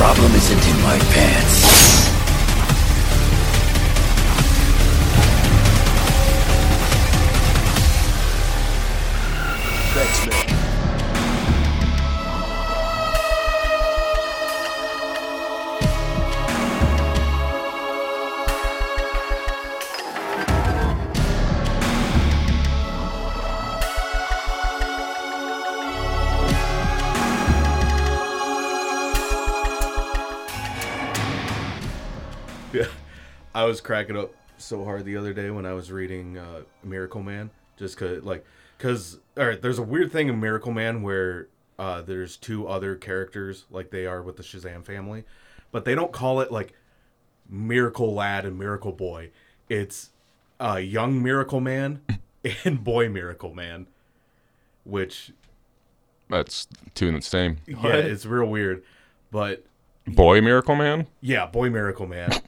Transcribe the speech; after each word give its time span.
Problem 0.00 0.34
isn't 0.34 0.66
in 0.66 0.82
my 0.82 0.98
pants. 0.98 1.79
Was 33.70 33.80
cracking 33.80 34.16
up 34.16 34.34
so 34.58 34.84
hard 34.84 35.04
the 35.04 35.16
other 35.16 35.32
day 35.32 35.48
when 35.48 35.64
I 35.64 35.74
was 35.74 35.92
reading 35.92 36.36
uh, 36.36 36.62
Miracle 36.82 37.22
Man, 37.22 37.50
just 37.76 37.96
cause 37.96 38.22
like, 38.24 38.44
cause 38.78 39.18
all 39.38 39.46
right, 39.46 39.62
there's 39.62 39.78
a 39.78 39.82
weird 39.82 40.10
thing 40.10 40.28
in 40.28 40.40
Miracle 40.40 40.72
Man 40.72 41.02
where 41.02 41.46
uh, 41.78 42.02
there's 42.02 42.36
two 42.36 42.66
other 42.66 42.96
characters 42.96 43.66
like 43.70 43.90
they 43.90 44.06
are 44.06 44.22
with 44.22 44.36
the 44.36 44.42
Shazam 44.42 44.84
family, 44.84 45.22
but 45.70 45.84
they 45.84 45.94
don't 45.94 46.10
call 46.10 46.40
it 46.40 46.50
like 46.50 46.72
Miracle 47.48 48.12
Lad 48.12 48.44
and 48.44 48.58
Miracle 48.58 48.90
Boy. 48.90 49.30
It's 49.68 50.10
uh, 50.58 50.80
Young 50.82 51.22
Miracle 51.22 51.60
Man 51.60 52.02
and 52.64 52.82
Boy 52.82 53.08
Miracle 53.08 53.54
Man, 53.54 53.86
which 54.82 55.30
That's 56.28 56.66
two 56.94 57.06
in 57.06 57.14
the 57.14 57.22
same. 57.22 57.58
yeah, 57.68 57.94
it's 57.94 58.26
real 58.26 58.46
weird, 58.46 58.82
but 59.30 59.64
Boy 60.08 60.40
Miracle 60.40 60.74
Man? 60.74 61.06
Yeah, 61.20 61.46
Boy 61.46 61.70
Miracle 61.70 62.08
Man. 62.08 62.32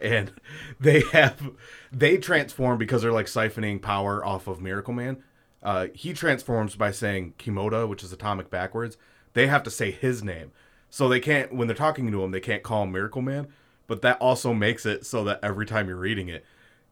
and 0.00 0.32
they 0.80 1.00
have 1.12 1.50
they 1.90 2.16
transform 2.16 2.78
because 2.78 3.02
they're 3.02 3.12
like 3.12 3.26
siphoning 3.26 3.80
power 3.80 4.24
off 4.24 4.46
of 4.46 4.60
Miracle 4.60 4.94
Man. 4.94 5.22
Uh, 5.62 5.88
he 5.94 6.12
transforms 6.12 6.74
by 6.74 6.90
saying 6.90 7.34
Kimota, 7.38 7.88
which 7.88 8.02
is 8.02 8.12
atomic 8.12 8.50
backwards. 8.50 8.96
They 9.34 9.46
have 9.46 9.62
to 9.62 9.70
say 9.70 9.90
his 9.90 10.22
name. 10.22 10.50
So 10.90 11.08
they 11.08 11.20
can't 11.20 11.54
when 11.54 11.68
they're 11.68 11.76
talking 11.76 12.10
to 12.10 12.22
him, 12.22 12.32
they 12.32 12.40
can't 12.40 12.62
call 12.62 12.82
him 12.82 12.92
Miracle 12.92 13.22
Man. 13.22 13.48
But 13.86 14.02
that 14.02 14.18
also 14.18 14.54
makes 14.54 14.86
it 14.86 15.04
so 15.06 15.24
that 15.24 15.40
every 15.42 15.66
time 15.66 15.88
you're 15.88 15.96
reading 15.96 16.28
it, 16.28 16.44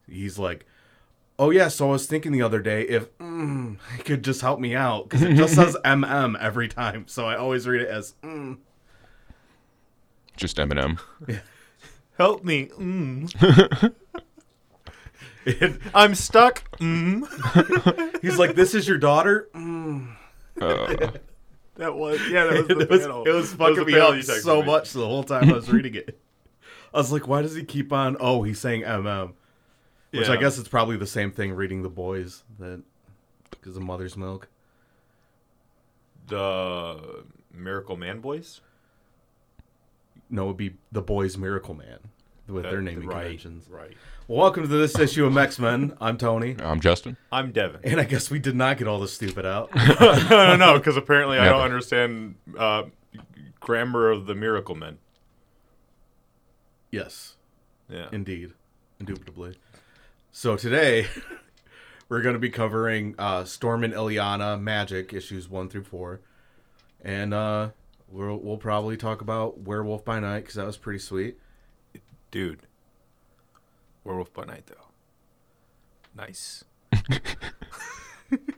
he's 0.08 0.38
like, 0.38 0.66
"Oh 1.38 1.50
yeah, 1.50 1.68
so 1.68 1.88
I 1.88 1.92
was 1.92 2.06
thinking 2.06 2.32
the 2.32 2.42
other 2.42 2.60
day 2.60 2.82
if 2.82 3.16
mm, 3.18 3.78
he 3.96 4.02
could 4.02 4.22
just 4.22 4.40
help 4.40 4.60
me 4.60 4.74
out 4.74 5.08
because 5.08 5.22
it 5.22 5.34
just 5.34 5.54
says 5.54 5.76
MM 5.84 6.38
every 6.40 6.68
time, 6.68 7.06
so 7.06 7.26
I 7.26 7.36
always 7.36 7.66
read 7.66 7.82
it 7.82 7.88
as 7.88 8.14
mm. 8.22 8.58
Just 10.36 10.56
Eminem. 10.56 10.98
Help 12.20 12.44
me. 12.44 12.66
Mm. 12.66 13.94
I'm 15.94 16.14
stuck. 16.14 16.70
Mm. 16.78 18.20
He's 18.22 18.38
like, 18.38 18.54
"This 18.54 18.74
is 18.74 18.86
your 18.86 18.98
daughter." 18.98 19.48
Mm. 19.54 20.14
Uh, 20.60 21.12
That 21.76 21.94
was 21.94 22.20
yeah. 22.30 22.44
That 22.44 22.52
was 22.58 22.68
the 22.68 22.78
it 22.80 22.90
was, 22.90 23.00
panel. 23.00 23.24
it 23.24 23.32
was 23.32 23.50
That 23.52 23.56
fucking 23.56 23.76
the 23.76 23.84
me 23.86 23.92
panel 23.94 24.08
up 24.08 24.14
you 24.16 24.20
texted 24.20 24.42
so 24.42 24.60
me. 24.60 24.66
much 24.66 24.92
the 24.92 25.06
whole 25.06 25.22
time 25.24 25.48
I 25.48 25.54
was 25.54 25.70
reading 25.72 25.94
it. 25.94 26.20
I 26.92 26.98
was 26.98 27.10
like, 27.10 27.26
"Why 27.26 27.40
does 27.40 27.54
he 27.54 27.64
keep 27.64 27.90
on?" 27.90 28.18
Oh, 28.20 28.42
he's 28.42 28.58
saying 28.60 28.82
"mm," 28.82 29.32
which 30.10 30.28
I 30.28 30.34
Yeah. 30.34 30.40
guess 30.40 30.58
it's 30.58 30.68
probably 30.68 30.98
the 30.98 31.06
same 31.06 31.30
thing 31.32 31.54
reading 31.54 31.82
the 31.82 31.88
boys 31.88 32.42
that 32.58 32.82
because 33.50 33.78
of 33.78 33.82
mother's 33.82 34.18
milk. 34.18 34.48
The 36.26 37.24
Miracle 37.54 37.96
Man 37.96 38.20
boys. 38.20 38.60
No, 40.28 40.44
it'd 40.44 40.58
be 40.58 40.74
the 40.92 41.00
boys 41.02 41.38
Miracle 41.38 41.72
Man 41.74 41.98
with 42.50 42.64
their 42.64 42.76
That- 42.76 42.82
naming 42.82 43.06
right, 43.08 43.22
conventions. 43.22 43.68
Right. 43.68 43.96
Well, 44.28 44.38
welcome 44.38 44.62
to 44.62 44.68
this 44.68 44.98
issue 44.98 45.26
of 45.26 45.36
X 45.36 45.58
Men. 45.58 45.96
I'm 46.00 46.16
Tony, 46.16 46.56
I'm 46.62 46.80
Justin. 46.80 47.16
I'm 47.32 47.50
Devin. 47.52 47.80
and 47.84 48.00
I 48.00 48.04
guess 48.04 48.30
we 48.30 48.38
did 48.38 48.54
not 48.54 48.78
get 48.78 48.86
all 48.86 49.00
this 49.00 49.12
stupid 49.12 49.44
out. 49.44 49.74
no, 49.74 50.26
no, 50.30 50.56
no, 50.56 50.78
because 50.78 50.96
apparently 50.96 51.38
I 51.38 51.46
don't 51.48 51.62
understand 51.62 52.36
uh, 52.58 52.84
grammar 53.58 54.10
of 54.10 54.26
the 54.26 54.34
Miracle 54.34 54.74
Men. 54.76 54.98
yes, 56.90 57.36
Yeah. 57.88 58.06
Indeed, 58.12 58.52
indubitably. 59.00 59.56
So 60.32 60.56
today 60.56 61.06
we're 62.08 62.22
going 62.22 62.34
to 62.34 62.38
be 62.40 62.50
covering 62.50 63.14
uh, 63.18 63.44
Storm 63.44 63.82
and 63.84 63.92
Illyana 63.92 64.60
Magik 64.60 65.12
issues 65.12 65.48
one 65.48 65.68
through 65.68 65.84
four, 65.84 66.20
and 67.02 67.34
uh, 67.34 67.70
we'll 68.08 68.36
we'll 68.36 68.58
probably 68.58 68.96
talk 68.96 69.20
about 69.20 69.58
Werewolf 69.58 70.04
by 70.04 70.20
Night 70.20 70.40
because 70.40 70.54
that 70.54 70.66
was 70.66 70.76
pretty 70.76 71.00
sweet. 71.00 71.38
Dude. 72.30 72.60
Werewolf 74.04 74.32
by 74.32 74.44
Night, 74.44 74.66
though. 74.66 74.88
Nice. 76.16 76.64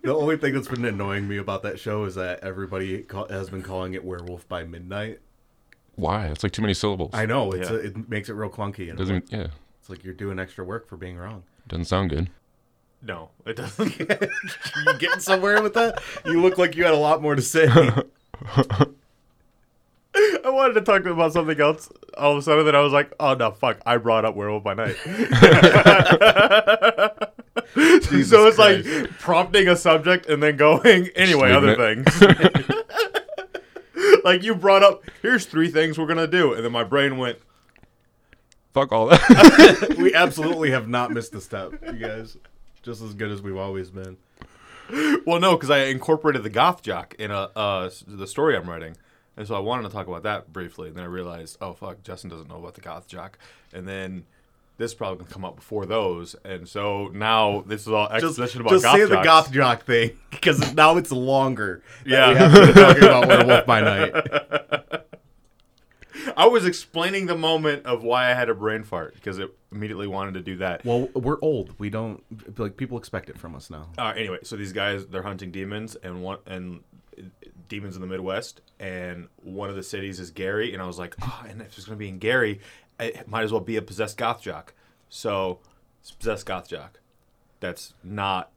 The 0.02 0.14
only 0.14 0.36
thing 0.36 0.52
that's 0.52 0.68
been 0.68 0.84
annoying 0.84 1.26
me 1.26 1.38
about 1.38 1.62
that 1.62 1.78
show 1.80 2.04
is 2.04 2.16
that 2.16 2.40
everybody 2.40 2.98
ca- 3.04 3.28
has 3.28 3.48
been 3.48 3.62
calling 3.62 3.94
it 3.94 4.04
Werewolf 4.04 4.46
by 4.46 4.64
Midnight. 4.64 5.20
Why? 5.94 6.26
It's 6.26 6.42
like 6.42 6.52
too 6.52 6.60
many 6.60 6.74
syllables. 6.74 7.12
I 7.14 7.24
know 7.24 7.52
it's 7.52 7.70
Yeah. 7.70 7.76
a, 7.76 7.78
it 7.80 8.08
makes 8.10 8.28
it 8.28 8.34
real 8.34 8.50
clunky, 8.50 8.90
and 8.90 8.98
Doesn't 8.98 9.32
yeah. 9.32 9.46
it's 9.80 9.88
like 9.88 10.04
you're 10.04 10.12
doing 10.12 10.38
extra 10.38 10.62
work 10.62 10.86
for 10.88 10.98
being 10.98 11.16
wrong. 11.16 11.44
Doesn't 11.68 11.86
sound 11.86 12.10
good. 12.10 12.28
No, 13.00 13.30
it 13.46 13.56
doesn't. 13.56 13.98
you 13.98 14.98
getting 14.98 15.20
somewhere 15.20 15.62
with 15.62 15.72
that? 15.72 16.02
You 16.26 16.42
look 16.42 16.58
like 16.58 16.76
you 16.76 16.84
had 16.84 16.92
a 16.92 16.98
lot 16.98 17.22
more 17.22 17.34
to 17.34 17.40
say. 17.42 17.66
I 20.44 20.50
wanted 20.50 20.74
to 20.74 20.82
talk 20.82 21.04
about 21.06 21.32
something 21.32 21.58
else 21.60 21.88
all 22.18 22.32
of 22.32 22.38
a 22.38 22.42
sudden, 22.42 22.66
then 22.66 22.76
I 22.76 22.80
was 22.80 22.92
like, 22.92 23.12
oh, 23.18 23.34
no, 23.34 23.50
fuck. 23.52 23.80
I 23.86 23.96
brought 23.96 24.24
up 24.24 24.34
Werewolf 24.34 24.62
by 24.62 24.74
Night. 24.74 24.96
so 28.24 28.46
it's 28.46 28.58
like 28.58 28.84
prompting 29.18 29.68
a 29.68 29.76
subject 29.76 30.26
and 30.26 30.42
then 30.42 30.56
going, 30.56 31.08
anyway, 31.16 31.52
other 31.52 31.74
things. 31.74 32.06
like 34.24 34.42
you 34.42 34.54
brought 34.54 34.82
up, 34.82 35.02
here's 35.22 35.46
three 35.46 35.70
things 35.70 35.98
we're 35.98 36.06
going 36.06 36.18
to 36.18 36.26
do. 36.26 36.52
And 36.52 36.64
then 36.64 36.72
my 36.72 36.84
brain 36.84 37.16
went, 37.18 37.38
Fuck 38.74 38.90
all 38.90 39.08
that. 39.08 39.96
we 39.98 40.14
absolutely 40.14 40.70
have 40.70 40.88
not 40.88 41.10
missed 41.10 41.34
a 41.34 41.42
step, 41.42 41.72
you 41.86 41.92
guys. 41.92 42.38
Just 42.82 43.02
as 43.02 43.12
good 43.12 43.30
as 43.30 43.42
we've 43.42 43.56
always 43.56 43.90
been. 43.90 44.16
Well, 45.26 45.40
no, 45.40 45.56
because 45.56 45.70
I 45.70 45.84
incorporated 45.84 46.42
the 46.42 46.50
goth 46.50 46.82
jock 46.82 47.14
in 47.18 47.30
a 47.30 47.50
uh, 47.54 47.90
the 48.06 48.26
story 48.26 48.56
I'm 48.56 48.68
writing, 48.68 48.96
and 49.36 49.46
so 49.46 49.54
I 49.54 49.60
wanted 49.60 49.84
to 49.84 49.88
talk 49.90 50.06
about 50.06 50.22
that 50.24 50.52
briefly. 50.52 50.88
And 50.88 50.96
then 50.96 51.04
I 51.04 51.08
realized, 51.08 51.58
oh 51.60 51.72
fuck, 51.72 52.02
Justin 52.02 52.30
doesn't 52.30 52.48
know 52.48 52.56
about 52.56 52.74
the 52.74 52.80
goth 52.80 53.06
jock, 53.08 53.38
and 53.72 53.86
then 53.86 54.24
this 54.78 54.94
probably 54.94 55.18
gonna 55.18 55.30
come 55.30 55.44
up 55.44 55.56
before 55.56 55.86
those, 55.86 56.34
and 56.44 56.68
so 56.68 57.08
now 57.08 57.62
this 57.66 57.82
is 57.82 57.88
all 57.88 58.08
Just, 58.08 58.24
exposition 58.24 58.60
about 58.62 58.70
just 58.70 58.84
goth 58.84 58.96
say 58.96 59.04
the 59.04 59.22
goth 59.22 59.52
jock 59.52 59.84
thing 59.84 60.18
because 60.30 60.74
now 60.74 60.96
it's 60.96 61.12
longer. 61.12 61.82
Yeah. 62.04 62.30
we 62.30 62.36
have 62.36 62.54
to 62.54 62.66
be 62.66 62.72
talking 62.72 63.02
about 63.04 63.28
Werewolf 63.28 63.66
by 63.66 63.80
Night. 64.12 64.12
I 66.36 66.46
was 66.46 66.66
explaining 66.66 67.26
the 67.26 67.36
moment 67.36 67.84
of 67.86 68.02
why 68.02 68.30
I 68.30 68.34
had 68.34 68.48
a 68.48 68.54
brain 68.54 68.84
fart 68.84 69.14
because 69.14 69.38
it 69.38 69.50
immediately 69.70 70.06
wanted 70.06 70.34
to 70.34 70.40
do 70.40 70.56
that. 70.58 70.84
Well, 70.84 71.08
we're 71.14 71.38
old. 71.42 71.74
We 71.78 71.90
don't 71.90 72.22
like 72.58 72.76
people 72.76 72.98
expect 72.98 73.28
it 73.28 73.38
from 73.38 73.54
us 73.54 73.70
now. 73.70 73.88
Uh, 73.98 74.12
anyway, 74.16 74.38
so 74.42 74.56
these 74.56 74.72
guys 74.72 75.06
they're 75.06 75.22
hunting 75.22 75.50
demons 75.50 75.96
and 75.96 76.22
one 76.22 76.38
and 76.46 76.80
demons 77.72 77.94
in 77.96 78.02
the 78.02 78.06
Midwest, 78.06 78.60
and 78.78 79.28
one 79.42 79.70
of 79.70 79.76
the 79.76 79.82
cities 79.82 80.20
is 80.20 80.30
Gary, 80.30 80.74
and 80.74 80.82
I 80.82 80.86
was 80.86 80.98
like, 80.98 81.14
oh, 81.22 81.44
and 81.48 81.62
if 81.62 81.78
it's 81.78 81.86
gonna 81.86 81.96
be 81.96 82.08
in 82.08 82.18
Gary, 82.18 82.60
it 83.00 83.26
might 83.26 83.44
as 83.44 83.50
well 83.50 83.62
be 83.62 83.76
a 83.78 83.82
possessed 83.82 84.18
goth 84.18 84.42
jock. 84.42 84.74
So 85.08 85.58
it's 86.02 86.10
possessed 86.10 86.44
goth 86.44 86.68
jock. 86.68 87.00
That's 87.60 87.94
not. 88.04 88.50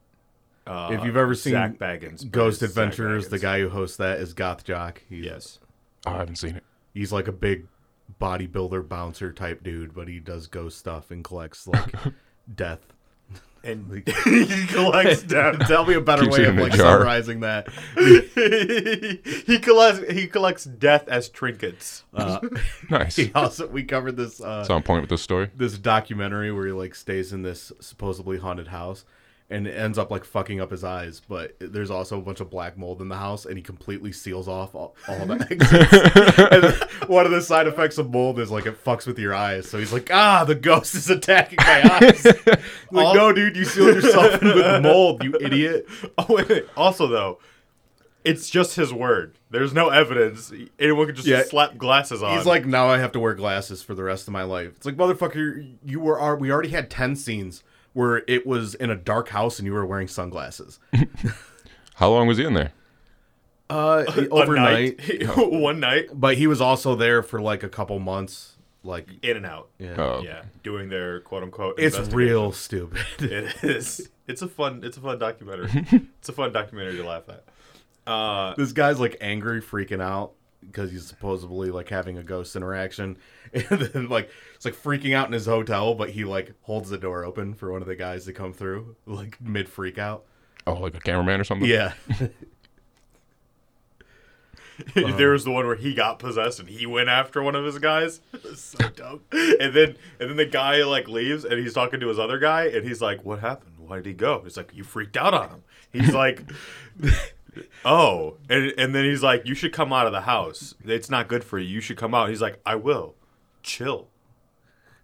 Uh, 0.67 0.89
If 0.91 1.05
you've 1.05 1.15
ever 1.15 1.33
seen 1.33 1.53
Zak 1.53 1.77
Bagans, 1.77 2.29
Ghost 2.29 2.61
it's 2.61 2.73
Zach 2.73 2.87
Adventures, 2.89 3.29
the 3.29 3.39
guy 3.39 3.59
who 3.61 3.69
hosts 3.69 3.95
that 3.97 4.19
is 4.19 4.33
Goth 4.33 4.63
Jock. 4.63 5.01
He's, 5.07 5.23
Yes. 5.23 5.59
Oh, 6.07 6.11
I 6.11 6.17
haven't 6.17 6.37
seen 6.37 6.55
it. 6.57 6.63
he's 6.93 7.13
like 7.13 7.27
a 7.27 7.31
big 7.31 7.67
bodybuilder 8.21 8.87
bouncer 8.89 9.31
type 9.31 9.63
dude, 9.63 9.93
but 9.93 10.07
he 10.07 10.19
does 10.19 10.47
ghost 10.47 10.77
stuff 10.79 11.11
and 11.11 11.23
collects 11.23 11.67
like 11.67 11.93
death. 12.55 12.79
And 13.65 14.03
he 14.25 14.67
collects 14.67 15.23
death. 15.27 15.67
Tell 15.67 15.85
me 15.85 15.95
a 15.95 16.01
better 16.01 16.23
Keeps 16.23 16.37
way 16.37 16.45
of 16.45 16.55
like 16.55 16.73
jar. 16.73 16.99
summarizing 16.99 17.39
that. 17.41 17.67
he 19.47 19.59
collects 19.59 20.11
he 20.11 20.27
collects 20.27 20.65
death 20.65 21.07
as 21.07 21.29
trinkets. 21.29 22.03
Uh, 22.13 22.39
Nice. 22.89 23.15
he 23.15 23.31
also 23.33 23.67
we 23.67 23.83
covered 23.83 24.17
this 24.17 24.39
uh, 24.41 24.59
It's 24.61 24.69
on 24.69 24.83
point 24.83 25.01
with 25.01 25.09
this 25.09 25.21
story. 25.21 25.49
this 25.55 25.77
documentary 25.77 26.51
where 26.51 26.67
he 26.67 26.71
like 26.71 26.95
stays 26.95 27.33
in 27.33 27.41
this 27.41 27.71
supposedly 27.79 28.37
haunted 28.37 28.67
house 28.67 29.03
and 29.49 29.67
it 29.67 29.73
ends 29.77 29.97
up 29.99 30.09
like 30.09 30.23
fucking 30.25 30.59
up 30.59 30.71
his 30.71 30.83
eyes 30.83 31.21
but 31.27 31.55
there's 31.59 31.91
also 31.91 32.17
a 32.17 32.21
bunch 32.21 32.39
of 32.39 32.49
black 32.49 32.77
mold 32.77 32.99
in 33.01 33.09
the 33.09 33.15
house 33.17 33.45
and 33.45 33.57
he 33.57 33.61
completely 33.61 34.11
seals 34.11 34.47
off 34.47 34.73
all, 34.73 34.95
all 35.07 35.25
the 35.27 35.35
exits 35.51 36.91
and 37.01 37.09
one 37.09 37.25
of 37.25 37.31
the 37.31 37.41
side 37.41 37.67
effects 37.67 37.97
of 37.99 38.09
mold 38.09 38.39
is 38.39 38.49
like 38.49 38.65
it 38.65 38.83
fucks 38.83 39.05
with 39.05 39.19
your 39.19 39.35
eyes 39.35 39.69
so 39.69 39.77
he's 39.77 39.93
like 39.93 40.09
ah 40.11 40.43
the 40.45 40.55
ghost 40.55 40.95
is 40.95 41.09
attacking 41.11 41.57
my 41.59 41.99
eyes 42.01 42.25
like 42.91 43.05
All- 43.07 43.13
no 43.15 43.31
dude 43.33 43.55
you 43.55 43.65
sealed 43.65 43.95
yourself 43.95 44.41
in 44.41 44.47
with 44.47 44.81
mold 44.81 45.23
you 45.23 45.35
idiot 45.39 45.87
Oh 46.17 46.25
wait. 46.29 46.65
Also 46.75 47.05
though, 47.07 47.39
It's 48.23 48.49
just 48.49 48.75
his 48.75 48.91
word. 48.91 49.37
There's 49.51 49.73
no 49.73 49.89
evidence. 49.89 50.51
Anyone 50.79 51.05
could 51.05 51.15
just 51.17 51.27
Yeah. 51.27 51.43
slap 51.43 51.77
glasses 51.77 52.23
on. 52.23 52.35
He's 52.35 52.45
like, 52.47 52.65
now 52.65 52.87
I 52.87 52.97
have 52.97 53.11
to 53.11 53.19
wear 53.19 53.35
glasses 53.35 53.83
for 53.83 53.93
the 53.93 54.03
rest 54.03 54.27
of 54.27 54.33
my 54.33 54.41
life. 54.43 54.69
It's 54.75 54.85
like, 54.85 54.95
motherfucker, 54.97 55.75
you 55.85 55.99
were 55.99 56.35
we 56.35 56.51
already 56.51 56.69
had 56.69 56.89
ten 56.89 57.15
scenes 57.15 57.63
where 57.95 58.23
it 58.27 58.45
was 58.45 58.75
in 58.75 58.89
a 58.89 58.95
dark 58.95 59.29
house 59.29 59.57
and 59.57 59.65
you 59.65 59.71
were 59.73 59.85
wearing 59.85 60.07
sunglasses. 60.07 60.79
How 61.95 62.11
long 62.11 62.27
was 62.27 62.37
he 62.37 62.43
in 62.43 62.53
there? 62.53 62.73
Uh, 63.69 64.03
overnight, 64.31 64.99
night. 64.99 65.37
one 65.37 65.79
night, 65.79 66.09
but 66.13 66.37
he 66.37 66.45
was 66.45 66.59
also 66.59 66.93
there 66.95 67.23
for 67.23 67.41
like 67.41 67.63
a 67.63 67.69
couple 67.69 67.97
months. 67.97 68.51
Like, 68.83 69.07
in 69.23 69.37
and 69.37 69.47
out. 69.47 69.69
yeah, 69.79 69.95
Oh, 69.97 70.21
Yeah, 70.23 70.43
doing 70.61 70.89
their 70.89 71.21
quote 71.21 71.41
unquote. 71.41 71.79
it's 71.79 71.97
real 72.13 72.51
stupid. 72.51 73.01
It 73.17 73.63
is. 73.63 74.09
It's 74.27 74.43
a 74.43 74.47
fun. 74.47 74.81
It's 74.83 74.97
a 74.97 75.01
fun 75.01 75.17
documentary. 75.17 75.85
it's 76.19 76.29
a 76.29 76.33
fun 76.33 76.51
documentary 76.53 76.97
to 76.97 77.03
laugh 77.03 77.23
at. 77.29 77.45
Uh, 78.05 78.53
this 78.55 78.73
guy's 78.73 78.99
like 78.99 79.17
angry, 79.21 79.61
freaking 79.61 80.01
out 80.03 80.33
because 80.65 80.91
he's 80.91 81.05
supposedly 81.05 81.69
like 81.69 81.89
having 81.89 82.17
a 82.17 82.23
ghost 82.23 82.55
interaction, 82.55 83.17
and 83.53 83.81
then 83.81 84.09
like 84.09 84.29
it's 84.55 84.65
like 84.65 84.75
freaking 84.75 85.15
out 85.15 85.27
in 85.27 85.33
his 85.33 85.45
hotel, 85.45 85.95
but 85.95 86.09
he 86.09 86.23
like 86.23 86.53
holds 86.61 86.89
the 86.89 86.97
door 86.97 87.23
open 87.23 87.53
for 87.53 87.71
one 87.71 87.81
of 87.81 87.87
the 87.87 87.95
guys 87.95 88.25
to 88.25 88.33
come 88.33 88.53
through, 88.53 88.95
like 89.05 89.39
mid 89.41 89.69
freak 89.69 89.97
out. 89.97 90.25
Oh, 90.67 90.73
like 90.73 90.95
a 90.95 90.99
cameraman 90.99 91.39
or 91.39 91.43
something? 91.43 91.69
Yeah, 91.69 91.93
there 94.95 95.31
was 95.31 95.43
the 95.43 95.51
one 95.51 95.65
where 95.65 95.75
he 95.75 95.93
got 95.93 96.19
possessed 96.19 96.59
and 96.59 96.67
he 96.67 96.85
went 96.85 97.09
after 97.09 97.41
one 97.41 97.55
of 97.55 97.65
his 97.65 97.79
guys. 97.79 98.21
So 98.55 98.89
dumb. 98.89 99.21
And 99.31 99.73
then 99.73 99.95
and 100.19 100.29
then 100.29 100.37
the 100.37 100.45
guy 100.45 100.83
like 100.83 101.07
leaves 101.07 101.45
and 101.45 101.59
he's 101.59 101.73
talking 101.73 101.99
to 101.99 102.07
his 102.07 102.19
other 102.19 102.39
guy 102.39 102.65
and 102.65 102.85
he's 102.85 103.01
like, 103.01 103.23
"What 103.23 103.39
happened? 103.39 103.73
Why 103.77 103.97
did 103.97 104.05
he 104.05 104.13
go?" 104.13 104.41
He's 104.43 104.57
like, 104.57 104.71
"You 104.73 104.83
freaked 104.83 105.17
out 105.17 105.33
on 105.33 105.49
him." 105.49 105.63
He's 105.93 106.13
like, 106.13 106.43
"Oh," 107.83 108.37
and 108.49 108.73
and 108.77 108.93
then 108.95 109.05
he's 109.05 109.23
like, 109.23 109.45
"You 109.45 109.55
should 109.55 109.73
come 109.73 109.91
out 109.93 110.05
of 110.07 110.11
the 110.13 110.21
house. 110.21 110.75
It's 110.85 111.09
not 111.09 111.27
good 111.27 111.43
for 111.43 111.57
you. 111.59 111.67
You 111.67 111.81
should 111.81 111.97
come 111.97 112.13
out." 112.13 112.29
He's 112.29 112.41
like, 112.41 112.59
"I 112.65 112.75
will. 112.75 113.15
Chill." 113.63 114.07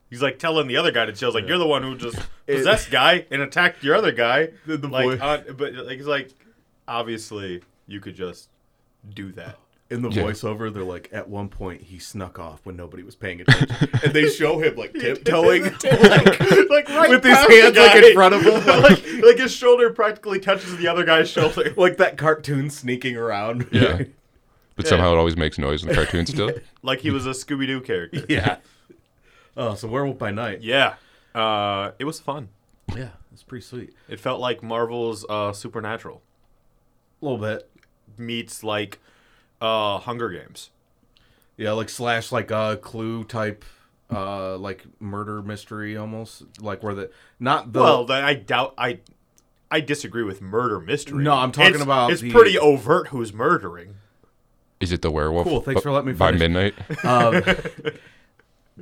He's 0.10 0.22
like 0.22 0.40
telling 0.40 0.68
the 0.68 0.76
other 0.78 0.92
guy 0.92 1.06
to 1.06 1.14
chill. 1.14 1.30
He's 1.30 1.36
like, 1.36 1.48
"You're 1.48 1.58
the 1.58 1.66
one 1.68 1.84
who 1.84 1.96
just 1.98 2.18
possessed 2.48 2.92
guy 2.92 3.26
and 3.32 3.42
attacked 3.42 3.84
your 3.84 3.96
other 3.96 4.12
guy." 4.12 4.50
The- 4.66 4.78
the 4.78 4.88
like, 4.88 5.20
boy- 5.20 5.26
on, 5.26 5.44
but 5.58 5.74
like 5.74 5.98
he's 5.98 6.06
like, 6.08 6.32
obviously, 6.88 7.62
you 7.88 8.00
could 8.00 8.16
just 8.16 8.50
do 9.14 9.32
that. 9.34 9.58
In 9.92 10.02
the 10.02 10.10
Yeah. 10.10 10.24
voiceover, 10.24 10.74
they're 10.74 10.84
like, 10.84 11.10
at 11.12 11.30
one 11.30 11.50
point 11.50 11.82
he 11.84 12.00
snuck 12.00 12.40
off 12.40 12.62
when 12.66 12.76
nobody 12.76 13.04
was 13.04 13.16
paying 13.16 13.42
attention, 13.42 13.90
and 14.04 14.14
they 14.14 14.28
show 14.30 14.60
him 14.60 14.76
like 14.76 14.94
tiptoeing, 15.00 15.64
like, 15.84 16.70
like 16.70 16.90
right 16.90 17.10
with 17.10 17.24
his 17.24 17.38
hands 17.38 17.78
like 17.78 17.96
in 18.04 18.14
front 18.14 18.34
of 18.34 18.42
him, 18.42 18.54
like, 18.82 19.06
like 19.24 19.38
his 19.38 19.54
shoulder 19.54 19.92
practically 19.92 20.40
touches 20.40 20.76
the 20.78 20.88
other 20.88 21.04
guy's 21.04 21.30
shoulder. 21.30 21.74
like 21.78 21.98
that 21.98 22.18
cartoon 22.18 22.70
sneaking 22.70 23.16
around. 23.18 23.68
Yeah. 23.72 24.04
But 24.78 24.88
somehow 24.88 25.14
it 25.14 25.18
always 25.18 25.38
makes 25.38 25.58
noise 25.60 25.84
in 25.84 25.90
the 25.90 25.96
cartoon 25.96 26.26
still. 26.26 26.52
Like 26.82 27.02
he 27.02 27.12
was 27.12 27.26
a 27.28 27.32
Scooby 27.32 27.68
Doo 27.68 27.82
character. 27.82 28.26
yeah. 28.30 28.58
Oh, 29.58 29.76
so 29.76 29.88
Werewolf 29.88 30.18
by 30.18 30.32
Night. 30.32 30.62
Yeah. 30.62 30.96
Uh, 31.36 31.92
it 32.00 32.06
was 32.06 32.20
fun. 32.20 32.50
Yeah, 32.96 33.10
it's 33.34 33.44
pretty 33.44 33.64
sweet. 33.66 33.94
It 34.10 34.20
felt 34.20 34.40
like 34.40 34.64
Marvel's 34.64 35.26
uh, 35.30 35.52
Supernatural 35.54 36.22
A 37.22 37.26
little 37.26 37.38
bit. 37.38 37.70
meets 38.18 38.64
like 38.64 39.00
uh, 39.62 40.00
Hunger 40.00 40.30
Games. 40.30 40.70
Yeah, 41.58 41.72
like 41.74 41.90
slash 41.90 42.32
like 42.32 42.52
uh 42.52 42.76
clue 42.78 43.24
type 43.24 43.64
uh 44.12 44.58
like 44.58 44.84
murder 45.00 45.42
mystery 45.42 45.96
almost. 45.96 46.44
Like 46.60 46.82
where 46.84 46.96
the 46.96 47.12
not 47.40 47.72
the 47.72 47.80
well, 47.82 48.12
I 48.12 48.34
doubt 48.34 48.74
I. 48.78 49.00
I 49.74 49.80
disagree 49.80 50.24
with 50.24 50.42
murder 50.42 50.82
mystery. 50.82 51.24
No, 51.24 51.32
I'm 51.34 51.54
talking 51.54 51.70
It's- 51.70 51.82
about 51.82 52.12
It's 52.12 52.20
the- 52.20 52.30
pretty 52.32 52.60
overt 52.60 53.08
who's 53.08 53.32
murdering. 53.32 53.96
Is 54.82 54.92
it 54.92 55.02
the 55.02 55.10
werewolf? 55.10 55.48
Cool, 55.48 55.62
thanks 55.62 55.80
b- 55.80 55.84
for 55.84 55.92
letting 55.94 56.08
me 56.08 56.14
By 56.14 56.34
finish. 56.34 56.42
midnight? 56.42 57.06
um, 57.06 57.42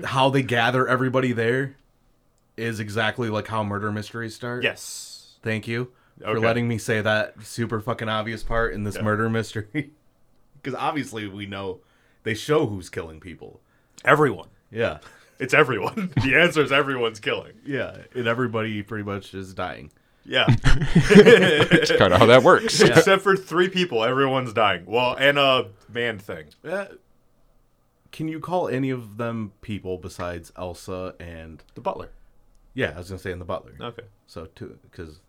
how 0.04 0.32
they 0.32 0.42
gather 0.42 0.88
everybody 0.88 1.32
there 1.32 1.76
is 2.58 2.80
exactly 2.80 3.30
like 3.30 3.48
how 3.48 3.64
murder 3.64 3.92
mysteries 3.92 4.34
start. 4.34 4.64
Yes. 4.64 5.36
Thank 5.44 5.68
you 5.68 5.92
for 6.20 6.30
Okay. 6.30 6.40
letting 6.40 6.68
me 6.68 6.80
say 6.80 7.02
that 7.02 7.36
super 7.44 7.80
fucking 7.80 8.10
obvious 8.10 8.42
part 8.44 8.74
in 8.74 8.84
this 8.84 9.00
murder 9.00 9.30
mystery. 9.30 9.92
Because 10.62 10.78
obviously 10.80 11.28
we 11.28 11.46
know 11.46 11.80
they 12.24 12.34
show 12.34 12.68
who's 12.68 12.90
killing 12.90 13.20
people. 13.20 13.62
Everyone. 14.06 14.50
Yeah. 14.72 15.00
It's 15.40 15.54
everyone. 15.54 16.12
the 16.22 16.36
answer 16.36 16.62
is 16.62 16.70
everyone's 16.70 17.22
killing. 17.22 17.54
Yeah. 17.66 17.96
And 18.14 18.28
everybody 18.28 18.84
pretty 18.84 19.06
much 19.06 19.34
is 19.34 19.54
dying. 19.54 19.90
Yeah. 20.26 20.46
That's 20.66 21.94
kind 21.94 22.14
of 22.14 22.20
how 22.20 22.26
that 22.26 22.44
works. 22.44 22.82
Except 22.82 23.22
for 23.22 23.38
three 23.38 23.70
people, 23.70 24.04
everyone's 24.04 24.52
dying. 24.52 24.84
Well, 24.86 25.16
and 25.18 25.40
a 25.40 25.70
man 25.88 26.20
thing. 26.20 26.48
Uh, 26.70 26.88
can 28.12 28.28
you 28.28 28.42
call 28.42 28.68
any 28.68 28.90
of 28.90 29.16
them 29.16 29.54
people 29.62 29.98
besides 29.98 30.52
Elsa 30.58 31.16
and 31.22 31.64
The 31.76 31.80
butler. 31.80 32.10
yeah, 32.74 32.92
I 32.94 32.98
was 32.98 33.08
gonna 33.08 33.20
say 33.20 33.32
in 33.32 33.40
the 33.40 33.46
Butler. 33.46 33.76
Okay. 33.80 34.04
So 34.28 34.46
two 34.56 34.78
because 34.92 35.22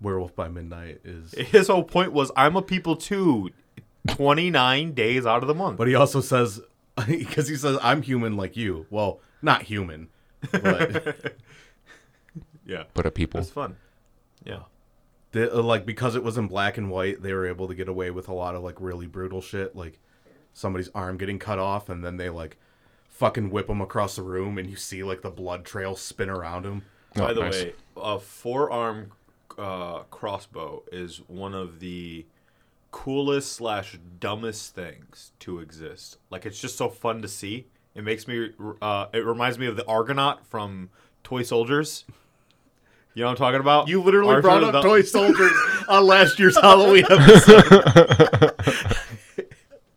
Werewolf 0.00 0.34
by 0.34 0.48
Midnight 0.48 1.02
is, 1.04 1.32
His 1.34 1.68
whole 1.68 1.84
point 1.84 2.12
was, 2.12 2.32
I'm 2.36 2.56
a 2.56 2.62
people 2.62 2.96
too. 2.96 3.50
29 4.08 4.92
days 4.92 5.26
out 5.26 5.42
of 5.42 5.48
the 5.48 5.54
month. 5.54 5.78
but 5.78 5.88
he 5.88 5.94
also 5.94 6.20
says 6.20 6.60
because 7.08 7.48
he 7.48 7.56
says 7.56 7.78
I'm 7.82 8.02
human 8.02 8.36
like 8.36 8.56
you. 8.56 8.86
Well, 8.90 9.20
not 9.42 9.62
human, 9.62 10.08
but 10.52 11.34
yeah. 12.66 12.84
But 12.94 13.06
a 13.06 13.10
people. 13.10 13.40
It's 13.40 13.50
fun. 13.50 13.76
Yeah. 14.44 14.60
the, 15.32 15.58
uh, 15.58 15.62
like 15.62 15.86
because 15.86 16.14
it 16.16 16.22
was 16.22 16.36
in 16.38 16.48
black 16.48 16.76
and 16.78 16.90
white, 16.90 17.22
they 17.22 17.32
were 17.32 17.46
able 17.46 17.68
to 17.68 17.74
get 17.74 17.88
away 17.88 18.10
with 18.10 18.28
a 18.28 18.34
lot 18.34 18.54
of 18.54 18.62
like 18.62 18.80
really 18.80 19.06
brutal 19.06 19.40
shit, 19.40 19.74
like 19.74 19.98
somebody's 20.52 20.90
arm 20.94 21.16
getting 21.16 21.38
cut 21.38 21.58
off 21.58 21.88
and 21.88 22.04
then 22.04 22.16
they 22.16 22.28
like 22.30 22.56
fucking 23.08 23.50
whip 23.50 23.68
him 23.68 23.80
across 23.80 24.16
the 24.16 24.22
room 24.22 24.58
and 24.58 24.68
you 24.68 24.76
see 24.76 25.02
like 25.02 25.22
the 25.22 25.30
blood 25.30 25.64
trail 25.64 25.96
spin 25.96 26.28
around 26.28 26.64
him. 26.64 26.82
By 27.16 27.30
Oh, 27.30 27.34
the 27.34 27.40
nice. 27.42 27.62
way, 27.62 27.72
a 27.96 28.18
forearm 28.18 29.12
uh, 29.56 30.00
crossbow 30.10 30.82
is 30.92 31.18
one 31.28 31.54
of 31.54 31.78
the 31.80 32.26
coolest 32.94 33.52
slash 33.52 33.98
dumbest 34.20 34.72
things 34.74 35.32
to 35.40 35.58
exist. 35.58 36.18
Like 36.30 36.46
it's 36.46 36.60
just 36.60 36.76
so 36.78 36.88
fun 36.88 37.22
to 37.22 37.28
see. 37.28 37.66
It 37.96 38.04
makes 38.04 38.28
me. 38.28 38.50
Uh, 38.80 39.06
it 39.12 39.24
reminds 39.26 39.58
me 39.58 39.66
of 39.66 39.74
the 39.76 39.84
Argonaut 39.86 40.46
from 40.46 40.90
Toy 41.24 41.42
Soldiers. 41.42 42.04
You 43.14 43.22
know 43.22 43.26
what 43.26 43.32
I'm 43.32 43.36
talking 43.36 43.60
about? 43.60 43.88
You 43.88 44.00
literally 44.00 44.30
Arthur 44.30 44.42
brought 44.42 44.62
up 44.64 44.72
the- 44.72 44.82
toy 44.82 45.02
soldiers 45.02 45.52
on 45.88 46.06
last 46.06 46.38
year's 46.38 46.56
Halloween 46.56 47.04
episode. 47.10 48.52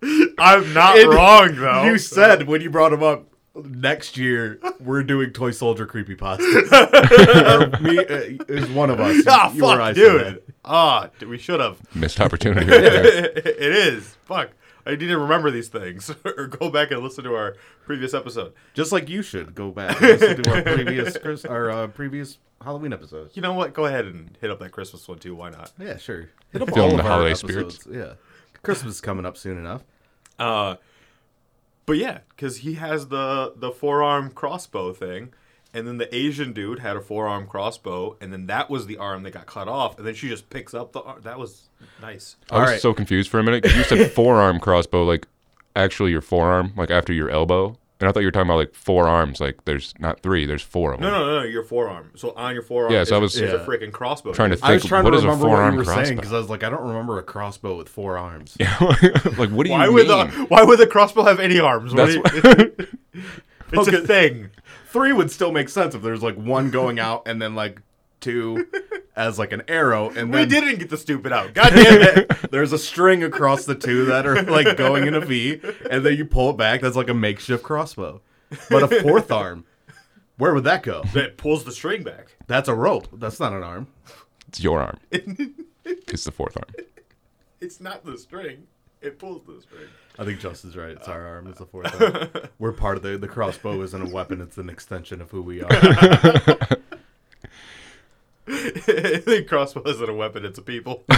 I'm 0.39 0.73
not 0.73 0.97
And 0.97 1.09
wrong 1.09 1.55
though. 1.55 1.83
You 1.85 1.97
said 1.99 2.47
when 2.47 2.61
you 2.61 2.69
brought 2.69 2.93
him 2.93 3.01
up 3.03 3.25
next 3.55 4.17
year 4.17 4.59
we're 4.79 5.01
doing 5.03 5.31
toy 5.31 5.49
soldier 5.51 5.85
creepy 5.87 6.15
pastas. 6.15 7.81
me, 7.81 7.97
uh, 7.97 8.03
it 8.47 8.49
was 8.49 8.69
one 8.69 8.89
of 8.91 8.99
us. 8.99 9.23
Ah, 9.27 9.51
You 9.51 9.59
fuck, 9.61 9.95
dude. 9.95 10.43
That. 10.67 10.73
Ah, 10.73 11.09
d- 11.19 11.25
we 11.25 11.37
should 11.37 11.59
have. 11.59 11.79
Missed 11.95 12.19
opportunity 12.19 12.69
right 12.69 12.81
there. 12.81 13.25
it 13.35 13.57
is. 13.59 14.17
Fuck. 14.25 14.51
I 14.85 14.91
need 14.91 15.07
to 15.07 15.17
remember 15.17 15.51
these 15.51 15.67
things 15.67 16.09
or 16.25 16.47
go 16.47 16.69
back 16.69 16.91
and 16.91 17.01
listen 17.01 17.25
to 17.25 17.35
our 17.35 17.57
previous 17.85 18.13
episode. 18.13 18.53
Just 18.73 18.93
like 18.93 19.09
you 19.09 19.21
should 19.21 19.53
go 19.53 19.69
back 19.69 20.01
and 20.01 20.19
listen 20.19 20.43
to 20.43 20.55
our 20.55 20.61
previous 20.61 21.17
Chris, 21.21 21.43
our 21.43 21.69
uh, 21.69 21.87
previous 21.87 22.37
Halloween 22.63 22.93
episodes. 22.93 23.35
You 23.35 23.41
know 23.41 23.53
what? 23.53 23.73
Go 23.73 23.85
ahead 23.85 24.05
and 24.05 24.37
hit 24.39 24.49
up 24.49 24.59
that 24.59 24.71
Christmas 24.71 25.05
one 25.07 25.19
too. 25.19 25.35
Why 25.35 25.49
not? 25.49 25.73
Yeah, 25.77 25.97
sure. 25.97 26.29
Hit 26.53 26.61
up 26.61 26.69
Feeling 26.69 26.81
all 26.83 26.89
the 26.91 26.99
of 26.99 27.05
our 27.05 27.11
holiday 27.11 27.31
episodes. 27.31 27.85
Yeah, 27.91 28.13
Christmas 28.63 28.95
is 28.95 29.01
coming 29.01 29.25
up 29.25 29.35
soon 29.35 29.57
enough. 29.57 29.83
Uh, 30.39 30.75
but 31.85 31.97
yeah, 31.97 32.19
because 32.29 32.57
he 32.57 32.75
has 32.75 33.09
the 33.09 33.53
the 33.57 33.71
forearm 33.71 34.31
crossbow 34.31 34.93
thing, 34.93 35.33
and 35.77 35.87
then 35.87 35.97
the 35.97 36.13
Asian 36.15 36.51
dude 36.53 36.79
had 36.79 36.97
a 36.97 37.01
forearm 37.01 37.47
crossbow, 37.47 38.17
and 38.19 38.33
then 38.33 38.47
that 38.47 38.69
was 38.69 38.87
the 38.87 38.97
arm 38.97 39.23
that 39.23 39.31
got 39.31 39.45
cut 39.45 39.67
off, 39.67 39.97
and 39.97 40.05
then 40.07 40.15
she 40.15 40.27
just 40.27 40.49
picks 40.49 40.73
up 40.73 40.91
the 40.91 41.01
arm. 41.01 41.21
That 41.21 41.39
was 41.39 41.69
nice. 42.01 42.35
I 42.51 42.59
was 42.59 42.65
Alright. 42.67 42.81
so 42.81 42.93
confused 42.93 43.29
for 43.29 43.39
a 43.39 43.43
minute 43.43 43.63
'cause 43.63 43.75
you 43.75 43.83
said 43.83 44.11
forearm 44.19 44.59
crossbow, 44.59 45.03
like 45.03 45.27
actually 45.75 46.11
your 46.11 46.21
forearm, 46.21 46.73
like 46.75 46.89
after 46.91 47.13
your 47.13 47.29
elbow. 47.29 47.77
And 47.99 48.07
I 48.07 48.11
thought 48.11 48.19
you 48.19 48.27
were 48.27 48.31
talking 48.31 48.47
about 48.47 48.57
like 48.57 48.75
four 48.75 49.07
arms. 49.07 49.39
Like 49.39 49.65
there's 49.65 49.95
not 49.97 50.19
three, 50.21 50.45
there's 50.45 50.61
four 50.61 50.93
of 50.93 50.99
them. 50.99 51.09
No, 51.11 51.19
no, 51.19 51.39
no, 51.39 51.43
your 51.45 51.63
forearm. 51.63 52.11
So 52.15 52.31
on 52.35 52.53
your 52.53 52.61
forearm, 52.61 52.93
Yeah, 52.93 53.01
is, 53.01 53.09
so 53.09 53.15
I 53.15 53.19
was- 53.19 53.35
is 53.35 53.51
a 53.51 53.57
freaking 53.65 53.91
crossbow. 53.91 54.33
Trying 54.33 54.51
to 54.51 54.59
I 54.61 54.73
was 54.73 54.83
think, 54.83 54.89
trying 54.89 55.03
what 55.03 55.11
to 55.11 55.17
is 55.17 55.23
a 55.23 55.27
remember 55.27 55.47
what 55.47 55.55
forearm 55.55 55.73
you 55.73 55.77
were 55.79 55.85
saying 55.85 55.95
crossbow? 55.97 56.15
because 56.17 56.33
I 56.33 56.37
was 56.37 56.49
like, 56.49 56.63
I 56.63 56.69
don't 56.69 56.87
remember 56.87 57.17
a 57.17 57.23
crossbow 57.23 57.75
with 57.75 57.89
four 57.89 58.15
arms. 58.19 58.55
Yeah, 58.59 58.75
like 58.81 59.49
what 59.49 59.63
do 59.63 59.69
you 59.69 59.71
Why 59.71 59.85
mean? 59.85 59.93
would 59.95 60.07
the 60.07 60.27
Why 60.47 60.61
would 60.63 60.77
the 60.77 60.85
crossbow 60.85 61.23
have 61.23 61.39
any 61.39 61.59
arms? 61.59 61.91
That's 61.95 62.13
do 62.13 62.19
you- 62.35 62.87
it's 63.71 63.87
Okay. 63.87 63.97
a 63.97 64.01
thing. 64.01 64.49
Three 64.87 65.13
would 65.13 65.31
still 65.31 65.51
make 65.51 65.69
sense 65.69 65.95
if 65.95 66.01
there's 66.01 66.23
like 66.23 66.35
one 66.35 66.71
going 66.71 66.99
out 66.99 67.27
and 67.27 67.41
then 67.41 67.55
like 67.55 67.81
two 68.19 68.67
as 69.15 69.39
like 69.39 69.51
an 69.51 69.63
arrow, 69.67 70.09
and 70.09 70.31
We 70.31 70.45
didn't 70.45 70.79
get 70.79 70.89
the 70.89 70.97
stupid 70.97 71.31
out. 71.31 71.53
God 71.53 71.71
damn 71.71 72.01
it! 72.01 72.29
there's 72.51 72.71
a 72.71 72.77
string 72.77 73.23
across 73.23 73.65
the 73.65 73.75
two 73.75 74.05
that 74.05 74.25
are 74.25 74.43
like 74.43 74.77
going 74.77 75.07
in 75.07 75.13
a 75.13 75.19
V, 75.19 75.59
and 75.89 76.05
then 76.05 76.15
you 76.15 76.25
pull 76.25 76.51
it 76.51 76.57
back. 76.57 76.81
That's 76.81 76.95
like 76.95 77.09
a 77.09 77.13
makeshift 77.13 77.63
crossbow. 77.63 78.21
But 78.69 78.83
a 78.83 79.01
fourth 79.01 79.31
arm, 79.31 79.65
where 80.37 80.53
would 80.53 80.63
that 80.63 80.83
go? 80.83 81.03
that 81.13 81.37
pulls 81.37 81.65
the 81.65 81.71
string 81.71 82.03
back. 82.03 82.37
That's 82.47 82.69
a 82.69 82.75
rope. 82.75 83.07
That's 83.11 83.39
not 83.39 83.53
an 83.53 83.63
arm. 83.63 83.87
It's 84.47 84.61
your 84.61 84.79
arm. 84.79 84.99
it's 85.11 86.23
the 86.23 86.31
fourth 86.31 86.55
arm. 86.55 86.85
It's 87.59 87.81
not 87.81 88.05
the 88.05 88.17
string. 88.17 88.67
It 89.01 89.19
pulls 89.19 89.43
the 89.43 89.61
string. 89.61 89.87
I 90.17 90.25
think 90.25 90.39
Justin's 90.39 90.75
right. 90.75 90.91
It's 90.91 91.07
our 91.07 91.25
arm. 91.25 91.47
It's 91.47 91.59
the 91.59 91.65
fourth 91.71 92.01
arm. 92.01 92.29
We're 92.59 92.71
part 92.71 92.97
of 92.97 93.03
the 93.03 93.17
the 93.17 93.27
crossbow 93.27 93.81
isn't 93.81 94.01
a 94.01 94.13
weapon. 94.13 94.41
It's 94.41 94.57
an 94.57 94.69
extension 94.69 95.21
of 95.21 95.31
who 95.31 95.41
we 95.41 95.61
are. 95.61 95.69
the 98.47 99.45
crossbow 99.47 99.83
isn't 99.83 100.09
a 100.09 100.13
weapon, 100.13 100.45
it's 100.45 100.57
a 100.57 100.61
people. 100.61 101.03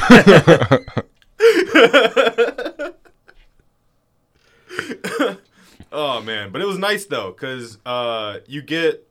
oh 5.91 6.21
man, 6.21 6.51
but 6.51 6.61
it 6.61 6.65
was 6.65 6.79
nice 6.79 7.05
though, 7.05 7.31
cause 7.33 7.77
uh, 7.85 8.39
you 8.47 8.61
get 8.61 9.07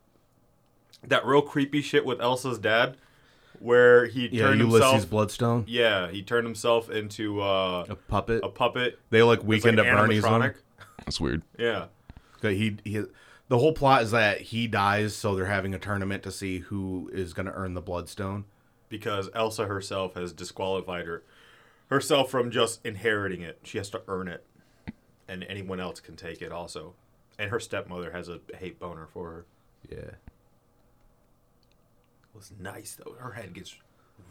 that 1.07 1.25
real 1.25 1.43
creepy 1.43 1.81
shit 1.81 2.05
with 2.05 2.21
Elsa's 2.21 2.59
dad, 2.59 2.97
where 3.61 4.07
he 4.07 4.29
yeah, 4.29 4.45
turned 4.45 4.61
Ulysses 4.61 4.91
himself. 4.91 5.11
Bloodstone, 5.11 5.65
Yeah, 5.67 6.11
he 6.11 6.23
turned 6.23 6.47
himself 6.47 6.91
into 6.91 7.41
uh, 7.41 7.87
a 7.89 7.95
puppet. 7.97 8.43
a 8.45 8.49
puppet. 8.49 8.99
they 9.11 9.23
like 9.23 9.41
It's 9.41 9.47
weekend 9.47 9.79
like 9.79 9.87
at 9.87 9.97
Bernie's. 9.97 10.25
Him. 10.25 10.55
That's 11.05 11.21
weird. 11.21 11.43
Yeah. 11.59 11.87
Okay, 12.39 12.57
He 12.57 12.77
he. 12.85 13.03
The 13.49 13.59
whole 13.59 13.73
plot 13.73 14.03
is 14.03 14.11
that 14.11 14.43
he 14.43 14.67
dies, 14.67 15.17
so 15.17 15.35
they're 15.35 15.47
having 15.47 15.75
a 15.75 15.79
tournament 15.79 16.23
to 16.25 16.31
see 16.31 16.59
who 16.59 17.11
is 17.15 17.33
going 17.33 17.47
to 17.47 17.53
earn 17.53 17.73
the 17.73 17.81
Bloodstone. 17.81 18.45
because 18.91 19.31
Elsa 19.35 19.67
herself 19.67 20.15
has 20.15 20.33
disqualified 20.35 21.07
her 21.07 21.23
herself 21.89 22.31
from 22.31 22.51
just 22.51 22.85
inheriting 22.85 23.41
it. 23.41 23.59
She 23.63 23.79
has 23.79 23.89
to 23.91 24.03
earn 24.07 24.29
it, 24.29 24.45
and 25.27 25.45
anyone 25.49 25.81
else 25.81 26.01
can 26.01 26.15
take 26.17 26.43
it 26.43 26.53
also. 26.53 26.95
And 27.39 27.51
her 27.51 27.59
stepmother 27.61 28.11
has 28.13 28.29
a 28.29 28.41
hate 28.59 28.79
boner 28.79 29.07
for 29.07 29.31
her. 29.31 29.47
Yeah. 29.91 30.11
It 32.39 32.43
was 32.43 32.53
nice 32.61 32.95
though. 33.05 33.17
Her 33.19 33.33
head 33.33 33.53
gets 33.53 33.75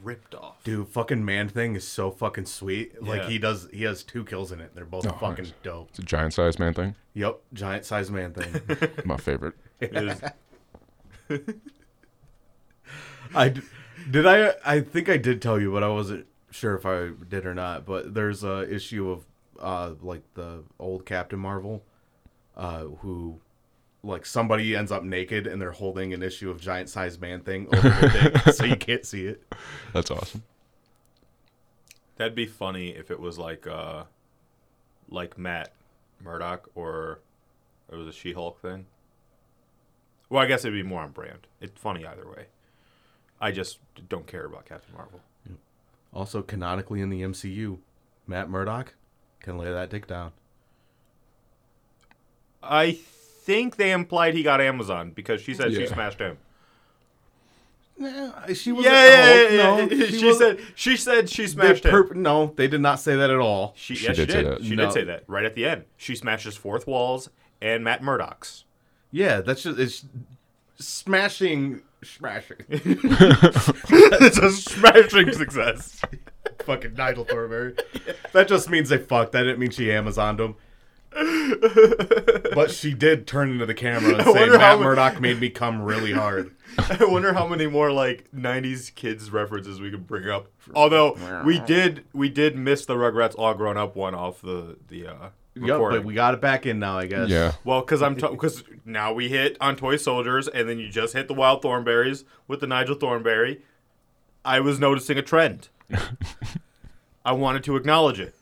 ripped 0.02 0.34
off. 0.34 0.64
Dude, 0.64 0.88
fucking 0.88 1.26
man 1.26 1.50
thing 1.50 1.76
is 1.76 1.86
so 1.86 2.10
fucking 2.10 2.46
sweet. 2.46 3.04
Like 3.04 3.24
Yeah. 3.24 3.30
he 3.30 3.38
does, 3.38 3.68
he 3.74 3.84
has 3.84 4.02
two 4.04 4.24
kills 4.24 4.54
in 4.54 4.62
it. 4.62 4.74
They're 4.74 4.86
both 4.86 5.06
Oh, 5.06 5.12
fucking 5.12 5.44
nice. 5.46 5.54
dope. 5.62 5.90
It's 5.90 6.00
a 6.00 6.04
giant 6.04 6.34
sized 6.34 6.58
man 6.58 6.74
thing. 6.74 6.96
Yep, 7.16 7.42
giant 7.54 7.84
size 7.84 8.10
man 8.10 8.34
thing. 8.34 8.62
My 9.06 9.18
favorite. 9.18 9.56
It 9.82 9.94
is- 9.96 10.22
I 13.36 13.50
d- 13.50 13.62
did 14.10 14.26
I 14.26 14.54
I 14.66 14.80
think 14.80 15.10
I 15.10 15.18
did 15.18 15.42
tell 15.42 15.60
you, 15.60 15.72
but 15.74 15.84
I 15.84 15.90
wasn't 15.90 16.26
sure 16.50 16.76
if 16.76 16.86
I 16.86 17.10
did 17.28 17.46
or 17.46 17.54
not. 17.54 17.86
But 17.86 18.14
there's 18.14 18.44
a 18.44 18.74
issue 18.74 19.10
of 19.12 19.26
uh 19.60 19.96
like 20.02 20.22
the 20.36 20.64
old 20.80 21.06
Captain 21.06 21.40
Marvel, 21.40 21.84
uh 22.56 22.84
who 23.02 23.42
like 24.04 24.25
somebody 24.25 24.75
ends 24.75 24.92
up 24.92 25.04
naked 25.04 25.48
and 25.48 25.62
they're 25.62 25.72
holding 25.72 26.13
an 26.13 26.24
issue 26.24 26.50
of 26.50 26.62
giant 26.62 26.89
size 26.89 27.20
man 27.20 27.42
thing 27.42 27.68
over 27.74 27.89
their 27.89 28.10
dick, 28.10 28.38
so 28.54 28.66
you 28.66 28.75
can't 28.75 29.06
see 29.06 29.25
it. 29.25 29.44
That's 29.94 30.12
awesome. 30.12 30.44
That'd 32.16 32.36
be 32.36 32.46
funny 32.46 32.89
if 32.89 33.12
it 33.12 33.20
was 33.20 33.38
like 33.38 33.68
uh 33.68 34.04
like 35.10 35.38
Matt 35.38 35.74
Murdock 36.24 36.70
or 36.75 37.20
it 37.92 37.96
was 37.96 38.08
a 38.08 38.13
She 38.13 38.34
Hulk 38.34 38.62
thing. 38.62 38.86
Well, 40.30 40.44
I 40.44 40.48
guess 40.48 40.66
it'd 40.66 40.77
be 40.77 40.88
more 40.88 41.01
on 41.01 41.12
brand. 41.12 41.48
It's 41.62 41.80
funny 41.80 42.06
either 42.06 42.27
way. 42.27 42.48
I 43.39 43.51
just 43.51 43.80
don't 44.10 44.27
care 44.27 44.46
about 44.46 44.66
Captain 44.66 44.94
Marvel. 44.96 45.22
Also, 46.13 46.42
canonically 46.42 47.01
in 47.01 47.10
the 47.10 47.22
MCU, 47.22 47.77
Matt 48.25 48.50
Murdock 48.50 48.96
can 49.39 49.58
lay 49.58 49.72
that 49.72 49.89
dick 49.89 50.08
down. 50.08 50.32
I 52.63 53.00
think 53.48 53.77
they 53.77 53.94
implied 53.94 54.34
he 54.34 54.44
got 54.44 54.60
Amazon 54.60 55.12
because 55.16 55.39
she 55.42 55.54
said 55.54 55.74
she 55.74 55.88
smashed 55.88 56.20
him. 56.20 56.38
Nah, 57.98 58.46
she 58.54 58.74
was 58.74 58.86
Yeah, 58.86 58.92
yeah, 58.92 59.34
yeah, 59.34 59.50
yeah, 59.50 59.86
no, 59.86 59.89
she 59.89 60.20
She, 60.20 60.34
said 60.34 60.60
she 60.75 60.98
said 60.98 61.30
she 61.30 61.48
smashed 61.48 61.86
him. 61.86 61.92
perp- 61.94 62.13
no, 62.13 62.54
they 62.58 62.68
did 62.68 62.82
not 62.82 63.00
say 63.00 63.16
that 63.16 63.30
at 63.32 63.39
all. 63.39 63.74
She, 63.77 63.96
She 63.96 64.06
yes, 64.06 64.18
did 64.18 64.27
she 64.27 64.32
say 64.34 64.44
did. 64.44 64.51
that. 64.51 64.63
She 64.66 64.75
No. 64.75 64.84
did 64.86 64.94
say 64.94 65.04
that 65.06 65.24
right 65.27 65.46
at 65.46 65.56
the 65.56 65.66
end. 65.66 65.86
She 65.96 66.13
smashes 66.13 66.58
fourth 66.58 66.86
walls 66.86 67.30
and 67.62 67.84
Matt 67.86 68.04
Murdock's. 68.04 68.66
Yeah, 69.12 69.39
that's 69.39 69.63
just 69.63 69.80
it's 69.80 70.06
smashing, 70.77 71.82
smashing. 72.04 72.58
it's 72.70 74.38
a 74.38 74.51
smashing 74.51 75.32
success. 75.32 76.01
Fucking 76.66 76.96
Nigel 76.96 77.24
Thornberry. 77.24 77.75
That 78.34 78.48
just 78.50 78.70
means 78.70 78.89
they 78.89 78.98
fucked. 78.98 79.32
That 79.32 79.44
didn't 79.44 79.60
mean 79.60 79.72
she 79.72 79.86
Amazoned 79.88 80.39
him. 80.42 80.56
But 81.12 82.72
she 82.72 82.94
did 82.94 83.28
turn 83.28 83.52
into 83.52 83.66
the 83.66 83.74
camera 83.74 84.14
and 84.14 84.22
I 84.22 84.34
say, 84.34 84.50
"Matt 84.50 84.78
mu- 84.80 84.84
Murdock 84.86 85.20
made 85.22 85.40
me 85.40 85.50
come 85.50 85.82
really 85.82 86.14
hard." 86.14 86.52
I 86.78 86.98
wonder 87.06 87.34
how 87.34 87.48
many 87.48 87.68
more 87.68 87.92
like 87.92 88.26
'90s 88.36 88.94
kids 88.94 89.32
references 89.32 89.80
we 89.80 89.90
could 89.92 90.06
bring 90.08 90.30
up. 90.30 90.48
Although 90.76 91.44
we 91.46 91.60
did, 91.60 92.06
we 92.14 92.30
did 92.30 92.58
miss 92.58 92.86
the 92.86 92.96
Rugrats 92.96 93.36
All 93.38 93.54
Grown 93.54 93.78
Up 93.78 93.96
one 93.96 94.16
off 94.16 94.42
the 94.42 94.78
the 94.88 95.08
uh, 95.08 95.30
Yep, 95.56 95.70
recording. 95.70 96.00
but 96.02 96.06
we 96.06 96.14
got 96.14 96.34
it 96.36 96.42
back 96.42 96.66
in 96.68 96.78
now, 96.80 97.00
I 97.00 97.08
guess. 97.08 97.30
Yeah. 97.30 97.54
Well, 97.64 97.82
because 97.82 98.02
I'm 98.04 98.14
because 98.16 98.64
now 98.86 99.12
we 99.14 99.30
hit 99.30 99.58
on 99.60 99.76
Toy 99.76 99.96
Soldiers, 99.98 100.48
and 100.48 100.70
then 100.70 100.78
you 100.78 100.90
just 100.90 101.14
hit 101.14 101.28
the 101.28 101.34
Wild 101.34 101.64
Thornberrys 101.64 102.26
with 102.48 102.60
the 102.60 102.68
Nigel 102.68 102.96
Thornberry. 102.96 103.62
I 104.46 104.60
was 104.60 104.80
noticing 104.80 105.18
a 105.18 105.22
trend. 105.24 105.70
I 107.26 107.32
wanted 107.32 107.64
to 107.66 107.76
acknowledge 107.76 108.20
it. 108.20 108.36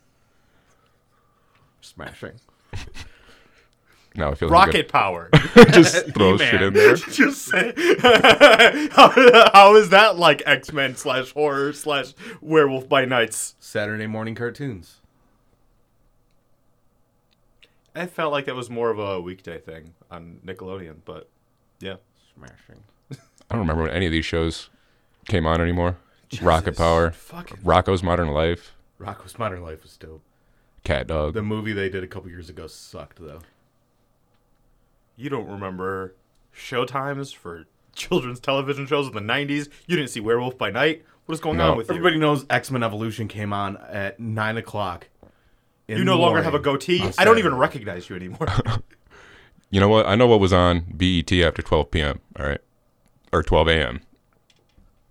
smashing. 1.82 2.34
Now 4.18 4.32
I 4.32 4.36
feel 4.36 4.50
like 4.50 4.68
Rocket 4.68 4.88
power. 4.88 5.30
just 5.72 6.08
throw 6.14 6.38
shit 6.38 6.62
in 6.62 6.74
there. 6.74 6.96
just 6.96 7.42
say, 7.42 7.74
how, 8.92 9.12
how 9.54 9.76
is 9.76 9.90
that 9.90 10.18
like 10.18 10.42
X 10.46 10.72
Men 10.72 10.96
slash 10.96 11.32
horror 11.34 11.74
slash 11.74 12.14
Werewolf 12.42 12.88
by 12.88 13.04
Nights? 13.06 13.56
Saturday 13.60 14.08
morning 14.08 14.34
cartoons. 14.36 15.02
I 17.94 18.06
felt 18.08 18.32
like 18.32 18.46
that 18.46 18.56
was 18.56 18.70
more 18.70 18.90
of 18.90 19.00
a 19.00 19.22
weekday 19.22 19.60
thing 19.60 19.94
on 20.12 20.40
Nickelodeon, 20.46 20.98
but 21.06 21.30
yeah. 21.80 21.96
Smashing. 22.36 22.84
I 23.12 23.18
don't 23.50 23.60
remember 23.60 23.84
when 23.84 23.92
any 23.92 24.06
of 24.06 24.12
these 24.12 24.26
shows 24.26 24.70
came 25.28 25.46
on 25.46 25.62
anymore. 25.62 25.98
Rocket 26.42 26.76
Power, 26.76 27.12
Fucking 27.12 27.58
Rocko's 27.58 28.04
Modern 28.04 28.30
Life, 28.30 28.76
Rocko's 29.00 29.38
Modern 29.38 29.62
Life 29.62 29.84
was 29.84 29.96
dope. 29.96 30.22
Cat 30.86 31.08
Dog. 31.08 31.34
The 31.34 31.42
movie 31.44 31.74
they 31.74 31.90
did 31.90 32.04
a 32.04 32.08
couple 32.08 32.30
years 32.30 32.50
ago 32.50 32.68
sucked 32.68 33.20
though. 33.20 33.40
You 35.18 35.30
don't 35.30 35.48
remember 35.48 36.16
showtimes 36.56 37.34
for 37.36 37.66
children's 37.94 38.40
television 38.40 38.86
shows 38.86 39.08
in 39.08 39.14
the 39.14 39.20
90s? 39.22 39.70
You 39.88 39.96
didn't 39.98 40.10
see 40.12 40.20
Werewolf 40.20 40.58
by 40.58 40.70
Night? 40.72 41.04
What 41.26 41.34
is 41.34 41.40
going 41.40 41.58
No. 41.58 41.72
on 41.72 41.78
with 41.78 41.88
you? 41.90 41.96
Everybody 41.96 42.18
knows 42.20 42.46
X 42.50 42.70
Men 42.72 42.84
Evolution 42.84 43.28
came 43.28 43.52
on 43.52 43.78
at 43.78 44.20
nine 44.20 44.58
o'clock. 44.58 45.08
in 45.88 45.98
you 46.00 46.04
no 46.04 46.18
longer 46.20 46.42
have 46.44 46.54
a 46.54 46.60
goatee. 46.60 47.02
on 47.02 47.14
I 47.18 47.26
don't 47.26 47.40
even 47.40 47.56
recognize 47.56 48.10
you 48.10 48.16
anymore. 48.16 48.48
You 49.72 49.82
know 49.82 49.90
what? 49.90 50.06
I 50.06 50.16
know 50.16 50.28
what 50.28 50.40
was 50.40 50.54
on 50.54 50.86
BET 50.96 51.30
after 51.34 51.62
12 51.62 51.92
p.m. 51.92 52.22
All 52.40 52.46
right, 52.46 52.62
or 53.34 53.44
12 53.44 53.68
a.m. 53.68 54.02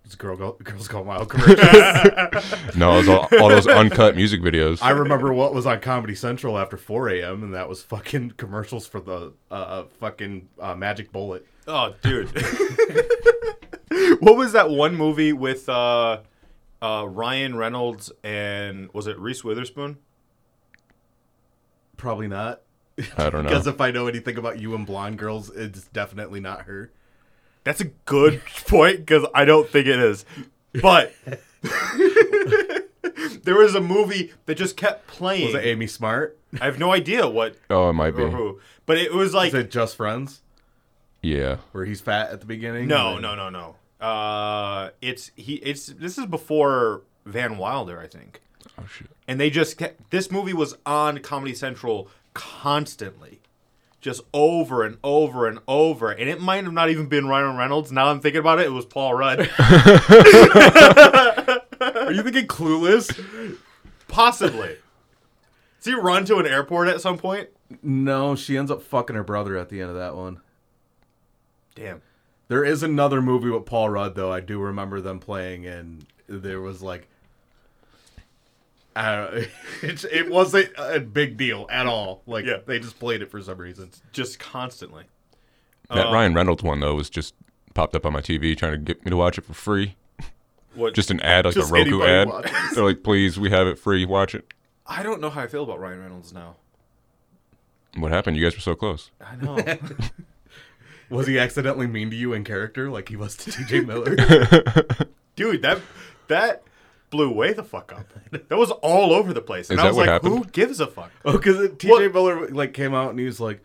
It's 0.05 0.15
Girl 0.17 0.37
Go, 0.37 0.53
Girls 0.63 0.87
Gone 0.87 1.07
Wild 1.07 1.29
commercials. 1.31 2.77
No, 2.77 2.95
it 2.95 2.99
was 2.99 3.09
all, 3.09 3.29
all 3.41 3.49
those 3.49 3.67
uncut 3.67 4.15
music 4.15 4.43
videos. 4.43 4.83
I 4.83 4.91
remember 4.91 5.33
what 5.33 5.55
was 5.55 5.65
on 5.65 5.81
Comedy 5.81 6.15
Central 6.15 6.59
after 6.59 6.77
4 6.77 7.09
a.m. 7.09 7.43
and 7.43 7.55
that 7.55 7.69
was 7.69 7.83
fucking 7.83 8.33
commercials 8.37 8.87
for 8.87 9.01
the 9.01 9.33
uh, 9.51 9.55
uh, 9.55 9.85
fucking 10.01 10.49
uh, 10.61 10.75
Magic 10.75 11.11
Bullet. 11.11 11.47
oh, 11.67 11.95
dude. 12.03 12.29
what 14.21 14.37
was 14.37 14.53
that 14.53 14.69
one 14.69 14.95
movie 14.95 15.33
with 15.33 15.69
uh, 15.71 16.21
uh, 16.83 17.07
Ryan 17.09 17.57
Reynolds 17.57 18.13
and 18.23 18.93
was 18.93 19.07
it 19.07 19.19
Reese 19.19 19.43
Witherspoon? 19.43 19.97
Probably 21.97 22.29
not. 22.29 22.61
I 23.17 23.31
don't 23.31 23.45
know. 23.45 23.49
Because 23.49 23.67
if 23.67 23.81
I 23.81 23.91
know 23.91 24.07
anything 24.07 24.37
about 24.37 24.59
you 24.59 24.75
and 24.75 24.85
blonde 24.85 25.19
girls, 25.19 25.49
it's 25.51 25.85
definitely 25.85 26.41
not 26.41 26.63
her. 26.63 26.93
That's 27.65 27.81
a 27.81 27.87
good 28.05 28.43
point 28.69 28.99
because 28.99 29.27
I 29.35 29.45
don't 29.45 29.69
think 29.69 29.87
it 29.87 29.99
is. 29.99 30.25
But 30.83 31.13
there 33.43 33.57
was 33.57 33.75
a 33.75 33.81
movie 33.81 34.33
that 34.47 34.57
just 34.57 34.77
kept 34.77 35.07
playing. 35.07 35.47
Was 35.47 35.55
it 35.55 35.65
Amy 35.67 35.87
Smart? 35.87 36.39
I 36.61 36.67
have 36.67 36.79
no 36.79 36.93
idea 36.93 37.27
what 37.29 37.57
Oh, 37.71 37.91
it 37.91 37.95
might 37.95 38.13
be. 38.17 38.23
who, 38.25 38.61
but 38.87 38.99
it 38.99 39.13
was 39.13 39.35
like 39.35 39.49
Is 39.49 39.55
it 39.55 39.71
Just 39.71 39.97
Friends? 39.97 40.43
Yeah. 41.23 41.57
Where 41.73 41.85
he's 41.85 42.01
fat 42.01 42.31
at 42.31 42.41
the 42.41 42.47
beginning? 42.47 42.87
no, 42.89 43.15
and 43.15 43.23
no, 43.23 43.35
no, 43.35 43.49
no. 43.51 43.77
Uh, 44.07 44.91
it's 45.01 45.31
he. 45.37 45.55
It's 45.57 45.87
this 45.87 46.19
is 46.19 46.27
before 46.27 47.03
Van 47.25 47.57
Wilder, 47.57 47.99
I 47.99 48.07
think. 48.07 48.41
Oh 48.79 48.85
shit. 48.87 49.09
and 49.29 49.41
they 49.41 49.49
just 49.51 49.79
kept, 49.79 50.11
this 50.11 50.31
movie 50.31 50.53
was 50.53 50.77
on 50.85 51.19
Comedy 51.21 51.55
Central 51.55 52.09
constantly, 52.35 53.41
just 54.05 54.21
over 54.35 54.85
and 54.85 54.99
over 55.03 55.49
and 55.49 55.59
over, 55.67 56.11
and 56.11 56.29
it 56.29 56.39
might 56.39 56.63
have 56.63 56.75
not 56.75 56.91
even 56.91 57.07
been 57.07 57.27
Ryan 57.27 57.57
Reynolds. 57.57 57.91
Now 57.91 58.09
I'm 58.09 58.21
thinking 58.21 58.39
about 58.39 58.59
it, 58.59 58.67
it 58.67 58.73
was 58.73 58.85
Paul 58.85 59.15
Rudd, 59.15 59.41
Are 61.81 62.13
you 62.13 62.23
thinking 62.23 62.47
Clueless? 62.47 63.57
possibly. 64.07 64.77
Does 65.79 65.87
he 65.87 65.95
run 65.95 66.27
to 66.27 66.37
an 66.37 66.47
airport 66.47 66.89
at 66.89 67.01
some 67.01 67.17
point? 67.17 67.49
No, 67.83 68.37
she 68.37 68.59
ends 68.59 68.71
up 68.71 68.83
fucking 68.83 69.17
her 69.17 69.25
brother 69.25 69.57
at 69.57 69.71
the 69.71 69.81
end 69.81 69.89
of 69.89 69.97
that 69.97 70.15
one. 70.15 70.41
Damn. 71.75 72.03
There 72.49 72.63
is 72.63 72.83
another 72.83 73.23
movie 73.23 73.49
with 73.49 73.65
Paul 73.65 73.89
Rudd 73.89 74.15
though. 74.17 74.31
I 74.31 74.41
do 74.41 74.61
remember 74.61 75.01
them 75.01 75.19
playing, 75.19 75.65
and 75.65 76.05
there 76.27 76.61
was 76.61 76.83
like, 76.83 77.09
Uh, 78.97 79.43
it, 79.83 80.05
it 80.05 80.31
wasn't 80.31 80.71
a 80.79 81.01
big 81.01 81.37
deal 81.37 81.67
at 81.71 81.87
all. 81.87 82.23
Like 82.27 82.45
Yeah. 82.45 82.59
they 82.67 82.79
just 82.79 82.99
played 82.99 83.23
it 83.23 83.31
for 83.31 83.41
some 83.43 83.59
reason. 83.59 83.91
just 84.13 84.39
constantly. 84.39 85.05
That 85.89 86.07
Uh, 86.09 86.13
Ryan 86.13 86.35
Reynolds 86.35 86.63
one 86.63 86.81
though 86.81 86.95
was 86.95 87.11
just 87.11 87.35
popped 87.75 87.95
up 87.97 88.07
on 88.07 88.13
my 88.13 88.21
TV 88.21 88.57
trying 88.57 88.73
to 88.73 88.79
get 88.79 89.05
me 89.05 89.11
to 89.11 89.17
watch 89.17 89.37
it 89.39 89.45
for 89.45 89.55
free. 89.55 89.97
What? 90.75 90.95
Just 90.95 91.11
an 91.11 91.21
ad, 91.21 91.45
like 91.45 91.55
Just 91.55 91.71
a 91.71 91.73
Roku 91.73 92.03
ad. 92.03 92.29
watches. 92.29 92.53
They're 92.75 92.85
like, 92.85 93.03
please, 93.05 93.39
we 93.39 93.51
have 93.51 93.67
it 93.67 93.79
free. 93.79 94.05
Watch 94.05 94.35
it. 94.35 94.53
I 94.87 95.03
don't 95.03 95.21
know 95.21 95.31
how 95.31 95.43
I 95.43 95.47
feel 95.47 95.63
about 95.65 95.79
Ryan 95.81 96.01
Reynolds 96.01 96.33
now. 96.33 96.57
What 97.97 98.11
happened? 98.11 98.37
You 98.37 98.43
guys 98.45 98.55
were 98.57 98.61
so 98.61 98.75
close. 98.75 99.11
I 99.21 99.37
know. 99.37 99.57
Was 101.11 101.27
he 101.29 101.39
accidentally 101.39 101.87
mean 101.87 102.11
to 102.11 102.17
you 102.17 102.33
in 102.33 102.43
character, 102.45 102.91
like 102.91 103.09
he 103.09 103.15
was 103.17 103.37
to 103.37 103.53
T.J. 103.53 103.81
Miller? 103.83 104.17
Dude, 105.37 105.63
that 105.63 105.81
that 106.29 106.63
blew 107.15 107.31
way 107.33 107.53
the 107.53 107.63
fuck 107.65 107.93
up. 107.93 108.07
That 108.49 108.57
was 108.57 108.71
all 108.71 109.13
over 109.13 109.33
the 109.33 109.41
place. 109.41 109.71
And 109.71 109.79
Is 109.79 109.85
I 109.85 109.89
that 109.89 109.95
was 109.95 109.97
what 109.97 110.09
like, 110.09 110.23
who 110.23 110.45
gives 110.47 110.81
a 110.81 110.87
fuck? 110.87 111.11
oh, 111.25 111.33
because 111.33 111.71
T.J. 111.79 111.89
What? 111.89 112.13
Miller 112.13 112.49
like 112.49 112.73
came 112.75 112.93
out 112.95 113.11
and 113.11 113.19
he 113.19 113.25
was 113.27 113.39
like, 113.41 113.63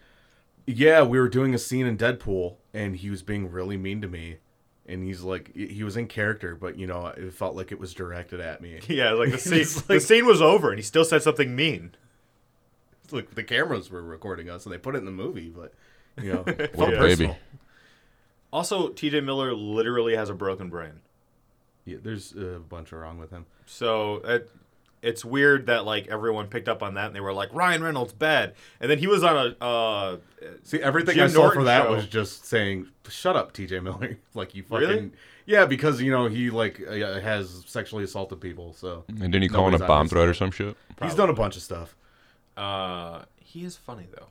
"Yeah, 0.68 1.02
we 1.04 1.20
were 1.20 1.28
doing 1.30 1.54
a 1.54 1.58
scene 1.58 1.86
in 1.88 1.98
Deadpool, 1.98 2.56
and 2.74 2.96
he 2.96 3.10
was 3.10 3.24
being 3.24 3.52
really 3.52 3.78
mean 3.78 4.02
to 4.02 4.08
me." 4.08 4.38
And 4.88 5.04
he's 5.04 5.22
like, 5.22 5.56
he 5.56 5.84
was 5.84 5.96
in 5.98 6.08
character, 6.08 6.56
but 6.56 6.78
you 6.78 6.88
know, 6.88 7.06
it 7.08 7.32
felt 7.34 7.56
like 7.56 7.72
it 7.72 7.80
was 7.80 7.94
directed 7.94 8.40
at 8.40 8.60
me. 8.62 8.80
Yeah, 8.88 9.12
like 9.12 9.32
the 9.32 9.38
scene, 9.50 9.60
It's 9.62 9.82
the 9.82 9.94
like- 9.94 10.02
scene 10.02 10.26
was 10.26 10.42
over, 10.42 10.70
and 10.70 10.80
he 10.80 10.84
still 10.84 11.06
said 11.06 11.22
something 11.24 11.56
mean. 11.56 11.94
Look, 13.12 13.36
the 13.36 13.44
cameras 13.44 13.90
were 13.92 14.02
recording 14.04 14.50
us, 14.50 14.66
and 14.66 14.74
they 14.74 14.78
put 14.80 14.96
it 14.96 15.00
in 15.00 15.06
the 15.06 15.12
movie, 15.12 15.50
but 15.50 15.74
you 16.22 16.34
know, 16.34 16.44
it 16.48 16.76
What 16.76 16.90
felt 16.90 16.94
a 16.94 16.98
personal. 16.98 17.32
baby. 17.34 17.40
Also, 18.52 18.90
T.J. 18.90 19.22
Miller 19.22 19.54
literally 19.54 20.16
has 20.16 20.30
a 20.30 20.34
broken 20.34 20.70
brain, 20.70 21.02
Yeah, 21.92 21.98
there's 22.02 22.34
a 22.34 22.60
bunch 22.60 22.92
of 22.92 23.00
wrong 23.00 23.18
with 23.20 23.32
him. 23.32 23.46
so 23.66 24.16
it, 24.26 24.50
it's 25.02 25.24
weird 25.24 25.68
that 25.68 25.86
like 25.86 26.08
everyone 26.08 26.48
picked 26.48 26.68
up 26.68 26.84
on 26.84 26.96
that 26.96 27.08
and 27.08 27.16
they 27.16 27.22
were 27.22 27.32
like 27.34 27.54
Ryan 27.54 27.82
Reynolds 27.82 28.12
bad, 28.14 28.54
and 28.82 28.92
then 28.92 28.98
he 29.00 29.08
was 29.08 29.24
on 29.24 29.56
a 29.60 29.64
uh, 29.66 30.18
See, 30.64 30.82
everything 30.82 31.16
Jim 31.16 31.26
I 31.26 31.28
saw 31.28 31.42
Norton 31.44 31.62
for 31.62 31.64
that 31.66 31.84
show. 31.86 31.96
was 31.96 32.06
just 32.08 32.46
saying, 32.46 32.88
"Shut 33.08 33.36
up, 33.36 33.54
T.J. 33.54 33.80
Miller." 33.80 34.18
like 34.34 34.56
you 34.56 34.64
fucking 34.64 34.88
Really? 34.88 35.12
yeah, 35.46 35.66
because 35.66 36.02
you 36.02 36.12
know 36.12 36.28
he 36.28 36.50
like 36.50 36.82
uh, 36.86 37.20
has 37.22 37.64
sexually 37.66 38.04
assaulted 38.04 38.42
people, 38.42 38.74
so 38.74 39.06
And 39.08 39.20
didn't 39.32 39.42
he 39.44 39.48
call 39.50 39.68
in 39.70 39.74
a 39.74 39.80
bomb 39.80 40.08
threat 40.10 40.28
or 40.28 40.34
some 40.34 40.52
shit? 40.52 40.76
he's 41.02 41.16
done 41.16 41.30
a 41.30 41.34
bunch 41.34 41.56
of 41.56 41.62
stuff. 41.64 41.96
uh, 42.58 43.22
he 43.38 43.64
is 43.64 43.78
funny 43.78 44.08
though. 44.16 44.28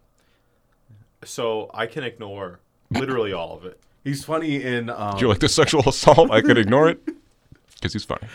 So 1.24 1.70
I 1.74 1.86
can 1.86 2.04
ignore 2.04 2.60
literally 2.90 3.32
all 3.32 3.56
of 3.56 3.64
it. 3.64 3.80
He's 4.04 4.24
funny 4.24 4.62
in 4.62 4.88
um, 4.90 5.16
Do 5.16 5.22
you 5.22 5.28
like 5.28 5.40
the 5.40 5.48
sexual 5.48 5.82
assault? 5.88 6.30
I 6.30 6.40
could 6.40 6.56
ignore 6.58 6.88
it 6.88 7.00
because 7.80 7.92
he's 7.92 8.04
funny. 8.04 8.26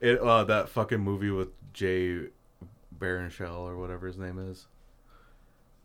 it, 0.00 0.18
uh, 0.18 0.44
that 0.44 0.68
fucking 0.68 1.00
movie 1.00 1.30
with 1.30 1.48
Jay 1.72 2.28
Baruchel 2.98 3.58
or 3.60 3.76
whatever 3.76 4.06
his 4.06 4.18
name 4.18 4.38
is. 4.38 4.66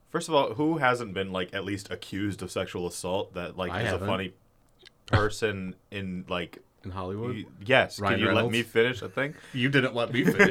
First 0.10 0.30
of 0.30 0.36
all, 0.36 0.54
who 0.54 0.78
hasn't 0.78 1.14
been 1.14 1.32
like 1.32 1.54
at 1.54 1.66
least 1.66 1.92
accused 1.92 2.42
of 2.42 2.50
sexual 2.52 2.88
assault 2.88 3.34
that 3.34 3.58
like 3.58 3.72
I 3.72 3.82
is 3.82 3.88
haven't. 3.92 4.08
a 4.08 4.12
funny 4.12 4.34
person 5.08 5.76
in 5.92 6.26
like 6.30 6.60
In 6.86 6.92
Hollywood, 6.92 7.36
y- 7.36 7.46
yes. 7.66 8.00
Ryan 8.00 8.20
Can 8.20 8.28
you 8.28 8.34
let 8.34 8.50
me 8.50 8.64
finish 8.64 9.02
a 9.02 9.10
thing? 9.10 9.36
you 9.54 9.68
didn't 9.70 9.94
let 9.94 10.14
me 10.14 10.24
finish. 10.26 10.50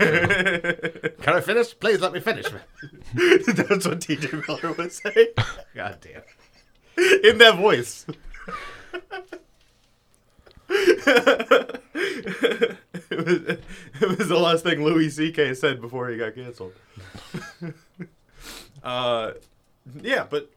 Can 1.22 1.34
I 1.34 1.40
finish? 1.40 1.78
Please 1.80 2.00
let 2.00 2.12
me 2.12 2.20
finish. 2.20 2.44
That's 3.14 3.86
what 3.86 4.00
TJ 4.00 4.46
Miller 4.46 4.74
would 4.74 4.92
say 4.92 5.28
God 5.74 5.98
damn. 6.02 6.22
in 7.24 7.38
that 7.38 7.56
voice. 7.56 8.06
It, 10.68 11.80
was, 13.10 13.58
it 14.00 14.18
was 14.18 14.28
the 14.28 14.38
last 14.38 14.64
thing 14.64 14.84
Louis 14.84 15.10
C.K. 15.10 15.54
said 15.54 15.80
before 15.80 16.08
he 16.08 16.16
got 16.16 16.34
canceled. 16.34 16.72
uh, 18.82 19.32
yeah, 20.02 20.26
but 20.28 20.50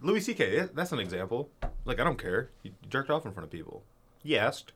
Louis 0.00 0.20
C.K. 0.20 0.68
That's 0.74 0.92
an 0.92 0.98
example. 0.98 1.50
Like 1.84 2.00
I 2.00 2.04
don't 2.04 2.18
care. 2.18 2.50
He 2.62 2.72
jerked 2.88 3.10
off 3.10 3.26
in 3.26 3.32
front 3.32 3.44
of 3.44 3.50
people. 3.50 3.82
He 4.22 4.38
asked. 4.38 4.72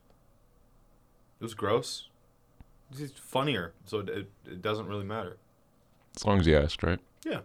It 1.39 1.43
was 1.43 1.53
gross. 1.53 2.09
He's 2.97 3.11
funnier, 3.11 3.73
so 3.85 3.99
it, 3.99 4.09
it, 4.09 4.29
it 4.45 4.61
doesn't 4.61 4.87
really 4.87 5.03
matter. 5.03 5.37
As 6.15 6.25
long 6.25 6.39
as 6.39 6.45
he 6.45 6.55
asked, 6.55 6.81
right? 6.83 6.99
Yeah. 7.25 7.41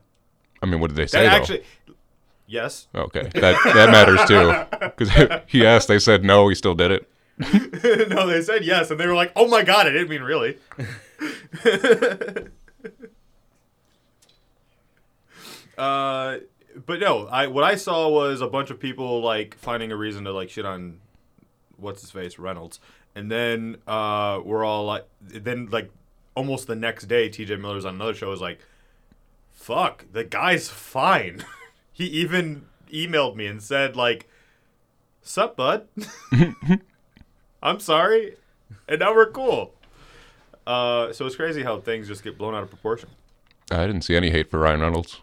I 0.63 0.67
mean, 0.67 0.81
what 0.81 0.89
did 0.89 0.97
they 0.97 1.05
That 1.05 1.47
say 1.47 1.63
though? 1.87 1.95
Yes. 2.47 2.89
Okay, 2.95 3.31
that 3.35 3.57
that 3.75 3.91
matters 3.91 4.25
too. 4.27 4.53
Because 4.97 5.41
he 5.47 5.65
asked, 5.65 5.89
they 5.89 5.99
said 5.99 6.25
no. 6.25 6.49
He 6.49 6.55
still 6.55 6.75
did 6.75 6.91
it. 6.91 7.09
no, 8.11 8.27
they 8.27 8.43
said 8.43 8.65
yes, 8.65 8.91
and 8.91 8.99
they 9.01 9.07
were 9.07 9.15
like, 9.15 9.33
"Oh 9.35 9.49
my 9.49 9.63
god, 9.63 9.87
I 9.87 9.91
didn't 9.91 10.11
mean 10.11 10.23
really." 10.23 10.59
uh, 15.79 16.37
but 16.87 17.01
no, 17.01 17.27
I 17.29 17.47
what 17.47 17.65
I 17.65 17.77
saw 17.77 18.09
was 18.09 18.41
a 18.41 18.49
bunch 18.49 18.71
of 18.71 18.79
people 18.79 19.23
like 19.23 19.57
finding 19.57 19.93
a 19.93 19.97
reason 19.97 20.25
to 20.25 20.33
like 20.33 20.51
shit 20.51 20.67
on 20.67 21.01
what's 21.77 22.03
his 22.03 22.11
face 22.11 22.39
Reynolds, 22.39 22.81
and 23.15 23.31
then 23.31 23.79
uh, 23.87 24.41
we're 24.45 24.65
all 24.65 24.85
like, 24.85 25.07
then 25.23 25.69
like 25.71 25.91
almost 26.35 26.67
the 26.67 26.77
next 26.77 27.07
day, 27.07 27.29
T.J. 27.29 27.57
Miller's 27.57 27.85
on 27.85 27.95
another 27.95 28.15
show 28.15 28.33
is 28.33 28.41
like, 28.41 28.61
"Fuck, 29.53 30.07
the 30.13 30.25
guy's 30.25 30.69
fine." 30.69 31.45
He 32.03 32.21
even 32.21 32.65
emailed 32.93 33.37
me 33.37 33.47
and 33.47 33.63
said 33.63 33.97
like, 33.97 34.29
"Sup, 35.23 35.57
bud." 35.57 35.87
I'm 37.63 37.79
sorry, 37.81 38.37
and 38.89 38.99
now 39.01 39.15
we're 39.15 39.31
cool. 39.31 39.75
Uh, 40.67 41.13
so 41.13 41.27
it's 41.27 41.37
crazy 41.37 41.63
how 41.63 41.79
things 41.81 42.09
just 42.09 42.23
get 42.25 42.37
blown 42.39 42.55
out 42.55 42.63
of 42.63 42.71
proportion. 42.71 43.09
I 43.71 43.87
didn't 43.87 44.03
see 44.03 44.17
any 44.17 44.31
hate 44.31 44.51
for 44.51 44.59
Ryan 44.59 44.81
Reynolds. 44.81 45.21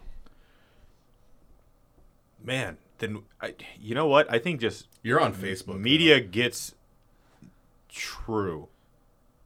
Man, 2.43 2.77
then 2.99 3.23
I, 3.41 3.53
you 3.79 3.95
know 3.95 4.07
what? 4.07 4.31
I 4.31 4.39
think 4.39 4.61
just 4.61 4.87
You're 5.03 5.19
on 5.19 5.33
Facebook. 5.33 5.79
media 5.79 6.19
gets 6.19 6.73
true, 7.89 8.67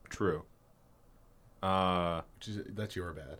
true. 0.09 0.43
Uh, 1.61 2.21
Which 2.37 2.47
is- 2.49 2.59
That's 2.69 2.95
your 2.95 3.11
bad. 3.13 3.39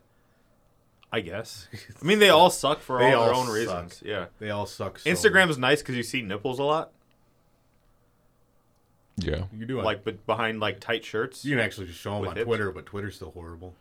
I 1.13 1.19
guess. 1.21 1.67
I 2.01 2.05
mean, 2.05 2.17
they 2.19 2.29
all 2.29 2.49
suck 2.49 2.79
for 2.81 2.97
They 2.99 3.13
all 3.13 3.25
their 3.25 3.33
own 3.35 3.45
suck. 3.45 3.55
reasons. 3.55 4.01
Yeah. 4.03 4.25
They 4.39 4.49
all 4.49 4.65
suck. 4.65 4.97
So 4.97 5.09
Instagram's 5.09 5.59
nice 5.59 5.81
because 5.81 5.95
you 5.95 6.01
see 6.03 6.23
nipples 6.23 6.57
a 6.57 6.63
lot, 6.63 6.91
Yeah, 9.17 9.43
You 9.55 9.65
do 9.65 9.79
like 9.81 10.03
but 10.03 10.25
behind 10.25 10.59
like 10.59 10.79
tight 10.79 11.05
shirts. 11.05 11.45
You 11.45 11.51
can 11.55 11.59
actually 11.63 11.87
just 11.87 11.99
show 11.99 12.15
them 12.19 12.29
on 12.29 12.35
hips? 12.35 12.45
Twitter, 12.47 12.71
but 12.71 12.85
Twitter's 12.87 13.15
still 13.15 13.31
horrible. 13.31 13.75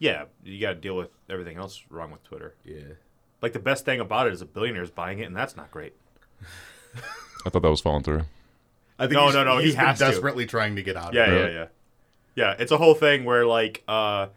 Yeah, 0.00 0.24
you 0.42 0.60
got 0.60 0.70
to 0.70 0.74
deal 0.74 0.96
with 0.96 1.10
everything 1.30 1.56
else 1.56 1.82
wrong 1.88 2.10
with 2.10 2.24
Twitter. 2.24 2.56
Yeah. 2.64 2.94
Like 3.40 3.52
the 3.52 3.60
best 3.60 3.84
thing 3.84 4.00
about 4.00 4.26
it 4.26 4.32
is 4.32 4.42
a 4.42 4.46
billionaire 4.46 4.82
is 4.82 4.90
buying 4.90 5.20
it, 5.20 5.24
and 5.24 5.36
that's 5.36 5.56
not 5.56 5.70
great. 5.70 5.92
I 7.46 7.50
thought 7.50 7.62
that 7.62 7.70
was 7.70 7.80
falling 7.80 8.02
through. 8.02 8.22
I 8.98 9.04
think 9.04 9.12
No, 9.14 9.26
he's, 9.26 9.34
no, 9.34 9.44
no, 9.44 9.58
he 9.58 9.66
He's 9.66 9.76
been 9.76 9.84
has 9.86 9.98
to. 9.98 10.04
desperately 10.06 10.46
trying 10.46 10.74
to 10.76 10.82
get 10.82 10.96
out. 10.96 11.14
Yeah, 11.14 11.24
of 11.24 11.28
it. 11.28 11.32
Really? 11.36 11.52
yeah, 11.54 11.58
yeah. 11.60 11.66
Yeah, 12.34 12.56
it's 12.58 12.72
a 12.72 12.76
whole 12.78 12.94
thing 12.94 13.24
where 13.24 13.46
like 13.46 13.82
uh 13.86 14.28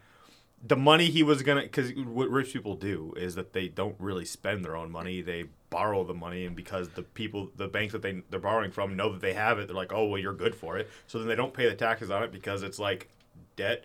the 0.64 0.76
money 0.76 1.10
he 1.10 1.22
was 1.22 1.42
gonna 1.42 1.62
because 1.62 1.92
what 1.94 2.30
rich 2.30 2.52
people 2.52 2.74
do 2.74 3.12
is 3.16 3.34
that 3.34 3.52
they 3.52 3.68
don't 3.68 3.96
really 3.98 4.24
spend 4.24 4.64
their 4.64 4.76
own 4.76 4.90
money. 4.90 5.20
They 5.20 5.44
borrow 5.70 6.04
the 6.04 6.14
money 6.14 6.44
and 6.46 6.56
because 6.56 6.88
the 6.90 7.02
people 7.02 7.50
the 7.56 7.68
banks 7.68 7.92
that 7.92 8.02
they 8.02 8.22
they're 8.30 8.40
borrowing 8.40 8.70
from 8.70 8.96
know 8.96 9.12
that 9.12 9.20
they 9.20 9.34
have 9.34 9.58
it 9.58 9.66
they're 9.66 9.76
like 9.76 9.92
oh 9.92 10.06
well 10.06 10.20
you're 10.20 10.34
good 10.34 10.54
for 10.54 10.78
it. 10.78 10.88
So 11.06 11.18
then 11.18 11.28
they 11.28 11.34
don't 11.34 11.52
pay 11.52 11.68
the 11.68 11.74
taxes 11.74 12.10
on 12.10 12.22
it 12.22 12.32
because 12.32 12.62
it's 12.62 12.78
like 12.78 13.08
debt 13.56 13.84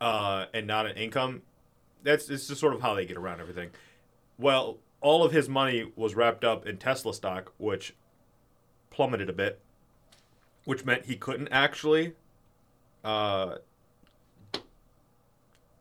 uh 0.00 0.46
and 0.54 0.66
not 0.66 0.86
an 0.86 0.96
income. 0.96 1.42
That's 2.02 2.30
it's 2.30 2.48
just 2.48 2.60
sort 2.60 2.74
of 2.74 2.80
how 2.80 2.94
they 2.94 3.04
get 3.04 3.16
around 3.16 3.40
everything. 3.40 3.70
Well 4.38 4.78
all 5.00 5.24
of 5.24 5.32
his 5.32 5.48
money 5.48 5.92
was 5.94 6.16
wrapped 6.16 6.44
up 6.44 6.66
in 6.66 6.76
tesla 6.76 7.14
stock 7.14 7.52
which 7.56 7.94
plummeted 8.90 9.30
a 9.30 9.32
bit 9.32 9.60
which 10.64 10.84
meant 10.84 11.06
he 11.06 11.14
couldn't 11.14 11.48
actually 11.48 12.14
uh, 13.04 13.56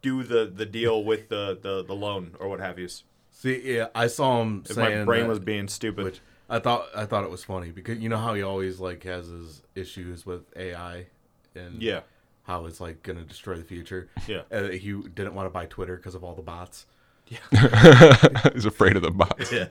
do 0.02 0.24
the, 0.24 0.46
the 0.46 0.66
deal 0.66 1.04
with 1.04 1.30
the, 1.30 1.58
the, 1.62 1.84
the 1.84 1.94
loan 1.94 2.36
or 2.40 2.48
what 2.50 2.60
have 2.60 2.78
you. 2.80 2.88
See, 3.32 3.76
yeah, 3.76 3.88
I 3.94 4.08
saw 4.08 4.42
him 4.42 4.64
If 4.68 4.76
saying 4.76 5.00
my 5.00 5.06
brain 5.06 5.24
that- 5.24 5.30
was 5.30 5.40
being 5.40 5.68
stupid. 5.68 6.04
which 6.06 6.20
I 6.50 6.60
thought 6.60 6.88
I 6.96 7.06
thought 7.06 7.24
it 7.26 7.30
was 7.30 7.44
funny 7.44 7.72
because 7.72 7.98
you 8.00 8.08
know 8.10 8.18
how 8.18 8.34
he 8.34 8.42
always 8.42 8.80
like 8.80 9.04
has 9.04 9.28
his 9.28 9.62
issues 9.76 10.26
with 10.26 10.44
AI 10.56 11.08
and 11.56 11.82
yeah, 11.82 12.02
how 12.44 12.66
it's 12.66 12.80
like 12.80 13.04
gonna 13.04 13.24
destroy 13.24 13.56
the 13.56 13.64
future. 13.64 14.08
yeah. 14.28 14.44
Uh, 14.52 14.70
he 14.70 14.94
didn't 14.94 15.34
want 15.36 15.46
to 15.46 15.50
buy 15.50 15.66
Twitter 15.66 15.98
because 15.98 16.16
of 16.16 16.24
all 16.24 16.34
the 16.36 16.42
bots. 16.42 16.86
Yeah, 17.28 18.50
he's 18.54 18.64
afraid 18.66 18.96
of 18.96 19.02
the 19.02 19.12
bots. 19.12 19.52
Yeah, 19.52 19.68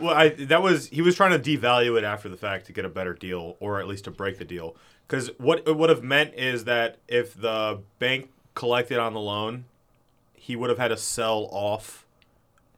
Well, 0.00 0.14
I 0.14 0.28
that 0.28 0.62
was 0.62 0.86
he 0.88 1.02
was 1.02 1.16
trying 1.16 1.38
to 1.40 1.58
devalue 1.58 1.98
it 1.98 2.04
after 2.04 2.28
the 2.28 2.36
fact 2.36 2.66
to 2.66 2.72
get 2.72 2.84
a 2.84 2.88
better 2.88 3.12
deal, 3.14 3.56
or 3.58 3.80
at 3.80 3.88
least 3.88 4.04
to 4.04 4.12
break 4.12 4.38
the 4.38 4.44
deal. 4.44 4.76
Because 5.08 5.28
what 5.38 5.66
it 5.66 5.76
would 5.76 5.90
have 5.90 6.04
meant 6.04 6.34
is 6.34 6.64
that 6.66 6.98
if 7.08 7.34
the 7.34 7.80
bank 7.98 8.30
collected 8.54 8.98
on 8.98 9.14
the 9.14 9.20
loan, 9.20 9.64
he 10.34 10.56
would 10.56 10.70
have 10.70 10.78
had 10.78 10.88
to 10.88 10.96
sell 10.96 11.48
off 11.52 12.06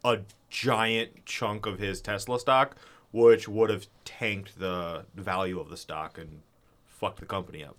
a 0.04 0.18
giant 0.50 1.24
chunk 1.24 1.66
of 1.66 1.78
his 1.78 2.00
Tesla 2.00 2.38
stock, 2.38 2.76
which 3.12 3.48
would 3.48 3.70
have 3.70 3.86
tanked 4.04 4.58
the 4.58 5.04
value 5.14 5.58
of 5.60 5.70
the 5.70 5.76
stock 5.76 6.18
and 6.18 6.40
fucked 6.86 7.20
the 7.20 7.26
company 7.26 7.64
up. 7.64 7.76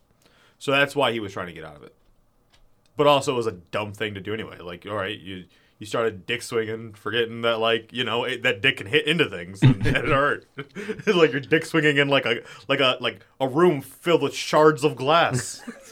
So 0.60 0.72
that's 0.72 0.96
why 0.96 1.12
he 1.12 1.20
was 1.20 1.34
trying 1.34 1.48
to 1.48 1.54
get 1.54 1.64
out 1.66 1.76
of 1.76 1.84
it. 1.84 1.94
but 2.96 3.08
also 3.08 3.34
it 3.34 3.38
was 3.38 3.48
a 3.48 3.52
dumb 3.52 3.92
thing 3.94 4.14
to 4.14 4.22
do 4.22 4.34
anyway. 4.34 4.60
Like, 4.60 4.86
all 4.86 4.96
right, 4.96 5.18
you 5.20 5.46
you 5.80 5.86
started 5.88 6.26
dick 6.26 6.42
swinging, 6.44 6.94
forgetting 6.94 7.42
that 7.42 7.60
like 7.60 7.92
you 7.92 8.04
know 8.06 8.24
it, 8.24 8.44
that 8.44 8.62
dick 8.62 8.78
can 8.78 8.88
hit 8.88 9.06
into 9.08 9.30
things 9.30 9.62
and 9.62 9.86
it 9.88 10.06
hurt. 10.06 10.46
like 11.08 11.32
you're 11.32 11.42
dick 11.42 11.66
swinging 11.66 11.98
in 11.98 12.08
like 12.08 12.26
a 12.26 12.42
like 12.70 12.80
a 12.80 12.98
like 13.02 13.26
a 13.42 13.48
room 13.48 13.82
filled 13.82 14.22
with 14.22 14.34
shards 14.34 14.84
of 14.84 14.96
glass. 14.96 15.62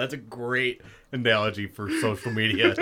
That's 0.00 0.14
a 0.14 0.18
great 0.18 0.80
analogy 1.12 1.66
for 1.66 1.90
social 2.00 2.32
media. 2.32 2.74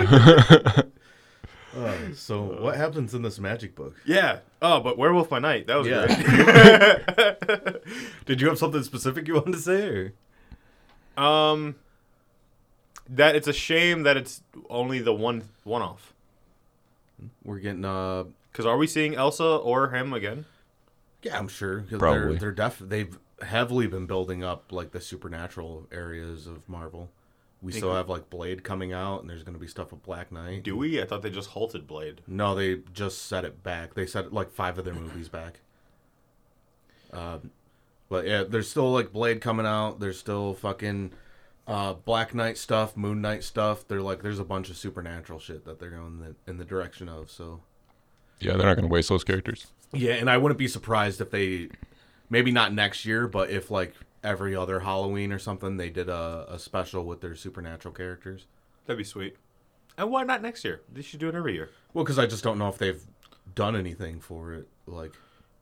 Uh, 1.75 1.93
so, 2.15 2.61
what 2.61 2.75
happens 2.75 3.13
in 3.13 3.21
this 3.21 3.39
magic 3.39 3.75
book? 3.75 3.95
yeah. 4.05 4.39
Oh, 4.61 4.79
but 4.79 4.97
Werewolf 4.97 5.29
by 5.29 5.39
Night. 5.39 5.67
That 5.67 5.75
was 5.77 5.87
Yeah. 5.87 6.05
great. 6.07 7.83
Did 8.25 8.41
you 8.41 8.47
have 8.49 8.57
something 8.57 8.83
specific 8.83 9.27
you 9.27 9.35
wanted 9.35 9.53
to 9.53 9.59
say? 9.59 10.13
Or? 11.17 11.23
Um, 11.23 11.75
that 13.09 13.35
it's 13.35 13.47
a 13.47 13.53
shame 13.53 14.03
that 14.03 14.17
it's 14.17 14.41
only 14.69 14.99
the 14.99 15.13
one 15.13 15.43
one 15.63 15.81
off. 15.81 16.13
We're 17.43 17.59
getting 17.59 17.83
uh 17.85 18.25
Because 18.51 18.65
are 18.65 18.77
we 18.77 18.87
seeing 18.87 19.15
Elsa 19.15 19.43
or 19.43 19.89
him 19.89 20.13
again? 20.13 20.45
yeah, 21.23 21.37
I'm 21.37 21.47
sure. 21.49 21.81
Probably. 21.97 22.31
they're 22.37 22.39
they're 22.39 22.51
def 22.51 22.79
they've 22.79 23.17
heavily 23.43 23.87
been 23.87 24.05
building 24.05 24.43
up 24.43 24.71
like 24.71 24.91
the 24.91 25.01
supernatural 25.01 25.87
areas 25.91 26.47
of 26.47 26.67
Marvel. 26.69 27.09
We 27.61 27.71
Think- 27.73 27.83
still 27.83 27.93
have 27.95 28.07
like 28.09 28.29
Blade 28.29 28.63
coming 28.63 28.93
out, 28.93 29.21
and 29.21 29.29
there's 29.29 29.43
gonna 29.43 29.57
be 29.57 29.67
stuff 29.67 29.91
with 29.91 30.01
Black 30.03 30.31
Knight. 30.31 30.63
Do 30.63 30.77
we? 30.77 31.01
I 31.01 31.05
thought 31.05 31.21
they 31.21 31.29
just 31.29 31.49
halted 31.49 31.87
Blade. 31.87 32.21
No, 32.27 32.55
they 32.55 32.81
just 32.93 33.25
set 33.25 33.43
it 33.45 33.63
back. 33.63 33.95
They 33.95 34.05
set 34.05 34.31
like 34.33 34.49
five 34.51 34.77
of 34.77 34.85
their 34.85 34.93
movies 34.93 35.27
back. 35.29 35.59
Um, 37.11 37.51
but 38.07 38.25
yeah, 38.25 38.43
there's 38.43 38.69
still 38.69 38.91
like 38.91 39.11
Blade 39.11 39.41
coming 39.41 39.65
out. 39.65 39.99
There's 39.99 40.17
still 40.19 40.53
fucking 40.53 41.11
uh, 41.67 41.93
Black 41.93 42.33
Knight 42.33 42.57
stuff, 42.57 42.95
Moon 42.95 43.21
Knight 43.21 43.43
stuff. 43.43 43.87
They're 43.87 44.01
like, 44.01 44.21
there's 44.21 44.39
a 44.39 44.43
bunch 44.45 44.69
of 44.69 44.77
supernatural 44.77 45.39
shit 45.39 45.65
that 45.65 45.79
they're 45.79 45.89
going 45.91 46.19
the, 46.19 46.35
in 46.49 46.57
the 46.57 46.65
direction 46.65 47.09
of. 47.09 47.29
So 47.29 47.61
Yeah, 48.39 48.55
they're 48.57 48.65
not 48.67 48.75
going 48.75 48.87
to 48.87 48.93
waste 48.93 49.09
those 49.09 49.23
characters. 49.23 49.67
yeah, 49.91 50.13
and 50.13 50.29
I 50.29 50.37
wouldn't 50.37 50.57
be 50.59 50.67
surprised 50.67 51.19
if 51.21 51.29
they, 51.31 51.69
maybe 52.29 52.51
not 52.51 52.73
next 52.73 53.05
year, 53.05 53.27
but 53.27 53.49
if 53.49 53.71
like 53.71 53.93
every 54.23 54.55
other 54.55 54.81
Halloween 54.81 55.31
or 55.31 55.39
something, 55.39 55.77
they 55.77 55.89
did 55.89 56.09
a, 56.09 56.45
a 56.49 56.59
special 56.59 57.05
with 57.05 57.21
their 57.21 57.35
supernatural 57.35 57.93
characters. 57.93 58.45
That'd 58.85 58.97
be 58.97 59.03
sweet. 59.03 59.37
And 59.97 60.09
why 60.09 60.23
not 60.23 60.41
next 60.41 60.63
year? 60.63 60.81
They 60.91 61.01
should 61.01 61.19
do 61.19 61.29
it 61.29 61.35
every 61.35 61.53
year. 61.53 61.69
Well, 61.93 62.03
because 62.03 62.19
I 62.19 62.25
just 62.25 62.43
don't 62.43 62.57
know 62.57 62.69
if 62.69 62.77
they've 62.77 63.03
done 63.53 63.75
anything 63.75 64.19
for 64.19 64.53
it. 64.53 64.67
Like, 64.85 65.13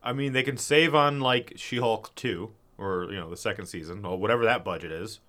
I 0.03 0.13
mean, 0.13 0.33
they 0.33 0.43
can 0.43 0.57
save 0.57 0.93
on 0.93 1.19
like 1.19 1.53
She-Hulk 1.55 2.13
two 2.15 2.51
or 2.77 3.07
you 3.11 3.19
know 3.19 3.29
the 3.29 3.37
second 3.37 3.65
season 3.65 4.05
or 4.05 4.17
whatever 4.17 4.45
that 4.45 4.63
budget 4.63 4.91
is. 4.91 5.19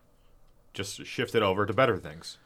Just 0.75 1.07
shift 1.07 1.35
it 1.35 1.43
over 1.43 1.65
to 1.67 1.73
better 1.73 1.97
things, 1.97 2.39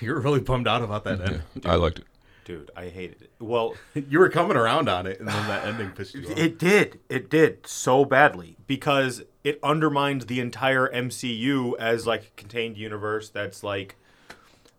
you're 0.00 0.20
really 0.20 0.40
bummed 0.40 0.68
out 0.68 0.82
about 0.82 1.04
that 1.04 1.20
end. 1.20 1.42
I 1.64 1.74
liked 1.74 2.00
it. 2.00 2.04
Dude. 2.50 2.70
I 2.76 2.88
hated 2.88 3.22
it. 3.22 3.30
Well, 3.38 3.74
You 3.94 4.18
were 4.18 4.28
coming 4.28 4.56
around 4.56 4.88
on 4.88 5.06
it, 5.06 5.20
and 5.20 5.28
then 5.28 5.46
that 5.48 5.66
ending 5.66 5.90
pissed 5.90 6.14
you 6.14 6.26
off. 6.30 6.36
It 6.38 6.58
did. 6.58 6.98
It 7.08 7.30
did 7.30 7.66
so 7.66 8.04
badly 8.04 8.56
because 8.66 9.22
it 9.44 9.58
undermines 9.62 10.26
the 10.26 10.40
entire 10.40 10.88
MCU 10.88 11.78
as 11.78 12.06
like 12.06 12.22
a 12.24 12.30
contained 12.36 12.76
universe 12.76 13.28
that's 13.28 13.62
like 13.62 13.96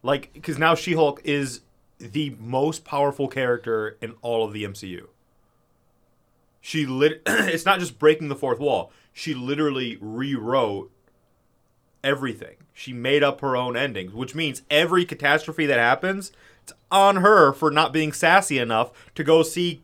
like 0.03 0.41
cuz 0.43 0.57
now 0.57 0.75
She-Hulk 0.75 1.21
is 1.23 1.61
the 1.99 2.35
most 2.39 2.83
powerful 2.83 3.27
character 3.27 3.97
in 4.01 4.15
all 4.21 4.43
of 4.43 4.53
the 4.53 4.63
MCU. 4.63 5.07
She 6.59 6.85
lit 6.85 7.21
it's 7.25 7.65
not 7.65 7.79
just 7.79 7.99
breaking 7.99 8.27
the 8.27 8.35
fourth 8.35 8.59
wall. 8.59 8.91
She 9.13 9.33
literally 9.33 9.97
rewrote 10.01 10.91
everything. 12.03 12.57
She 12.73 12.93
made 12.93 13.23
up 13.23 13.41
her 13.41 13.55
own 13.55 13.77
endings, 13.77 14.13
which 14.13 14.33
means 14.35 14.61
every 14.69 15.05
catastrophe 15.05 15.65
that 15.67 15.77
happens, 15.77 16.31
it's 16.63 16.73
on 16.89 17.17
her 17.17 17.53
for 17.53 17.71
not 17.71 17.93
being 17.93 18.11
sassy 18.11 18.57
enough 18.57 18.91
to 19.15 19.23
go 19.23 19.43
see 19.43 19.81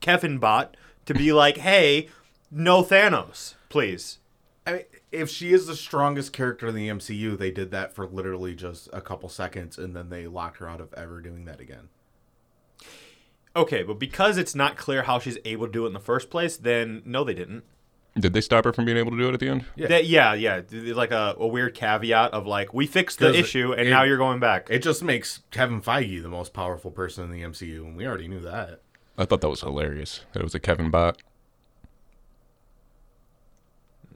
Kevin 0.00 0.38
Bot 0.38 0.76
to 1.06 1.14
be 1.14 1.32
like, 1.32 1.56
"Hey, 1.58 2.08
no 2.50 2.82
Thanos, 2.82 3.54
please." 3.68 4.18
I 4.66 4.72
mean, 4.72 4.82
if 5.10 5.30
she 5.30 5.52
is 5.52 5.66
the 5.66 5.76
strongest 5.76 6.32
character 6.32 6.66
in 6.68 6.74
the 6.74 6.88
MCU, 6.88 7.38
they 7.38 7.50
did 7.50 7.70
that 7.70 7.94
for 7.94 8.06
literally 8.06 8.54
just 8.54 8.88
a 8.92 9.00
couple 9.00 9.28
seconds, 9.28 9.78
and 9.78 9.96
then 9.96 10.10
they 10.10 10.26
locked 10.26 10.58
her 10.58 10.68
out 10.68 10.80
of 10.80 10.92
ever 10.94 11.20
doing 11.20 11.46
that 11.46 11.60
again. 11.60 11.88
Okay, 13.56 13.82
but 13.82 13.98
because 13.98 14.36
it's 14.36 14.54
not 14.54 14.76
clear 14.76 15.02
how 15.02 15.18
she's 15.18 15.38
able 15.44 15.66
to 15.66 15.72
do 15.72 15.84
it 15.84 15.88
in 15.88 15.92
the 15.94 16.00
first 16.00 16.30
place, 16.30 16.56
then 16.56 17.02
no, 17.04 17.24
they 17.24 17.34
didn't. 17.34 17.64
Did 18.20 18.32
they 18.32 18.40
stop 18.40 18.64
her 18.64 18.72
from 18.72 18.84
being 18.84 18.96
able 18.96 19.10
to 19.12 19.16
do 19.16 19.28
it 19.28 19.34
at 19.34 19.40
the 19.40 19.48
end? 19.48 19.64
Yeah. 19.76 19.86
That- 19.88 20.06
yeah, 20.06 20.34
yeah. 20.34 20.62
Like 20.70 21.10
a, 21.10 21.34
a 21.38 21.46
weird 21.46 21.74
caveat 21.74 22.32
of 22.32 22.46
like, 22.46 22.72
we 22.74 22.86
fixed 22.86 23.18
the 23.18 23.34
issue 23.34 23.72
and 23.72 23.86
it- 23.86 23.90
now 23.90 24.02
you're 24.02 24.16
going 24.18 24.40
back. 24.40 24.68
It 24.70 24.82
just 24.82 25.02
makes 25.02 25.40
Kevin 25.50 25.80
Feige 25.80 26.22
the 26.22 26.28
most 26.28 26.52
powerful 26.52 26.90
person 26.90 27.24
in 27.24 27.30
the 27.30 27.42
MCU, 27.42 27.80
and 27.84 27.96
we 27.96 28.06
already 28.06 28.28
knew 28.28 28.40
that. 28.40 28.80
I 29.16 29.24
thought 29.24 29.40
that 29.40 29.48
was 29.48 29.60
hilarious. 29.62 30.24
That 30.32 30.40
it 30.40 30.44
was 30.44 30.54
a 30.54 30.60
Kevin 30.60 30.90
bot. 30.90 31.20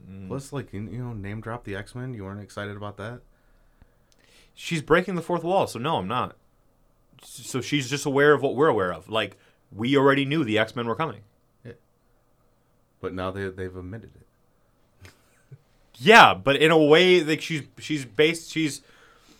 Mm. 0.09 0.27
Plus, 0.27 0.53
like 0.53 0.73
you 0.73 0.81
you 0.81 0.99
know, 1.03 1.13
name 1.13 1.41
drop 1.41 1.63
the 1.63 1.75
X 1.75 1.95
Men. 1.95 2.13
You 2.13 2.23
weren't 2.25 2.41
excited 2.41 2.75
about 2.77 2.97
that? 2.97 3.21
she's 4.55 4.83
breaking 4.83 5.15
the 5.15 5.21
fourth 5.21 5.43
wall, 5.43 5.65
so 5.65 5.79
no, 5.79 5.97
I'm 5.97 6.07
not. 6.07 6.35
So 7.23 7.59
she's 7.59 7.89
just 7.89 8.05
aware 8.05 8.33
of 8.33 8.41
what 8.43 8.55
we're 8.55 8.67
aware 8.67 8.93
of. 8.93 9.09
Like, 9.09 9.35
we 9.71 9.97
already 9.97 10.25
knew 10.25 10.43
the 10.43 10.59
X 10.59 10.75
Men 10.75 10.85
were 10.87 10.95
coming. 10.95 11.21
But 13.03 13.13
now 13.13 13.31
they 13.31 13.49
they've 13.49 13.75
admitted 13.75 14.11
it. 14.15 15.11
Yeah, 15.95 16.33
but 16.33 16.55
in 16.55 16.71
a 16.71 16.77
way, 16.77 17.21
like 17.21 17.41
she's 17.41 17.63
she's 17.77 18.05
based 18.05 18.49
she's 18.49 18.81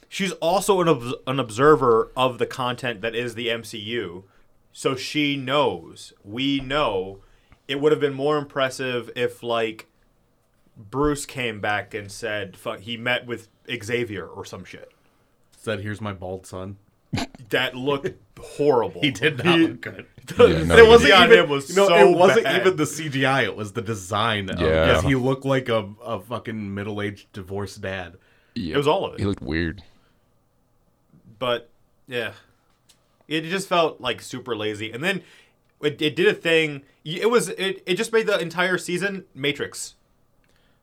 she's 0.09 0.33
also 0.33 0.81
an 0.81 0.89
obs- 0.89 1.15
an 1.25 1.39
observer 1.39 2.11
of 2.17 2.39
the 2.39 2.45
content 2.45 2.99
that 2.99 3.15
is 3.15 3.35
the 3.35 3.47
MCU, 3.47 4.23
so 4.73 4.97
she 4.97 5.37
knows. 5.37 6.11
We 6.25 6.59
know 6.59 7.19
it 7.65 7.79
would 7.79 7.93
have 7.93 8.01
been 8.01 8.13
more 8.13 8.37
impressive 8.37 9.09
if 9.15 9.41
like 9.41 9.87
Bruce 10.75 11.25
came 11.25 11.61
back 11.61 11.93
and 11.93 12.11
said 12.11 12.57
fuck 12.57 12.81
he 12.81 12.97
met 12.97 13.25
with 13.25 13.47
Xavier 13.81 14.27
or 14.27 14.43
some 14.43 14.65
shit. 14.65 14.91
Said, 15.55 15.79
"Here's 15.79 16.01
my 16.01 16.11
bald 16.11 16.45
son." 16.45 16.75
That 17.49 17.75
looked 17.75 18.09
horrible. 18.39 19.01
He 19.01 19.11
did 19.11 19.43
not 19.43 19.59
look 19.59 19.81
good. 19.81 20.05
Yeah, 20.39 20.63
no, 20.63 20.77
it 20.77 20.87
wasn't 20.87 21.11
CGI 21.13 21.25
even. 21.25 21.39
him 21.39 21.49
was 21.49 21.69
you 21.69 21.75
know, 21.75 21.87
so 21.87 21.95
it 21.95 22.17
wasn't 22.17 22.45
bad. 22.45 22.61
even 22.61 22.77
the 22.77 22.85
CGI. 22.85 23.43
It 23.43 23.55
was 23.57 23.73
the 23.73 23.81
design. 23.81 24.49
of- 24.49 24.59
Yeah. 24.59 24.85
because 24.87 25.03
he 25.03 25.15
looked 25.15 25.43
like 25.45 25.67
a, 25.69 25.89
a 26.03 26.19
fucking 26.21 26.73
middle 26.73 27.01
aged 27.01 27.31
divorced 27.33 27.81
dad. 27.81 28.15
Yeah. 28.55 28.75
It 28.75 28.77
was 28.77 28.87
all 28.87 29.05
of 29.05 29.13
it. 29.15 29.19
He 29.19 29.25
looked 29.25 29.41
weird. 29.43 29.83
but 31.39 31.69
yeah, 32.07 32.33
it 33.27 33.41
just 33.41 33.67
felt 33.67 33.99
like 34.01 34.21
super 34.21 34.55
lazy. 34.55 34.91
And 34.91 35.03
then 35.03 35.21
it, 35.81 36.01
it 36.01 36.15
did 36.15 36.27
a 36.27 36.33
thing. 36.33 36.83
It 37.03 37.29
was 37.29 37.49
it, 37.49 37.83
it 37.85 37.95
just 37.95 38.13
made 38.13 38.27
the 38.27 38.39
entire 38.39 38.77
season 38.77 39.25
Matrix. 39.35 39.95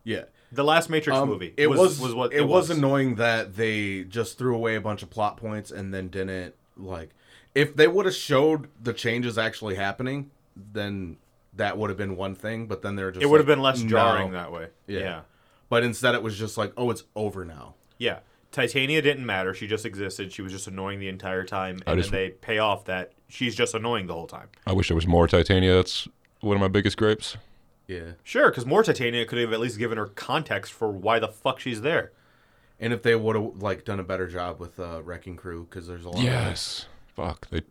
Yeah. 0.04 0.24
The 0.52 0.64
last 0.64 0.90
Matrix 0.90 1.16
Um, 1.18 1.28
movie. 1.28 1.54
It 1.56 1.68
was, 1.68 2.00
was 2.00 2.14
what 2.14 2.32
it, 2.32 2.42
was. 2.42 2.70
annoying 2.70 3.14
that 3.16 3.54
they 3.56 4.02
just 4.04 4.36
threw 4.38 4.54
away 4.54 4.74
a 4.74 4.80
bunch 4.80 5.02
of 5.02 5.10
plot 5.10 5.36
points 5.36 5.70
and 5.70 5.94
then 5.94 6.08
didn't 6.08 6.54
like. 6.76 7.10
If 7.54 7.76
they 7.76 7.86
would 7.88 8.06
have 8.06 8.14
showed 8.14 8.68
the 8.82 8.92
changes 8.92 9.38
actually 9.38 9.76
happening, 9.76 10.30
then 10.56 11.18
that 11.54 11.78
would 11.78 11.90
have 11.90 11.96
been 11.96 12.16
one 12.16 12.34
thing. 12.34 12.66
But 12.66 12.82
then 12.82 12.96
they're 12.96 13.10
just 13.10 13.22
It 13.22 13.26
would 13.26 13.38
have 13.40 13.48
like, 13.48 13.56
been 13.56 13.62
less 13.62 13.82
"No." 13.82 13.88
jarring 13.90 14.32
that 14.32 14.50
way. 14.52 14.68
Yeah. 14.86 14.98
Yeah. 14.98 15.04
yeah. 15.04 15.20
But 15.68 15.84
instead, 15.84 16.14
it 16.16 16.22
was 16.22 16.36
just 16.36 16.56
like, 16.58 16.72
oh, 16.76 16.90
it's 16.90 17.04
over 17.14 17.44
now. 17.44 17.74
Yeah. 17.98 18.20
Titania 18.50 19.00
didn't 19.02 19.24
matter. 19.24 19.54
She 19.54 19.68
just 19.68 19.86
existed. 19.86 20.32
She 20.32 20.42
was 20.42 20.50
just 20.50 20.66
annoying 20.66 20.98
the 20.98 21.08
entire 21.08 21.44
time. 21.44 21.78
And 21.86 21.98
just- 21.98 22.10
then 22.10 22.20
they 22.20 22.30
pay 22.30 22.58
off 22.58 22.86
that 22.86 23.12
she's 23.28 23.54
just 23.54 23.74
annoying 23.74 24.08
the 24.08 24.14
whole 24.14 24.26
time. 24.26 24.48
I 24.66 24.72
wish 24.72 24.88
there 24.88 24.96
was 24.96 25.06
more 25.06 25.28
Titania. 25.28 25.74
That's 25.74 26.08
one 26.40 26.56
of 26.56 26.60
my 26.60 26.66
biggest 26.68 26.96
gripes. 26.96 27.36
Yeah. 27.90 28.12
Sure, 28.22 28.50
because 28.50 28.64
more 28.64 28.82
Titania 28.84 29.26
could 29.26 29.38
have 29.38 29.52
at 29.52 29.58
least 29.60 29.78
given 29.78 29.98
her 29.98 30.06
context 30.06 30.72
for 30.72 30.90
why 30.90 31.18
the 31.18 31.28
fuck 31.28 31.58
she's 31.58 31.82
there. 31.82 32.12
And 32.78 32.92
if 32.92 33.02
they 33.02 33.16
would 33.16 33.36
have 33.36 33.56
like 33.60 33.84
done 33.84 33.98
a 34.00 34.04
better 34.04 34.28
job 34.28 34.60
with 34.60 34.78
uh, 34.78 35.02
Wrecking 35.02 35.36
Crew, 35.36 35.66
because 35.68 35.86
there's 35.88 36.04
a 36.04 36.08
lot. 36.08 36.18
Of, 36.18 36.24
Yes. 36.24 36.86
Fuck. 37.16 37.48
They, 37.50 37.62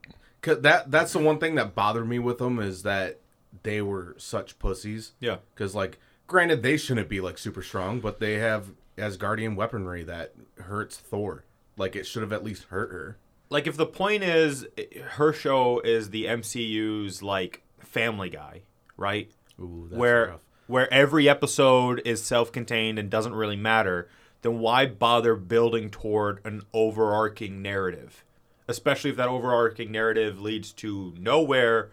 Cause 0.41 0.61
that 0.61 0.91
that's 0.91 1.13
the 1.13 1.19
one 1.19 1.37
thing 1.39 1.55
that 1.55 1.73
bothered 1.75 2.07
me 2.07 2.19
with 2.19 2.37
them 2.37 2.59
is 2.59 2.83
that 2.83 3.19
they 3.63 3.81
were 3.81 4.15
such 4.17 4.59
pussies. 4.59 5.13
Yeah. 5.19 5.37
Because 5.53 5.73
like, 5.73 5.99
granted, 6.27 6.63
they 6.63 6.77
shouldn't 6.77 7.09
be 7.09 7.21
like 7.21 7.37
super 7.37 7.63
strong, 7.63 7.99
but 7.99 8.19
they 8.19 8.35
have 8.35 8.71
Asgardian 8.97 9.55
weaponry 9.55 10.03
that 10.03 10.33
hurts 10.59 10.97
Thor. 10.97 11.45
Like 11.77 11.95
it 11.95 12.05
should 12.05 12.21
have 12.23 12.33
at 12.33 12.43
least 12.43 12.65
hurt 12.65 12.91
her. 12.91 13.17
like 13.49 13.67
if 13.67 13.77
the 13.77 13.85
point 13.85 14.23
is 14.23 14.67
her 15.11 15.33
show 15.33 15.79
is 15.79 16.09
the 16.09 16.25
MCU's 16.25 17.23
like 17.23 17.63
Family 17.79 18.29
Guy, 18.29 18.61
right? 18.97 19.31
Ooh, 19.59 19.87
that's 19.89 19.99
where 19.99 20.27
rough. 20.27 20.39
where 20.67 20.93
every 20.93 21.27
episode 21.29 22.01
is 22.05 22.23
self-contained 22.23 22.97
and 22.99 23.09
doesn't 23.09 23.33
really 23.35 23.55
matter, 23.57 24.09
then 24.41 24.59
why 24.59 24.85
bother 24.85 25.35
building 25.35 25.89
toward 25.89 26.39
an 26.45 26.61
overarching 26.73 27.61
narrative? 27.61 28.23
Especially 28.67 29.09
if 29.09 29.15
that 29.17 29.27
overarching 29.27 29.91
narrative 29.91 30.39
leads 30.39 30.71
to 30.73 31.13
nowhere 31.17 31.89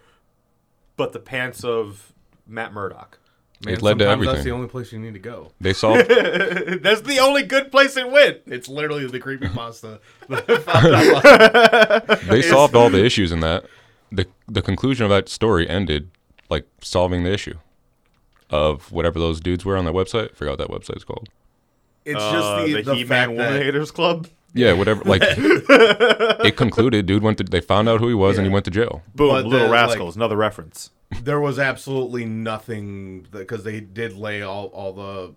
but 0.96 1.12
the 1.12 1.18
pants 1.18 1.62
of 1.64 2.12
Matt 2.46 2.72
Murdock. 2.72 3.18
Man, 3.64 3.74
it 3.74 3.82
led 3.82 3.98
to 4.00 4.06
everything. 4.06 4.34
That's 4.34 4.44
the 4.44 4.50
only 4.50 4.68
place 4.68 4.92
you 4.92 4.98
need 4.98 5.14
to 5.14 5.18
go. 5.18 5.52
they 5.60 5.72
solved. 5.74 6.08
That's 6.08 7.00
the 7.00 7.18
only 7.20 7.42
good 7.42 7.70
place 7.72 7.96
it 7.96 8.10
went. 8.10 8.42
It's 8.46 8.68
literally 8.68 9.06
the 9.06 9.18
creepy 9.18 9.48
pasta. 9.54 10.00
that 10.28 10.48
I 10.50 10.58
found 10.58 12.08
out. 12.08 12.20
they 12.28 12.42
solved 12.42 12.74
all 12.76 12.90
the 12.90 13.02
issues 13.04 13.32
in 13.32 13.40
that. 13.40 13.64
the 14.12 14.26
The 14.46 14.60
conclusion 14.62 15.04
of 15.04 15.10
that 15.10 15.28
story 15.30 15.66
ended 15.68 16.10
like 16.50 16.66
solving 16.80 17.24
the 17.24 17.32
issue 17.32 17.54
of 18.50 18.92
whatever 18.92 19.18
those 19.18 19.40
dudes 19.40 19.64
were 19.64 19.76
on 19.76 19.84
that 19.84 19.94
website. 19.94 20.30
I 20.30 20.34
forgot 20.34 20.58
what 20.58 20.68
that 20.68 20.68
website's 20.70 21.04
called. 21.04 21.28
It's 22.04 22.20
Uh, 22.22 22.32
just 22.32 22.66
the, 22.66 22.72
the, 22.74 22.82
the, 22.82 22.94
He-Man 22.94 23.30
Woman 23.30 23.52
that 23.54 23.62
Haters 23.62 23.90
Club. 23.90 24.28
Yeah, 24.54 24.72
whatever. 24.72 25.02
Like 25.04 25.22
it 25.26 26.56
concluded. 26.56 27.06
Dude 27.06 27.22
went 27.22 27.38
to. 27.38 27.44
They 27.44 27.60
found 27.60 27.88
out 27.88 28.00
who 28.00 28.08
he 28.08 28.14
was, 28.14 28.38
and 28.38 28.46
he 28.46 28.52
went 28.52 28.64
to 28.66 28.70
jail. 28.70 29.02
Boom, 29.14 29.28
But 29.28 29.46
Little 29.46 29.66
the, 29.66 29.72
Rascals, 29.72 30.14
like- 30.14 30.16
another 30.16 30.36
reference. 30.36 30.90
there 31.22 31.40
was 31.40 31.58
absolutely 31.58 32.24
nothing 32.24 33.26
because 33.30 33.64
they 33.64 33.80
did 33.80 34.16
lay 34.16 34.42
all 34.42 34.66
all 34.66 34.92
the 34.92 35.34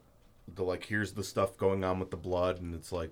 the 0.56 0.64
like 0.64 0.86
here's 0.86 1.12
the 1.14 1.24
stuff 1.24 1.58
going 1.58 1.84
on 1.84 2.00
with 2.00 2.10
the 2.12 2.18
blood 2.18 2.60
and 2.60 2.74
it's 2.74 2.92
like 2.92 3.12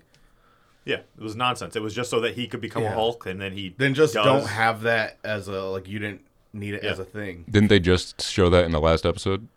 Yeah, 0.84 0.96
it 0.96 1.22
was 1.22 1.36
nonsense. 1.36 1.76
It 1.76 1.82
was 1.82 1.94
just 1.94 2.10
so 2.10 2.20
that 2.20 2.34
he 2.34 2.46
could 2.48 2.60
become 2.60 2.84
a 2.84 2.90
Hulk, 2.90 3.26
and 3.26 3.40
then 3.40 3.52
he 3.52 3.74
then 3.76 3.94
just 3.94 4.14
does. 4.14 4.24
don't 4.24 4.46
have 4.48 4.82
that 4.82 5.18
as 5.24 5.46
a 5.48 5.62
like 5.64 5.88
you 5.88 5.98
didn't 5.98 6.22
need 6.52 6.74
it 6.74 6.84
as 6.84 6.98
a 6.98 7.04
thing. 7.04 7.44
Didn't 7.50 7.68
they 7.68 7.80
just 7.80 8.22
show 8.22 8.48
that 8.50 8.64
in 8.64 8.72
the 8.72 8.80
last 8.80 9.04
episode? 9.06 9.48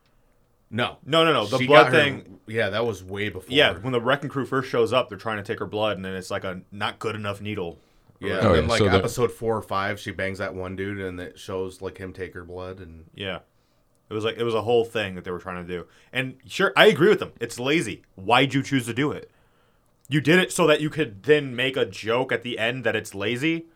No, 0.73 0.97
No, 1.05 1.25
no, 1.25 1.33
no. 1.33 1.45
The 1.45 1.57
She 1.57 1.67
blood 1.67 1.85
got 1.91 1.93
her- 1.93 1.99
thing. 1.99 2.39
yeah, 2.47 2.69
that 2.69 2.85
was 2.85 3.03
way 3.03 3.27
before. 3.29 3.53
Yeah, 3.53 3.73
when 3.79 3.91
the 3.91 3.99
wrecking 3.99 4.29
crew 4.29 4.45
first 4.45 4.69
shows 4.69 4.93
up, 4.93 5.09
they're 5.09 5.17
trying 5.17 5.37
to 5.37 5.43
take 5.43 5.59
her 5.59 5.65
blood, 5.65 5.97
and 5.97 6.05
then 6.05 6.13
it's 6.15 6.31
like 6.31 6.43
a 6.45 6.61
not 6.71 6.97
good 6.99 7.15
enough 7.15 7.41
needle. 7.41 7.77
yeah. 8.21 8.33
Oh, 8.33 8.33
and 8.35 8.41
then 8.43 8.49
oh, 8.51 8.55
yeah, 8.61 8.67
like 8.69 8.77
so 8.79 8.85
the- 8.85 8.91
episode 8.97 9.31
four 9.31 9.57
or 9.57 9.61
five, 9.61 9.99
she 9.99 10.11
bangs 10.11 10.37
that 10.37 10.53
one 10.55 10.75
dude, 10.75 10.99
and 10.99 11.19
it 11.19 11.37
shows 11.39 11.81
like 11.81 11.97
him 11.97 12.13
take 12.13 12.33
her 12.35 12.43
blood, 12.43 12.79
and 12.79 13.05
Yeah. 13.15 13.39
It 14.09 14.13
was 14.13 14.23
like 14.25 14.37
it 14.37 14.43
was 14.43 14.53
a 14.53 14.61
whole 14.61 14.83
thing 14.85 15.15
that 15.15 15.23
they 15.23 15.31
were 15.31 15.39
trying 15.39 15.65
to 15.65 15.73
do. 15.73 15.85
And 16.13 16.35
sure, 16.45 16.73
I 16.75 16.87
agree 16.87 17.07
with 17.09 17.19
them. 17.19 17.31
It's 17.39 17.57
lazy. 17.59 18.03
Why'd 18.15 18.53
you 18.53 18.61
choose 18.61 18.85
to 18.87 18.93
do 18.93 19.11
it? 19.13 19.31
You 20.09 20.19
did 20.19 20.37
it 20.39 20.51
so 20.51 20.67
that 20.67 20.81
you 20.81 20.89
could 20.89 21.23
then 21.23 21.55
make 21.55 21.77
a 21.77 21.85
joke 21.85 22.31
at 22.33 22.43
the 22.43 22.59
end 22.59 22.83
that 22.83 22.93
it's 22.95 23.15
lazy. 23.15 23.67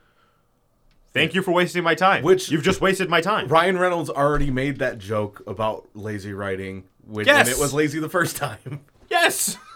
Thank 1.16 1.34
you 1.34 1.42
for 1.42 1.52
wasting 1.52 1.82
my 1.84 1.96
time. 1.96 2.24
Which- 2.24 2.52
you've 2.52 2.62
just 2.64 2.82
wasted 2.82 3.10
my 3.10 3.22
time. 3.22 3.48
Ryan 3.48 3.78
Reynolds 3.78 4.10
already 4.10 4.52
made 4.52 4.80
that 4.80 5.00
joke 5.00 5.42
about 5.48 5.88
lazy 5.94 6.34
writing, 6.34 6.84
which 7.08 7.26
Yes! 7.26 7.48
and 7.48 7.58
it 7.58 7.60
was 7.60 7.74
lazy 7.74 8.00
the 8.00 8.10
first 8.10 8.36
time. 8.38 8.82
Yes. 9.10 9.58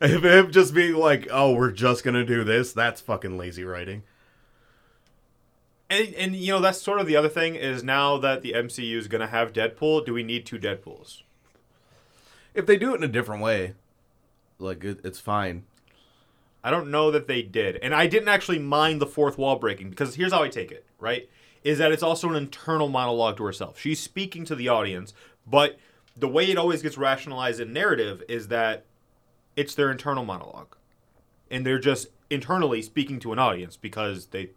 If 0.00 0.22
him 0.24 0.50
just 0.50 0.74
being 0.74 0.94
like, 0.94 1.28
"Oh, 1.30 1.54
we're 1.54 1.70
just 1.70 2.04
gonna 2.04 2.24
do 2.24 2.42
this," 2.44 2.72
that's 2.72 3.00
fucking 3.00 3.38
lazy 3.38 3.64
writing. 3.64 4.02
And 5.88 6.14
and 6.14 6.34
you 6.34 6.52
know 6.52 6.60
that's 6.60 6.80
sort 6.80 7.00
of 7.00 7.06
the 7.06 7.16
other 7.16 7.28
thing 7.28 7.54
is 7.54 7.84
now 7.84 8.18
that 8.18 8.42
the 8.42 8.52
MCU 8.52 8.96
is 8.96 9.08
to 9.08 9.26
have 9.26 9.52
Deadpool, 9.52 10.04
do 10.04 10.12
we 10.12 10.22
need 10.22 10.44
two 10.44 10.58
Deadpools? 10.58 11.22
If 12.54 12.66
they 12.66 12.76
do 12.76 12.92
it 12.92 12.96
in 12.96 13.04
a 13.04 13.08
different 13.08 13.42
way, 13.42 13.74
like 14.58 14.82
it, 14.84 15.00
it's 15.04 15.20
fine. 15.20 15.64
I 16.66 16.70
don't 16.70 16.90
know 16.90 17.12
that 17.12 17.28
they 17.28 17.42
did. 17.42 17.76
And 17.76 17.94
I 17.94 18.08
didn't 18.08 18.28
actually 18.28 18.58
mind 18.58 19.00
the 19.00 19.06
fourth 19.06 19.38
wall 19.38 19.54
breaking 19.54 19.88
because 19.88 20.16
here's 20.16 20.32
how 20.32 20.42
I 20.42 20.48
take 20.48 20.72
it, 20.72 20.84
right? 20.98 21.30
Is 21.62 21.78
that 21.78 21.92
it's 21.92 22.02
also 22.02 22.28
an 22.28 22.34
internal 22.34 22.88
monologue 22.88 23.36
to 23.36 23.44
herself. 23.44 23.78
She's 23.78 24.00
speaking 24.00 24.44
to 24.46 24.56
the 24.56 24.66
audience, 24.66 25.14
but 25.46 25.78
the 26.16 26.26
way 26.26 26.50
it 26.50 26.58
always 26.58 26.82
gets 26.82 26.98
rationalized 26.98 27.60
in 27.60 27.72
narrative 27.72 28.20
is 28.28 28.48
that 28.48 28.84
it's 29.54 29.76
their 29.76 29.92
internal 29.92 30.24
monologue. 30.24 30.74
And 31.52 31.64
they're 31.64 31.78
just 31.78 32.08
internally 32.30 32.82
speaking 32.82 33.20
to 33.20 33.32
an 33.32 33.38
audience 33.38 33.76
because 33.76 34.26
they 34.26 34.50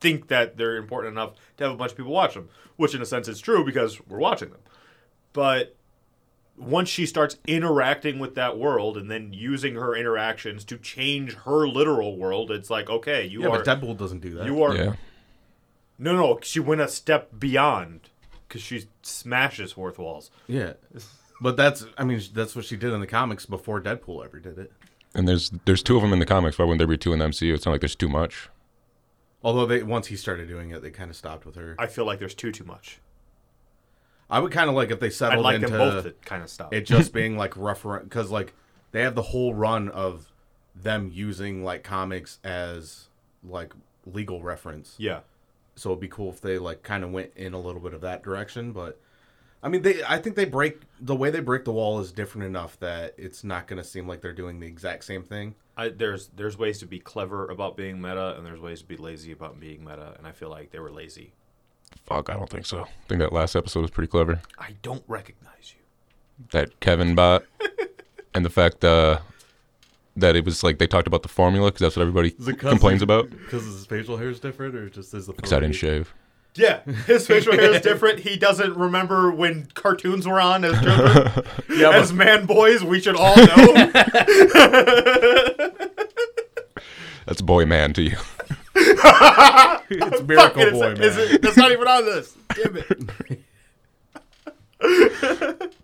think 0.00 0.28
that 0.28 0.58
they're 0.58 0.76
important 0.76 1.14
enough 1.14 1.32
to 1.56 1.64
have 1.64 1.72
a 1.72 1.76
bunch 1.76 1.90
of 1.90 1.96
people 1.96 2.12
watch 2.12 2.34
them, 2.34 2.50
which 2.76 2.94
in 2.94 3.02
a 3.02 3.06
sense 3.06 3.26
is 3.26 3.40
true 3.40 3.64
because 3.64 4.00
we're 4.06 4.18
watching 4.18 4.50
them. 4.50 4.60
But 5.32 5.74
once 6.60 6.88
she 6.88 7.06
starts 7.06 7.36
interacting 7.46 8.18
with 8.18 8.34
that 8.34 8.58
world 8.58 8.96
and 8.96 9.10
then 9.10 9.32
using 9.32 9.74
her 9.76 9.96
interactions 9.96 10.64
to 10.66 10.76
change 10.76 11.34
her 11.44 11.66
literal 11.66 12.16
world, 12.18 12.50
it's 12.50 12.68
like, 12.70 12.90
okay, 12.90 13.24
you 13.26 13.42
Yeah, 13.42 13.48
are 13.48 13.62
but 13.64 13.66
Deadpool 13.80 13.96
doesn't 13.96 14.20
do 14.20 14.30
that. 14.34 14.44
you 14.46 14.62
are 14.62 14.74
Yeah. 14.76 14.92
no, 15.98 16.14
no. 16.14 16.38
She 16.42 16.60
went 16.60 16.80
a 16.80 16.88
step 16.88 17.30
beyond 17.38 18.10
because 18.46 18.60
she 18.62 18.86
smashes 19.02 19.72
fourth 19.72 19.98
walls. 19.98 20.30
yeah, 20.46 20.74
but 21.40 21.56
that's 21.56 21.86
I 21.96 22.04
mean 22.04 22.20
that's 22.34 22.54
what 22.54 22.64
she 22.66 22.76
did 22.76 22.92
in 22.92 23.00
the 23.00 23.06
comics 23.06 23.46
before 23.46 23.80
Deadpool 23.80 24.24
ever 24.24 24.38
did 24.38 24.58
it. 24.58 24.72
And 25.14 25.26
there's 25.26 25.50
there's 25.64 25.82
two 25.82 25.96
of 25.96 26.02
them 26.02 26.12
in 26.12 26.18
the 26.20 26.26
comics. 26.26 26.58
Why 26.58 26.64
wouldn't 26.66 26.78
there 26.78 26.86
be 26.86 26.96
two 26.98 27.12
in 27.12 27.18
the 27.20 27.24
MCU? 27.26 27.54
It's 27.54 27.64
not 27.66 27.72
like 27.72 27.80
there's 27.80 27.96
too 27.96 28.08
much. 28.08 28.48
Although 29.42 29.64
they 29.66 29.82
once 29.82 30.08
he 30.08 30.16
started 30.16 30.46
doing 30.48 30.70
it, 30.70 30.82
they 30.82 30.90
kind 30.90 31.10
of 31.10 31.16
stopped 31.16 31.46
with 31.46 31.54
her. 31.56 31.74
I 31.78 31.86
feel 31.86 32.04
like 32.04 32.18
there's 32.18 32.34
too 32.34 32.52
too 32.52 32.64
much. 32.64 33.00
I 34.30 34.38
would 34.38 34.52
kind 34.52 34.68
of 34.68 34.76
like 34.76 34.90
if 34.90 35.00
they 35.00 35.10
settled 35.10 35.44
like 35.44 35.56
into 35.56 35.68
them 35.68 35.78
both 35.78 36.04
to 36.04 36.12
kind 36.24 36.42
of 36.42 36.50
stop. 36.50 36.72
it 36.72 36.86
just 36.86 37.12
being 37.14 37.36
like 37.36 37.56
reference 37.56 38.04
because 38.04 38.30
like 38.30 38.54
they 38.92 39.02
have 39.02 39.14
the 39.14 39.22
whole 39.22 39.54
run 39.54 39.88
of 39.88 40.32
them 40.74 41.10
using 41.12 41.64
like 41.64 41.82
comics 41.82 42.38
as 42.44 43.08
like 43.42 43.72
legal 44.06 44.42
reference. 44.42 44.94
yeah, 44.98 45.20
so 45.74 45.90
it'd 45.90 46.00
be 46.00 46.08
cool 46.08 46.30
if 46.30 46.40
they 46.40 46.58
like 46.58 46.82
kind 46.82 47.04
of 47.04 47.10
went 47.10 47.30
in 47.36 47.54
a 47.54 47.60
little 47.60 47.80
bit 47.80 47.94
of 47.94 48.00
that 48.02 48.22
direction 48.22 48.72
but 48.72 48.98
i 49.62 49.68
mean 49.68 49.82
they 49.82 50.02
i 50.04 50.18
think 50.18 50.36
they 50.36 50.44
break 50.44 50.80
the 51.00 51.14
way 51.14 51.30
they 51.30 51.40
break 51.40 51.64
the 51.64 51.72
wall 51.72 52.00
is 52.00 52.12
different 52.12 52.46
enough 52.46 52.78
that 52.80 53.14
it's 53.16 53.44
not 53.44 53.66
going 53.66 53.80
to 53.80 53.86
seem 53.86 54.06
like 54.06 54.20
they're 54.20 54.32
doing 54.32 54.60
the 54.60 54.66
exact 54.66 55.04
same 55.04 55.22
thing 55.22 55.54
I, 55.80 55.88
there's 55.88 56.28
there's 56.36 56.58
ways 56.58 56.78
to 56.80 56.86
be 56.86 56.98
clever 56.98 57.48
about 57.48 57.74
being 57.74 58.02
meta, 58.02 58.36
and 58.36 58.44
there's 58.44 58.60
ways 58.60 58.82
to 58.82 58.86
be 58.86 58.98
lazy 58.98 59.32
about 59.32 59.58
being 59.58 59.82
meta, 59.82 60.14
and 60.18 60.26
I 60.26 60.32
feel 60.32 60.50
like 60.50 60.72
they 60.72 60.78
were 60.78 60.90
lazy. 60.90 61.32
Fuck, 62.06 62.30
I 62.30 62.34
don't 62.34 62.48
think 62.50 62.66
so. 62.66 62.82
I 62.82 62.88
think 63.08 63.20
that 63.20 63.32
last 63.32 63.54
episode 63.54 63.82
was 63.82 63.90
pretty 63.90 64.08
clever. 64.08 64.40
I 64.58 64.74
don't 64.82 65.04
recognize 65.06 65.74
you. 65.76 65.82
That 66.52 66.80
Kevin 66.80 67.14
bot, 67.14 67.44
and 68.34 68.44
the 68.44 68.50
fact 68.50 68.84
uh, 68.84 69.18
that 70.16 70.34
it 70.36 70.44
was 70.44 70.62
like 70.64 70.78
they 70.78 70.86
talked 70.86 71.06
about 71.06 71.22
the 71.22 71.28
formula 71.28 71.68
because 71.70 71.80
that's 71.80 71.96
what 71.96 72.02
everybody 72.02 72.30
complains 72.56 73.02
about. 73.02 73.30
because 73.30 73.64
his 73.64 73.86
facial 73.86 74.16
hair 74.16 74.28
is 74.30 74.40
different 74.40 74.74
or 74.74 74.88
just 74.88 75.14
is 75.14 75.26
the 75.26 75.32
Because 75.32 75.52
I 75.52 75.60
didn't 75.60 75.76
shave. 75.76 76.12
Yeah, 76.56 76.80
his 77.06 77.28
facial 77.28 77.52
hair 77.52 77.72
is 77.74 77.80
different. 77.82 78.18
He 78.20 78.36
doesn't 78.36 78.74
remember 78.76 79.30
when 79.30 79.66
cartoons 79.74 80.26
were 80.26 80.40
on 80.40 80.64
as 80.64 80.80
children. 80.82 81.44
yeah 81.78 81.90
as 81.90 82.12
man 82.12 82.44
boys, 82.46 82.82
we 82.82 83.00
should 83.00 83.14
all 83.16 83.36
know. 83.36 83.90
That's 87.26 87.40
boy 87.42 87.66
man 87.66 87.92
to 87.92 88.02
you. 88.02 88.16
It's 88.74 90.22
miracle 90.22 90.62
Fuck, 90.62 90.72
boy 90.72 90.90
it's, 90.90 90.98
man 90.98 91.02
is 91.02 91.16
it, 91.16 91.42
that's 91.42 91.56
not 91.56 91.72
even 91.72 91.88
on 91.88 92.04
this. 92.04 92.36
Damn 92.54 92.76
it. 92.76 93.10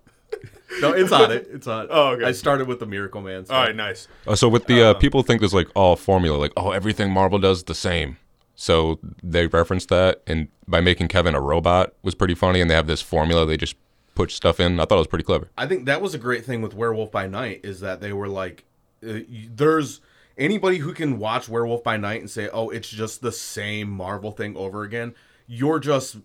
no 0.81 0.93
it's 0.93 1.13
on 1.13 1.31
it 1.33 1.49
it's 1.53 1.67
on 1.67 1.85
it. 1.85 1.91
Oh, 1.93 2.09
okay. 2.11 2.25
i 2.25 2.33
started 2.33 2.67
with 2.69 2.81
the 2.81 2.87
miracle 2.87 3.21
man 3.21 3.45
stuff. 3.45 3.57
All 3.57 3.65
right, 3.65 3.77
nice. 3.77 4.09
Uh, 4.27 4.37
so 4.37 4.49
with 4.49 4.67
the 4.67 4.83
uh, 4.83 4.95
people 4.95 5.23
think 5.23 5.41
there's 5.41 5.55
like 5.55 5.69
all 5.75 5.97
formula, 5.97 6.37
like 6.37 6.53
oh 6.57 6.71
everything 6.71 7.11
Marvel 7.11 7.39
does 7.39 7.65
the 7.65 7.75
same. 7.75 8.19
So 8.55 8.99
they 9.23 9.47
referenced 9.49 9.91
that, 9.91 10.23
and 10.27 10.49
by 10.67 10.81
making 10.81 11.09
Kevin 11.09 11.35
a 11.35 11.41
robot 11.41 11.93
was 12.03 12.15
pretty 12.15 12.35
funny. 12.35 12.61
And 12.61 12.71
they 12.71 12.75
have 12.75 12.87
this 12.87 13.03
formula 13.03 13.45
they 13.45 13.59
just 13.59 13.77
put 14.15 14.31
stuff 14.31 14.59
in. 14.59 14.81
I 14.81 14.85
thought 14.85 14.97
it 14.97 14.99
was 14.99 15.07
pretty 15.07 15.25
clever. 15.25 15.51
I 15.59 15.67
think 15.67 15.85
that 15.87 16.01
was 16.01 16.15
a 16.15 16.19
great 16.19 16.45
thing 16.45 16.63
with 16.63 16.75
Werewolf 16.75 17.13
by 17.13 17.27
Night 17.27 17.61
is 17.63 17.81
that 17.81 18.01
they 18.01 18.13
were 18.13 18.29
like, 18.29 18.65
uh, 19.07 19.19
there's 19.51 20.01
anybody 20.39 20.79
who 20.79 20.93
can 20.93 21.19
watch 21.19 21.49
Werewolf 21.49 21.83
by 21.83 21.97
Night 21.97 22.21
and 22.21 22.31
say, 22.31 22.49
oh, 22.53 22.71
it's 22.71 22.89
just 22.89 23.21
the 23.23 23.33
same 23.33 23.89
Marvel 23.91 24.33
thing 24.33 24.57
over 24.57 24.83
again. 24.83 25.15
You're 25.47 25.79
just 25.79 26.17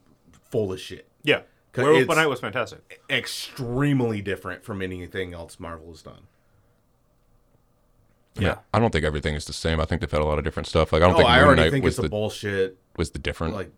full 0.50 0.72
of 0.74 0.80
shit. 0.80 1.08
Yeah. 1.24 1.42
'Cause 1.74 1.84
Werewolf 1.86 2.08
by 2.08 2.16
Night 2.16 2.26
was 2.28 2.40
fantastic. 2.42 3.02
Extremely 3.10 4.22
different 4.22 4.64
from 4.66 4.82
anything 4.82 5.34
else 5.34 5.60
Marvel 5.60 5.90
has 5.90 6.02
done. 6.02 6.24
Yeah. 8.36 8.60
I 8.74 8.80
don't 8.80 8.92
think 8.92 9.06
everything 9.06 9.36
is 9.36 9.46
the 9.46 9.54
same. 9.54 9.80
I 9.80 9.86
think 9.86 10.02
they've 10.02 10.12
had 10.12 10.22
a 10.22 10.26
lot 10.26 10.38
of 10.38 10.44
different 10.44 10.68
stuff. 10.68 10.92
Like 10.94 11.02
I 11.02 11.06
don't 11.06 11.16
Oh, 11.16 11.18
think 11.18 11.30
I 11.30 11.38
Moon 11.38 11.46
already 11.48 11.62
Knight 11.64 11.72
think 11.72 11.84
was 11.84 11.98
it's 11.98 12.04
the 12.04 12.10
bullshit. 12.10 12.78
was 12.98 13.12
the 13.12 13.20
different. 13.20 13.54
Like, 13.54 13.72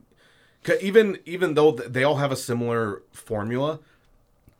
'cause 0.63 0.77
even 0.81 1.19
even 1.25 1.55
though 1.55 1.71
they 1.71 2.03
all 2.03 2.15
have 2.17 2.31
a 2.31 2.35
similar 2.35 3.01
formula, 3.11 3.79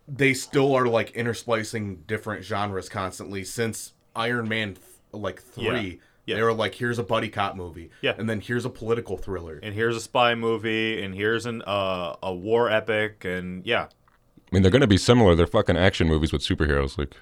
they 0.07 0.33
still 0.33 0.75
are 0.75 0.88
like 0.88 1.13
intersplicing 1.13 2.05
different 2.07 2.43
genres 2.43 2.89
constantly. 2.89 3.43
Since 3.43 3.93
Iron 4.15 4.47
Man, 4.49 4.73
th- 4.75 4.86
like 5.13 5.41
three, 5.41 5.65
Yeah. 5.65 5.95
Yeah. 6.26 6.36
they 6.36 6.41
were 6.43 6.54
like, 6.54 6.76
here's 6.76 6.99
a 6.99 7.04
buddy 7.04 7.30
cop 7.30 7.56
movie, 7.56 7.89
Yeah. 8.02 8.13
and 8.17 8.30
then 8.30 8.41
here's 8.41 8.65
a 8.65 8.69
political 8.69 9.17
thriller. 9.17 9.60
And 9.62 9.73
here's 9.76 9.95
a 9.95 9.99
spy 10.02 10.36
movie, 10.36 11.02
and 11.04 11.13
here's 11.15 11.45
an 11.45 11.62
uh, 11.67 12.15
a 12.23 12.34
war 12.34 12.69
epic, 12.69 13.23
and 13.26 13.65
yeah. 13.65 13.84
I 13.88 14.56
mean, 14.56 14.62
they're 14.62 14.71
going 14.71 14.82
to 14.82 14.88
be 14.88 14.97
similar. 14.97 15.36
They're 15.36 15.47
fucking 15.47 15.78
action 15.78 16.08
movies 16.08 16.32
with 16.32 16.41
superheroes. 16.43 16.97
Like, 16.97 17.15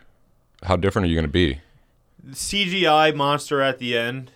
how 0.64 0.76
different 0.76 1.06
are 1.06 1.10
you 1.10 1.16
going 1.16 1.26
to 1.26 1.32
be? 1.32 1.62
CGI 2.32 3.16
monster 3.16 3.62
at 3.62 3.80
the 3.80 3.98
end 3.98 4.32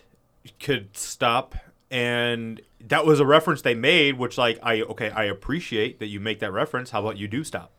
could 0.60 0.96
stop, 0.96 1.54
and 1.90 2.60
that 2.80 3.04
was 3.06 3.20
a 3.20 3.26
reference 3.26 3.62
they 3.62 3.74
made, 3.74 4.18
which 4.18 4.36
like 4.38 4.58
I 4.62 4.80
okay, 4.82 5.10
I 5.10 5.24
appreciate 5.24 5.98
that 6.00 6.06
you 6.06 6.18
make 6.20 6.40
that 6.40 6.52
reference. 6.52 6.90
How 6.90 7.00
about 7.00 7.16
you 7.16 7.28
do 7.28 7.44
stop? 7.44 7.70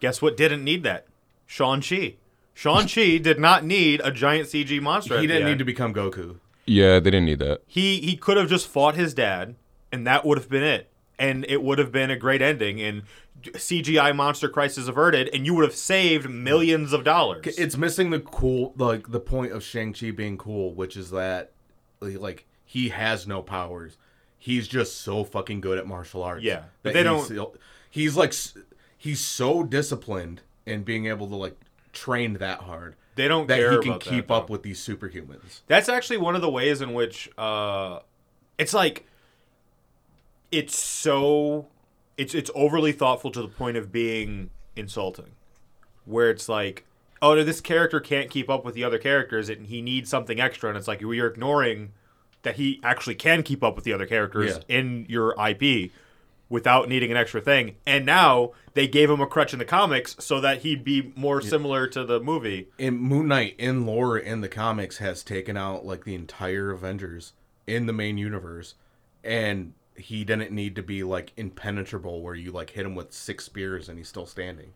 Guess 0.00 0.20
what? 0.22 0.36
Didn't 0.36 0.64
need 0.64 0.82
that. 0.84 1.06
Shang 1.46 1.80
Chi. 1.80 2.14
Shang 2.54 2.86
Chi 2.86 3.18
did 3.18 3.38
not 3.40 3.64
need 3.64 4.00
a 4.04 4.10
giant 4.10 4.48
CG 4.48 4.80
monster. 4.80 5.20
he 5.20 5.26
didn't 5.26 5.46
need 5.48 5.58
to 5.58 5.64
become 5.64 5.92
Goku. 5.94 6.36
Yeah, 6.66 7.00
they 7.00 7.10
didn't 7.10 7.26
need 7.26 7.38
that. 7.40 7.62
he 7.66 8.00
he 8.00 8.16
could 8.16 8.36
have 8.36 8.48
just 8.48 8.68
fought 8.68 8.94
his 8.94 9.14
dad 9.14 9.56
and 9.90 10.06
that 10.06 10.24
would 10.24 10.38
have 10.38 10.48
been 10.48 10.62
it 10.62 10.90
and 11.18 11.44
it 11.48 11.62
would 11.62 11.78
have 11.78 11.90
been 11.92 12.10
a 12.10 12.16
great 12.16 12.40
ending 12.42 12.80
and 12.80 13.02
CGI 13.42 14.14
monster 14.14 14.48
crisis 14.48 14.86
averted, 14.86 15.28
and 15.34 15.44
you 15.44 15.54
would 15.54 15.64
have 15.64 15.74
saved 15.74 16.30
millions 16.30 16.92
of 16.92 17.02
dollars. 17.02 17.42
It's 17.58 17.76
missing 17.76 18.10
the 18.10 18.20
cool, 18.20 18.72
like 18.76 19.10
the 19.10 19.18
point 19.18 19.50
of 19.50 19.64
Shang 19.64 19.92
Chi 19.92 20.12
being 20.12 20.38
cool, 20.38 20.72
which 20.74 20.96
is 20.96 21.10
that, 21.10 21.50
like, 22.00 22.46
he 22.64 22.90
has 22.90 23.26
no 23.26 23.42
powers. 23.42 23.98
He's 24.38 24.68
just 24.68 25.00
so 25.00 25.24
fucking 25.24 25.60
good 25.60 25.76
at 25.78 25.88
martial 25.88 26.22
arts. 26.22 26.44
Yeah, 26.44 26.64
but 26.84 26.92
that 26.92 27.02
they 27.02 27.08
he's- 27.08 27.30
He's 27.90 28.16
like, 28.16 28.32
he's 28.96 29.20
so 29.20 29.64
disciplined 29.64 30.42
in 30.64 30.84
being 30.84 31.06
able 31.06 31.26
to 31.28 31.34
like 31.34 31.56
train 31.92 32.34
that 32.34 32.60
hard 32.60 32.96
They 33.16 33.28
don't 33.28 33.46
that 33.48 33.58
care 33.58 33.72
he 33.72 33.78
can 33.82 33.92
that, 33.92 34.00
keep 34.00 34.28
though. 34.28 34.34
up 34.34 34.50
with 34.50 34.62
these 34.62 34.80
superhumans. 34.80 35.60
That's 35.66 35.88
actually 35.88 36.18
one 36.18 36.34
of 36.34 36.40
the 36.42 36.50
ways 36.50 36.80
in 36.80 36.92
which 36.94 37.30
uh, 37.38 38.00
it's 38.58 38.72
like 38.74 39.06
it's 40.50 40.76
so 40.78 41.66
it's 42.16 42.34
it's 42.34 42.50
overly 42.54 42.92
thoughtful 42.92 43.30
to 43.32 43.42
the 43.42 43.48
point 43.48 43.76
of 43.76 43.90
being 43.90 44.50
insulting, 44.76 45.32
where 46.04 46.30
it's 46.30 46.48
like, 46.48 46.84
oh, 47.20 47.34
no, 47.34 47.44
this 47.44 47.60
character 47.60 48.00
can't 48.00 48.30
keep 48.30 48.50
up 48.50 48.64
with 48.64 48.74
the 48.74 48.84
other 48.84 48.98
characters, 48.98 49.48
and 49.48 49.66
he 49.66 49.80
needs 49.80 50.10
something 50.10 50.40
extra, 50.40 50.68
and 50.68 50.76
it's 50.78 50.88
like 50.88 51.00
you're 51.00 51.26
ignoring 51.26 51.92
that 52.42 52.56
he 52.56 52.80
actually 52.82 53.14
can 53.14 53.42
keep 53.42 53.62
up 53.62 53.76
with 53.76 53.84
the 53.84 53.92
other 53.92 54.06
characters 54.06 54.58
Yeah. 54.68 54.76
in 54.76 55.06
your 55.08 55.34
IP 55.38 55.90
without 56.52 56.86
needing 56.86 57.10
an 57.10 57.16
extra 57.16 57.40
thing. 57.40 57.76
And 57.86 58.04
now 58.04 58.52
they 58.74 58.86
gave 58.86 59.08
him 59.08 59.22
a 59.22 59.26
crutch 59.26 59.54
in 59.54 59.58
the 59.58 59.64
comics 59.64 60.14
so 60.20 60.38
that 60.42 60.58
he'd 60.58 60.84
be 60.84 61.10
more 61.16 61.40
similar 61.40 61.86
to 61.88 62.04
the 62.04 62.20
movie. 62.20 62.68
And 62.78 63.00
Moon 63.00 63.28
Knight 63.28 63.56
in 63.58 63.86
lore 63.86 64.18
in 64.18 64.42
the 64.42 64.50
comics 64.50 64.98
has 64.98 65.24
taken 65.24 65.56
out 65.56 65.86
like 65.86 66.04
the 66.04 66.14
entire 66.14 66.70
Avengers 66.70 67.32
in 67.66 67.86
the 67.86 67.92
main 67.94 68.18
universe, 68.18 68.74
and 69.24 69.72
he 69.96 70.24
didn't 70.24 70.52
need 70.52 70.76
to 70.76 70.82
be 70.82 71.02
like 71.02 71.32
impenetrable 71.38 72.20
where 72.20 72.34
you 72.34 72.52
like 72.52 72.70
hit 72.70 72.84
him 72.84 72.94
with 72.94 73.14
six 73.14 73.46
spears 73.46 73.88
and 73.88 73.96
he's 73.96 74.08
still 74.08 74.26
standing. 74.26 74.74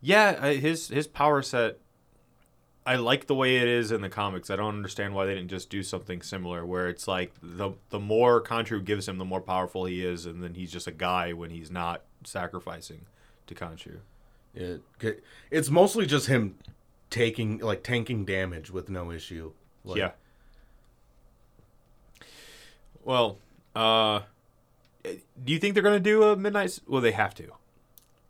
Yeah, 0.00 0.38
uh, 0.40 0.52
his 0.52 0.88
his 0.88 1.08
power 1.08 1.42
set. 1.42 1.78
I 2.88 2.96
like 2.96 3.26
the 3.26 3.34
way 3.34 3.58
it 3.58 3.68
is 3.68 3.92
in 3.92 4.00
the 4.00 4.08
comics. 4.08 4.48
I 4.48 4.56
don't 4.56 4.74
understand 4.74 5.14
why 5.14 5.26
they 5.26 5.34
didn't 5.34 5.50
just 5.50 5.68
do 5.68 5.82
something 5.82 6.22
similar, 6.22 6.64
where 6.64 6.88
it's 6.88 7.06
like 7.06 7.34
the 7.42 7.72
the 7.90 7.98
more 8.00 8.42
Khonshu 8.42 8.82
gives 8.82 9.06
him, 9.06 9.18
the 9.18 9.26
more 9.26 9.42
powerful 9.42 9.84
he 9.84 10.02
is, 10.02 10.24
and 10.24 10.42
then 10.42 10.54
he's 10.54 10.72
just 10.72 10.86
a 10.86 10.90
guy 10.90 11.34
when 11.34 11.50
he's 11.50 11.70
not 11.70 12.00
sacrificing 12.24 13.02
to 13.46 13.54
Khonshu. 13.54 13.98
It 14.54 14.80
it's 15.50 15.68
mostly 15.68 16.06
just 16.06 16.28
him 16.28 16.54
taking 17.10 17.58
like 17.58 17.82
tanking 17.82 18.24
damage 18.24 18.70
with 18.70 18.88
no 18.88 19.10
issue. 19.10 19.52
Like, 19.84 19.98
yeah. 19.98 20.12
Well, 23.04 23.36
uh, 23.76 24.20
do 25.04 25.52
you 25.52 25.58
think 25.58 25.74
they're 25.74 25.82
gonna 25.82 26.00
do 26.00 26.22
a 26.22 26.36
midnight? 26.36 26.78
Well, 26.88 27.02
they 27.02 27.12
have 27.12 27.34
to. 27.34 27.52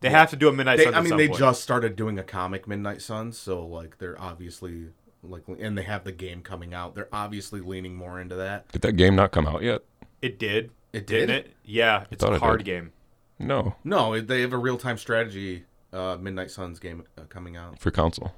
They 0.00 0.10
have 0.10 0.30
to 0.30 0.36
do 0.36 0.48
a 0.48 0.52
midnight. 0.52 0.76
They, 0.78 0.84
Suns 0.84 0.94
I 0.94 0.98
at 0.98 1.02
mean, 1.02 1.08
some 1.10 1.18
they 1.18 1.28
point. 1.28 1.38
just 1.40 1.62
started 1.62 1.96
doing 1.96 2.18
a 2.18 2.22
comic 2.22 2.68
Midnight 2.68 3.02
Suns, 3.02 3.36
so 3.38 3.66
like 3.66 3.98
they're 3.98 4.20
obviously 4.20 4.88
like, 5.22 5.42
and 5.58 5.76
they 5.76 5.82
have 5.82 6.04
the 6.04 6.12
game 6.12 6.42
coming 6.42 6.72
out. 6.72 6.94
They're 6.94 7.08
obviously 7.12 7.60
leaning 7.60 7.96
more 7.96 8.20
into 8.20 8.36
that. 8.36 8.70
Did 8.70 8.82
that 8.82 8.92
game 8.92 9.16
not 9.16 9.32
come 9.32 9.46
out 9.46 9.62
yet? 9.62 9.82
It 10.22 10.38
did. 10.38 10.70
It 10.92 11.06
didn't 11.06 11.30
it? 11.30 11.54
Yeah, 11.64 12.04
it's 12.10 12.22
thought 12.22 12.32
a 12.32 12.36
it 12.36 12.40
card 12.40 12.58
did. 12.60 12.64
game. 12.64 12.92
No, 13.40 13.76
No, 13.84 14.20
they 14.20 14.40
have 14.40 14.52
a 14.52 14.58
real 14.58 14.78
time 14.78 14.98
strategy 14.98 15.64
uh, 15.92 16.16
Midnight 16.20 16.50
Suns 16.50 16.78
game 16.80 17.04
uh, 17.16 17.22
coming 17.28 17.56
out. 17.56 17.78
for 17.78 17.90
console. 17.92 18.32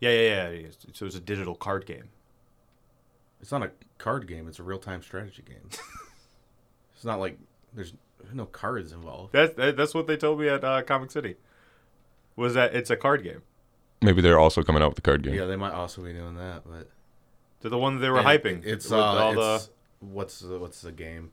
Yeah, 0.00 0.10
yeah, 0.10 0.50
yeah. 0.50 0.66
So 0.92 1.06
it's 1.06 1.14
a 1.16 1.20
digital 1.20 1.54
card 1.54 1.86
game. 1.86 2.10
It's 3.40 3.50
not 3.52 3.62
a 3.62 3.70
card 3.98 4.26
game; 4.26 4.48
it's 4.48 4.58
a 4.58 4.62
real 4.62 4.78
time 4.78 5.02
strategy 5.02 5.42
game. 5.46 5.68
it's 6.94 7.04
not 7.04 7.18
like 7.18 7.38
there's 7.72 7.94
no 8.32 8.46
cards 8.46 8.92
involved. 8.92 9.32
That's 9.32 9.54
that, 9.54 9.76
that's 9.76 9.94
what 9.94 10.06
they 10.06 10.16
told 10.16 10.40
me 10.40 10.48
at 10.48 10.64
uh, 10.64 10.82
Comic 10.82 11.10
City. 11.10 11.36
Was 12.36 12.54
that 12.54 12.74
it's 12.74 12.90
a 12.90 12.96
card 12.96 13.22
game? 13.22 13.42
Maybe 14.00 14.20
they're 14.22 14.38
also 14.38 14.62
coming 14.62 14.82
out 14.82 14.88
with 14.88 14.96
the 14.96 15.02
card 15.02 15.22
game. 15.22 15.34
Yeah, 15.34 15.44
they 15.46 15.56
might 15.56 15.72
also 15.72 16.02
be 16.02 16.12
doing 16.12 16.34
that, 16.36 16.62
but 16.66 16.88
They're 17.60 17.70
the 17.70 17.78
one 17.78 17.94
that 17.96 18.00
they 18.00 18.10
were 18.10 18.18
And 18.18 18.26
hyping. 18.26 18.64
It's 18.64 18.90
uh, 18.90 18.98
all 18.98 19.54
it's, 19.56 19.70
what's 20.00 20.40
the 20.40 20.58
what's 20.58 20.80
the 20.80 20.92
game? 20.92 21.32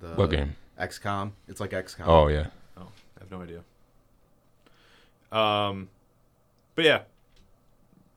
The 0.00 0.08
What 0.14 0.30
game? 0.30 0.56
XCOM. 0.80 1.32
It's 1.48 1.60
like 1.60 1.70
XCOM. 1.70 2.06
Oh 2.06 2.28
yeah. 2.28 2.46
Oh, 2.78 2.88
I 3.18 3.20
have 3.20 3.30
no 3.30 3.42
idea. 3.42 3.62
Um, 5.30 5.88
but 6.74 6.84
yeah, 6.84 7.02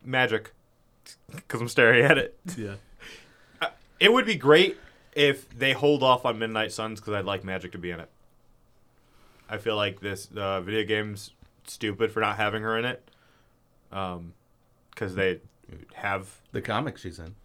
magic. 0.04 0.52
Because 1.36 1.62
I'm 1.62 1.68
staring 1.68 2.04
at 2.04 2.18
it. 2.18 2.38
yeah. 2.58 2.76
It 4.00 4.12
would 4.12 4.26
be 4.26 4.36
great 4.36 4.78
if 5.16 5.50
they 5.58 5.74
hold 5.74 6.04
off 6.04 6.26
on 6.26 6.38
Midnight 6.38 6.72
Suns 6.72 7.00
because 7.00 7.14
I'd 7.14 7.26
like 7.26 7.44
Magik 7.44 7.72
to 7.72 7.78
be 7.78 7.90
in 7.90 8.00
it. 8.00 8.10
I 9.50 9.58
feel 9.58 9.76
like 9.76 10.02
this 10.02 10.28
uh, 10.36 10.62
video 10.62 10.84
game's 10.84 11.32
stupid 11.66 12.12
for 12.12 12.20
not 12.20 12.38
having 12.38 12.62
her 12.62 12.78
in 12.78 12.86
it. 12.86 13.10
Um, 13.92 14.34
because 14.90 15.16
they 15.16 15.42
have 15.94 16.40
The 16.52 16.62
comic 16.62 16.98
she's 16.98 17.20
in. 17.20 17.36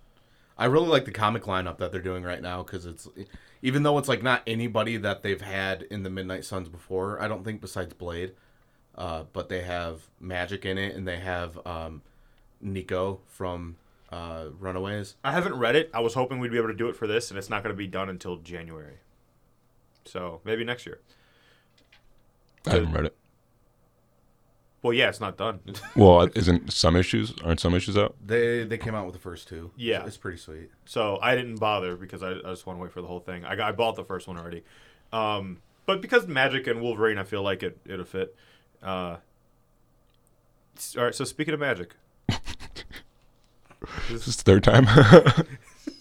I 0.56 0.66
really 0.66 0.88
like 0.88 1.04
the 1.04 1.10
comic 1.10 1.44
lineup 1.44 1.78
that 1.78 1.90
they're 1.90 2.00
doing 2.00 2.22
right 2.22 2.40
now 2.40 2.62
because 2.62 2.86
it's 2.86 3.08
even 3.62 3.82
though 3.82 3.98
it's 3.98 4.08
like 4.08 4.22
not 4.22 4.42
anybody 4.46 4.96
that 4.98 5.22
they've 5.22 5.40
had 5.40 5.82
in 5.82 6.02
the 6.02 6.10
Midnight 6.10 6.44
Suns 6.44 6.68
before. 6.68 7.20
I 7.20 7.28
don't 7.28 7.44
think 7.44 7.60
besides 7.60 7.92
Blade, 7.94 8.32
uh, 8.94 9.24
but 9.32 9.48
they 9.48 9.62
have 9.62 10.02
Magik 10.22 10.64
in 10.64 10.78
it 10.78 10.94
and 10.94 11.08
they 11.08 11.18
have 11.18 11.58
um, 11.66 12.02
Nico 12.60 13.20
from 13.26 13.76
uh, 14.12 14.46
Runaways. 14.58 15.16
I 15.22 15.32
haven't 15.32 15.54
read 15.54 15.76
it. 15.76 15.90
I 15.94 16.00
was 16.00 16.14
hoping 16.14 16.38
we'd 16.38 16.50
be 16.50 16.58
able 16.58 16.68
to 16.68 16.74
do 16.74 16.88
it 16.88 16.96
for 16.96 17.06
this, 17.06 17.30
and 17.30 17.38
it's 17.38 17.50
not 17.50 17.62
going 17.62 17.74
to 17.74 17.78
be 17.78 17.86
done 17.86 18.08
until 18.08 18.36
January. 18.36 18.98
So 20.04 20.40
maybe 20.44 20.64
next 20.64 20.86
year. 20.86 21.00
I 22.66 22.70
haven't 22.70 22.92
read 22.92 23.06
it. 23.06 23.16
Well, 24.82 24.94
yeah, 24.94 25.08
it's 25.08 25.20
not 25.20 25.36
done. 25.36 25.60
Well, 25.94 26.28
isn't 26.34 26.72
some 26.72 26.96
issues 26.96 27.34
aren't 27.44 27.60
some 27.60 27.74
issues 27.74 27.98
out? 27.98 28.16
They 28.24 28.64
they 28.64 28.78
came 28.78 28.94
out 28.94 29.04
with 29.04 29.14
the 29.14 29.20
first 29.20 29.46
two. 29.46 29.72
Yeah. 29.76 30.06
it's 30.06 30.16
pretty 30.16 30.38
sweet. 30.38 30.70
so 30.86 31.18
I 31.20 31.34
didn't 31.34 31.56
bother 31.56 31.96
because 31.96 32.22
I, 32.22 32.30
I 32.30 32.50
just 32.50 32.66
want 32.66 32.78
to 32.78 32.82
wait 32.82 32.92
for 32.92 33.02
the 33.02 33.06
whole 33.06 33.20
thing. 33.20 33.44
I, 33.44 33.56
got, 33.56 33.68
I 33.68 33.72
bought 33.72 33.96
the 33.96 34.04
first 34.04 34.26
one 34.26 34.38
already. 34.38 34.64
Um, 35.12 35.58
but 35.84 36.00
because 36.00 36.26
Magik 36.26 36.70
and 36.70 36.80
Wolverine, 36.80 37.18
I 37.18 37.24
feel 37.24 37.42
like 37.42 37.62
it, 37.62 37.78
it'll 37.84 38.04
fit. 38.06 38.34
Uh, 38.82 39.16
all 40.96 41.04
right, 41.04 41.14
so 41.14 41.24
speaking 41.24 41.52
of 41.52 41.60
Magik, 41.60 41.90
This 44.10 44.28
is 44.28 44.36
the 44.36 44.42
third 44.42 44.64
time. 44.64 44.86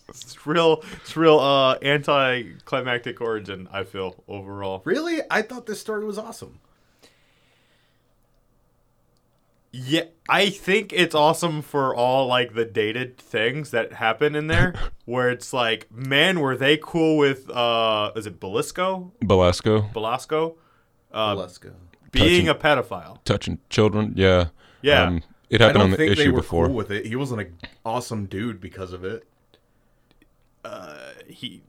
it's 0.09 0.45
real, 0.45 0.83
it's 1.01 1.15
real 1.15 1.39
uh, 1.39 1.75
anti-climactic 1.75 3.21
origin, 3.21 3.67
I 3.71 3.83
feel, 3.83 4.23
overall. 4.27 4.81
Really, 4.85 5.19
I 5.29 5.41
thought 5.41 5.65
this 5.65 5.79
story 5.79 6.05
was 6.05 6.17
awesome. 6.17 6.59
Yeah, 9.71 10.05
I 10.27 10.49
think 10.49 10.91
it's 10.93 11.13
awesome 11.13 11.61
for 11.61 11.95
all 11.95 12.25
like 12.25 12.55
the 12.55 12.65
dated 12.65 13.19
things 13.19 13.69
that 13.69 13.93
happen 13.93 14.35
in 14.35 14.47
there, 14.47 14.73
where 15.05 15.29
it's 15.29 15.53
like, 15.53 15.91
man, 15.91 16.39
were 16.39 16.57
they 16.57 16.77
cool 16.77 17.17
with 17.17 17.49
uh, 17.51 18.11
is 18.15 18.25
it 18.25 18.39
Belisco, 18.39 19.11
Belasco 19.21 19.81
Belasco, 19.93 20.55
uh, 21.13 21.35
Let's 21.35 21.59
go. 21.59 21.71
being 22.11 22.47
a 22.49 22.55
pedophile? 22.55 23.23
touching 23.23 23.59
children. 23.69 24.13
Yeah. 24.15 24.47
Yeah. 24.81 25.19
It 25.49 25.61
I 25.61 25.65
happened 25.65 25.73
don't 25.79 25.83
on 25.85 25.91
the 25.91 25.97
think 25.97 26.15
they 26.15 26.21
issue 26.23 26.31
were 26.33 26.41
before. 26.41 26.65
cool 26.67 26.75
with 26.75 26.91
it. 26.91 27.05
He 27.05 27.15
wasn't 27.15 27.41
an 27.41 27.57
awesome 27.85 28.25
dude 28.25 28.61
because 28.61 28.93
of 28.93 29.03
it. 29.03 29.25
He, 31.27 31.61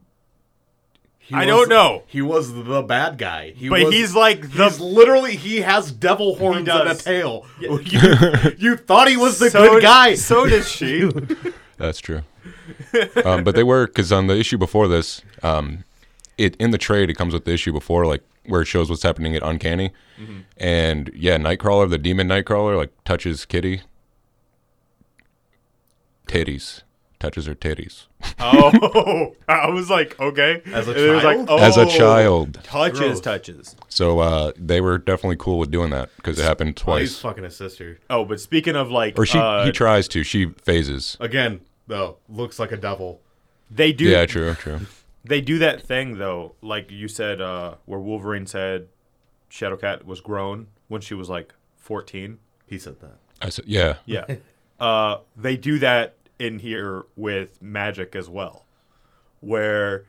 He 1.19 1.35
I 1.35 1.39
was- 1.39 1.47
don't 1.47 1.69
know. 1.69 2.03
He 2.07 2.21
was 2.21 2.53
the 2.53 2.81
bad 2.81 3.17
guy. 3.17 3.51
He 3.55 3.69
but 3.69 3.83
was, 3.85 3.93
he's 3.93 4.15
like 4.15 4.53
the 4.53 4.65
He's 4.69 4.79
literally 4.79 5.35
he 5.35 5.61
has 5.61 5.91
devil 5.91 6.35
horns 6.35 6.67
and 6.67 6.67
a 6.67 6.83
does. 6.85 7.03
tail. 7.03 7.45
You, 7.59 7.79
you 8.57 8.75
thought 8.77 9.07
he 9.07 9.17
was 9.17 9.39
the 9.39 9.49
so, 9.49 9.69
good 9.69 9.81
guy. 9.83 10.15
So 10.15 10.45
does 10.47 10.67
she. 10.69 11.09
That's 11.77 11.99
true. 11.99 12.21
um, 13.23 13.43
but 13.43 13.55
they 13.55 13.63
were 13.63 13.87
because 13.87 14.11
on 14.11 14.27
the 14.27 14.37
issue 14.37 14.57
before 14.57 14.87
this, 14.87 15.21
um, 15.43 15.83
it 16.37 16.55
in 16.57 16.71
the 16.71 16.77
trade 16.77 17.09
it 17.09 17.13
comes 17.15 17.33
with 17.33 17.45
the 17.45 17.51
issue 17.53 17.71
before, 17.71 18.05
like 18.05 18.23
where 18.45 18.61
it 18.61 18.65
shows 18.65 18.89
what's 18.89 19.03
happening 19.03 19.35
at 19.35 19.43
Uncanny, 19.43 19.91
Mm-hmm. 20.19 20.39
and 20.57 21.11
yeah, 21.15 21.37
Nightcrawler, 21.37 21.89
the 21.89 21.97
demon 21.97 22.27
Nightcrawler, 22.27 22.77
like 22.77 22.91
touches 23.05 23.45
Kitty, 23.45 23.81
titties, 26.27 26.83
touches 27.19 27.45
her 27.45 27.55
titties 27.55 28.05
oh, 28.39 29.35
I 29.47 29.69
was 29.69 29.89
like, 29.89 30.19
okay. 30.19 30.61
As 30.67 30.87
a 30.87 30.91
And 30.91 30.99
it 30.99 31.11
was 31.11 31.23
child? 31.23 31.49
like, 31.49 31.61
as 31.61 31.77
a 31.77 31.81
oh, 31.81 31.85
child. 31.89 32.59
touches, 32.63 32.99
Gross. 32.99 33.19
touches. 33.21 33.75
So 33.89 34.19
uh, 34.19 34.51
they 34.57 34.79
were 34.79 34.99
definitely 34.99 35.37
cool 35.37 35.57
with 35.57 35.71
doing 35.71 35.89
that 35.89 36.09
because 36.17 36.37
it 36.37 36.43
happened 36.43 36.79
Oh, 36.87 36.97
he's 36.97 37.11
twice. 37.13 37.19
fucking 37.19 37.43
his 37.43 37.55
sister 37.55 37.97
Oh, 38.11 38.23
but 38.25 38.39
speaking 38.39 38.75
of 38.75 38.91
like, 38.91 39.17
Or 39.17 39.25
she 39.25 39.39
uh, 39.39 39.65
he 39.65 39.71
tries 39.71 40.07
to, 40.09 40.23
she 40.23 40.45
phases. 40.63 41.17
again. 41.19 41.61
Though 41.87 42.17
looks 42.29 42.59
like 42.59 42.71
a 42.71 42.77
devil. 42.77 43.19
they 43.71 43.91
do, 43.91 44.05
Yeah, 44.05 44.25
true, 44.27 44.53
true. 44.53 44.81
They 45.23 45.41
do 45.41 45.59
that 45.59 45.81
thing 45.81 46.17
though, 46.17 46.55
like 46.61 46.91
you 46.91 47.07
said, 47.07 47.41
uh, 47.41 47.75
where 47.85 47.99
Wolverine 47.99 48.47
said 48.47 48.87
Shadowcat 49.49 50.03
was 50.03 50.21
grown 50.21 50.67
when 50.87 51.01
she 51.01 51.13
was 51.13 51.29
like 51.29 51.53
fourteen. 51.77 52.39
He 52.65 52.79
said 52.79 52.99
that. 53.01 53.17
I 53.41 53.49
said, 53.49 53.65
yeah, 53.67 53.95
Yeah. 54.05 54.25
uh, 54.79 55.17
they 55.35 55.57
do 55.57 55.79
that 55.79 56.15
in 56.39 56.59
here 56.59 57.05
with 57.15 57.61
Magik 57.61 58.15
as 58.15 58.29
well, 58.29 58.65
where 59.41 60.05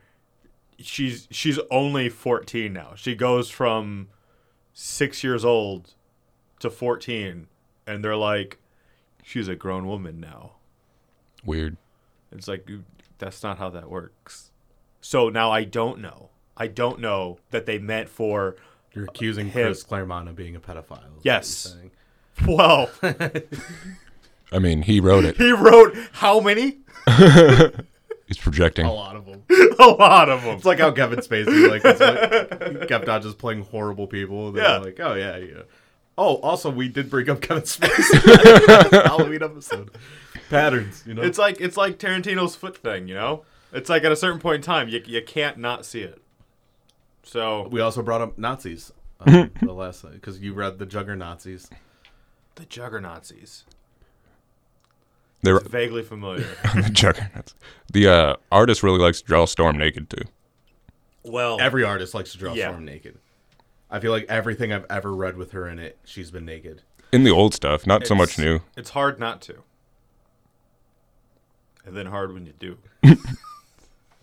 she's 0.79 1.27
she's 1.31 1.59
only 1.71 2.09
14 2.09 2.73
now. 2.73 2.93
She 2.95 3.15
goes 3.15 3.51
from 3.51 4.09
six 4.73 5.25
years 5.25 5.45
old 5.45 5.95
to 6.61 6.71
14, 6.71 7.49
and 7.87 8.05
they're 8.05 8.17
like, 8.17 8.59
she's 9.23 9.49
a 9.49 9.57
grown 9.57 9.87
woman 9.87 10.21
now. 10.21 10.53
Weird. 11.45 11.77
It's 12.31 12.49
like, 12.49 12.69
that's 13.19 13.43
not 13.43 13.59
how 13.59 13.71
that 13.71 13.91
works. 13.91 14.52
So 15.03 15.29
now 15.29 15.51
I 15.51 15.65
don't 15.65 16.01
know. 16.01 16.31
I 16.57 16.69
don't 16.69 17.01
know 17.01 17.39
that 17.51 17.67
they 17.67 17.79
meant 17.79 18.09
for, 18.09 18.57
You're 18.95 19.05
accusing 19.05 19.47
Him. 19.51 19.67
Chris 19.67 19.83
Claremont 19.83 20.29
of 20.29 20.37
being 20.37 20.57
a 20.57 20.61
pedophile. 20.61 21.01
Yes. 21.23 21.77
well, 22.47 22.89
I 23.03 24.59
mean, 24.59 24.83
he 24.83 25.01
wrote 25.01 25.25
it. 25.25 25.37
he 25.39 25.51
wrote 25.53 25.97
how 26.13 26.41
many? 26.41 26.79
He's 28.27 28.39
projecting. 28.39 28.87
A 28.87 28.93
lot 28.93 29.17
of 29.17 29.27
them. 29.27 29.43
A 29.79 29.87
lot 29.87 30.29
of 30.31 30.43
them. 30.43 30.57
It's 30.57 30.65
like 30.65 30.79
how 30.79 30.91
Kevin 30.93 31.19
Spacey 31.19 31.69
like, 31.69 31.85
like 31.85 32.89
kept 32.89 33.09
on 33.09 33.21
just 33.23 33.37
playing 33.39 33.63
horrible 33.65 34.07
people. 34.07 34.53
They're 34.53 34.63
Yeah. 34.65 34.79
like, 34.79 34.99
oh 35.01 35.15
yeah, 35.15 35.37
yeah. 35.37 35.63
Oh, 36.17 36.37
also 36.37 36.71
we 36.71 36.89
did 36.89 37.11
bring 37.11 37.29
up 37.29 37.41
Kevin 37.41 37.65
Spacey 37.65 39.03
Halloween 39.05 39.43
episode. 39.43 39.91
Patterns, 40.49 41.03
you 41.07 41.15
know. 41.15 41.23
It's 41.23 41.39
like 41.39 41.61
it's 41.61 41.77
like 41.77 41.99
Tarantino's 41.99 42.55
foot 42.57 42.77
thing, 42.79 43.09
you 43.09 43.15
know. 43.15 43.45
It's 43.73 43.89
like 43.89 44.05
at 44.05 44.13
a 44.13 44.17
certain 44.17 44.41
point 44.41 44.57
in 44.57 44.63
time, 44.63 44.89
you 44.89 45.03
you 45.07 45.23
can't 45.23 45.59
not 45.59 45.85
see 45.85 46.01
it. 46.03 46.21
So 47.23 47.69
we 47.71 47.81
also 47.81 48.03
brought 48.03 48.21
up 48.21 48.37
Nazis 48.39 48.93
um, 49.21 49.51
the 49.63 49.73
last 49.73 50.09
because 50.11 50.41
you 50.41 50.53
read 50.55 50.79
the 50.79 50.87
Jugger 50.87 51.17
Nazis. 51.17 51.71
the 52.57 52.65
Juggernauts, 52.65 53.65
They're 55.43 55.61
vaguely 55.61 56.03
familiar. 56.03 56.47
the 56.75 56.91
juggernauts. 56.93 57.55
The 57.93 58.09
uh, 58.09 58.37
artist 58.51 58.83
really 58.83 58.99
likes 58.99 59.21
to 59.21 59.27
draw 59.27 59.45
Storm 59.47 59.79
naked 59.79 60.11
too. 60.11 60.25
well, 61.23 61.59
Every 61.61 61.85
artist 61.85 62.15
likes 62.15 62.33
to 62.33 62.39
draw 62.39 62.53
Yeah. 62.53 62.69
Storm 62.71 62.85
naked. 62.85 63.19
I 63.91 64.01
feel 64.01 64.11
like 64.11 64.25
everything 64.29 64.73
I've 64.73 64.87
ever 64.89 65.15
read 65.15 65.37
with 65.37 65.53
her 65.53 65.69
in 65.69 65.79
it, 65.79 65.99
she's 66.05 66.31
been 66.31 66.45
naked. 66.47 66.83
In 67.13 67.25
the 67.25 67.31
old 67.31 67.53
stuff, 67.55 67.87
not 67.87 68.07
so 68.07 68.15
much 68.15 68.39
new. 68.39 68.61
It's 68.75 68.91
hard 68.91 69.21
not 69.21 69.43
to, 69.43 69.63
and 71.85 71.95
then 71.95 72.07
hard 72.07 72.33
when 72.33 72.47
you 72.47 72.55
do. 72.59 72.79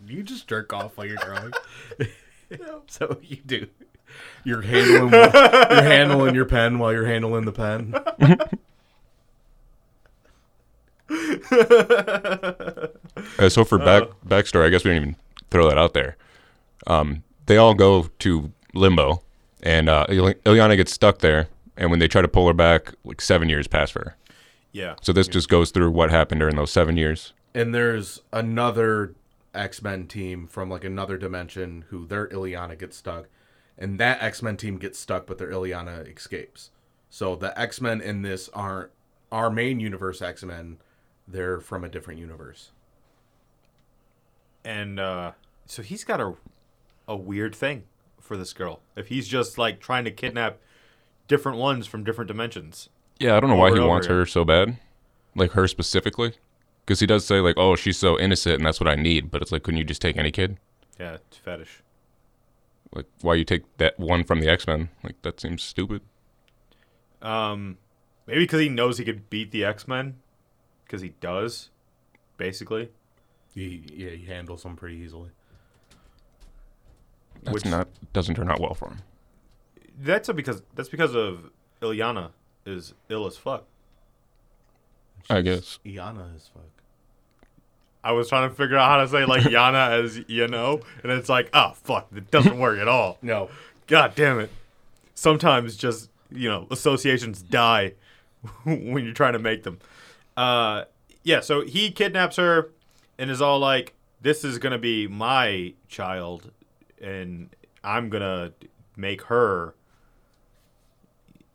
You 0.06 0.22
just 0.22 0.48
jerk 0.48 0.72
off 0.72 0.96
while 0.96 1.06
you're 1.06 1.16
drawing. 1.16 1.52
so 2.86 3.18
you 3.22 3.36
do. 3.36 3.66
You're 4.44 4.62
handling 4.62 5.12
you're 5.12 5.82
handling 5.82 6.34
your 6.34 6.44
pen 6.46 6.78
while 6.78 6.92
you're 6.92 7.06
handling 7.06 7.44
the 7.44 7.52
pen. 7.52 7.94
Uh, 13.38 13.48
so 13.48 13.64
for 13.64 13.78
back 13.78 14.04
backstory, 14.26 14.66
I 14.66 14.68
guess 14.68 14.84
we 14.84 14.90
didn't 14.90 15.02
even 15.02 15.16
throw 15.50 15.68
that 15.68 15.78
out 15.78 15.94
there. 15.94 16.16
Um, 16.86 17.22
they 17.46 17.56
all 17.56 17.74
go 17.74 18.08
to 18.20 18.52
limbo, 18.74 19.22
and 19.62 19.88
uh, 19.88 20.06
Il- 20.08 20.34
Illyana 20.34 20.76
gets 20.76 20.92
stuck 20.92 21.18
there. 21.18 21.48
And 21.76 21.90
when 21.90 21.98
they 21.98 22.08
try 22.08 22.20
to 22.22 22.28
pull 22.28 22.46
her 22.46 22.52
back, 22.54 22.94
like 23.04 23.20
seven 23.20 23.48
years 23.48 23.66
pass 23.66 23.90
for 23.90 24.00
her. 24.00 24.16
Yeah. 24.72 24.96
So 25.02 25.12
this 25.12 25.28
just 25.28 25.48
goes 25.48 25.70
through 25.70 25.90
what 25.90 26.10
happened 26.10 26.40
during 26.40 26.56
those 26.56 26.70
seven 26.70 26.96
years. 26.96 27.32
And 27.54 27.74
there's 27.74 28.20
another 28.32 29.14
X 29.54 29.82
Men 29.82 30.06
team 30.06 30.46
from 30.46 30.70
like 30.70 30.84
another 30.84 31.16
dimension 31.16 31.84
who 31.88 32.06
their 32.06 32.28
Illyana 32.28 32.78
gets 32.78 32.96
stuck, 32.96 33.28
and 33.78 33.98
that 33.98 34.22
X 34.22 34.42
Men 34.42 34.56
team 34.56 34.76
gets 34.78 34.98
stuck, 34.98 35.26
but 35.26 35.38
their 35.38 35.50
Illyana 35.50 36.06
escapes. 36.14 36.70
So 37.08 37.34
the 37.36 37.58
X 37.58 37.80
Men 37.80 38.00
in 38.00 38.22
this 38.22 38.48
aren't 38.50 38.90
our 39.32 39.50
main 39.50 39.80
universe 39.80 40.22
X 40.22 40.44
Men; 40.44 40.78
they're 41.26 41.60
from 41.60 41.84
a 41.84 41.88
different 41.88 42.20
universe. 42.20 42.70
and 44.64 45.00
uh, 45.00 45.32
so 45.66 45.82
he's 45.82 46.04
got 46.04 46.20
a 46.20 46.34
a 47.08 47.16
weird 47.16 47.54
thing 47.54 47.84
for 48.20 48.36
this 48.36 48.52
girl. 48.52 48.80
If 48.96 49.08
he's 49.08 49.26
just 49.26 49.58
like 49.58 49.80
trying 49.80 50.04
to 50.04 50.10
kidnap 50.10 50.58
different 51.26 51.58
ones 51.58 51.86
from 51.86 52.04
different 52.04 52.28
dimensions. 52.28 52.88
Yeah, 53.18 53.36
I 53.36 53.40
don't 53.40 53.50
know 53.50 53.56
why 53.56 53.72
he 53.72 53.80
wants 53.80 54.06
again. 54.06 54.18
her 54.18 54.26
so 54.26 54.44
bad, 54.44 54.78
like 55.34 55.52
her 55.52 55.66
specifically, 55.66 56.34
because 56.90 56.98
he 56.98 57.06
does 57.06 57.24
say 57.24 57.38
like, 57.38 57.54
"Oh, 57.56 57.76
she's 57.76 57.96
so 57.96 58.18
innocent, 58.18 58.56
and 58.56 58.66
that's 58.66 58.80
what 58.80 58.88
I 58.88 58.96
need." 58.96 59.30
But 59.30 59.42
it's 59.42 59.52
like, 59.52 59.62
couldn't 59.62 59.78
you 59.78 59.84
just 59.84 60.02
take 60.02 60.16
any 60.16 60.32
kid? 60.32 60.56
Yeah, 60.98 61.14
it's 61.14 61.36
fetish. 61.36 61.84
Like, 62.92 63.06
why 63.20 63.34
you 63.34 63.44
take 63.44 63.62
that 63.76 63.96
one 63.96 64.24
from 64.24 64.40
the 64.40 64.48
X 64.48 64.66
Men? 64.66 64.88
Like, 65.04 65.22
that 65.22 65.38
seems 65.38 65.62
stupid. 65.62 66.00
Um, 67.22 67.78
maybe 68.26 68.40
because 68.40 68.60
he 68.60 68.68
knows 68.68 68.98
he 68.98 69.04
could 69.04 69.30
beat 69.30 69.52
the 69.52 69.64
X 69.64 69.86
Men, 69.86 70.16
because 70.84 71.00
he 71.00 71.10
does, 71.20 71.70
basically. 72.36 72.90
He, 73.54 73.84
yeah, 73.94 74.10
he 74.10 74.26
handles 74.26 74.64
them 74.64 74.74
pretty 74.74 74.96
easily. 74.96 75.30
That's 77.44 77.54
Which- 77.54 77.66
not 77.66 77.86
doesn't 78.12 78.34
turn 78.34 78.50
out 78.50 78.58
well 78.60 78.74
for 78.74 78.88
him. 78.88 78.98
That's 79.96 80.28
a 80.28 80.34
because 80.34 80.64
that's 80.74 80.88
because 80.88 81.14
of 81.14 81.50
Illyana 81.80 82.30
is 82.66 82.94
ill 83.08 83.28
as 83.28 83.36
fuck. 83.36 83.66
I 85.28 85.42
guess. 85.42 85.78
Iana 85.84 86.34
is 86.34 86.50
fuck. 86.52 86.79
I 88.02 88.12
was 88.12 88.28
trying 88.28 88.48
to 88.48 88.54
figure 88.54 88.76
out 88.76 88.88
how 88.88 88.98
to 88.98 89.08
say 89.08 89.24
like 89.24 89.42
Yana 89.44 90.02
as 90.02 90.22
you 90.28 90.48
know, 90.48 90.80
and 91.02 91.12
it's 91.12 91.28
like, 91.28 91.50
oh 91.52 91.72
fuck, 91.74 92.08
it 92.14 92.30
doesn't 92.30 92.58
work 92.58 92.78
at 92.78 92.88
all. 92.88 93.18
No, 93.22 93.50
God 93.86 94.14
damn 94.14 94.40
it. 94.40 94.50
Sometimes 95.14 95.76
just, 95.76 96.10
you 96.30 96.48
know, 96.48 96.66
associations 96.70 97.42
die 97.42 97.94
when 98.64 99.04
you're 99.04 99.14
trying 99.14 99.34
to 99.34 99.38
make 99.38 99.62
them. 99.64 99.78
Uh 100.36 100.84
yeah, 101.22 101.40
so 101.40 101.60
he 101.60 101.90
kidnaps 101.90 102.36
her 102.36 102.70
and 103.18 103.30
is 103.30 103.42
all 103.42 103.58
like, 103.58 103.94
This 104.20 104.44
is 104.44 104.58
gonna 104.58 104.78
be 104.78 105.06
my 105.06 105.74
child 105.88 106.50
and 107.00 107.50
I'm 107.84 108.08
gonna 108.08 108.52
make 108.96 109.22
her 109.24 109.74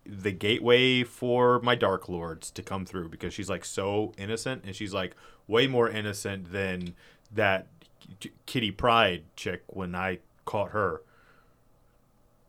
the 0.08 0.32
gateway 0.32 1.02
for 1.02 1.60
my 1.60 1.74
dark 1.74 2.08
lords 2.08 2.50
to 2.52 2.62
come 2.62 2.84
through 2.84 3.08
because 3.08 3.34
she's 3.34 3.48
like 3.48 3.64
so 3.64 4.12
innocent 4.16 4.62
and 4.64 4.74
she's 4.74 4.92
like 4.94 5.14
way 5.46 5.66
more 5.66 5.88
innocent 5.88 6.52
than 6.52 6.94
that 7.32 7.66
Kitty 8.46 8.70
Pryde 8.70 9.24
chick 9.36 9.62
when 9.66 9.94
I 9.94 10.20
caught 10.44 10.70
her. 10.70 11.02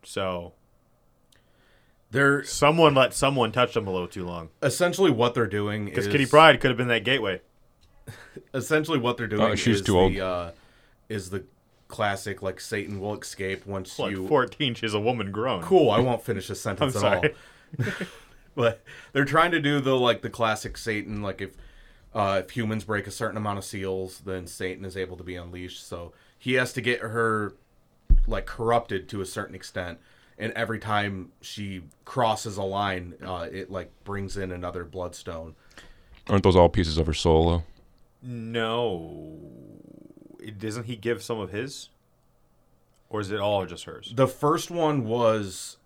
So 0.04 0.54
they're 2.12 2.44
someone 2.44 2.94
let 2.96 3.14
someone 3.14 3.52
touch 3.52 3.74
them 3.74 3.88
a 3.88 3.92
little 3.92 4.08
too 4.08 4.26
long 4.26 4.48
essentially 4.64 5.12
what 5.12 5.34
they're 5.34 5.46
doing 5.46 5.84
because 5.84 6.08
is 6.08 6.12
Kitty 6.12 6.26
Pryde 6.26 6.62
could 6.62 6.70
have 6.70 6.78
been 6.78 6.88
that 6.88 7.04
gateway. 7.04 7.42
essentially 8.54 9.00
what 9.00 9.18
they're 9.18 9.28
doing 9.28 9.52
Uh, 9.52 9.56
she's 9.56 9.78
is 9.78 9.82
too 9.82 9.92
the, 9.94 9.98
old. 9.98 10.18
Uh, 10.18 10.52
is 11.10 11.30
the 11.30 11.44
classic 11.88 12.42
like 12.42 12.60
Satan 12.60 13.00
will 13.00 13.18
escape 13.20 13.66
once 13.66 13.98
Like 14.00 14.12
you 14.12 14.28
14, 14.28 14.76
she's 14.76 14.94
a 14.94 15.00
woman 15.00 15.32
grown. 15.32 15.62
cool. 15.64 15.90
I 15.92 16.00
won't 16.00 16.22
finish 16.24 16.50
a 16.50 16.56
sentence 16.56 16.96
I'm 17.04 17.06
at 17.06 17.24
all. 17.80 17.86
but 18.56 18.84
they're 19.14 19.26
trying 19.26 19.52
to 19.52 19.60
do 19.60 19.80
the 19.80 19.96
like 19.96 20.22
the 20.22 20.30
classic 20.30 20.78
Satan 20.78 21.22
like 21.22 21.42
if 21.42 21.56
uh, 22.14 22.42
if 22.44 22.52
humans 22.52 22.84
break 22.84 23.06
a 23.06 23.12
certain 23.12 23.38
amount 23.38 23.58
of 23.60 23.64
seals, 23.66 24.20
then 24.20 24.48
Satan 24.48 24.86
is 24.86 24.98
able 24.98 25.18
to 25.18 25.24
be 25.24 25.36
unleashed. 25.36 25.86
So 25.88 26.14
he 26.40 26.54
has 26.54 26.74
to 26.74 26.82
get 26.82 27.02
her 27.02 27.54
like 28.26 28.46
corrupted 28.46 29.08
to 29.10 29.22
a 29.22 29.26
certain 29.26 29.54
extent, 29.56 30.00
and 30.38 30.52
every 30.54 30.80
time 30.80 31.32
she 31.42 31.84
crosses 32.06 32.58
a 32.58 32.64
line, 32.64 33.14
uh, 33.24 33.48
it 33.52 33.70
like 33.70 33.92
brings 34.04 34.36
in 34.38 34.52
another 34.52 34.84
bloodstone. 34.84 35.56
Aren't 36.28 36.44
those 36.44 36.56
all 36.56 36.70
pieces 36.70 36.98
of 36.98 37.06
her 37.06 37.14
soul 37.14 37.50
though? 37.50 37.64
No. 38.24 39.38
Doesn't 40.52 40.86
he 40.86 40.96
give 40.96 41.22
some 41.22 41.40
of 41.40 41.52
his? 41.52 41.90
Or 43.10 43.22
is 43.22 43.32
it 43.32 43.40
all 43.40 43.66
just 43.66 43.86
hers? 43.86 44.14
The 44.16 44.28
first 44.28 44.70
one 44.70 45.06
was 45.06 45.78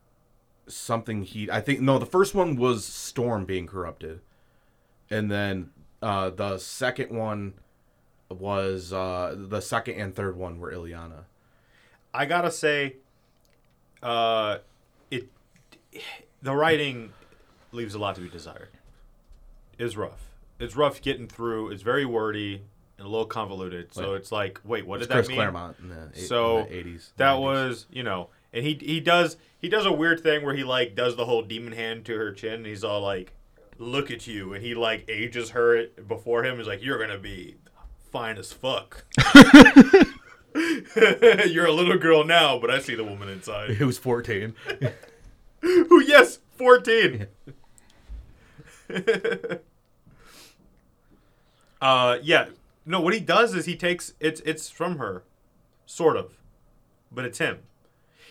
something 0.68 1.24
he 1.24 1.49
I 1.51 1.62
think 1.62 1.82
no, 1.82 1.99
the 1.99 2.05
first 2.05 2.34
one 2.34 2.55
was 2.55 2.86
Storm 2.86 3.45
being 3.45 3.68
corrupted. 3.68 4.22
And 5.09 5.30
then 5.30 5.72
uh 6.01 6.30
the 6.32 6.57
second 6.57 7.16
one 7.16 7.53
was 8.30 8.91
uh 8.93 9.36
the 9.38 9.62
second 9.62 9.95
and 9.95 10.16
third 10.16 10.36
one 10.36 10.59
were 10.59 10.72
Illyana. 10.72 11.26
I 12.14 12.26
gotta 12.26 12.51
say, 12.51 12.97
uh, 14.01 14.57
it 15.09 15.30
the 16.41 16.55
writing 16.55 17.14
leaves 17.72 17.93
a 17.93 17.99
lot 17.99 18.16
to 18.16 18.22
be 18.22 18.30
desired. 18.30 18.70
It's 19.78 19.95
rough. 19.95 20.28
It's 20.59 20.76
rough 20.76 21.01
getting 21.01 21.28
through. 21.28 21.72
It's 21.72 21.84
very 21.84 22.05
wordy 22.05 22.64
and 23.02 23.08
a 23.08 23.10
little 23.12 23.26
convoluted. 23.26 23.93
So 23.93 24.12
Like- 24.12 24.20
it's 24.22 24.32
like, 24.32 24.60
wait, 24.64 24.86
what 24.86 24.99
did 24.99 25.10
Chris 25.10 25.26
that 25.28 25.32
mean? 25.32 25.38
Claremont 25.38 25.78
in 25.80 25.89
the, 25.89 26.10
eight- 26.16 26.28
So, 26.28 26.60
in 26.60 26.68
the 26.70 26.91
80s. 26.97 27.12
That 27.18 27.34
90s. 27.36 27.41
was, 27.41 27.86
you 27.91 28.04
know, 28.04 28.30
and 28.54 28.66
he 28.66 28.76
he 28.82 28.99
does 28.99 29.38
he 29.60 29.68
does 29.70 29.86
a 29.86 29.91
weird 29.91 30.22
thing 30.22 30.45
where 30.45 30.54
he 30.56 30.64
like 30.64 30.95
does 30.95 31.16
the 31.16 31.26
whole 31.26 31.41
demon 31.41 31.74
hand 31.74 32.06
to 32.06 32.16
her 32.18 32.32
chin. 32.32 32.54
And 32.54 32.66
he's 32.66 32.84
all 32.84 33.02
like, 33.02 33.34
"Look 33.78 34.12
at 34.12 34.28
you," 34.28 34.54
and 34.54 34.64
he 34.64 34.76
like 34.76 35.06
ages 35.10 35.49
her 35.52 35.88
before 36.08 36.43
him. 36.45 36.58
He's 36.58 36.68
like, 36.68 36.84
"You're 36.84 36.99
gonna 36.99 37.18
be 37.20 37.56
fine 38.12 38.38
as 38.38 38.52
fuck." 38.54 39.06
You're 40.95 41.66
a 41.66 41.72
little 41.72 41.97
girl 41.97 42.26
now, 42.26 42.60
but 42.60 42.70
I 42.70 42.80
see 42.80 42.93
the 42.93 43.06
woman 43.06 43.30
inside. 43.30 43.80
Was 43.80 43.97
14. 43.97 44.54
Who? 45.62 46.04
Yes, 46.04 46.39
fourteen. 46.58 47.28
uh, 51.82 52.18
yeah. 52.22 52.45
No, 52.86 52.99
what 52.99 53.13
he 53.13 53.19
does 53.19 53.53
is 53.53 53.65
he 53.65 53.75
takes 53.75 54.13
it's 54.19 54.41
it's 54.41 54.69
from 54.69 54.97
her, 54.97 55.23
sort 55.86 56.17
of, 56.17 56.38
but 57.11 57.25
it's 57.25 57.38
him. 57.38 57.59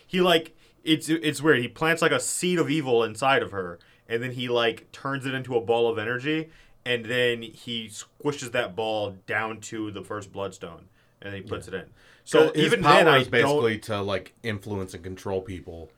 He 0.06 0.20
like 0.20 0.56
it's 0.84 1.08
it's 1.08 1.42
weird. 1.42 1.60
He 1.60 1.68
plants 1.68 2.02
like 2.02 2.12
a 2.12 2.20
seed 2.20 2.58
of 2.58 2.70
evil 2.70 3.04
inside 3.04 3.42
of 3.42 3.52
her, 3.52 3.78
and 4.08 4.22
then 4.22 4.32
he 4.32 4.48
like 4.48 4.90
turns 4.92 5.26
it 5.26 5.34
into 5.34 5.56
a 5.56 5.60
ball 5.60 5.88
of 5.88 5.98
energy, 5.98 6.50
and 6.84 7.04
then 7.04 7.42
he 7.42 7.88
squishes 7.88 8.52
that 8.52 8.74
ball 8.74 9.16
down 9.26 9.60
to 9.60 9.90
the 9.90 10.02
first 10.02 10.32
bloodstone, 10.32 10.88
and 11.20 11.32
then 11.32 11.42
he 11.42 11.48
puts 11.48 11.68
it 11.68 11.74
in. 11.74 11.86
So 12.24 12.52
even 12.54 12.82
power 12.82 13.04
then, 13.04 13.08
I 13.08 13.18
is 13.18 13.28
basically 13.28 13.74
don't. 13.74 13.84
to 13.84 14.02
like 14.02 14.34
influence 14.42 14.94
and 14.94 15.04
control 15.04 15.40
people. 15.40 15.90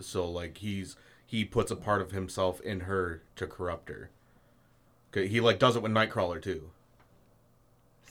So 0.00 0.28
like 0.28 0.58
he's 0.58 0.96
he 1.26 1.44
puts 1.44 1.70
a 1.70 1.76
part 1.76 2.00
of 2.00 2.12
himself 2.12 2.60
in 2.60 2.80
her 2.80 3.22
to 3.36 3.46
corrupt 3.46 3.88
her. 3.88 4.10
He 5.14 5.40
like 5.40 5.58
does 5.58 5.76
it 5.76 5.82
with 5.82 5.92
Nightcrawler 5.92 6.40
too. 6.42 6.70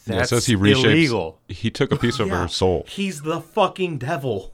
Yeah, 0.07 0.21
it 0.21 0.27
says 0.27 0.45
he 0.45 0.55
reshapes. 0.55 0.85
illegal. 0.85 1.39
He 1.47 1.69
took 1.69 1.91
a 1.91 1.97
piece 1.97 2.19
of 2.19 2.27
Yeah. 2.27 2.41
her 2.43 2.47
soul. 2.47 2.85
He's 2.87 3.21
the 3.21 3.41
fucking 3.41 3.97
devil. 3.99 4.53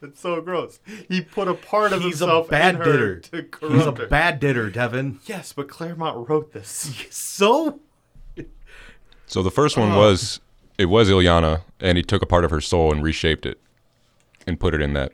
It's 0.00 0.20
so 0.20 0.40
gross. 0.40 0.80
He 1.08 1.20
put 1.20 1.46
a 1.46 1.54
part 1.54 1.92
of 1.92 2.02
He's 2.02 2.20
a 2.20 2.26
himself 2.26 2.48
bad 2.50 2.74
in 2.74 2.80
her 2.80 2.84
didder. 2.84 3.20
to 3.20 3.46
He's 3.68 3.86
a 3.86 3.92
her. 3.92 4.06
bad 4.06 4.40
didder, 4.40 4.68
Devin. 4.70 5.20
Yes, 5.26 5.52
but 5.52 5.68
Claremont 5.68 6.28
wrote 6.28 6.52
this. 6.52 7.06
So 7.10 7.78
So 9.26 9.42
the 9.42 9.50
first 9.50 9.76
one 9.76 9.92
oh. 9.92 9.98
was 9.98 10.40
it 10.78 10.86
was 10.86 11.08
Illyana, 11.08 11.62
and 11.80 11.96
he 11.96 12.02
took 12.02 12.20
a 12.22 12.26
part 12.26 12.44
of 12.44 12.50
her 12.50 12.60
soul 12.60 12.90
and 12.92 13.02
reshaped 13.02 13.46
it, 13.46 13.60
and 14.46 14.58
put 14.58 14.74
it 14.74 14.80
in 14.82 14.92
that. 14.94 15.12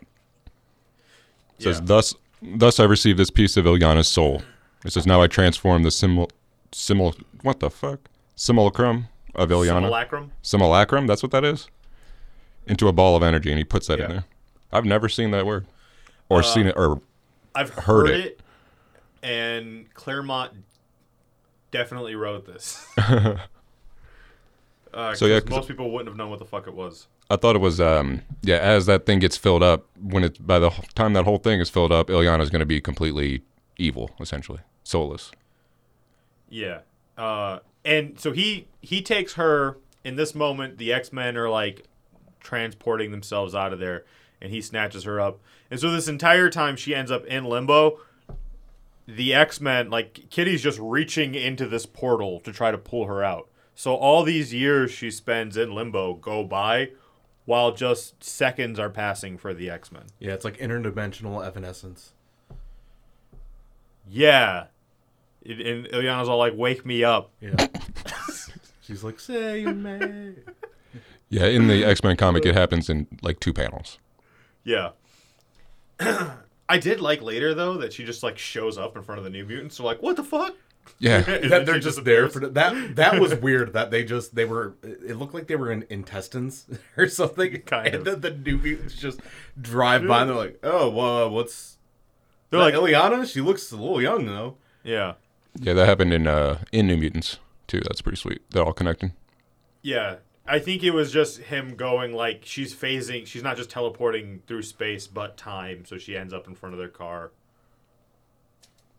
It 1.59 1.65
says 1.65 1.79
Yeah. 1.81 1.85
thus 1.87 2.15
thus 2.43 2.81
I 2.81 2.85
received 2.85 3.19
this 3.19 3.31
piece 3.31 3.57
of 3.57 3.65
Illyana's 3.67 4.09
soul. 4.09 4.43
It 4.85 4.93
says 4.93 5.07
now 5.07 5.21
I 5.21 5.27
transform 5.27 5.83
the 5.83 5.91
simul 5.91 6.31
simul 6.73 7.15
what 7.43 7.61
the 7.61 7.69
fuck 7.71 8.09
simulacrum 8.37 9.09
of 9.39 9.49
Illyana 9.51 9.83
Simulacrum. 9.83 10.33
simulacrum. 10.43 11.07
That's 11.07 11.23
what 11.23 11.33
that 11.33 11.45
is. 11.45 11.69
Into 12.67 12.89
a 12.89 12.93
ball 12.93 13.17
of 13.17 13.23
energy, 13.23 13.51
and 13.51 13.59
he 13.59 13.65
puts 13.65 13.87
that 13.87 13.99
in 14.01 14.11
there. 14.11 14.25
I've 14.73 14.85
never 14.85 15.09
seen 15.09 15.31
that 15.31 15.47
word, 15.47 15.67
or 16.29 16.43
seen 16.43 16.67
it, 16.67 16.75
or 16.77 17.01
I've 17.55 17.71
Heard 17.71 18.09
heard, 18.09 18.11
it. 18.11 18.27
it. 18.27 18.41
and 19.27 19.93
Claremont 19.95 20.53
definitely 21.71 22.15
wrote 22.15 22.45
this. 22.47 22.87
uh, 22.99 23.37
So, 25.15 25.27
yeah, 25.27 25.35
yeah, 25.37 25.41
most 25.49 25.69
people 25.69 25.91
wouldn't 25.91 26.09
have 26.09 26.17
known 26.17 26.31
what 26.31 26.39
the 26.39 26.45
fuck 26.45 26.67
it 26.67 26.75
was. 26.75 27.07
I 27.31 27.37
thought 27.37 27.57
it 27.57 27.61
was 27.61 27.79
um 27.81 28.23
yeah. 28.43 28.57
As 28.57 28.87
that 28.87 29.05
thing 29.05 29.19
gets 29.19 29.37
filled 29.37 29.63
up, 29.63 29.87
when 30.01 30.25
it 30.25 30.47
by 30.47 30.59
the 30.59 30.71
time 30.95 31.13
that 31.13 31.25
whole 31.25 31.37
thing 31.39 31.61
is 31.61 31.69
filled 31.69 31.93
up, 31.93 32.09
Illyana 32.09 32.41
is 32.41 32.49
going 32.51 32.61
to 32.61 32.67
be 32.67 32.81
completely 32.81 33.43
evil, 33.77 34.11
essentially 34.19 34.61
soulless. 34.83 35.31
Yeah, 36.49 36.81
uh, 37.19 37.59
and 37.89 38.21
so 38.21 38.33
he 38.33 38.69
he 38.83 39.01
takes 39.01 39.35
her 39.35 39.79
in 40.05 40.17
this 40.17 40.35
moment. 40.35 40.77
The 40.77 40.93
X 40.93 41.13
Men 41.13 41.37
are 41.37 41.49
like 41.49 41.85
transporting 42.41 43.11
themselves 43.11 43.55
out 43.55 43.73
of 43.73 43.79
there, 43.79 44.05
and 44.41 44.53
he 44.53 44.61
snatches 44.61 45.05
her 45.05 45.19
up. 45.19 45.41
And 45.71 45.81
so 45.81 45.91
this 45.91 46.07
entire 46.07 46.51
time, 46.51 46.77
she 46.77 46.95
ends 46.95 47.11
up 47.11 47.25
in 47.25 47.45
limbo. 47.45 47.99
The 49.07 49.33
X 49.33 49.61
Men, 49.61 49.89
like 49.89 50.29
Kitty's, 50.29 50.63
just 50.63 50.79
reaching 50.79 51.35
into 51.35 51.67
this 51.67 51.87
portal 51.87 52.41
to 52.41 52.53
try 52.53 52.71
to 52.71 52.79
pull 52.79 53.07
her 53.07 53.25
out. 53.25 53.49
So 53.75 53.95
all 53.95 54.23
these 54.23 54.53
years 54.53 54.91
she 54.91 55.11
spends 55.11 55.57
in 55.57 55.75
limbo 55.75 56.15
go 56.15 56.45
by, 56.45 56.91
while 57.47 57.73
just 57.73 58.23
seconds 58.23 58.79
are 58.79 58.91
passing 58.91 59.39
for 59.39 59.55
the 59.55 59.71
X 59.71 59.91
Men. 59.91 60.05
yeah, 60.19 60.35
it's 60.35 60.45
like 60.45 60.59
interdimensional 60.59 61.45
evanescence. 61.45 62.13
Yeah, 64.07 64.67
and 65.49 65.87
Illyana's 65.87 66.29
all 66.29 66.39
like, 66.39 66.55
"Wake 66.57 66.85
me 66.87 67.03
up." 67.05 67.31
Yeah. 67.41 67.55
She's 68.83 69.05
like, 69.05 69.21
say 69.21 69.61
you 69.61 69.75
may. 69.75 70.33
Yeah, 71.29 71.45
in 71.47 71.67
the 71.67 71.85
X 71.85 72.03
Men 72.03 72.17
comic, 72.17 72.47
it 72.47 72.55
happens 72.55 72.89
in 72.89 73.07
like 73.23 73.39
two 73.41 73.53
panels. 73.53 73.99
Yeah. 74.65 74.91
I 76.01 76.79
did 76.79 77.01
like 77.01 77.23
later 77.23 77.55
though 77.55 77.77
that 77.79 77.93
she 77.93 78.05
just 78.05 78.23
like 78.23 78.39
shows 78.39 78.79
up 78.79 78.97
in 78.97 79.03
front 79.03 79.19
of 79.19 79.25
the 79.25 79.31
New 79.31 79.45
Mutants. 79.45 79.77
So 79.77 79.85
like, 79.85 80.03
what 80.03 80.17
the 80.17 80.25
fuck? 80.25 80.55
Yeah, 80.99 81.21
that 81.49 81.67
they're 81.67 81.79
just 81.79 82.03
there 82.05 82.29
for 82.31 82.41
that. 82.49 82.97
That 82.97 83.21
was 83.21 83.35
weird. 83.35 83.75
That 83.75 83.91
they 83.91 84.05
just 84.05 84.35
they 84.35 84.47
were. 84.47 84.75
It 84.83 85.17
looked 85.17 85.35
like 85.35 85.47
they 85.49 85.57
were 85.57 85.71
in 85.71 85.85
intestines 85.91 86.67
or 86.97 87.09
something. 87.09 87.61
Kind 87.63 87.89
and 87.95 87.95
of. 87.97 88.05
then 88.05 88.21
the 88.23 88.31
new 88.51 88.57
mutants 88.59 88.95
just 88.95 89.21
drive 89.61 90.07
by 90.07 90.23
and 90.23 90.31
they're 90.31 90.37
like, 90.37 90.59
"Oh, 90.63 90.89
well, 90.89 91.29
what's?" 91.31 91.77
They're 92.51 92.59
They're 92.61 92.71
like, 92.81 92.81
like 92.81 92.93
Illyana. 92.95 93.31
She 93.31 93.43
looks 93.43 93.71
a 93.71 93.77
little 93.77 94.01
young 94.01 94.25
though. 94.25 94.57
yeah, 94.83 95.15
yeah, 95.61 95.73
that 95.75 95.87
happened 95.87 96.13
in 96.13 96.27
uh 96.27 96.59
in 96.73 96.87
New 96.87 96.97
Mutants 96.97 97.39
too. 97.67 97.81
That's 97.81 98.01
pretty 98.01 98.17
sweet. 98.19 98.43
They're 98.51 98.65
all 98.65 98.73
connecting. 98.73 99.13
yeah. 99.83 100.17
I 100.51 100.59
think 100.61 100.83
it 100.83 100.93
was 100.93 101.13
just 101.13 101.37
him 101.41 101.77
going 101.77 102.15
like 102.15 102.41
she's 102.47 102.75
phasing. 102.75 103.27
She's 103.27 103.43
not 103.43 103.59
just 103.59 103.69
teleporting 103.69 104.41
through 104.47 104.63
space, 104.63 105.07
but 105.07 105.37
time. 105.37 105.85
So 105.85 105.99
she 105.99 106.17
ends 106.17 106.33
up 106.33 106.49
in 106.49 106.55
front 106.55 106.73
of 106.75 106.79
their 106.79 106.89
car. 106.89 107.33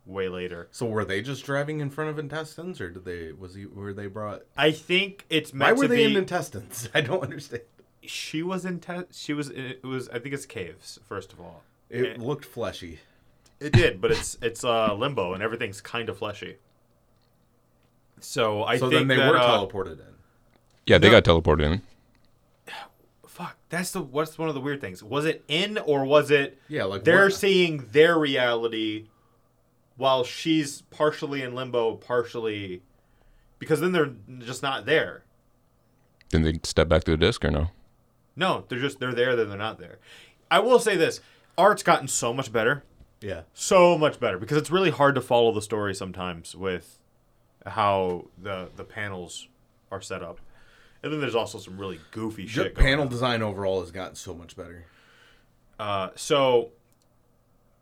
Way 0.05 0.30
later. 0.30 0.68
So 0.72 0.86
were 0.86 1.05
they 1.05 1.22
just 1.24 1.43
driving 1.45 1.80
in 1.80 1.89
front 1.89 2.12
of 2.12 2.18
intestines, 2.20 2.80
or 2.82 2.89
did 2.91 3.03
they? 3.05 3.32
Was 3.32 3.55
he? 3.55 3.66
Were 3.66 3.93
they 3.93 4.05
brought? 4.05 4.41
I 4.57 4.70
think 4.72 5.26
it's 5.30 5.51
Why 5.51 5.72
were 5.74 5.84
to 5.84 5.88
they 5.88 5.97
be. 5.97 6.03
in 6.12 6.18
intestines? 6.18 6.88
I 6.95 7.01
don't 7.01 7.22
understand. 7.24 7.64
she 8.03 8.41
was 8.43 8.64
in. 8.66 8.80
Te- 8.80 9.03
she 9.12 9.34
was. 9.34 9.49
It 9.49 9.84
was. 9.84 10.07
I 10.10 10.20
think 10.20 10.34
it's 10.36 10.45
caves. 10.47 10.99
First 11.07 11.34
of 11.34 11.39
all, 11.39 11.64
It 11.89 12.05
Eh. 12.05 12.22
looked 12.22 12.45
fleshy. 12.45 12.99
It 13.60 13.74
did, 13.74 13.99
but 14.01 14.12
it's 14.12 14.38
it's 14.41 14.64
uh, 14.64 14.93
limbo 14.93 15.34
and 15.34 15.43
everything's 15.43 15.82
kind 15.82 16.07
of 16.10 16.18
fleshy. 16.18 16.57
So 18.20 18.64
I 18.64 18.78
So 18.78 18.89
think 18.89 18.99
then 19.01 19.07
they 19.07 19.16
that, 19.18 19.32
were 19.32 19.38
uh, 19.38 19.47
teleported 19.47 19.99
in. 19.99 20.14
Yeah, 20.86 20.97
they 20.97 21.10
No. 21.10 21.20
got 21.20 21.24
teleported 21.24 21.64
in. 21.64 21.82
Fuck, 23.28 23.55
that's 23.70 23.91
the 23.91 24.01
what's 24.01 24.38
one 24.38 24.49
of 24.49 24.55
the 24.55 24.60
weird 24.62 24.82
things. 24.82 25.01
Was 25.03 25.24
it 25.26 25.43
in 25.47 25.78
or 25.78 26.03
was 26.03 26.30
it? 26.32 26.60
Yeah, 26.68 26.84
like 26.86 27.03
they're 27.05 27.26
what- 27.26 27.34
seeing 27.34 27.86
their 27.91 28.18
reality, 28.18 29.07
while 29.95 30.24
she's 30.26 30.82
partially 30.84 31.41
in 31.41 31.55
limbo, 31.55 31.95
partially, 31.95 32.82
because 33.57 33.80
then 33.80 33.93
they're 33.93 34.12
just 34.39 34.62
not 34.62 34.86
there. 34.86 35.24
Then 36.32 36.41
they 36.41 36.60
step 36.64 36.89
back 36.89 37.05
to 37.05 37.12
the 37.12 37.18
disc 37.18 37.43
or 37.45 37.51
no? 37.51 37.70
No, 38.36 38.66
they're 38.68 38.80
just 38.80 38.99
they're 38.99 39.14
there, 39.16 39.36
then 39.38 39.47
they're 39.49 39.57
not 39.57 39.80
there. 39.80 39.99
I 40.51 40.60
will 40.60 40.80
say 40.80 40.97
this: 40.97 41.22
art's 41.57 41.84
gotten 41.84 42.10
so 42.10 42.34
much 42.34 42.51
better. 42.51 42.84
Yeah. 43.22 43.42
so 43.54 43.98
much 43.98 44.20
better 44.20 44.38
because 44.38 44.58
it's 44.58 44.72
really 44.72 44.92
hard 44.92 45.16
to 45.16 45.22
follow 45.22 45.52
the 45.52 45.62
story 45.62 45.94
sometimes 45.94 46.56
with 46.56 47.00
how 47.66 48.28
the 48.42 48.70
the 48.76 48.84
panels 48.86 49.48
are 49.92 50.02
set 50.02 50.24
up. 50.24 50.40
And 51.04 51.12
then 51.14 51.20
there's 51.22 51.36
also 51.36 51.60
some 51.60 51.78
really 51.80 52.00
goofy 52.12 52.44
Just 52.46 52.54
shit. 52.56 52.76
panel 52.76 53.04
on. 53.04 53.10
design 53.10 53.42
overall 53.42 53.82
has 53.82 53.92
gotten 53.92 54.16
so 54.16 54.34
much 54.34 54.56
better. 54.56 54.86
Uh, 55.80 56.10
so 56.16 56.70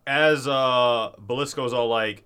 as 0.05 0.47
uh 0.47 1.11
Belisco's 1.23 1.73
all 1.73 1.87
like 1.87 2.23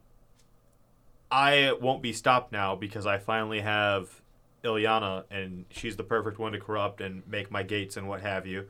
I 1.32 1.74
won't 1.82 2.02
be 2.02 2.14
stopped 2.14 2.52
now 2.52 2.76
because 2.76 3.06
I 3.06 3.18
finally 3.18 3.62
have 3.62 4.22
Illyana 4.64 5.24
and 5.32 5.66
she's 5.70 5.96
the 5.96 6.04
perfect 6.04 6.38
one 6.40 6.52
to 6.52 6.60
corrupt 6.60 7.02
and 7.02 7.26
make 7.28 7.50
my 7.52 7.64
gates 7.64 7.98
and 7.98 8.08
what 8.08 8.22
have 8.22 8.46
you. 8.46 8.68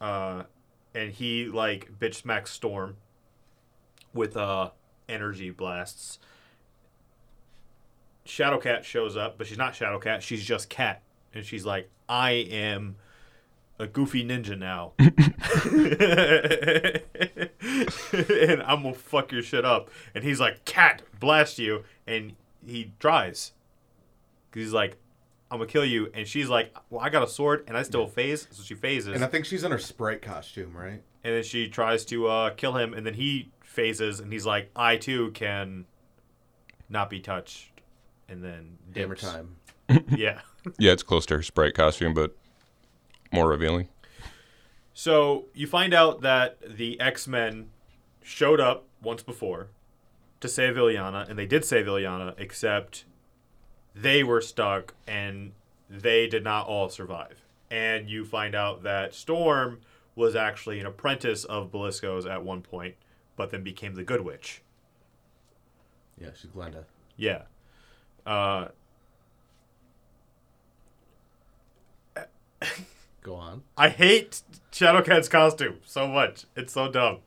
Uh 0.00 0.44
and 0.94 1.12
he 1.12 1.46
like 1.46 1.90
bitch 2.00 2.14
smacks 2.14 2.50
Storm 2.50 2.96
with 4.16 4.36
uh 4.36 4.70
energy 5.08 5.50
blasts. 5.50 6.18
Shadowcat 8.26 8.82
shows 8.82 9.16
up, 9.16 9.38
but 9.38 9.46
she's 9.46 9.58
not 9.58 9.74
Shadowcat, 9.74 10.20
she's 10.20 10.44
just 10.44 10.68
Cat. 10.68 11.02
And 11.32 11.44
she's 11.44 11.64
like, 11.64 11.88
I 12.08 12.30
am 12.32 12.96
a 13.78 13.86
goofy 13.86 14.24
ninja 14.24 14.58
now. 14.58 14.94
and 18.48 18.62
I'm 18.62 18.82
gonna 18.82 18.94
fuck 18.94 19.30
your 19.30 19.42
shit 19.42 19.64
up. 19.64 19.90
And 20.14 20.24
he's 20.24 20.40
like, 20.40 20.64
Cat, 20.64 21.02
blast 21.20 21.58
you. 21.58 21.84
And 22.06 22.34
he 22.66 22.92
tries. 22.98 23.52
Cause 24.50 24.62
he's 24.62 24.72
like, 24.72 24.96
I'm 25.50 25.58
gonna 25.58 25.70
kill 25.70 25.84
you. 25.84 26.10
And 26.14 26.26
she's 26.26 26.48
like, 26.48 26.74
Well, 26.90 27.00
I 27.00 27.10
got 27.10 27.22
a 27.22 27.28
sword 27.28 27.64
and 27.68 27.76
I 27.76 27.82
still 27.82 28.08
phase. 28.08 28.48
So 28.50 28.62
she 28.64 28.74
phases. 28.74 29.14
And 29.14 29.22
I 29.22 29.28
think 29.28 29.44
she's 29.44 29.62
in 29.62 29.70
her 29.70 29.78
sprite 29.78 30.22
costume, 30.22 30.74
right? 30.74 31.02
and 31.26 31.34
then 31.34 31.42
she 31.42 31.68
tries 31.68 32.04
to 32.04 32.28
uh, 32.28 32.50
kill 32.50 32.74
him. 32.74 32.94
And 32.94 33.04
then 33.04 33.14
he 33.14 33.50
phases 33.76 34.18
and 34.18 34.32
he's 34.32 34.46
like, 34.46 34.70
I 34.74 34.96
too 34.96 35.30
can 35.32 35.84
not 36.88 37.10
be 37.10 37.20
touched. 37.20 37.70
And 38.28 38.42
then 38.42 38.78
Hammer 38.96 39.14
time. 39.14 39.56
Yeah. 40.16 40.40
Yeah, 40.78 40.90
it's 40.90 41.04
close 41.04 41.26
to 41.26 41.36
her 41.36 41.42
sprite 41.44 41.74
costume, 41.74 42.12
but 42.12 42.34
more 43.30 43.48
revealing. 43.48 43.88
So 44.94 45.44
you 45.54 45.68
find 45.68 45.94
out 45.94 46.22
that 46.22 46.58
the 46.76 46.98
X 46.98 47.28
Men 47.28 47.68
showed 48.20 48.58
up 48.58 48.84
once 49.00 49.22
before 49.22 49.68
to 50.40 50.48
save 50.48 50.74
Illyana, 50.74 51.28
and 51.28 51.38
they 51.38 51.46
did 51.46 51.64
save 51.64 51.86
Illyana, 51.86 52.34
except 52.36 53.04
they 53.94 54.24
were 54.24 54.40
stuck 54.40 54.94
and 55.06 55.52
they 55.88 56.26
did 56.26 56.42
not 56.42 56.66
all 56.66 56.88
survive. 56.88 57.42
And 57.70 58.10
you 58.10 58.24
find 58.24 58.54
out 58.56 58.82
that 58.82 59.14
Storm 59.14 59.80
was 60.16 60.34
actually 60.34 60.80
an 60.80 60.86
apprentice 60.86 61.44
of 61.44 61.70
Belisco's 61.70 62.26
at 62.26 62.42
one 62.42 62.62
point, 62.62 62.96
but 63.36 63.50
then 63.50 63.62
became 63.62 63.94
the 63.94 64.02
Good 64.02 64.22
Witch. 64.22 64.62
Yeah, 66.20 66.30
she's 66.34 66.50
Glenda. 66.50 66.84
Yeah. 67.16 67.42
Uh, 68.24 68.68
Go 73.22 73.34
on. 73.34 73.62
I 73.76 73.88
hate 73.88 74.42
Shadowcat's 74.72 75.28
costume 75.28 75.80
so 75.84 76.06
much. 76.06 76.44
It's 76.54 76.72
so 76.72 76.90
dumb. 76.90 77.18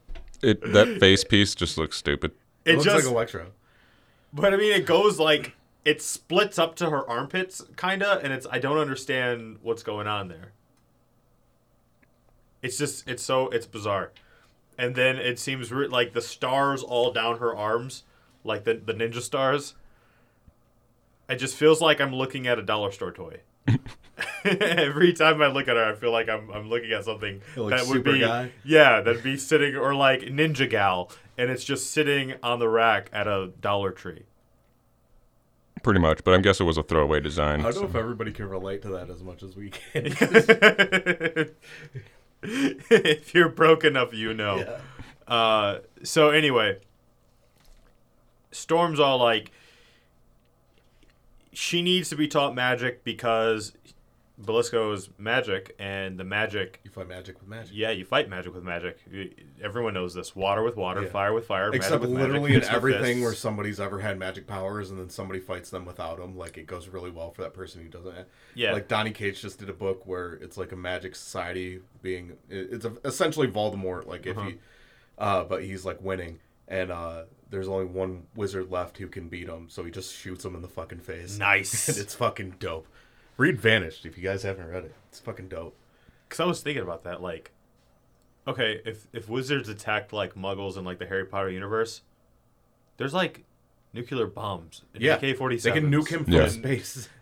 It 0.42 0.62
that 0.74 1.00
face 1.00 1.24
piece 1.24 1.54
just 1.54 1.78
looks 1.78 1.98
stupid. 1.98 2.32
It, 2.64 2.72
It 2.72 2.74
looks 2.76 2.86
just, 2.86 3.06
like 3.06 3.14
Electro. 3.14 3.48
but 4.34 4.54
I 4.54 4.58
mean, 4.58 4.72
it 4.72 4.86
goes 4.86 5.20
like 5.20 5.56
it 5.84 6.02
splits 6.02 6.58
up 6.58 6.76
to 6.76 6.90
her 6.90 7.08
armpits, 7.10 7.64
kinda, 7.76 8.20
and 8.24 8.32
it's 8.32 8.48
I 8.50 8.60
don't 8.60 8.78
understand 8.78 9.58
what's 9.62 9.84
going 9.84 10.08
on 10.08 10.30
there. 10.30 10.54
It's 12.62 12.78
just 12.78 13.08
it's 13.08 13.24
so 13.24 13.50
it's 13.50 13.66
bizarre, 13.66 14.12
and 14.80 14.96
then 14.96 15.18
it 15.18 15.38
seems 15.38 15.72
re- 15.72 15.88
like 15.88 16.14
the 16.14 16.22
stars 16.22 16.82
all 16.82 17.12
down 17.12 17.38
her 17.38 17.56
arms, 17.56 18.04
like 18.44 18.64
the 18.64 18.74
the 18.74 18.94
ninja 18.94 19.22
stars. 19.22 19.76
It 21.28 21.36
just 21.36 21.56
feels 21.56 21.82
like 21.82 22.02
I'm 22.02 22.16
looking 22.16 22.48
at 22.48 22.58
a 22.58 22.64
dollar 22.64 22.92
store 22.92 23.12
toy. 23.12 23.42
Every 24.44 25.14
time 25.14 25.42
I 25.42 25.48
look 25.48 25.68
at 25.68 25.76
her, 25.76 25.92
I 25.92 25.96
feel 25.96 26.12
like 26.12 26.30
I'm 26.30 26.50
I'm 26.50 26.70
looking 26.70 26.92
at 26.92 27.06
something 27.06 27.42
Like 27.56 27.78
that 27.78 27.88
would 27.88 28.04
be 28.04 28.20
Guy? 28.20 28.52
yeah, 28.66 29.02
that'd 29.02 29.24
be 29.24 29.38
sitting 29.38 29.76
or 29.76 29.94
like 29.94 30.22
Ninja 30.22 30.70
Gal, 30.70 31.12
and 31.38 31.52
it's 31.52 31.64
just 31.64 31.92
sitting 31.92 32.34
on 32.42 32.60
the 32.60 32.68
rack 32.70 33.10
at 33.14 33.28
a 33.28 33.52
Dollar 33.62 33.92
Tree. 33.92 34.24
Pretty 35.84 36.00
much, 36.02 36.24
but 36.26 36.34
I 36.34 36.40
guess 36.40 36.60
it 36.60 36.66
was 36.66 36.78
a 36.78 36.84
throwaway 36.84 37.22
design. 37.22 37.62
I 37.62 37.64
don't 37.64 37.74
so- 37.74 37.82
know 37.82 37.88
if 37.88 37.96
everybody 37.96 38.32
can 38.34 38.50
relate 38.50 38.82
to 38.82 38.90
that 38.90 39.10
as 39.10 39.24
much 39.24 39.44
as 39.44 39.56
we 39.56 39.70
can. 39.70 40.06
if 42.44 43.34
you're 43.34 43.50
broke 43.50 43.84
enough, 43.84 44.14
you 44.14 44.34
know. 44.34 44.58
Yeah. 44.58 45.34
Uh, 45.34 45.80
so 46.04 46.30
anyway, 46.30 46.80
Storm's 48.52 49.00
all 49.00 49.18
like, 49.18 49.52
she 51.52 51.82
needs 51.82 52.10
to 52.10 52.16
be 52.16 52.28
taught 52.28 52.56
magic 52.56 53.04
because 53.04 53.74
Belisco 54.42 54.94
is 54.94 55.10
magic, 55.18 55.76
and 55.80 56.18
the 56.18 56.24
magic. 56.24 56.80
You 56.86 56.92
fight 56.92 57.10
magic 57.10 57.40
with 57.40 57.50
magic. 57.50 57.72
Yeah, 57.74 57.92
you 57.92 58.06
fight 58.06 58.30
magic 58.30 58.54
with 58.54 58.64
magic. 58.64 58.98
You- 59.12 59.32
Everyone 59.62 59.94
knows 59.94 60.14
this. 60.14 60.34
Water 60.36 60.64
with 60.64 60.78
water, 60.78 61.04
Yeah. 61.04 61.10
fire 61.10 61.34
with 61.34 61.46
fire, 61.46 61.70
Except 61.74 62.02
magic 62.02 62.02
with 62.02 62.12
literally 62.22 62.56
in 62.56 62.64
everything 62.64 63.22
where 63.22 63.34
somebody's 63.34 63.80
ever 63.82 64.00
had 64.00 64.18
magic 64.18 64.48
powers 64.48 64.90
and 64.92 65.00
then 65.00 65.10
somebody 65.10 65.40
fights 65.42 65.70
them 65.70 65.86
without 65.86 66.20
them, 66.20 66.38
like 66.38 66.58
it 66.58 66.68
goes 66.68 66.88
really 66.88 67.10
well 67.12 67.32
for 67.32 67.42
that 67.42 67.54
person 67.54 67.82
who 67.82 67.90
doesn't. 67.90 68.28
Yeah. 68.56 68.72
Like 68.72 68.88
Donny 68.88 69.12
Cates 69.12 69.42
just 69.42 69.60
did 69.60 69.70
a 69.70 69.74
book 69.74 70.06
where 70.08 70.34
it's 70.34 70.58
like 70.58 70.72
a 70.72 70.78
magic 70.78 71.16
society 71.16 71.82
being. 72.02 72.38
It's 72.50 72.86
a, 72.86 72.94
essentially 73.04 73.48
Voldemort. 73.48 74.06
Like 74.08 74.26
if 74.26 74.38
he, 74.38 74.60
uh, 75.18 75.44
but 75.44 75.64
he's 75.64 75.84
like 75.84 76.02
winning, 76.02 76.40
and 76.70 76.92
uh, 76.92 77.24
there's 77.50 77.68
only 77.68 77.86
one 77.86 78.24
wizard 78.36 78.72
left 78.72 78.98
who 79.00 79.08
can 79.08 79.28
beat 79.28 79.50
him, 79.50 79.68
so 79.70 79.84
he 79.84 79.92
just 79.92 80.16
shoots 80.16 80.46
him 80.46 80.56
in 80.56 80.62
the 80.62 80.70
fucking 80.70 81.00
face. 81.00 81.38
Nice. 81.38 81.90
and 81.90 81.98
it's 82.04 82.16
fucking 82.16 82.56
dope. 82.60 82.88
Read 83.40 83.60
Vanished 83.60 84.06
if 84.06 84.18
you 84.18 84.24
guys 84.24 84.44
haven't 84.44 84.68
read 84.68 84.84
it. 84.86 84.94
It's 85.10 85.20
fucking 85.20 85.48
dope. 85.48 85.76
Because 86.28 86.40
I 86.42 86.46
was 86.46 86.62
thinking 86.62 86.84
about 86.84 87.04
that, 87.06 87.22
like, 87.22 87.52
okay, 88.48 88.82
if 88.86 89.08
if 89.14 89.28
wizards 89.30 89.70
attacked 89.70 90.14
like 90.14 90.36
Muggles 90.36 90.78
in 90.78 90.84
like 90.86 91.00
the 91.00 91.08
Harry 91.08 91.26
Potter 91.26 91.50
universe, 91.50 92.02
there's 92.98 93.14
like 93.14 93.46
nuclear 93.94 94.28
bombs. 94.28 94.84
And 94.94 95.02
Yeah, 95.02 95.16
AK 95.16 95.38
forty 95.38 95.58
seven. 95.58 95.90
they 95.90 95.90
can 95.90 95.92
nuke 96.04 96.10
him 96.10 96.24
from 96.26 96.34
Yeah. 96.34 96.48
space. 96.50 97.10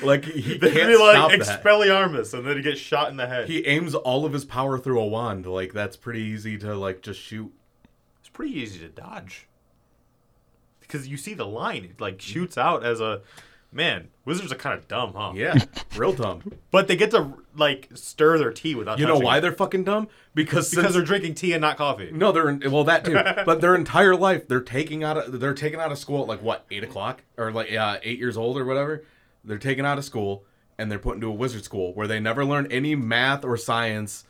Like 0.00 0.24
he 0.24 0.58
They'd 0.58 0.72
can't 0.74 0.88
be 0.88 0.96
like 0.96 1.16
stop 1.16 1.30
that. 1.32 1.62
Expelliarmus, 1.64 2.34
and 2.34 2.46
then 2.46 2.56
he 2.56 2.62
gets 2.62 2.78
shot 2.78 3.10
in 3.10 3.16
the 3.16 3.26
head. 3.26 3.48
He 3.48 3.66
aims 3.66 3.96
all 3.96 4.24
of 4.24 4.32
his 4.32 4.44
power 4.44 4.78
through 4.78 5.00
a 5.00 5.06
wand. 5.06 5.44
Like 5.44 5.72
that's 5.72 5.96
pretty 5.96 6.20
easy 6.20 6.56
to 6.58 6.76
like 6.76 7.02
just 7.02 7.18
shoot. 7.20 7.52
it's 8.20 8.28
pretty 8.28 8.54
easy 8.56 8.78
to 8.78 8.88
dodge 8.88 9.48
because 10.80 11.08
you 11.08 11.16
see 11.16 11.34
the 11.34 11.46
line. 11.46 11.84
It 11.84 12.00
like 12.00 12.20
shoots 12.20 12.56
out 12.56 12.84
as 12.86 13.00
a 13.00 13.22
man. 13.72 14.08
Wizards 14.24 14.52
are 14.52 14.56
kind 14.56 14.78
of 14.78 14.86
dumb, 14.86 15.14
huh? 15.14 15.32
Yeah, 15.34 15.54
real 15.96 16.12
dumb. 16.12 16.42
But 16.70 16.86
they 16.86 16.94
get 16.94 17.10
to 17.10 17.32
like 17.56 17.88
stir 17.94 18.38
their 18.38 18.52
tea 18.52 18.74
without. 18.74 18.98
You 18.98 19.06
know 19.06 19.18
why 19.18 19.38
it. 19.38 19.40
they're 19.40 19.52
fucking 19.52 19.82
dumb? 19.84 20.08
Because 20.34 20.70
because 20.70 20.84
since, 20.84 20.94
they're 20.94 21.04
drinking 21.04 21.34
tea 21.34 21.52
and 21.54 21.60
not 21.60 21.76
coffee. 21.76 22.10
no, 22.12 22.30
they're 22.30 22.48
in, 22.48 22.70
well 22.70 22.84
that 22.84 23.04
too. 23.04 23.14
but 23.46 23.60
their 23.60 23.74
entire 23.74 24.14
life 24.14 24.46
they're 24.46 24.60
taking 24.60 25.02
out 25.02 25.16
of 25.18 25.40
they're 25.40 25.54
taken 25.54 25.80
out 25.80 25.90
of 25.90 25.98
school 25.98 26.22
at 26.22 26.28
like 26.28 26.42
what 26.42 26.64
eight 26.70 26.84
o'clock 26.84 27.22
or 27.36 27.50
like 27.50 27.72
uh, 27.72 27.98
eight 28.04 28.18
years 28.18 28.36
old 28.36 28.56
or 28.58 28.64
whatever. 28.64 29.04
They're 29.44 29.58
taken 29.58 29.84
out 29.84 29.98
of 29.98 30.04
school 30.04 30.44
and 30.78 30.90
they're 30.90 31.00
put 31.00 31.16
into 31.16 31.26
a 31.26 31.32
wizard 31.32 31.64
school 31.64 31.92
where 31.94 32.06
they 32.06 32.20
never 32.20 32.44
learn 32.44 32.70
any 32.70 32.94
math 32.94 33.44
or 33.44 33.56
science 33.56 34.24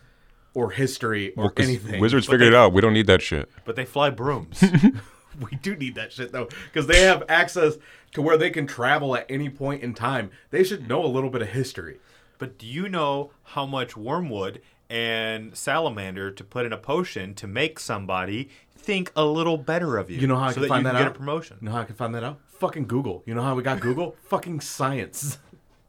or 0.54 0.70
history 0.70 1.32
or 1.36 1.44
Well, 1.44 1.50
'cause 1.50 1.66
anything. 1.66 2.00
Wizards 2.00 2.26
But 2.26 2.32
figured 2.34 2.52
they- 2.52 2.56
it 2.56 2.60
out. 2.60 2.72
We 2.72 2.80
don't 2.80 2.92
need 2.94 3.06
that 3.08 3.20
shit. 3.22 3.50
But 3.66 3.76
they 3.76 3.84
fly 3.84 4.08
brooms. 4.10 4.62
we 5.40 5.56
do 5.62 5.76
need 5.76 5.94
that 5.94 6.12
shit 6.12 6.32
though 6.32 6.48
because 6.72 6.86
they 6.86 7.02
have 7.02 7.24
access 7.28 7.74
to 8.12 8.22
where 8.22 8.36
they 8.36 8.50
can 8.50 8.66
travel 8.66 9.16
at 9.16 9.26
any 9.28 9.48
point 9.48 9.82
in 9.82 9.94
time 9.94 10.30
they 10.50 10.62
should 10.64 10.88
know 10.88 11.04
a 11.04 11.06
little 11.08 11.30
bit 11.30 11.42
of 11.42 11.48
history 11.48 11.98
But 12.38 12.58
do 12.58 12.66
you 12.66 12.88
know 12.88 13.30
how 13.44 13.66
much 13.66 13.96
wormwood 13.96 14.60
and 14.90 15.56
salamander 15.56 16.30
to 16.30 16.44
put 16.44 16.66
in 16.66 16.72
a 16.72 16.76
potion 16.76 17.34
to 17.34 17.46
make 17.46 17.78
somebody 17.78 18.50
think 18.76 19.10
a 19.16 19.24
little 19.24 19.56
better 19.56 19.96
of 19.96 20.10
you? 20.10 20.18
you 20.18 20.26
know 20.26 20.36
how 20.36 20.46
i 20.46 20.48
so 20.50 20.54
can 20.54 20.62
that 20.62 20.68
find 20.68 20.80
you 20.80 20.84
that 20.84 20.90
can 20.98 21.02
out 21.02 21.08
get 21.08 21.16
a 21.16 21.18
promotion. 21.18 21.56
you 21.60 21.66
know 21.66 21.72
how 21.72 21.80
i 21.80 21.84
can 21.84 21.94
find 21.94 22.14
that 22.14 22.22
out 22.24 22.38
fucking 22.48 22.86
google 22.86 23.22
you 23.26 23.34
know 23.34 23.42
how 23.42 23.54
we 23.54 23.62
got 23.62 23.80
google 23.80 24.16
fucking 24.28 24.60
science 24.60 25.38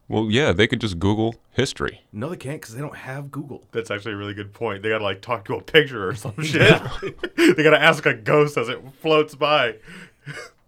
Well, 0.06 0.28
yeah, 0.30 0.52
they 0.52 0.66
could 0.66 0.82
just 0.82 0.98
Google 0.98 1.36
history. 1.50 2.02
no 2.12 2.28
they 2.28 2.36
can't 2.36 2.60
because 2.60 2.74
they 2.74 2.80
don't 2.82 2.96
have 2.96 3.30
google 3.30 3.64
That's 3.72 3.90
actually 3.90 4.12
a 4.12 4.16
really 4.16 4.34
good 4.34 4.52
point. 4.52 4.82
They 4.82 4.90
gotta 4.90 5.02
like 5.02 5.22
talk 5.22 5.44
to 5.46 5.54
a 5.54 5.62
picture 5.62 6.06
or 6.08 6.14
some 6.14 6.34
shit. 6.42 6.78
they 7.36 7.62
gotta 7.62 7.80
ask 7.80 8.04
a 8.04 8.12
ghost 8.12 8.58
as 8.58 8.68
it 8.68 8.80
floats 9.00 9.34
by. 9.34 9.76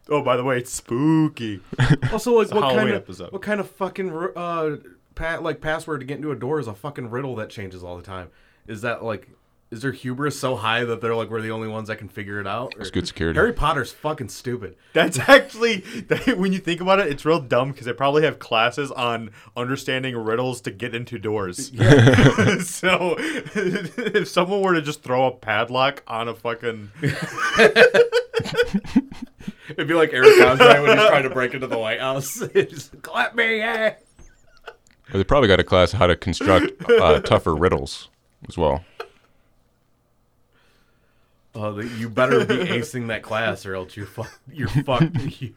Oh, 0.09 0.23
by 0.23 0.37
the 0.37 0.45
way, 0.45 0.59
it's 0.59 0.73
spooky. 0.73 1.61
also 2.13 2.33
like 2.39 2.51
what 2.51 2.63
Halloween 2.63 2.77
kind 2.77 2.89
of 2.91 2.95
episode. 2.97 3.33
what 3.33 3.43
kind 3.43 3.61
of 3.61 3.71
fucking 3.71 4.11
uh 4.37 4.77
pa- 5.15 5.39
like 5.41 5.61
password 5.61 6.01
to 6.01 6.07
get 6.07 6.17
into 6.17 6.31
a 6.33 6.37
door 6.37 6.61
is 6.61 6.67
a 6.67 6.75
fucking 6.75 7.11
riddle 7.11 7.35
that 7.37 7.51
changes 7.51 7.83
all 7.85 7.97
the 7.97 8.03
time 8.03 8.29
is 8.67 8.83
that 8.83 9.03
like 9.05 9.29
is 9.69 9.83
their 9.83 9.91
hubris 9.91 10.39
so 10.39 10.55
high 10.55 10.85
that 10.85 11.01
they're 11.01 11.17
like 11.17 11.29
we're 11.29 11.41
the 11.41 11.51
only 11.51 11.67
ones 11.67 11.89
that 11.89 11.97
can 11.97 12.09
figure 12.09 12.39
it 12.41 12.47
out 12.47 12.73
It's 12.79 12.89
Or- 12.89 12.93
good 12.93 13.09
security. 13.09 13.37
harry 13.37 13.53
potter's 13.53 13.91
fucking 13.91 14.29
stupid 14.29 14.77
That's 14.93 15.19
actually 15.19 15.79
that, 16.07 16.37
when 16.39 16.53
you 16.53 16.61
think 16.61 16.81
about 16.81 17.01
it, 17.01 17.09
it's 17.09 17.25
real 17.25 17.41
dumb 17.41 17.73
because 17.73 17.87
they 17.87 17.93
probably 17.93 18.23
have 18.23 18.39
classes 18.39 18.93
on 18.93 19.31
understanding 19.57 20.17
riddles 20.17 20.61
to 20.63 20.71
get 20.71 20.95
into 20.95 21.19
doors. 21.19 21.67
so 22.69 23.17
if 23.19 24.29
someone 24.29 24.61
were 24.63 24.75
to 24.75 24.83
just 24.83 25.03
throw 25.03 25.27
a 25.27 25.33
padlock 25.33 26.05
on 26.07 26.29
a 26.29 26.35
fucking 26.35 26.93
It'd 29.71 29.89
be 29.89 29.95
like 29.95 30.13
Eric 30.13 30.41
Andre 30.45 30.81
when 30.81 30.99
he's 30.99 31.07
trying 31.09 31.23
to 31.25 31.31
break 31.31 31.55
into 31.55 31.67
the 31.67 31.79
White 31.79 32.01
House. 32.01 32.43
Clap 33.03 33.35
me, 33.35 33.61
they 35.13 35.25
probably 35.25 35.49
got 35.49 35.61
a 35.61 35.65
class 35.65 35.95
on 35.95 36.01
how 36.01 36.07
to 36.07 36.17
construct 36.17 36.73
uh, 36.91 37.21
tougher 37.21 37.55
riddles 37.55 38.09
as 38.49 38.57
well. 38.59 38.85
Oh, 41.55 41.73
the- 41.73 41.87
you 41.89 42.09
better 42.11 42.45
be 42.45 42.55
acing 42.57 43.09
that 43.09 43.23
class, 43.23 43.65
or 43.65 43.75
else 43.75 43.97
you're 43.97 44.07
fuck, 44.07 44.41
you're 44.53 44.69
fucked. 44.69 45.17
You- 45.41 45.55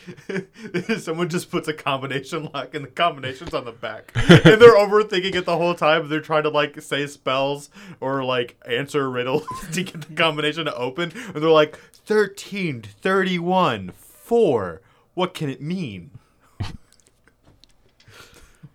Someone 0.98 1.28
just 1.28 1.50
puts 1.50 1.68
a 1.68 1.72
combination 1.74 2.50
lock 2.52 2.74
and 2.74 2.84
the 2.84 2.88
combination's 2.90 3.54
on 3.54 3.64
the 3.64 3.72
back. 3.72 4.10
and 4.14 4.60
they're 4.60 4.76
overthinking 4.76 5.34
it 5.34 5.44
the 5.44 5.56
whole 5.56 5.74
time. 5.74 6.08
They're 6.08 6.20
trying 6.20 6.42
to 6.44 6.48
like 6.48 6.80
say 6.82 7.06
spells 7.06 7.70
or 8.00 8.24
like 8.24 8.56
answer 8.66 9.10
riddles 9.10 9.46
to 9.72 9.82
get 9.82 10.00
the 10.08 10.14
combination 10.14 10.64
to 10.66 10.74
open. 10.74 11.12
And 11.34 11.42
they're 11.42 11.50
like 11.50 11.76
13, 11.78 12.82
31, 12.82 13.90
4. 13.94 14.80
What 15.14 15.34
can 15.34 15.50
it 15.50 15.60
mean? 15.60 16.10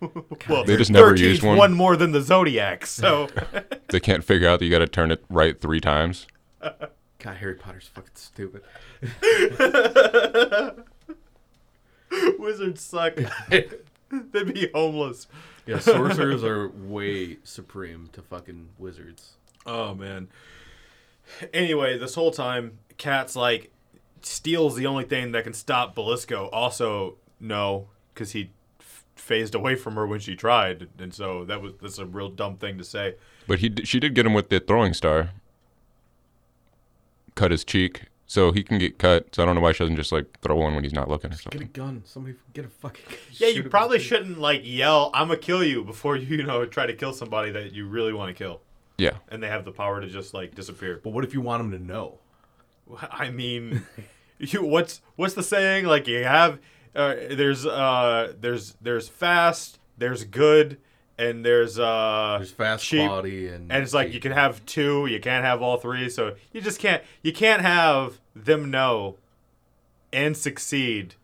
well, 0.48 0.64
They 0.64 0.76
just 0.76 0.90
never 0.90 1.14
used 1.16 1.42
one? 1.42 1.56
one 1.58 1.72
more 1.74 1.96
than 1.96 2.12
the 2.12 2.20
zodiac. 2.22 2.86
So 2.86 3.28
They 3.88 4.00
can't 4.00 4.22
figure 4.24 4.48
out 4.48 4.60
that 4.60 4.64
you 4.64 4.70
got 4.70 4.78
to 4.78 4.86
turn 4.86 5.10
it 5.10 5.24
right 5.28 5.60
three 5.60 5.80
times. 5.80 6.26
God, 7.20 7.36
Harry 7.38 7.56
Potter's 7.56 7.88
fucking 7.88 8.10
stupid. 8.14 8.62
wizards 12.38 12.80
suck. 12.80 13.14
They'd 13.48 14.54
be 14.54 14.70
homeless. 14.74 15.26
Yeah, 15.66 15.80
sorcerers 15.80 16.42
are 16.44 16.68
way 16.68 17.38
supreme 17.44 18.08
to 18.12 18.22
fucking 18.22 18.70
wizards. 18.78 19.34
Oh 19.66 19.94
man. 19.94 20.28
Anyway, 21.52 21.98
this 21.98 22.14
whole 22.14 22.30
time, 22.30 22.78
Cat's 22.96 23.36
like 23.36 23.70
steals 24.22 24.76
the 24.76 24.86
only 24.86 25.04
thing 25.04 25.32
that 25.32 25.44
can 25.44 25.52
stop 25.52 25.94
Belisco. 25.94 26.48
Also, 26.52 27.16
no, 27.38 27.88
because 28.14 28.32
he 28.32 28.50
f- 28.80 29.04
phased 29.14 29.54
away 29.54 29.74
from 29.74 29.94
her 29.96 30.06
when 30.06 30.20
she 30.20 30.34
tried, 30.34 30.88
and 30.98 31.12
so 31.12 31.44
that 31.44 31.60
was 31.60 31.74
that's 31.82 31.98
a 31.98 32.06
real 32.06 32.30
dumb 32.30 32.56
thing 32.56 32.78
to 32.78 32.84
say. 32.84 33.16
But 33.46 33.58
he 33.58 33.68
d- 33.68 33.84
she 33.84 34.00
did 34.00 34.14
get 34.14 34.24
him 34.24 34.32
with 34.32 34.48
the 34.48 34.60
throwing 34.60 34.94
star. 34.94 35.32
Cut 37.34 37.50
his 37.50 37.62
cheek, 37.64 38.04
so 38.28 38.52
he 38.52 38.62
can 38.62 38.78
get 38.78 38.98
cut. 38.98 39.34
So 39.34 39.42
I 39.42 39.46
don't 39.46 39.56
know 39.56 39.62
why 39.62 39.72
she 39.72 39.78
doesn't 39.82 39.96
just 39.96 40.12
like 40.12 40.26
throw 40.42 40.54
one 40.54 40.74
when 40.74 40.84
he's 40.84 40.92
not 40.92 41.08
looking 41.08 41.32
or 41.32 41.36
Get 41.50 41.62
a 41.62 41.64
gun. 41.64 42.02
Somebody 42.04 42.36
get 42.52 42.66
a 42.66 42.68
fucking. 42.68 43.04
Yeah, 43.32 43.48
you 43.48 43.64
probably 43.64 43.98
shouldn't 43.98 44.38
like 44.38 44.60
yell, 44.64 45.10
"I'm 45.14 45.28
gonna 45.28 45.40
kill 45.40 45.64
you" 45.64 45.82
before 45.82 46.16
you 46.16 46.36
you 46.36 46.44
know 46.44 46.64
try 46.66 46.86
to 46.86 46.92
kill 46.92 47.12
somebody 47.12 47.50
that 47.52 47.72
you 47.72 47.88
really 47.88 48.12
want 48.12 48.28
to 48.28 48.34
kill, 48.40 48.60
Yeah, 48.98 49.16
and 49.30 49.42
they 49.42 49.48
have 49.48 49.64
the 49.64 49.72
power 49.72 50.00
to 50.00 50.06
just 50.06 50.34
like 50.34 50.54
disappear. 50.54 51.00
But 51.02 51.10
what 51.10 51.24
if 51.24 51.32
you 51.34 51.40
want 51.40 51.62
them 51.62 51.72
to 51.72 51.84
know? 51.84 52.18
I 53.10 53.30
mean, 53.30 53.86
you 54.38 54.62
what's 54.62 55.00
what's 55.16 55.34
the 55.34 55.42
saying? 55.42 55.86
Like 55.86 56.06
you 56.06 56.22
have 56.24 56.58
uh, 56.94 57.14
there's 57.30 57.64
uh 57.64 58.34
there's 58.38 58.76
there's 58.80 59.08
fast, 59.08 59.78
there's 59.96 60.24
good, 60.24 60.78
and 61.18 61.44
there's 61.44 61.78
uh 61.78 62.36
There's 62.38 62.52
fast 62.52 62.84
cheap, 62.84 63.06
quality 63.06 63.48
and 63.48 63.72
and 63.72 63.82
it's 63.82 63.94
like 63.94 64.12
you 64.12 64.20
can 64.20 64.32
have 64.32 64.64
two, 64.66 65.06
you 65.06 65.20
can't 65.20 65.44
have 65.44 65.60
all 65.60 65.78
three, 65.78 66.08
so 66.08 66.34
you 66.52 66.60
just 66.60 66.78
can't 66.78 67.02
you 67.22 67.32
can't 67.32 67.62
have 67.62 68.20
them 68.34 68.70
know 68.70 69.16
and 70.12 70.36
succeed 70.36 71.14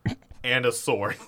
and 0.43 0.65
a 0.65 0.71
sword. 0.71 1.15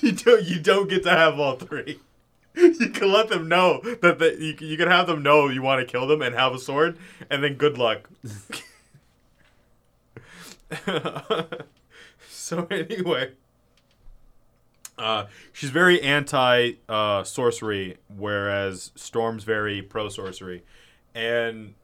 you 0.00 0.12
don't 0.12 0.44
you 0.44 0.60
don't 0.60 0.88
get 0.88 1.02
to 1.02 1.10
have 1.10 1.38
all 1.38 1.56
three. 1.56 2.00
You 2.54 2.88
can 2.88 3.12
let 3.12 3.28
them 3.28 3.48
know 3.48 3.82
that 4.00 4.18
the, 4.18 4.34
you, 4.40 4.56
you 4.66 4.78
can 4.78 4.88
have 4.88 5.06
them 5.06 5.22
know 5.22 5.48
you 5.48 5.60
want 5.60 5.86
to 5.86 5.90
kill 5.90 6.06
them 6.06 6.22
and 6.22 6.34
have 6.34 6.54
a 6.54 6.58
sword, 6.58 6.96
and 7.28 7.44
then 7.44 7.54
good 7.54 7.76
luck. 7.76 8.08
so 12.30 12.66
anyway, 12.70 13.32
uh, 14.98 15.26
she's 15.52 15.70
very 15.70 16.00
anti 16.02 16.72
uh, 16.88 17.22
sorcery, 17.24 17.98
whereas 18.14 18.92
Storm's 18.94 19.44
very 19.44 19.82
pro 19.82 20.08
sorcery, 20.08 20.62
and 21.14 21.74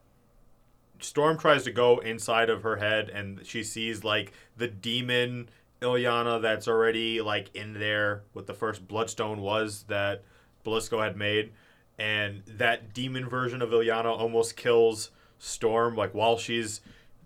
Storm 1.00 1.36
tries 1.36 1.64
to 1.64 1.72
go 1.72 1.98
inside 1.98 2.48
of 2.48 2.62
her 2.62 2.76
head, 2.76 3.10
and 3.10 3.44
she 3.44 3.62
sees 3.62 4.04
like 4.04 4.32
the 4.56 4.68
demon 4.68 5.48
Illyana 5.80 6.40
that's 6.40 6.68
already 6.68 7.20
like 7.20 7.54
in 7.54 7.74
there 7.74 8.22
what 8.32 8.46
the 8.46 8.54
first 8.54 8.86
Bloodstone 8.86 9.40
was 9.40 9.84
that 9.88 10.22
Belisco 10.64 11.02
had 11.02 11.16
made, 11.16 11.52
and 11.98 12.42
that 12.46 12.94
demon 12.94 13.28
version 13.28 13.60
of 13.60 13.70
Illyana 13.70 14.06
almost 14.16 14.56
kills 14.56 15.10
Storm. 15.38 15.96
Like 15.96 16.14
while 16.14 16.38
she's 16.38 16.80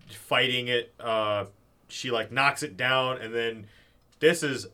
fighting 0.09 0.67
it, 0.67 0.93
uh, 0.99 1.45
she 1.87 2.11
like 2.11 2.31
knocks 2.31 2.63
it 2.63 2.75
down, 2.75 3.19
and 3.21 3.33
then 3.33 3.67
this 4.19 4.43
is 4.43 4.67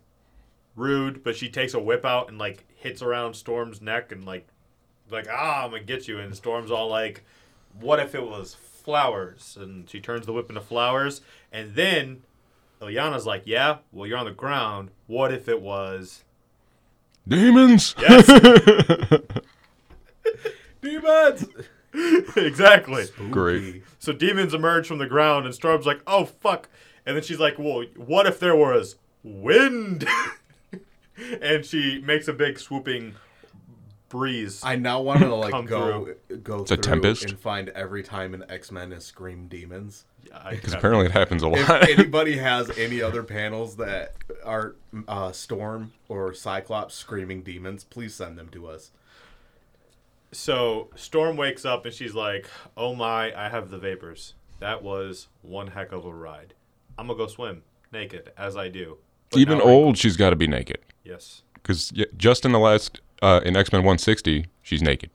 rude, 0.75 1.23
but 1.23 1.35
she 1.35 1.49
takes 1.49 1.73
a 1.73 1.79
whip 1.79 2.05
out 2.05 2.29
and 2.29 2.37
like 2.37 2.65
hits 2.75 3.01
around 3.01 3.35
Storm's 3.35 3.81
neck 3.81 4.11
and 4.11 4.25
like 4.25 4.47
like 5.09 5.27
ah 5.29 5.65
I'm 5.65 5.71
gonna 5.71 5.83
get 5.83 6.07
you, 6.07 6.19
and 6.19 6.35
Storm's 6.35 6.71
all 6.71 6.87
like, 6.87 7.23
what 7.79 7.99
if 7.99 8.15
it 8.15 8.23
was 8.23 8.53
flowers? 8.55 9.57
And 9.59 9.89
she 9.89 9.99
turns 9.99 10.25
the 10.25 10.33
whip 10.33 10.49
into 10.49 10.61
flowers, 10.61 11.21
and 11.51 11.75
then 11.75 12.23
Illyana's 12.81 13.25
like, 13.25 13.43
yeah, 13.45 13.77
well 13.91 14.07
you're 14.07 14.17
on 14.17 14.25
the 14.25 14.31
ground. 14.31 14.91
What 15.07 15.33
if 15.33 15.47
it 15.47 15.61
was? 15.61 16.23
Demons. 17.27 17.95
Yes, 17.99 18.27
demons. 20.81 21.45
exactly. 22.35 23.05
Great. 23.29 23.83
So 23.99 24.13
demons 24.13 24.53
emerge 24.53 24.87
from 24.87 24.97
the 24.97 25.05
ground, 25.05 25.45
and 25.45 25.53
Storm's 25.53 25.85
like, 25.85 26.01
"Oh 26.07 26.25
fuck!" 26.25 26.69
And 27.05 27.15
then 27.15 27.23
she's 27.23 27.39
like, 27.39 27.59
"Well, 27.59 27.85
what 27.95 28.25
if 28.25 28.39
there 28.39 28.55
was 28.55 28.95
wind?" 29.23 30.07
and 31.41 31.65
she 31.65 32.01
makes 32.01 32.27
a 32.27 32.33
big 32.33 32.59
swooping 32.59 33.15
breeze. 34.09 34.61
I 34.63 34.75
now 34.75 35.01
want 35.01 35.21
to 35.21 35.33
like 35.35 35.51
Come 35.51 35.65
go 35.65 36.13
go 36.43 36.59
a 36.59 36.65
through 36.65 36.77
tempest? 36.77 37.25
and 37.25 37.39
find 37.39 37.69
every 37.69 38.03
time 38.03 38.33
an 38.33 38.45
X 38.49 38.71
Men 38.71 38.91
has 38.91 39.05
screamed 39.05 39.49
demons. 39.49 40.05
I 40.33 40.51
Because 40.51 40.73
apparently 40.73 41.07
it 41.07 41.11
happens 41.11 41.43
a 41.43 41.51
If 41.51 41.67
lot. 41.69 41.89
anybody 41.89 42.37
has 42.37 42.69
any 42.77 43.01
other 43.01 43.23
panels 43.23 43.75
that 43.77 44.13
are 44.43 44.75
uh, 45.07 45.31
Storm 45.31 45.93
or 46.07 46.33
Cyclops 46.33 46.95
screaming 46.95 47.41
demons, 47.43 47.83
please 47.83 48.13
send 48.15 48.37
them 48.37 48.49
to 48.49 48.67
us. 48.67 48.91
So 50.31 50.89
Storm 50.95 51.35
wakes 51.37 51.65
up 51.65 51.85
and 51.85 51.93
she's 51.93 52.15
like, 52.15 52.47
"Oh 52.77 52.95
my, 52.95 53.33
I 53.37 53.49
have 53.49 53.69
the 53.69 53.77
vapors. 53.77 54.33
That 54.59 54.81
was 54.81 55.27
one 55.41 55.67
heck 55.67 55.91
of 55.91 56.05
a 56.05 56.13
ride. 56.13 56.53
I'm 56.97 57.07
gonna 57.07 57.17
go 57.17 57.27
swim 57.27 57.63
naked 57.91 58.31
as 58.37 58.55
I 58.55 58.69
do." 58.69 58.97
But 59.33 59.39
Even 59.39 59.57
now 59.57 59.63
old, 59.65 59.97
she's 59.97 60.17
got 60.17 60.29
to 60.31 60.35
be 60.35 60.47
naked. 60.47 60.79
Yes. 61.03 61.41
Because 61.53 61.91
just 62.17 62.45
in 62.45 62.51
the 62.51 62.59
last, 62.59 63.01
uh, 63.21 63.41
in 63.45 63.55
X 63.55 63.71
Men 63.71 63.81
160, 63.81 64.45
she's 64.61 64.81
naked. 64.81 65.09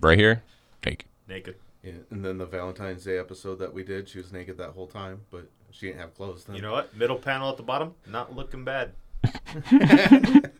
Right 0.00 0.18
here, 0.18 0.42
naked. 0.84 1.08
Naked. 1.28 1.56
Yeah, 1.82 1.92
and 2.10 2.24
then 2.24 2.38
the 2.38 2.46
Valentine's 2.46 3.04
Day 3.04 3.18
episode 3.18 3.58
that 3.60 3.72
we 3.72 3.82
did, 3.84 4.08
she 4.08 4.18
was 4.18 4.32
naked 4.32 4.58
that 4.58 4.70
whole 4.70 4.86
time, 4.86 5.20
but 5.30 5.48
she 5.70 5.86
didn't 5.86 6.00
have 6.00 6.14
clothes 6.14 6.44
then. 6.44 6.56
You 6.56 6.62
know 6.62 6.72
what? 6.72 6.94
Middle 6.96 7.16
panel 7.16 7.50
at 7.50 7.56
the 7.56 7.62
bottom, 7.62 7.94
not 8.06 8.34
looking 8.34 8.64
bad. 8.64 8.92
and 9.70 10.50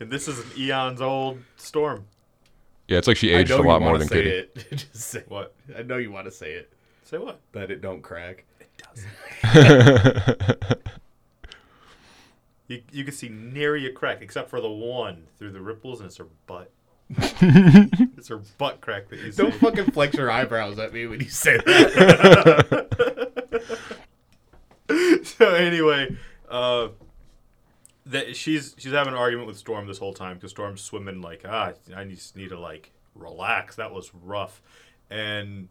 this 0.00 0.28
is 0.28 0.38
an 0.38 0.46
eons 0.56 1.00
old 1.00 1.42
storm. 1.56 2.06
Yeah, 2.88 2.98
it's 2.98 3.08
like 3.08 3.16
she 3.16 3.30
aged 3.30 3.50
a 3.50 3.62
lot 3.62 3.80
more 3.80 3.96
than 3.98 4.08
say 4.08 4.22
Kitty. 4.22 4.30
it. 4.30 4.76
Just 4.92 4.94
say 4.96 5.22
What? 5.28 5.54
I 5.76 5.82
know 5.82 5.96
you 5.96 6.10
want 6.10 6.26
to 6.26 6.30
say 6.32 6.52
it. 6.52 6.72
Say 7.04 7.18
what? 7.18 7.40
That 7.52 7.70
it 7.70 7.80
don't 7.80 8.02
crack. 8.02 8.44
It 8.60 8.68
doesn't. 9.44 10.78
you, 12.68 12.82
you 12.90 13.04
can 13.04 13.12
see 13.12 13.28
nary 13.28 13.86
a 13.86 13.92
crack 13.92 14.18
except 14.20 14.50
for 14.50 14.60
the 14.60 14.70
one 14.70 15.26
through 15.38 15.52
the 15.52 15.60
ripples, 15.60 16.00
and 16.00 16.06
it's 16.06 16.16
her 16.16 16.26
butt. 16.46 16.70
it's 17.10 18.28
her 18.28 18.40
butt 18.58 18.80
crack 18.80 19.08
that 19.08 19.20
you 19.20 19.32
see. 19.32 19.42
Don't 19.42 19.54
fucking 19.54 19.90
flex 19.90 20.16
your 20.16 20.30
eyebrows 20.30 20.78
at 20.78 20.92
me 20.92 21.06
when 21.06 21.20
you 21.20 21.28
say 21.28 21.58
that. 21.58 22.88
so 25.24 25.54
anyway, 25.54 26.16
uh, 26.48 26.88
that 28.06 28.36
she's 28.36 28.74
she's 28.78 28.92
having 28.92 29.12
an 29.12 29.18
argument 29.18 29.46
with 29.46 29.58
Storm 29.58 29.86
this 29.86 29.98
whole 29.98 30.14
time 30.14 30.36
because 30.36 30.50
Storm's 30.50 30.80
swimming 30.80 31.20
like 31.20 31.42
ah 31.46 31.72
I 31.94 32.04
just 32.04 32.36
need 32.36 32.48
to 32.50 32.58
like 32.58 32.92
relax. 33.14 33.76
That 33.76 33.92
was 33.92 34.12
rough, 34.14 34.62
and 35.10 35.68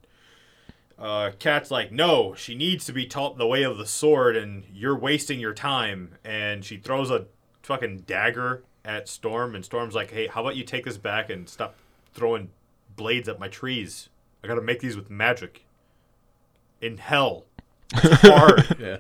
uh, 1.00 1.32
Cat's 1.40 1.72
like 1.72 1.92
no, 1.92 2.34
she 2.36 2.56
needs 2.56 2.86
to 2.86 2.94
be 2.94 3.06
taught 3.06 3.38
the 3.38 3.48
way 3.48 3.64
of 3.64 3.78
the 3.78 3.86
sword, 3.86 4.36
and 4.36 4.64
you're 4.74 4.98
wasting 4.98 5.40
your 5.40 5.54
time. 5.54 6.16
And 6.24 6.64
she 6.64 6.78
throws 6.78 7.10
a 7.10 7.26
fucking 7.64 8.00
dagger 8.08 8.64
at 8.84 9.08
Storm, 9.08 9.56
and 9.56 9.64
Storm's 9.64 9.96
like, 9.96 10.12
hey, 10.12 10.28
how 10.28 10.42
about 10.42 10.56
you 10.56 10.64
take 10.64 10.86
this 10.86 10.98
back 10.98 11.30
and 11.30 11.48
stop 11.48 11.76
throwing 12.14 12.50
blades 12.96 13.30
at 13.30 13.40
my 13.40 13.48
trees? 13.48 14.10
I 14.44 14.48
gotta 14.48 14.62
make 14.62 14.80
these 14.80 14.96
with 14.96 15.10
magic. 15.10 15.66
In 16.82 16.98
hell, 16.98 17.46
it's 17.94 18.22
hard. 18.28 18.76
yeah. 18.80 18.98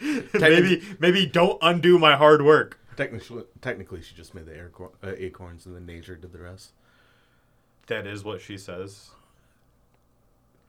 maybe 0.34 0.82
maybe 0.98 1.26
don't 1.26 1.58
undo 1.62 1.98
my 1.98 2.16
hard 2.16 2.42
work. 2.42 2.78
Technically, 2.96 3.44
technically, 3.60 4.00
she 4.00 4.14
just 4.14 4.34
made 4.34 4.46
the 4.46 4.52
aircor- 4.52 4.92
uh, 5.04 5.12
acorns, 5.18 5.66
and 5.66 5.76
then 5.76 5.84
nature 5.84 6.16
did 6.16 6.32
the 6.32 6.38
rest. 6.38 6.72
That 7.88 8.06
is 8.06 8.24
what 8.24 8.40
she 8.40 8.56
says. 8.56 9.10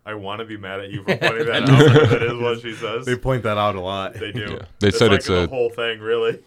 I 0.08 0.14
want 0.14 0.40
to 0.40 0.46
be 0.46 0.56
mad 0.56 0.80
at 0.80 0.90
you 0.90 1.04
for 1.04 1.18
pointing 1.18 1.46
that 1.48 1.64
out. 1.70 1.94
but 1.94 2.10
that 2.10 2.24
is 2.24 2.42
what 2.42 2.62
she 2.62 2.74
says. 2.74 3.06
They 3.06 3.18
point 3.18 3.44
that 3.44 3.58
out 3.58 3.76
a 3.76 3.82
lot. 3.82 4.14
They 4.14 4.32
do. 4.32 4.52
Yeah. 4.52 4.66
They 4.80 4.90
said 4.90 5.10
like 5.12 5.18
it's 5.20 5.28
the 5.28 5.44
a- 5.44 5.48
whole 5.48 5.70
thing, 5.70 6.00
really. 6.00 6.40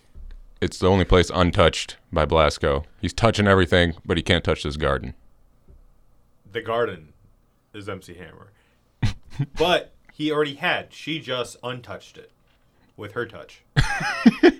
It's 0.62 0.78
the 0.78 0.88
only 0.88 1.04
place 1.04 1.30
untouched 1.32 1.96
by 2.12 2.24
Blasco. 2.24 2.84
He's 3.00 3.12
touching 3.12 3.46
everything, 3.46 3.94
but 4.04 4.16
he 4.16 4.22
can't 4.22 4.42
touch 4.42 4.62
this 4.62 4.76
garden. 4.76 5.12
The 6.50 6.62
garden 6.62 7.12
is 7.74 7.88
MC 7.88 8.14
Hammer, 8.14 8.50
but 9.58 9.92
he 10.12 10.32
already 10.32 10.54
had. 10.54 10.92
She 10.92 11.20
just 11.20 11.56
untouched 11.62 12.16
it 12.18 12.30
with 12.96 13.12
her 13.12 13.26
touch. 13.26 13.62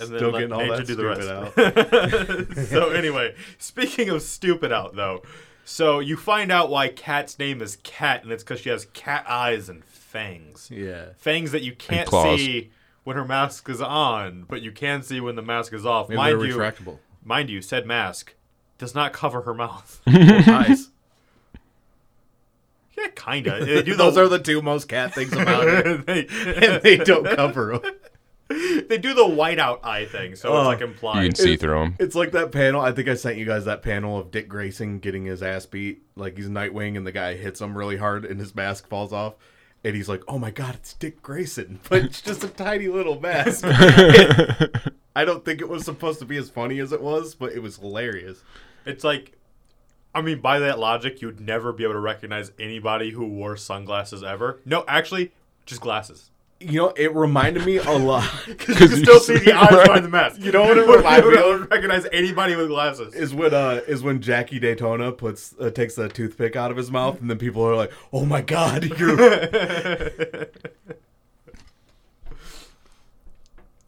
And 0.00 0.10
then 0.10 0.18
Still 0.18 0.30
let 0.30 0.38
getting 0.38 0.52
all 0.52 0.76
that 0.76 0.86
do 0.86 0.94
the 0.94 1.52
stupid 1.56 2.56
rest. 2.56 2.68
so 2.70 2.90
anyway, 2.90 3.34
speaking 3.58 4.08
of 4.10 4.22
stupid 4.22 4.70
out 4.70 4.94
though, 4.94 5.22
so 5.68 6.00
you 6.00 6.16
find 6.16 6.50
out 6.50 6.70
why 6.70 6.88
Cat's 6.88 7.38
name 7.38 7.60
is 7.60 7.76
Cat, 7.82 8.22
and 8.22 8.32
it's 8.32 8.42
because 8.42 8.60
she 8.60 8.70
has 8.70 8.86
cat 8.86 9.26
eyes 9.28 9.68
and 9.68 9.84
fangs. 9.84 10.70
Yeah. 10.72 11.10
Fangs 11.18 11.52
that 11.52 11.62
you 11.62 11.74
can't 11.74 12.08
claws. 12.08 12.40
see 12.40 12.70
when 13.04 13.16
her 13.18 13.24
mask 13.26 13.68
is 13.68 13.82
on, 13.82 14.46
but 14.48 14.62
you 14.62 14.72
can 14.72 15.02
see 15.02 15.20
when 15.20 15.36
the 15.36 15.42
mask 15.42 15.74
is 15.74 15.84
off. 15.84 16.08
Maybe 16.08 16.16
mind 16.16 16.40
you, 16.40 16.56
retractable. 16.56 16.98
mind 17.22 17.50
you, 17.50 17.60
said 17.60 17.86
mask 17.86 18.34
does 18.78 18.94
not 18.94 19.12
cover 19.12 19.42
her 19.42 19.52
mouth. 19.52 20.00
or 20.06 20.12
Eyes. 20.14 20.88
yeah, 22.96 23.08
kinda. 23.14 23.82
Those 23.96 24.16
are 24.16 24.26
the 24.26 24.38
two 24.38 24.62
most 24.62 24.88
cat 24.88 25.14
things 25.14 25.34
about 25.34 25.68
it. 25.68 26.06
they, 26.06 26.26
and 26.26 26.82
they 26.82 26.96
don't 26.96 27.26
cover 27.36 27.78
them. 27.78 27.94
They 28.48 28.96
do 28.98 29.12
the 29.14 29.24
whiteout 29.24 29.84
eye 29.84 30.06
thing, 30.06 30.34
so 30.34 30.52
Oh. 30.52 30.58
it's 30.60 30.66
like 30.66 30.80
oh. 30.80 30.84
implied. 30.84 31.22
You 31.22 31.28
can 31.28 31.36
see 31.36 31.56
through 31.56 31.82
him. 31.82 31.96
It's 31.98 32.14
like 32.14 32.32
that 32.32 32.50
panel. 32.50 32.80
I 32.80 32.92
think 32.92 33.08
I 33.08 33.14
sent 33.14 33.36
you 33.36 33.44
guys 33.44 33.64
that 33.66 33.82
panel 33.82 34.18
of 34.18 34.30
Dick 34.30 34.48
Grayson 34.48 34.98
getting 35.00 35.24
his 35.26 35.42
ass 35.42 35.66
beat. 35.66 36.02
Like 36.16 36.36
he's 36.36 36.48
Nightwing, 36.48 36.96
and 36.96 37.06
the 37.06 37.12
guy 37.12 37.34
hits 37.36 37.60
him 37.60 37.76
really 37.76 37.96
hard, 37.98 38.24
and 38.24 38.40
his 38.40 38.54
mask 38.54 38.88
falls 38.88 39.12
off. 39.12 39.34
And 39.84 39.94
he's 39.94 40.08
like, 40.08 40.22
"Oh 40.26 40.38
my 40.38 40.50
god, 40.50 40.74
it's 40.74 40.94
Dick 40.94 41.22
Grayson!" 41.22 41.78
But 41.88 42.04
it's 42.04 42.20
just 42.22 42.42
a 42.42 42.48
tiny 42.48 42.88
little 42.88 43.20
mask. 43.20 43.64
I 45.14 45.24
don't 45.24 45.44
think 45.44 45.60
it 45.60 45.68
was 45.68 45.84
supposed 45.84 46.18
to 46.20 46.24
be 46.24 46.36
as 46.36 46.48
funny 46.48 46.78
as 46.78 46.92
it 46.92 47.02
was, 47.02 47.34
but 47.34 47.52
it 47.52 47.60
was 47.60 47.76
hilarious. 47.76 48.42
It's 48.86 49.04
like, 49.04 49.36
I 50.14 50.22
mean, 50.22 50.40
by 50.40 50.58
that 50.60 50.78
logic, 50.78 51.20
you'd 51.20 51.40
never 51.40 51.72
be 51.72 51.82
able 51.84 51.94
to 51.94 52.00
recognize 52.00 52.52
anybody 52.58 53.10
who 53.10 53.26
wore 53.26 53.56
sunglasses 53.56 54.22
ever. 54.22 54.60
No, 54.64 54.84
actually, 54.88 55.32
just 55.66 55.80
glasses. 55.80 56.30
You 56.60 56.72
know, 56.80 56.88
it 56.96 57.14
reminded 57.14 57.64
me 57.64 57.76
a 57.76 57.92
lot. 57.92 58.28
Because 58.46 58.80
you 58.80 58.88
can 58.88 58.96
still 59.04 59.20
see- 59.20 59.38
the 59.38 59.52
eyes 59.52 59.70
right. 59.70 59.86
behind 59.86 60.04
the 60.04 60.08
mask. 60.08 60.40
You 60.40 60.50
know 60.50 60.62
what 60.62 60.76
it 60.76 60.86
reminded 60.96 61.30
me 61.32 61.38
I 61.38 61.42
of? 61.54 61.70
recognize 61.70 62.06
anybody 62.12 62.56
with 62.56 62.66
glasses. 62.68 63.14
is 63.14 63.32
when 63.32 63.54
uh 63.54 63.80
is 63.86 64.02
when 64.02 64.20
Jackie 64.20 64.58
Daytona 64.58 65.12
puts 65.12 65.54
uh, 65.60 65.70
takes 65.70 65.94
the 65.94 66.08
toothpick 66.08 66.56
out 66.56 66.70
of 66.72 66.76
his 66.76 66.90
mouth, 66.90 67.20
and 67.20 67.30
then 67.30 67.38
people 67.38 67.62
are 67.64 67.76
like, 67.76 67.92
"Oh 68.12 68.24
my 68.26 68.40
god, 68.42 68.84
you're." 68.98 69.16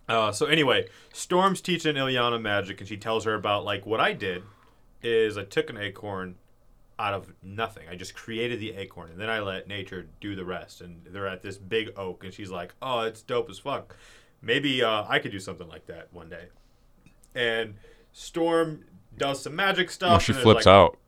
Uh, 0.09 0.33
so 0.33 0.47
anyway, 0.47 0.89
Storm's 1.13 1.61
teaching 1.61 1.95
Illyana 1.95 2.41
magic, 2.41 2.81
and 2.81 2.89
she 2.89 2.97
tells 2.97 3.25
her 3.25 3.35
about 3.35 3.65
like 3.65 3.87
what 3.87 4.01
I 4.01 4.13
did 4.13 4.43
is 5.03 5.39
I 5.39 5.45
took 5.45 5.71
an 5.71 5.77
acorn 5.77 6.35
out 7.01 7.15
of 7.15 7.33
nothing. 7.43 7.89
I 7.91 7.97
just 7.97 8.15
created 8.15 8.61
the 8.61 8.73
acorn, 8.73 9.11
and 9.11 9.19
then 9.19 9.31
I 9.31 9.41
let 9.41 9.67
nature 9.67 10.07
do 10.21 10.37
the 10.37 10.45
rest. 10.45 10.83
And 10.83 11.01
they're 11.11 11.27
at 11.27 11.41
this 11.41 11.57
big 11.57 11.91
oak, 11.97 12.23
and 12.23 12.33
she's 12.33 12.51
like, 12.51 12.75
"Oh, 12.83 13.01
it's 13.01 13.23
dope 13.23 13.49
as 13.49 13.59
fuck. 13.59 13.97
Maybe 14.43 14.83
uh, 14.83 15.05
I 15.09 15.19
could 15.19 15.33
do 15.33 15.41
something 15.41 15.67
like 15.69 15.87
that 15.87 16.13
one 16.13 16.29
day." 16.29 16.49
And 17.35 17.75
Storm 18.13 18.85
does 19.17 19.43
some 19.43 19.57
magic 19.57 19.91
stuff. 19.91 20.11
Well, 20.11 20.19
she 20.19 20.33
and 20.33 20.43
flips 20.43 20.67
like, 20.67 20.73
out. 20.73 20.99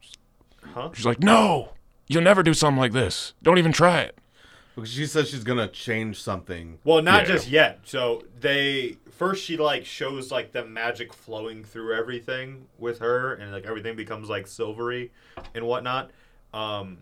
Huh? 0.62 0.90
She's 0.94 1.06
like, 1.06 1.20
"No, 1.20 1.70
you'll 2.08 2.22
never 2.22 2.42
do 2.42 2.54
something 2.54 2.80
like 2.80 2.92
this. 2.92 3.34
Don't 3.42 3.58
even 3.58 3.72
try 3.72 4.00
it." 4.00 4.16
Because 4.74 4.90
she 4.90 5.04
says 5.04 5.28
she's 5.28 5.44
gonna 5.44 5.68
change 5.68 6.22
something. 6.22 6.78
Well, 6.84 7.02
not 7.02 7.22
Yeah. 7.22 7.34
just 7.34 7.48
yet. 7.48 7.80
So 7.84 8.24
they 8.40 8.96
first 9.22 9.44
she 9.44 9.56
like 9.56 9.84
shows 9.84 10.32
like 10.32 10.50
the 10.50 10.64
magic 10.64 11.12
flowing 11.12 11.62
through 11.62 11.94
everything 11.94 12.66
with 12.76 12.98
her, 12.98 13.34
and 13.34 13.52
like 13.52 13.64
everything 13.64 13.94
becomes 13.94 14.28
like 14.28 14.48
silvery 14.48 15.12
and 15.54 15.64
whatnot. 15.64 16.10
Um, 16.52 16.98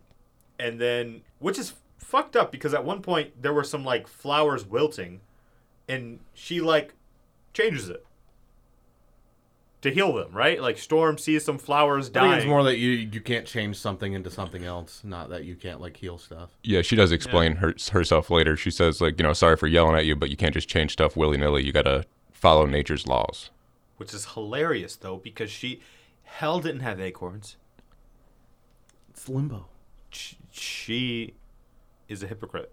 and 0.59 0.79
then 0.79 1.23
which 1.39 1.59
is 1.59 1.73
fucked 1.99 2.37
up 2.37 2.53
because 2.53 2.75
at 2.75 2.85
one 2.85 3.01
point 3.01 3.41
there 3.41 3.55
were 3.55 3.65
some 3.65 3.85
like 3.87 4.07
flowers 4.07 4.67
wilting, 4.67 5.21
and 5.89 6.21
she 6.35 6.61
like 6.61 6.93
changes 7.55 7.89
it 7.89 8.05
to 9.83 9.91
heal 9.91 10.13
them. 10.13 10.33
Right? 10.33 10.61
Like 10.61 10.79
Storm 10.79 11.17
sees 11.19 11.45
some 11.45 11.59
flowers 11.59 12.07
I 12.07 12.13
think 12.13 12.15
dying. 12.15 12.33
it's 12.39 12.47
more 12.47 12.63
that 12.65 12.79
you 12.79 12.91
you 12.91 13.21
can't 13.21 13.47
change 13.47 13.77
something 13.77 14.13
into 14.13 14.31
something 14.31 14.65
else, 14.65 15.03
not 15.05 15.31
that 15.31 15.45
you 15.45 15.57
can't 15.57 15.81
like 15.81 15.97
heal 15.97 16.19
stuff. 16.19 16.51
Yeah, 16.63 16.83
she 16.83 16.97
does 16.97 17.13
explain 17.13 17.57
her, 17.57 17.75
herself 17.93 18.31
later. 18.31 18.57
She 18.57 18.71
says 18.71 19.01
like, 19.01 19.19
you 19.19 19.23
know, 19.23 19.33
sorry 19.33 19.57
for 19.57 19.67
yelling 19.67 19.97
at 19.97 20.07
you, 20.07 20.17
but 20.17 20.31
you 20.31 20.37
can't 20.37 20.55
just 20.55 20.69
change 20.69 20.93
stuff 20.93 21.17
willy 21.17 21.37
nilly. 21.39 21.65
You 21.65 21.73
gotta 21.73 22.05
follow 22.33 22.67
nature's 22.67 23.07
laws. 23.07 23.51
which 23.97 24.13
is 24.15 24.25
hilarious 24.35 24.97
though 24.97 25.17
because 25.17 25.51
she 25.51 25.81
hell 26.25 26.61
didn't 26.61 26.81
have 26.81 27.01
acorns. 27.01 27.57
It's 29.11 29.29
limbo. 29.29 29.67
sh- 30.11 30.35
she 30.51 31.35
is 32.09 32.23
a 32.23 32.27
hypocrite. 32.27 32.73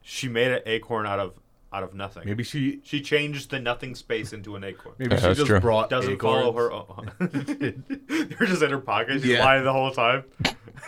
She 0.00 0.28
made 0.28 0.50
an 0.50 0.60
acorn 0.66 1.06
out 1.06 1.18
of 1.20 1.34
out 1.72 1.82
of 1.82 1.94
nothing. 1.94 2.24
Maybe 2.26 2.42
she 2.44 2.80
She 2.84 3.00
changed 3.00 3.50
the 3.50 3.58
nothing 3.58 3.94
space 3.94 4.32
into 4.32 4.56
an 4.56 4.64
acorn. 4.64 4.94
maybe 4.98 5.14
Yeah, 5.14 5.20
she 5.20 5.26
that's 5.28 5.38
just 5.38 5.46
true. 5.48 5.60
brought 5.60 5.88
Doesn't 5.90 6.12
acorns. 6.12 6.42
follow 6.44 6.52
her. 6.52 6.72
Own. 6.72 7.12
They're 8.08 8.46
just 8.48 8.62
in 8.62 8.70
her 8.70 8.78
pocket. 8.78 9.14
She's 9.22 9.26
Yeah. 9.26 9.44
lying 9.44 9.64
the 9.64 9.72
whole 9.72 9.90
time. 9.90 10.24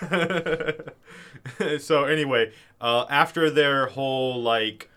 so 1.78 2.04
anyway, 2.04 2.52
uh, 2.80 3.06
after 3.08 3.50
their 3.50 3.86
whole 3.86 4.42
like 4.42 4.90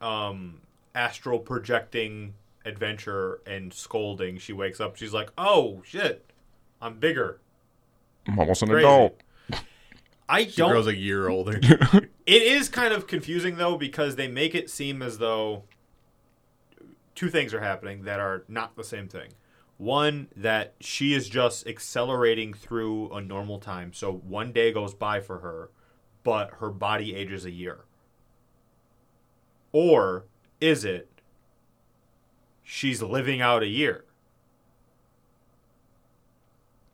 um, 0.00 0.60
astral 0.94 1.38
projecting 1.38 2.34
adventure 2.64 3.40
and 3.46 3.72
scolding, 3.72 4.38
she 4.38 4.52
wakes 4.52 4.80
up. 4.80 4.96
She's 4.96 5.12
like, 5.12 5.30
"Oh 5.38 5.82
shit, 5.84 6.30
I'm 6.80 6.98
bigger." 6.98 7.40
I'm 8.26 8.38
almost 8.38 8.62
an 8.62 8.68
Crazy. 8.68 8.84
adult. 8.86 9.20
I 10.30 10.46
She 10.46 10.56
don't 10.58 10.70
grows 10.70 10.86
a 10.86 10.96
year 10.96 11.28
older. 11.28 11.60
It 12.26 12.42
is 12.42 12.68
kind 12.68 12.94
of 12.94 13.08
confusing 13.08 13.56
though 13.56 13.76
because 13.76 14.14
they 14.14 14.28
make 14.28 14.54
it 14.54 14.70
seem 14.70 15.02
as 15.02 15.18
though 15.18 15.64
two 17.16 17.28
things 17.28 17.52
are 17.52 17.60
happening 17.60 18.04
that 18.04 18.20
are 18.20 18.44
not 18.46 18.76
the 18.76 18.84
same 18.84 19.08
thing. 19.08 19.30
One 19.78 20.28
that 20.36 20.74
she 20.80 21.12
is 21.12 21.28
just 21.28 21.66
accelerating 21.66 22.54
through 22.54 23.10
a 23.12 23.20
normal 23.20 23.58
time. 23.58 23.92
So 23.92 24.12
one 24.12 24.52
day 24.52 24.72
goes 24.72 24.94
by 24.94 25.18
for 25.20 25.40
her, 25.40 25.70
but 26.22 26.50
her 26.60 26.70
body 26.70 27.16
ages 27.16 27.44
a 27.44 27.50
year. 27.50 27.80
Or 29.72 30.26
is 30.60 30.84
it 30.84 31.08
she's 32.62 33.02
living 33.02 33.40
out 33.40 33.62
a 33.64 33.68
year? 33.68 34.04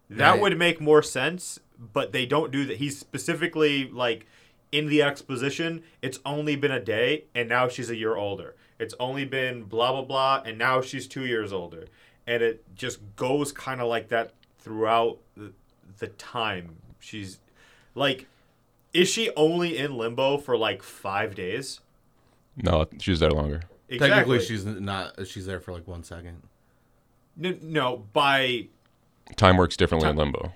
That 0.08 0.30
Right. 0.32 0.40
would 0.40 0.58
make 0.58 0.80
more 0.80 1.02
sense, 1.02 1.58
but 1.78 2.12
they 2.12 2.26
don't 2.26 2.50
do 2.50 2.64
that. 2.66 2.78
He's 2.78 2.98
specifically 2.98 3.90
like 3.90 4.26
in 4.72 4.86
the 4.86 5.02
exposition, 5.02 5.82
it's 6.02 6.18
only 6.24 6.56
been 6.56 6.72
a 6.72 6.80
day 6.80 7.24
and 7.34 7.48
now 7.48 7.68
she's 7.68 7.90
a 7.90 7.96
year 7.96 8.16
older. 8.16 8.54
It's 8.78 8.94
only 9.00 9.24
been 9.24 9.64
blah 9.64 9.92
blah 9.92 10.02
blah 10.02 10.42
and 10.44 10.58
now 10.58 10.80
she's 10.80 11.06
2 11.06 11.24
years 11.24 11.52
older. 11.52 11.86
And 12.26 12.42
it 12.42 12.64
just 12.74 12.98
goes 13.16 13.52
kind 13.52 13.80
of 13.80 13.88
like 13.88 14.08
that 14.08 14.32
throughout 14.58 15.18
the, 15.36 15.52
the 15.98 16.08
time. 16.08 16.76
She's 16.98 17.38
like 17.94 18.26
is 18.92 19.08
she 19.08 19.30
only 19.36 19.76
in 19.76 19.96
limbo 19.98 20.38
for 20.38 20.56
like 20.56 20.82
5 20.82 21.34
days? 21.34 21.80
No, 22.56 22.86
she's 22.98 23.20
there 23.20 23.30
longer. 23.30 23.62
Exactly. 23.88 24.08
Technically, 24.08 24.40
she's 24.40 24.64
not. 24.64 25.26
She's 25.26 25.46
there 25.46 25.60
for 25.60 25.72
like 25.72 25.86
one 25.86 26.02
second. 26.02 26.42
no, 27.36 27.54
no 27.62 27.96
by 28.12 28.68
Time 29.36 29.56
works 29.56 29.76
differently 29.76 30.08
in 30.08 30.16
limbo. 30.16 30.52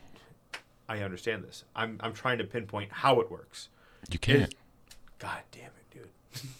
I 0.90 1.02
understand 1.02 1.44
this. 1.44 1.62
I'm 1.76 1.98
I'm 2.00 2.12
trying 2.12 2.38
to 2.38 2.44
pinpoint 2.44 2.90
how 2.90 3.20
it 3.20 3.30
works. 3.30 3.68
You 4.10 4.18
can't. 4.18 4.52
God 5.20 5.38
damn 5.52 5.66
it, 5.66 5.90
dude. 5.92 6.08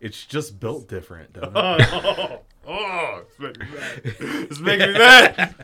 It's 0.00 0.24
just 0.26 0.60
built 0.60 0.86
different. 0.88 1.32
Doesn't 1.32 1.52
oh, 1.56 2.40
oh, 2.68 3.22
it's 3.40 3.40
making 3.40 3.62
me 3.72 3.78
mad. 3.78 4.00
It's 4.48 4.60
making 4.60 4.92
me 4.92 4.98
mad. 4.98 5.54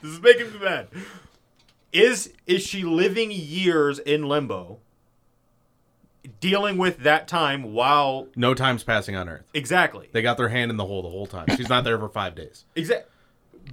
this 0.00 0.10
is 0.10 0.20
making 0.22 0.52
me 0.54 0.58
mad. 0.60 0.88
Is 1.92 2.32
is 2.46 2.62
she 2.62 2.84
living 2.84 3.30
years 3.30 3.98
in 3.98 4.26
limbo, 4.26 4.78
dealing 6.40 6.78
with 6.78 6.98
that 7.00 7.28
time 7.28 7.74
while 7.74 8.28
no 8.34 8.54
time's 8.54 8.82
passing 8.82 9.14
on 9.14 9.28
Earth. 9.28 9.44
exactly 9.52 10.08
They 10.12 10.22
got 10.22 10.38
their 10.38 10.48
hand 10.48 10.70
in 10.70 10.78
the 10.78 10.86
hole 10.86 11.02
the 11.02 11.10
whole 11.10 11.26
time. 11.26 11.46
She's 11.54 11.68
not 11.68 11.84
there 11.84 11.98
for 11.98 12.08
five 12.08 12.34
days. 12.34 12.64
exact? 12.74 13.08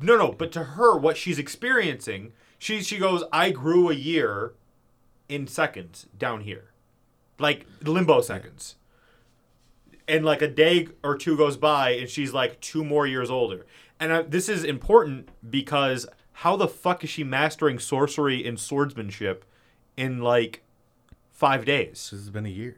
No, 0.01 0.17
no. 0.17 0.33
But 0.33 0.51
to 0.53 0.63
her, 0.63 0.97
what 0.97 1.15
she's 1.15 1.39
experiencing, 1.39 2.33
she 2.63 2.81
she 2.81 2.97
goes, 2.97 3.23
I 3.31 3.49
grew 3.51 3.89
a 3.89 3.93
year 3.93 4.53
in 5.27 5.47
seconds 5.47 6.07
down 6.17 6.41
here, 6.41 6.71
like 7.39 7.65
limbo 7.83 8.21
seconds. 8.21 8.75
and 10.07 10.25
like 10.25 10.41
a 10.41 10.47
day 10.47 10.87
or 11.03 11.17
two 11.17 11.37
goes 11.37 11.55
by 11.57 11.91
and 11.91 12.09
she's 12.09 12.33
like 12.33 12.59
two 12.59 12.83
more 12.83 13.07
years 13.07 13.29
older. 13.29 13.65
And 13.99 14.11
I, 14.13 14.21
this 14.23 14.49
is 14.49 14.63
important 14.63 15.29
because 15.49 16.05
how 16.43 16.55
the 16.57 16.67
fuck 16.67 17.03
is 17.03 17.09
she 17.09 17.23
mastering 17.23 17.79
sorcery 17.79 18.45
and 18.45 18.59
swordsmanship 18.59 19.45
in 19.95 20.19
like 20.19 20.61
five 21.31 21.63
days? 21.65 22.09
This 22.11 22.19
has 22.19 22.29
been 22.29 22.45
a 22.45 22.49
year. 22.49 22.77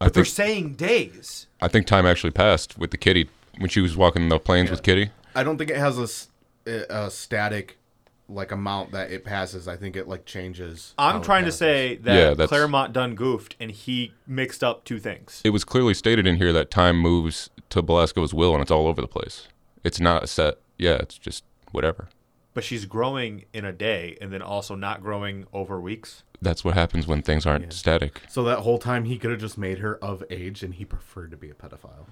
I 0.00 0.04
they're 0.08 0.24
think 0.24 0.34
saying 0.34 0.74
days. 0.74 1.46
I 1.60 1.68
think 1.68 1.86
time 1.86 2.06
actually 2.06 2.32
passed 2.32 2.78
with 2.78 2.90
the 2.90 2.96
kitty. 2.98 3.28
When 3.58 3.70
she 3.70 3.80
was 3.80 3.96
walking 3.96 4.28
the 4.28 4.40
plains 4.40 4.68
with 4.68 4.82
Kitty. 4.82 5.10
I 5.32 5.44
don't 5.44 5.58
think 5.58 5.70
it 5.70 5.76
has 5.76 6.26
a 6.66 7.08
static 7.08 7.78
like 8.28 8.50
amount 8.52 8.92
that 8.92 9.10
it 9.10 9.24
passes. 9.24 9.68
I 9.68 9.76
think 9.76 9.96
it 9.96 10.08
like 10.08 10.24
changes. 10.24 10.94
i'm 10.96 11.20
trying 11.22 11.44
to 11.44 11.52
say 11.52 11.96
that 11.96 12.14
Yeah, 12.14 12.28
that's- 12.30 12.48
claremont 12.48 12.92
done 12.94 13.14
goofed 13.14 13.54
and 13.60 13.70
he 13.70 14.14
mixed 14.26 14.64
up 14.64 14.84
two 14.84 14.98
things 14.98 15.42
It 15.44 15.50
was 15.50 15.64
clearly 15.64 15.92
stated 15.94 16.26
in 16.26 16.36
here 16.36 16.52
that 16.54 16.70
time 16.70 16.96
moves 16.98 17.50
to 17.70 17.82
Belasco's 17.82 18.32
will 18.32 18.52
and 18.54 18.62
it's 18.62 18.70
all 18.70 18.86
over 18.86 19.00
the 19.00 19.08
place. 19.08 19.48
It's 19.82 20.00
not 20.00 20.22
a 20.24 20.26
set. 20.26 20.54
Yeah, 20.78 20.94
it's 20.96 21.18
just 21.18 21.44
whatever. 21.72 22.08
but 22.54 22.64
she's 22.64 22.86
growing 22.86 23.44
in 23.52 23.64
a 23.64 23.72
day 23.72 24.16
and 24.20 24.32
then 24.32 24.40
also 24.42 24.74
not 24.74 25.02
growing 25.02 25.44
over 25.52 25.78
weeks 25.80 26.22
That's 26.40 26.64
what 26.64 26.74
happens 26.74 27.06
when 27.06 27.20
things 27.20 27.44
aren't 27.46 27.72
static. 27.72 28.22
So 28.28 28.42
that 28.44 28.60
whole 28.60 28.78
time 28.78 29.04
he 29.04 29.18
could 29.18 29.30
have 29.32 29.40
just 29.40 29.58
made 29.58 29.78
her 29.80 29.96
of 30.02 30.22
age, 30.30 30.62
and 30.62 30.74
he 30.74 30.84
preferred 30.84 31.30
to 31.32 31.36
be 31.36 31.50
a 31.50 31.54
pedophile. 31.54 32.06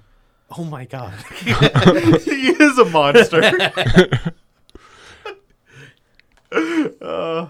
oh 0.58 0.64
my 0.64 0.84
god 0.84 1.14
he 1.40 2.48
is 2.50 2.76
a 2.78 2.84
monster 2.84 3.40
Uh. 6.52 7.48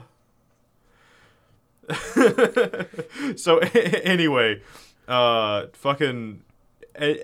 so 3.36 3.58
anyway, 4.04 4.62
uh, 5.08 5.66
fucking 5.72 6.42
uh, 6.98 7.14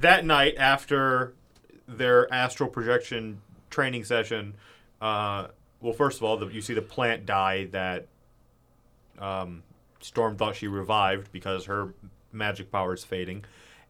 that 0.00 0.24
night 0.24 0.54
after 0.56 1.34
their 1.86 2.32
astral 2.32 2.68
projection 2.68 3.40
training 3.70 4.04
session, 4.04 4.54
uh, 5.00 5.48
well, 5.80 5.92
first 5.92 6.18
of 6.18 6.24
all, 6.24 6.36
the, 6.36 6.46
you 6.46 6.60
see 6.60 6.74
the 6.74 6.82
plant 6.82 7.26
die 7.26 7.66
that 7.72 8.06
um, 9.18 9.62
Storm 10.00 10.36
thought 10.36 10.56
she 10.56 10.68
revived 10.68 11.32
because 11.32 11.64
her 11.66 11.92
magic 12.32 12.70
power 12.70 12.94
is 12.94 13.04
fading, 13.04 13.44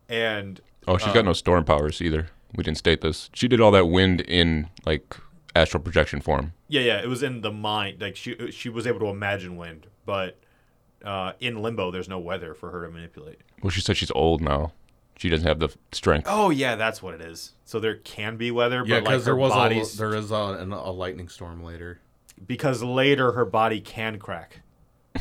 and 0.09 0.61
Oh, 0.89 0.97
she's 0.97 1.13
got 1.13 1.27
no 1.27 1.35
storm 1.35 1.65
powers 1.65 2.01
either. 2.01 2.29
We 2.55 2.65
didn't 2.65 2.79
state 2.79 3.03
this. 3.03 3.29
She 3.35 3.47
did 3.47 3.61
all 3.61 3.71
that 3.73 3.87
wind 3.87 4.23
in 4.23 4.69
like 4.87 5.17
astral 5.55 5.83
projection 5.83 6.23
form. 6.23 6.55
Yeah, 6.69 6.83
yeah, 6.83 7.01
it 7.03 7.09
was 7.09 7.23
in 7.23 7.41
the 7.41 7.51
mind. 7.51 8.01
Like 8.01 8.15
she 8.17 8.51
she 8.51 8.69
was 8.69 8.87
able 8.87 9.01
to 9.01 9.07
imagine 9.07 9.57
wind, 9.57 9.87
but 10.05 10.39
uh, 11.05 11.33
in 11.41 11.63
limbo, 11.63 11.91
there's 11.91 12.09
no 12.09 12.19
weather 12.19 12.53
for 12.55 12.71
her 12.71 12.85
to 12.87 12.91
manipulate. 12.93 13.41
Well, 13.63 13.71
she 13.71 13.81
said 13.81 13.97
she's 13.97 14.11
old 14.13 14.41
now. 14.43 14.73
She 15.17 15.29
doesn't 15.29 15.47
have 15.49 15.59
the 15.59 15.75
strength. 15.93 16.27
Oh 16.31 16.51
yeah, 16.51 16.77
that's 16.77 17.03
what 17.03 17.15
it 17.15 17.21
is. 17.23 17.55
So 17.65 17.81
there 17.81 17.97
can 17.97 18.37
be 18.37 18.51
weather, 18.51 18.85
Yeah, 18.87 18.97
but 19.01 19.05
like 19.05 19.05
because 19.05 19.21
her 19.23 19.25
there 19.25 19.37
was 19.37 19.53
body's 19.53 19.95
a, 19.95 19.99
there 19.99 20.15
is 20.15 20.31
a, 20.31 20.59
an- 20.61 20.73
a 20.73 20.91
lightning 20.93 21.29
storm 21.29 21.63
later. 21.65 22.01
because 22.47 22.83
later 22.83 23.33
her 23.33 23.45
body 23.45 23.81
can 23.81 24.19
crack. 24.19 24.61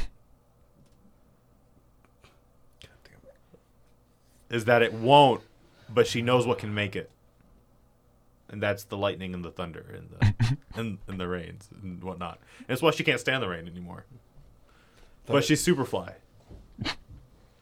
is 4.49 4.65
that 4.65 4.81
it 4.81 4.93
won't, 4.93 5.41
but 5.89 6.07
she 6.07 6.21
knows 6.21 6.45
what 6.45 6.57
can 6.59 6.73
make 6.73 6.95
it. 6.95 7.09
And 8.49 8.61
that's 8.63 8.85
the 8.85 8.97
lightning 8.97 9.33
and 9.33 9.43
the 9.43 9.51
thunder 9.51 9.85
and 9.95 10.09
the 10.09 10.57
and, 10.79 10.97
and 11.07 11.19
the 11.19 11.27
rains 11.27 11.67
and 11.83 12.03
whatnot. 12.03 12.39
And 12.59 12.67
that's 12.67 12.81
why 12.81 12.91
she 12.91 13.03
can't 13.03 13.19
stand 13.19 13.43
the 13.43 13.49
rain 13.49 13.67
anymore. 13.67 14.05
But 15.25 15.43
she's 15.43 15.61
super 15.61 15.83
fly. 15.83 16.15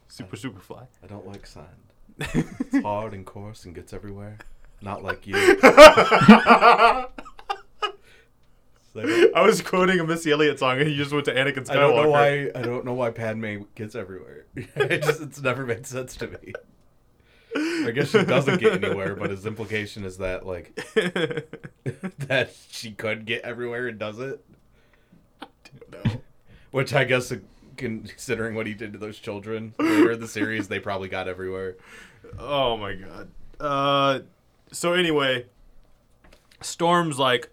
Super 0.07 0.35
super 0.35 0.59
fly. 0.59 0.83
I 1.03 1.07
don't 1.07 1.27
like 1.27 1.45
sand. 1.47 1.67
It's 2.19 2.83
hard 2.83 3.13
and 3.13 3.25
coarse 3.25 3.65
and 3.65 3.73
gets 3.75 3.91
everywhere. 3.91 4.37
Not 4.81 5.03
like 5.03 5.27
you. 5.27 5.35
Like, 8.95 9.07
I 9.35 9.41
was 9.41 9.61
quoting 9.61 9.99
a 9.99 10.05
Missy 10.05 10.31
Elliott 10.31 10.57
song 10.57 10.79
and 10.79 10.89
you 10.89 10.95
just 10.95 11.11
went 11.11 11.25
to 11.25 11.35
Anakin 11.35 11.65
Skywalker. 11.65 11.71
I 11.71 11.75
don't 11.75 11.95
know 11.97 12.09
why. 12.09 12.49
I 12.55 12.61
don't 12.61 12.85
know 12.85 12.93
why 12.93 13.09
Padme 13.11 13.63
gets 13.75 13.93
everywhere. 13.93 14.45
it 14.55 15.03
just 15.03 15.21
it's 15.21 15.41
never 15.41 15.65
made 15.65 15.85
sense 15.85 16.15
to 16.15 16.27
me. 16.27 16.53
I 17.55 17.91
guess 17.91 18.09
she 18.09 18.23
doesn't 18.23 18.59
get 18.59 18.83
anywhere, 18.83 19.15
but 19.15 19.29
his 19.29 19.45
implication 19.45 20.03
is 20.03 20.17
that 20.17 20.45
like 20.45 20.75
that 22.17 22.53
she 22.69 22.91
could 22.91 23.25
get 23.25 23.43
everywhere 23.43 23.87
and 23.87 23.97
does 23.97 24.19
it. 24.19 24.43
No. 25.91 26.03
Which 26.71 26.93
I 26.93 27.05
guess, 27.05 27.31
uh, 27.31 27.37
considering 27.77 28.55
what 28.55 28.67
he 28.67 28.73
did 28.73 28.91
to 28.93 28.99
those 28.99 29.17
children 29.19 29.73
later 29.79 30.11
in 30.11 30.19
the 30.19 30.27
series, 30.27 30.67
they 30.67 30.79
probably 30.79 31.07
got 31.07 31.29
everywhere. 31.29 31.77
Oh 32.37 32.75
my 32.75 32.95
god. 32.95 33.29
Uh, 33.59 34.19
so 34.71 34.91
anyway, 34.93 35.45
Storm's 36.59 37.17
like, 37.17 37.49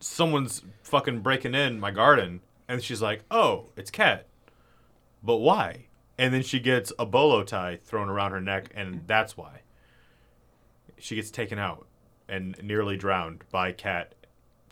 someone's 0.00 0.62
fucking 0.82 1.20
breaking 1.20 1.54
in 1.54 1.80
my 1.80 1.90
garden, 1.90 2.40
and 2.68 2.82
she's 2.82 3.00
like, 3.00 3.22
"Oh, 3.30 3.70
it's 3.76 3.90
Cat." 3.90 4.26
But 5.22 5.36
why? 5.36 5.86
And 6.16 6.32
then 6.32 6.42
she 6.42 6.60
gets 6.60 6.92
a 6.98 7.06
bolo 7.06 7.42
tie 7.42 7.78
thrown 7.82 8.08
around 8.08 8.32
her 8.32 8.40
neck, 8.40 8.70
and 8.74 9.02
that's 9.06 9.36
why. 9.36 9.60
She 10.98 11.16
gets 11.16 11.30
taken 11.30 11.58
out 11.58 11.86
and 12.28 12.56
nearly 12.62 12.96
drowned 12.96 13.44
by 13.50 13.72
Cat. 13.72 14.14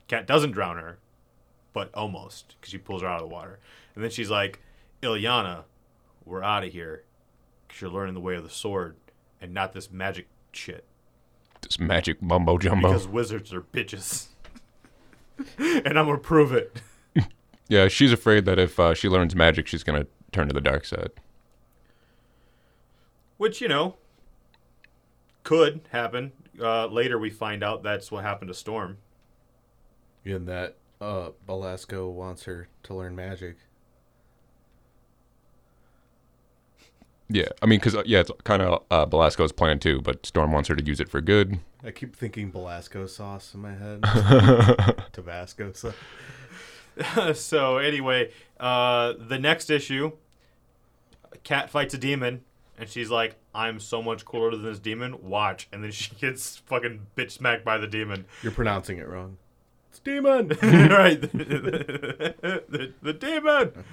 Cat 0.08 0.26
doesn't 0.26 0.52
drown 0.52 0.76
her, 0.76 0.98
but 1.72 1.92
almost 1.94 2.56
because 2.60 2.70
she 2.70 2.78
pulls 2.78 3.02
her 3.02 3.08
out 3.08 3.22
of 3.22 3.28
the 3.28 3.34
water. 3.34 3.58
And 3.94 4.04
then 4.04 4.10
she's 4.10 4.30
like, 4.30 4.60
"Illyana, 5.02 5.64
we're 6.24 6.42
out 6.42 6.64
of 6.64 6.72
here, 6.72 7.04
because 7.66 7.80
you're 7.80 7.90
learning 7.90 8.14
the 8.14 8.20
way 8.20 8.36
of 8.36 8.44
the 8.44 8.50
sword, 8.50 8.96
and 9.40 9.52
not 9.52 9.72
this 9.72 9.90
magic 9.90 10.28
shit." 10.52 10.84
This 11.60 11.78
magic 11.78 12.22
mumbo 12.22 12.58
jumbo. 12.58 12.88
because 12.88 13.06
wizards 13.06 13.52
are 13.52 13.62
bitches. 13.62 14.28
and 15.58 15.98
I'm 15.98 16.06
gonna 16.06 16.18
prove 16.18 16.52
it. 16.52 16.80
yeah, 17.68 17.88
she's 17.88 18.12
afraid 18.12 18.44
that 18.44 18.58
if 18.58 18.78
uh, 18.78 18.94
she 18.94 19.08
learns 19.08 19.34
magic, 19.34 19.66
she's 19.66 19.82
gonna 19.82 20.06
turn 20.30 20.48
to 20.48 20.54
the 20.54 20.60
dark 20.60 20.84
side. 20.84 21.10
Which, 23.42 23.60
you 23.60 23.66
know, 23.66 23.96
could 25.42 25.80
happen. 25.90 26.30
Uh, 26.60 26.86
later 26.86 27.18
we 27.18 27.28
find 27.28 27.64
out 27.64 27.82
that's 27.82 28.12
what 28.12 28.22
happened 28.22 28.46
to 28.50 28.54
Storm. 28.54 28.98
In 30.24 30.46
that 30.46 30.76
uh, 31.00 31.30
Belasco 31.44 32.08
wants 32.08 32.44
her 32.44 32.68
to 32.84 32.94
learn 32.94 33.16
magic. 33.16 33.56
Yeah, 37.28 37.48
I 37.60 37.66
mean, 37.66 37.80
because 37.80 37.96
uh, 37.96 38.04
yeah, 38.06 38.20
it's 38.20 38.30
kind 38.44 38.62
of 38.62 38.84
uh, 38.92 39.06
Belasco's 39.06 39.50
plan 39.50 39.80
too, 39.80 40.00
but 40.00 40.24
Storm 40.24 40.52
wants 40.52 40.68
her 40.68 40.76
to 40.76 40.84
use 40.84 41.00
it 41.00 41.08
for 41.08 41.20
good. 41.20 41.58
I 41.82 41.90
keep 41.90 42.14
thinking 42.14 42.52
Belasco 42.52 43.06
sauce 43.08 43.54
in 43.54 43.60
my 43.60 43.74
head. 43.74 44.02
Tabasco 45.12 45.72
sauce. 45.72 45.94
so 47.40 47.78
anyway, 47.78 48.30
uh, 48.60 49.14
the 49.18 49.40
next 49.40 49.68
issue, 49.68 50.12
Cat 51.42 51.70
fights 51.70 51.92
a 51.92 51.98
demon, 51.98 52.42
and 52.82 52.90
she's 52.90 53.10
like, 53.10 53.36
"I'm 53.54 53.78
so 53.78 54.02
much 54.02 54.24
cooler 54.24 54.50
than 54.50 54.64
this 54.64 54.80
demon. 54.80 55.22
Watch!" 55.22 55.68
And 55.72 55.84
then 55.84 55.92
she 55.92 56.12
gets 56.20 56.56
fucking 56.56 57.06
bitch 57.16 57.30
smacked 57.30 57.64
by 57.64 57.78
the 57.78 57.86
demon. 57.86 58.24
You're 58.42 58.50
pronouncing 58.50 58.98
it 58.98 59.08
wrong. 59.08 59.38
It's 59.90 60.00
demon. 60.00 60.48
right, 60.62 61.20
the, 61.20 62.34
the, 62.68 62.92
the 63.00 63.12
demon. 63.12 63.84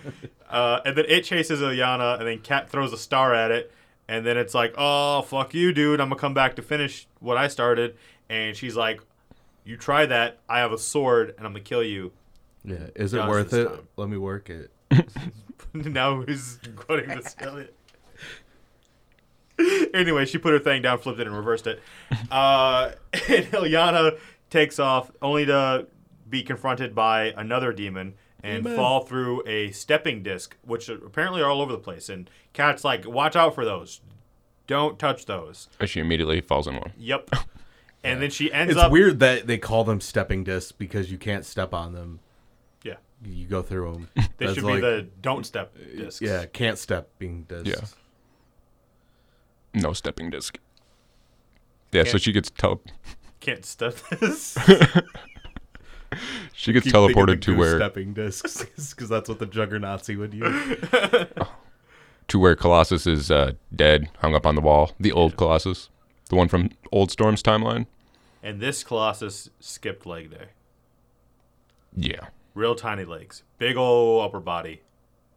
Uh, 0.49 0.79
and 0.83 0.97
then 0.97 1.05
it 1.07 1.23
chases 1.23 1.61
Illyana, 1.61 2.17
and 2.17 2.27
then 2.27 2.39
Cat 2.39 2.67
throws 2.67 2.91
a 2.91 2.97
star 2.97 3.35
at 3.35 3.51
it, 3.51 3.71
and 4.07 4.25
then 4.25 4.37
it's 4.37 4.55
like, 4.55 4.73
"Oh 4.75 5.21
fuck 5.21 5.53
you, 5.53 5.71
dude! 5.71 6.01
I'm 6.01 6.09
gonna 6.09 6.19
come 6.19 6.33
back 6.33 6.55
to 6.55 6.63
finish 6.63 7.07
what 7.19 7.37
I 7.37 7.47
started." 7.47 7.95
And 8.27 8.57
she's 8.57 8.75
like, 8.75 9.01
"You 9.63 9.77
try 9.77 10.07
that. 10.07 10.39
I 10.49 10.59
have 10.59 10.71
a 10.71 10.79
sword, 10.79 11.35
and 11.37 11.45
I'm 11.45 11.53
gonna 11.53 11.63
kill 11.63 11.83
you." 11.83 12.11
yeah. 12.63 12.87
Is 12.95 13.13
it 13.13 13.27
worth 13.27 13.53
it? 13.53 13.67
time. 13.67 13.87
Let 13.97 14.09
me 14.09 14.17
work 14.17 14.49
it. 14.49 14.71
now 15.73 16.21
he's 16.21 16.57
quoting 16.75 17.09
Missy 17.09 17.35
Elliott. 17.39 17.75
anyway, 19.93 20.25
she 20.25 20.37
put 20.37 20.53
her 20.53 20.59
thing 20.59 20.81
down, 20.81 20.97
flipped 20.99 21.19
it, 21.19 21.27
and 21.27 21.35
reversed 21.35 21.67
it. 21.67 21.81
Uh, 22.31 22.91
and 23.13 23.45
Illyana 23.51 24.17
takes 24.49 24.79
off, 24.79 25.11
only 25.21 25.45
to 25.45 25.87
be 26.29 26.43
confronted 26.43 26.93
by 26.95 27.33
another 27.37 27.73
demon 27.73 28.13
and 28.43 28.63
Demon. 28.63 28.77
fall 28.77 29.01
through 29.01 29.43
a 29.47 29.71
stepping 29.71 30.23
disc, 30.23 30.55
which 30.63 30.87
apparently 30.89 31.41
are 31.41 31.49
all 31.49 31.61
over 31.61 31.71
the 31.71 31.77
place. 31.79 32.07
And 32.09 32.29
Cat's 32.53 32.83
like, 32.83 33.05
"Watch 33.07 33.35
out 33.35 33.53
for 33.55 33.65
those! 33.65 34.01
Don't 34.67 34.97
touch 34.97 35.25
those." 35.25 35.67
And 35.79 35.89
she 35.89 35.99
immediately 35.99 36.39
falls 36.41 36.67
in 36.67 36.75
one. 36.75 36.93
Yep. 36.97 37.29
And 38.01 38.21
then 38.21 38.29
she 38.29 38.49
ends 38.53 38.71
It's 38.71 38.79
up. 38.79 38.85
It's 38.85 38.93
weird 38.93 39.19
that 39.19 39.45
they 39.45 39.57
call 39.57 39.83
them 39.83 39.99
stepping 39.99 40.45
discs 40.45 40.71
because 40.71 41.11
you 41.11 41.17
can't 41.17 41.45
step 41.45 41.73
on 41.73 41.91
them. 41.91 42.21
Yeah, 42.81 42.93
You 43.25 43.45
go 43.45 43.61
through 43.61 43.91
them. 43.91 44.09
they 44.15 44.45
That's 44.45 44.53
should 44.53 44.63
like- 44.63 44.75
be 44.75 44.79
the 44.79 45.07
don't 45.21 45.45
step 45.45 45.75
discs. 45.97 46.21
yeah, 46.21 46.45
can't 46.45 46.77
step 46.77 47.09
being 47.19 47.43
discs. 47.43 47.67
Yeah. 47.67 47.98
No 49.73 49.93
stepping 49.93 50.29
disc. 50.29 50.57
Yeah, 51.91 52.03
so 52.03 52.11
Can't- 52.11 52.21
she 52.23 52.31
gets 52.31 52.49
tele- 52.51 52.79
can't 53.39 53.65
step 53.65 53.95
this. 54.19 54.57
she 56.53 56.73
gets 56.73 56.83
Keep 56.85 56.93
thinking 56.93 56.93
the 56.93 56.93
teleported 56.93 57.41
to 57.41 57.51
goose 57.51 57.57
where 57.57 57.77
stepping 57.77 58.13
discs 58.13 58.63
because 58.91 59.09
that's 59.09 59.29
what 59.29 59.39
the 59.39 59.45
Juggernauts 59.45 60.07
would 60.09 60.33
use. 60.33 60.77
to 62.27 62.39
where 62.39 62.55
Colossus 62.55 63.07
is 63.07 63.31
uh, 63.31 63.53
dead, 63.75 64.09
hung 64.19 64.35
up 64.35 64.45
on 64.45 64.55
the 64.55 64.61
wall. 64.61 64.91
The 64.99 65.11
old 65.11 65.37
Colossus, 65.37 65.89
the 66.29 66.35
one 66.35 66.47
from 66.47 66.69
Old 66.91 67.11
Storm's 67.11 67.41
timeline. 67.41 67.85
and 68.43 68.59
this 68.59 68.83
Colossus 68.83 69.49
skipped 69.59 70.05
leg 70.05 70.31
day. 70.31 70.45
Yeah, 71.95 72.27
Real 72.53 72.75
tiny 72.75 73.05
legs. 73.05 73.43
Big 73.57 73.77
ol' 73.77 74.21
upper 74.21 74.39
body. 74.39 74.81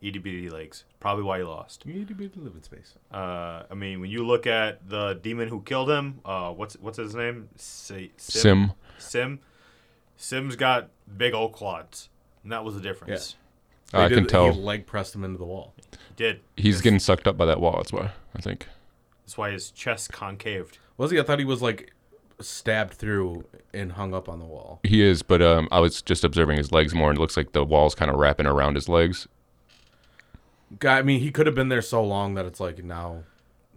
Itty 0.03 0.19
bitty 0.19 0.51
legs. 0.51 0.85
Probably 0.99 1.23
why 1.23 1.39
he 1.39 1.45
lost. 1.45 1.85
You 1.87 1.95
need 1.95 2.09
to 2.09 2.15
be 2.15 2.29
live 2.37 2.55
in 2.57 2.63
space. 2.63 2.95
Uh, 3.15 3.63
I 3.71 3.75
mean, 3.75 4.01
when 4.01 4.11
you 4.11 4.27
look 4.27 4.47
at 4.49 4.89
the 4.89 5.15
demon 5.15 5.49
who 5.49 5.63
killed 5.63 5.89
him, 5.89 6.21
uh, 6.25 6.51
what's 6.51 6.75
what's 6.75 6.99
his 6.99 7.15
name? 7.15 7.49
S'ym. 7.57 8.11
S'ym. 8.19 8.75
S'ym. 8.99 9.39
S'ym's 10.19 10.57
got 10.57 10.89
big 11.17 11.35
old 11.35 11.53
quads, 11.53 12.09
and 12.43 12.51
that 12.53 12.65
was 12.65 12.75
the 12.75 12.81
difference. 12.81 13.37
I 13.95 14.09
They 14.09 14.15
can 14.17 14.25
did- 14.25 14.31
tell 14.31 14.53
He 14.53 14.59
leg 14.61 14.87
pressed 14.87 15.15
him 15.15 15.23
into 15.23 15.39
the 15.39 15.45
wall. 15.45 15.73
He 15.77 15.87
did. 16.17 16.41
he's 16.57 16.81
getting 16.81 16.99
sucked 16.99 17.27
up 17.29 17.37
by 17.37 17.45
that 17.47 17.61
wall. 17.61 17.77
That's 17.77 17.93
why 17.93 18.11
I 18.35 18.41
think. 18.41 18.67
That's 19.25 19.39
why 19.39 19.51
his 19.53 19.71
chest 19.71 20.13
concaved. 20.13 20.79
Was 20.97 21.11
he? 21.13 21.21
I 21.21 21.23
thought 21.23 21.39
he 21.39 21.45
was 21.45 21.63
like 21.63 21.93
stabbed 22.41 22.95
through 22.95 23.45
and 23.73 23.93
hung 23.93 24.15
up 24.15 24.29
on 24.29 24.41
the 24.41 24.45
wall. 24.45 24.81
He 24.83 25.01
is, 25.03 25.23
but 25.23 25.41
um, 25.43 25.69
I 25.71 25.79
was 25.81 26.03
just 26.03 26.25
observing 26.25 26.57
his 26.59 26.73
legs 26.73 26.93
more, 26.95 27.11
and 27.11 27.19
it 27.19 27.21
looks 27.21 27.37
like 27.37 27.53
the 27.53 27.65
wall's 27.65 27.95
kind 27.95 28.11
of 28.11 28.17
wrapping 28.17 28.47
around 28.47 28.75
his 28.75 28.89
legs. 28.89 29.29
Guy, 30.79 30.99
I 30.99 31.03
mean, 31.03 31.21
he 31.21 31.31
could 31.31 31.47
have 31.47 31.55
been 31.55 31.69
there 31.69 31.83
so 31.83 32.03
long 32.03 32.35
that 32.35 32.45
it's 32.47 32.61
like 32.61 32.83
now, 32.83 33.25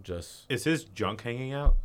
just 0.02 0.44
Is 0.50 0.64
his 0.64 0.84
junk 0.84 1.22
hanging 1.22 1.52
out? 1.52 1.76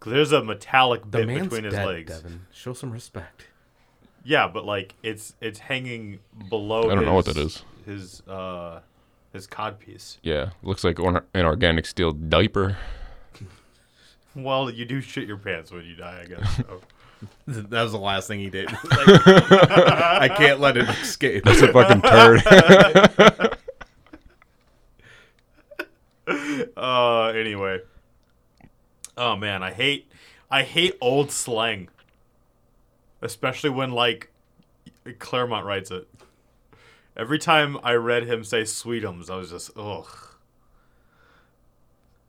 Cause 0.00 0.12
there's 0.12 0.30
a 0.32 0.44
metallic 0.44 1.02
the 1.02 1.18
bit 1.18 1.26
man's 1.26 1.42
between 1.48 1.64
his 1.64 1.74
dead. 1.74 1.86
legs. 1.86 2.20
Devin, 2.20 2.46
show 2.52 2.72
some 2.72 2.92
respect. 2.92 3.46
Yeah, 4.22 4.46
but 4.46 4.64
like 4.64 4.94
it's 5.02 5.34
it's 5.40 5.58
hanging 5.58 6.20
below. 6.48 6.88
I 6.90 6.94
don't 6.94 7.04
know 7.04 7.14
what 7.14 7.24
that 7.24 7.36
is. 7.36 7.64
His 7.84 8.20
uh, 8.28 8.80
his 9.32 9.46
cod 9.48 9.80
piece. 9.80 10.18
Yeah, 10.22 10.50
looks 10.62 10.84
like 10.84 11.00
or- 11.00 11.24
an 11.34 11.44
organic 11.44 11.84
steel 11.86 12.12
diaper. 12.12 12.76
Well, 14.36 14.70
you 14.70 14.84
do 14.84 15.00
shit 15.00 15.26
your 15.26 15.38
pants 15.38 15.72
when 15.72 15.84
you 15.84 15.96
die, 15.96 16.20
I 16.22 16.26
guess. 16.28 16.56
So. 16.58 16.80
That 17.46 17.82
was 17.82 17.92
the 17.92 17.98
last 17.98 18.28
thing 18.28 18.40
he 18.40 18.50
did. 18.50 18.70
Like, 18.84 19.08
I 19.22 20.28
can't 20.36 20.60
let 20.60 20.76
it 20.76 20.88
escape. 20.88 21.44
That's 21.44 21.62
a 21.62 21.72
fucking 21.72 22.02
turd. 22.02 22.42
uh, 26.76 27.26
anyway. 27.28 27.80
Oh 29.16 29.36
man, 29.36 29.62
I 29.62 29.72
hate 29.72 30.10
I 30.50 30.62
hate 30.62 30.96
old 31.00 31.30
slang. 31.30 31.88
Especially 33.22 33.70
when 33.70 33.92
like 33.92 34.30
Claremont 35.18 35.64
writes 35.64 35.90
it. 35.90 36.08
Every 37.16 37.38
time 37.38 37.78
I 37.82 37.94
read 37.94 38.24
him 38.24 38.44
say 38.44 38.62
sweetums, 38.62 39.28
I 39.30 39.36
was 39.36 39.50
just 39.50 39.70
ugh. 39.76 40.06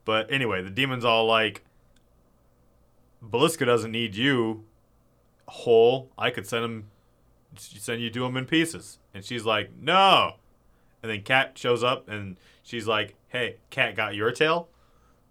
But 0.06 0.32
anyway, 0.32 0.64
the 0.64 0.72
demon's 0.72 1.06
all 1.06 1.28
like 1.28 1.64
Belasco 3.22 3.66
doesn't 3.66 3.92
need 3.92 4.16
you 4.16 4.64
whole. 5.50 6.12
I 6.18 6.30
could 6.30 6.48
send 6.48 6.64
him 6.66 6.88
send 7.58 8.02
you 8.02 8.10
to 8.12 8.26
him 8.26 8.38
in 8.38 8.46
pieces. 8.46 9.00
And 9.14 9.24
she's 9.26 9.46
like, 9.46 9.72
"No." 9.80 10.36
And 11.02 11.12
then 11.12 11.22
Cat 11.24 11.58
shows 11.58 11.84
up 11.84 12.08
and 12.10 12.38
she's 12.64 12.88
like, 12.88 13.16
"Hey, 13.30 13.58
Cat 13.70 13.96
got 13.96 14.16
your 14.16 14.32
tail?" 14.32 14.70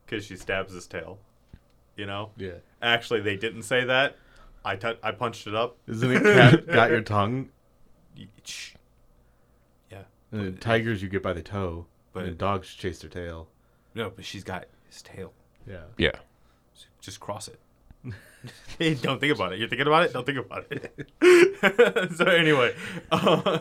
because 0.04 0.24
she 0.24 0.36
stabs 0.36 0.72
his 0.72 0.86
tail. 0.86 1.18
You 1.96 2.06
know. 2.06 2.30
Yeah. 2.36 2.52
Actually, 2.80 3.20
they 3.20 3.36
didn't 3.36 3.62
say 3.64 3.84
that. 3.84 4.16
I 4.64 4.76
tou- 4.76 4.96
I 5.02 5.12
punched 5.12 5.46
it 5.46 5.54
up. 5.54 5.76
Isn't 5.86 6.10
it 6.10 6.22
cat 6.22 6.66
got 6.72 6.90
your 6.90 7.00
tongue? 7.02 7.50
Shh. 8.44 8.74
Yeah. 9.90 10.50
Tigers 10.60 11.02
you 11.02 11.08
get 11.08 11.22
by 11.22 11.32
the 11.32 11.42
toe, 11.42 11.86
But- 12.12 12.24
but 12.24 12.38
dogs 12.38 12.68
chase 12.74 12.98
their 13.00 13.10
tail. 13.10 13.48
No, 13.94 14.10
but 14.10 14.24
she's 14.24 14.44
got 14.44 14.66
his 14.88 15.02
tail. 15.02 15.32
Yeah. 15.66 15.84
Yeah. 15.96 16.12
Just 17.00 17.20
cross 17.20 17.48
it. 17.48 17.58
Don't 18.78 19.20
think 19.20 19.34
about 19.34 19.52
it. 19.52 19.58
You're 19.58 19.68
thinking 19.68 19.86
about 19.86 20.04
it. 20.04 20.12
Don't 20.12 20.24
think 20.26 20.38
about 20.38 20.66
it. 20.70 22.12
so 22.16 22.24
anyway, 22.24 22.74
uh, 23.10 23.58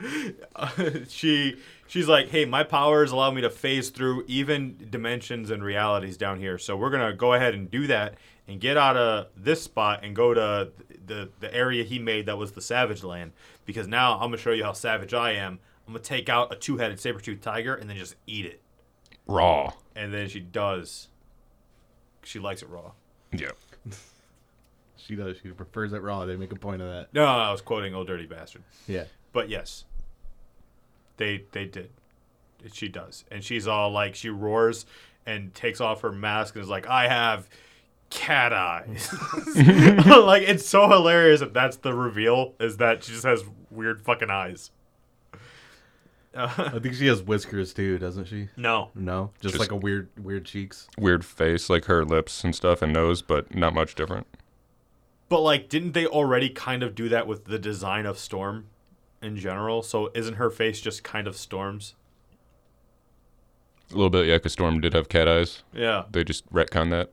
uh, 0.56 0.70
she 1.08 1.56
she's 1.86 2.08
like, 2.08 2.28
"Hey, 2.28 2.44
my 2.44 2.64
powers 2.64 3.12
allow 3.12 3.30
me 3.30 3.42
to 3.42 3.50
phase 3.50 3.90
through 3.90 4.24
even 4.26 4.88
dimensions 4.90 5.50
and 5.50 5.62
realities 5.62 6.16
down 6.16 6.38
here. 6.38 6.58
So 6.58 6.76
we're 6.76 6.90
gonna 6.90 7.12
go 7.12 7.34
ahead 7.34 7.54
and 7.54 7.70
do 7.70 7.86
that 7.88 8.14
and 8.48 8.60
get 8.60 8.76
out 8.76 8.96
of 8.96 9.26
this 9.36 9.62
spot 9.62 10.00
and 10.02 10.16
go 10.16 10.34
to 10.34 10.72
the 11.06 11.30
the 11.40 11.54
area 11.54 11.84
he 11.84 11.98
made 11.98 12.26
that 12.26 12.38
was 12.38 12.52
the 12.52 12.62
Savage 12.62 13.04
Land. 13.04 13.32
Because 13.64 13.86
now 13.86 14.14
I'm 14.14 14.28
gonna 14.28 14.38
show 14.38 14.52
you 14.52 14.64
how 14.64 14.72
savage 14.72 15.14
I 15.14 15.32
am. 15.32 15.58
I'm 15.86 15.92
gonna 15.92 16.04
take 16.04 16.28
out 16.28 16.52
a 16.52 16.56
two-headed 16.56 17.00
saber-toothed 17.00 17.42
tiger 17.42 17.74
and 17.74 17.90
then 17.90 17.96
just 17.96 18.14
eat 18.26 18.46
it. 18.46 18.60
Raw. 19.26 19.72
And 19.94 20.12
then 20.12 20.28
she 20.28 20.40
does. 20.40 21.08
She 22.22 22.38
likes 22.38 22.62
it 22.62 22.68
raw. 22.68 22.92
Yeah. 23.32 23.50
She 24.96 25.16
does. 25.16 25.36
She 25.42 25.48
prefers 25.48 25.92
it 25.92 26.00
raw. 26.00 26.24
They 26.26 26.36
make 26.36 26.52
a 26.52 26.56
point 26.56 26.80
of 26.80 26.86
that. 26.88 27.08
No, 27.12 27.24
I 27.24 27.50
was 27.50 27.60
quoting 27.60 27.92
"Old 27.92 28.06
Dirty 28.06 28.24
Bastard," 28.26 28.62
Yeah. 28.86 29.04
but 29.32 29.48
yes, 29.48 29.84
they 31.16 31.44
they 31.50 31.64
did. 31.64 31.90
She 32.72 32.86
does, 32.88 33.24
and 33.30 33.42
she's 33.42 33.66
all 33.66 33.90
like 33.90 34.14
she 34.14 34.28
roars 34.30 34.86
and 35.26 35.52
takes 35.54 35.80
off 35.80 36.02
her 36.02 36.12
mask 36.12 36.54
and 36.54 36.62
is 36.62 36.68
like, 36.70 36.86
"I 36.86 37.08
have 37.08 37.48
cat 38.10 38.52
eyes." 38.52 39.12
like 39.56 40.42
it's 40.44 40.66
so 40.68 40.88
hilarious 40.88 41.40
that 41.40 41.52
that's 41.52 41.78
the 41.78 41.94
reveal 41.94 42.54
is 42.60 42.76
that 42.76 43.02
she 43.02 43.10
just 43.12 43.24
has 43.24 43.42
weird 43.72 44.00
fucking 44.02 44.30
eyes. 44.30 44.70
Uh, 46.34 46.50
I 46.74 46.78
think 46.78 46.94
she 46.94 47.06
has 47.08 47.22
whiskers 47.22 47.74
too, 47.74 47.98
doesn't 47.98 48.24
she? 48.26 48.48
No, 48.56 48.90
No, 48.94 49.32
just, 49.40 49.54
Just- 49.54 49.60
like 49.60 49.70
a 49.72 49.76
weird, 49.76 50.08
weird 50.18 50.44
cheeks. 50.46 50.88
Weird 50.96 51.24
face, 51.24 51.68
like 51.68 51.84
her 51.86 52.04
lips 52.04 52.42
and 52.44 52.54
stuff 52.54 52.80
and 52.82 52.92
nose, 52.92 53.20
but 53.22 53.54
not 53.54 53.74
much 53.74 53.94
different. 53.94 54.26
but 55.28 55.40
like, 55.40 55.68
didn't 55.68 55.92
they 55.92 56.06
already 56.06 56.48
kind 56.50 56.82
of 56.82 56.94
do 56.94 57.08
that 57.10 57.26
with 57.26 57.44
the 57.46 57.58
design 57.58 58.06
of 58.06 58.18
Storm 58.18 58.66
in 59.22 59.36
general? 59.36 59.82
So 59.82 60.10
isn't 60.14 60.34
her 60.34 60.50
face 60.50 60.80
just 60.80 61.02
kind 61.04 61.26
of 61.26 61.36
Storm's? 61.36 61.94
A 63.90 63.94
little 63.94 64.08
bit, 64.10 64.26
yeah, 64.26 64.36
because 64.36 64.52
Storm 64.52 64.80
did 64.80 64.94
have 64.94 65.08
cat 65.10 65.28
eyes. 65.28 65.62
Yeah. 65.74 66.04
They 66.10 66.24
just 66.24 66.50
retcon 66.52 66.88
that. 66.90 67.10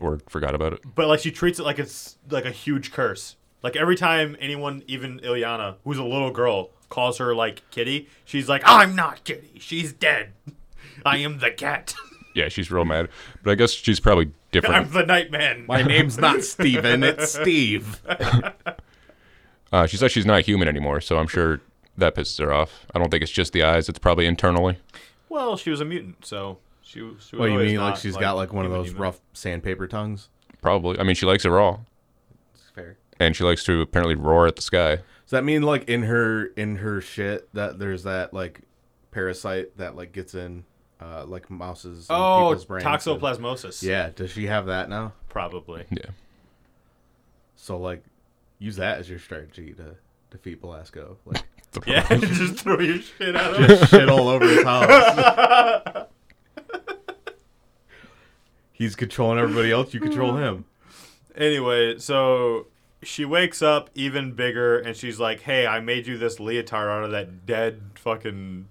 Or 0.00 0.20
forgot 0.28 0.54
about 0.54 0.74
it. 0.74 0.80
but 0.94 1.08
like 1.08 1.20
she 1.20 1.30
treats 1.30 1.58
it 1.58 1.62
like 1.64 1.78
it's 1.78 2.18
like 2.30 2.44
a 2.44 2.50
huge 2.50 2.92
curse. 2.92 3.36
Like 3.62 3.76
every 3.76 3.96
time 3.96 4.36
anyone, 4.40 4.82
even 4.86 5.18
Illyana, 5.20 5.76
who's 5.84 5.98
a 5.98 6.04
little 6.04 6.30
girl, 6.30 6.70
calls 6.88 7.18
her 7.18 7.34
like 7.34 7.62
Kitty, 7.70 8.08
she's 8.24 8.48
like, 8.48 8.62
"I'm 8.64 8.94
not 8.94 9.24
Kitty. 9.24 9.58
She's 9.58 9.92
dead. 9.92 10.32
I 11.04 11.18
am 11.18 11.38
the 11.38 11.50
cat. 11.50 11.94
Yeah, 12.34 12.50
she's 12.50 12.70
real 12.70 12.84
mad. 12.84 13.08
But 13.42 13.52
I 13.52 13.54
guess 13.54 13.70
she's 13.70 13.98
probably 13.98 14.30
different. 14.52 14.74
I'm 14.76 14.82
different. 14.84 15.06
the 15.08 15.12
Nightman." 15.14 15.64
My 15.66 15.80
name's 15.80 16.18
not 16.18 16.42
Steven, 16.42 17.02
it's 17.02 17.32
Steve. 17.32 17.98
Uh, 19.72 19.86
she 19.86 19.96
says 19.96 20.12
she's 20.12 20.26
not 20.26 20.42
human 20.42 20.68
anymore, 20.68 21.00
so 21.00 21.16
I'm 21.18 21.26
sure 21.28 21.60
that 21.96 22.14
pisses 22.14 22.38
her 22.44 22.52
off. 22.52 22.84
I 22.94 22.98
don't 22.98 23.10
think 23.10 23.22
it's 23.22 23.32
just 23.32 23.54
the 23.54 23.62
eyes, 23.62 23.88
it's 23.88 23.98
probably 23.98 24.26
internally. 24.26 24.76
well, 25.30 25.56
she 25.56 25.70
was 25.70 25.80
a 25.80 25.84
mutant, 25.86 26.26
so 26.26 26.58
she. 26.82 27.00
was- 27.00 27.24
she 27.26 27.36
was 27.36 27.40
What 27.40 27.46
you 27.46 27.52
always 27.52 27.72
mean? 27.72 27.80
Like 27.80 27.92
not, 27.94 27.98
she's 28.00 28.16
got 28.18 28.36
like 28.36 28.52
one 28.52 28.66
of 28.66 28.70
human, 28.70 28.82
those 28.82 28.88
human. 28.90 29.02
rough 29.02 29.20
sandpaper 29.32 29.86
tongues? 29.86 30.28
Probably. 30.62 30.98
I 31.00 31.04
mean, 31.04 31.16
she 31.16 31.24
likes 31.26 31.44
it 31.46 31.48
raw. 31.48 31.78
It's 33.16 33.18
fair. 33.18 33.26
And 33.26 33.36
she 33.36 33.44
likes 33.44 33.64
to 33.64 33.80
apparently 33.80 34.14
roar 34.14 34.46
at 34.46 34.56
the 34.56 34.62
sky. 34.62 34.96
Does 34.96 35.30
that 35.30 35.44
mean 35.44 35.62
like 35.62 35.88
in 35.88 36.02
her 36.04 36.46
in 36.56 36.76
her 36.76 37.00
shit 37.00 37.52
that 37.54 37.78
there's 37.78 38.04
that 38.04 38.32
like 38.32 38.60
parasite 39.10 39.76
that 39.78 39.96
like 39.96 40.12
gets 40.12 40.34
in 40.34 40.64
uh 41.00 41.24
like 41.26 41.50
mouses 41.50 42.08
and 42.08 42.16
Oh, 42.18 42.48
people's 42.50 42.64
brains? 42.64 42.84
and- 42.86 42.94
toxoplasmosis. 43.20 43.82
Yeah, 43.82 44.10
does 44.14 44.30
she 44.30 44.46
have 44.46 44.66
that 44.66 44.88
now? 44.88 45.12
probably. 45.28 45.84
Yeah. 45.90 46.10
So 47.56 47.76
like 47.78 48.02
use 48.58 48.76
that 48.76 48.98
as 48.98 49.08
your 49.10 49.18
strategy 49.18 49.72
to 49.74 49.96
defeat 50.30 50.60
Belasco. 50.60 51.16
Like 51.26 51.42
Yeah, 51.86 52.06
just 52.16 52.60
throw 52.60 52.78
your 52.80 53.00
shit 53.00 53.34
at 53.34 53.54
him. 53.56 53.68
just 53.68 53.90
shit 53.90 54.08
all 54.08 54.28
over 54.28 54.46
his 54.46 54.62
house. 54.64 56.06
He's 58.72 58.94
controlling 58.94 59.38
everybody 59.38 59.72
else, 59.72 59.92
you 59.94 60.00
control 60.00 60.36
him. 60.36 60.66
Anyway, 61.34 61.98
so 61.98 62.66
she 63.02 63.24
wakes 63.24 63.62
up 63.62 63.90
even 63.94 64.32
bigger 64.32 64.78
and 64.78 64.96
she's 64.96 65.20
like, 65.20 65.40
Hey, 65.40 65.66
I 65.66 65.80
made 65.80 66.06
you 66.06 66.18
this 66.18 66.38
leotard 66.38 66.88
out 66.88 67.04
of 67.04 67.10
that 67.12 67.46
dead 67.46 67.82
fucking 67.94 68.68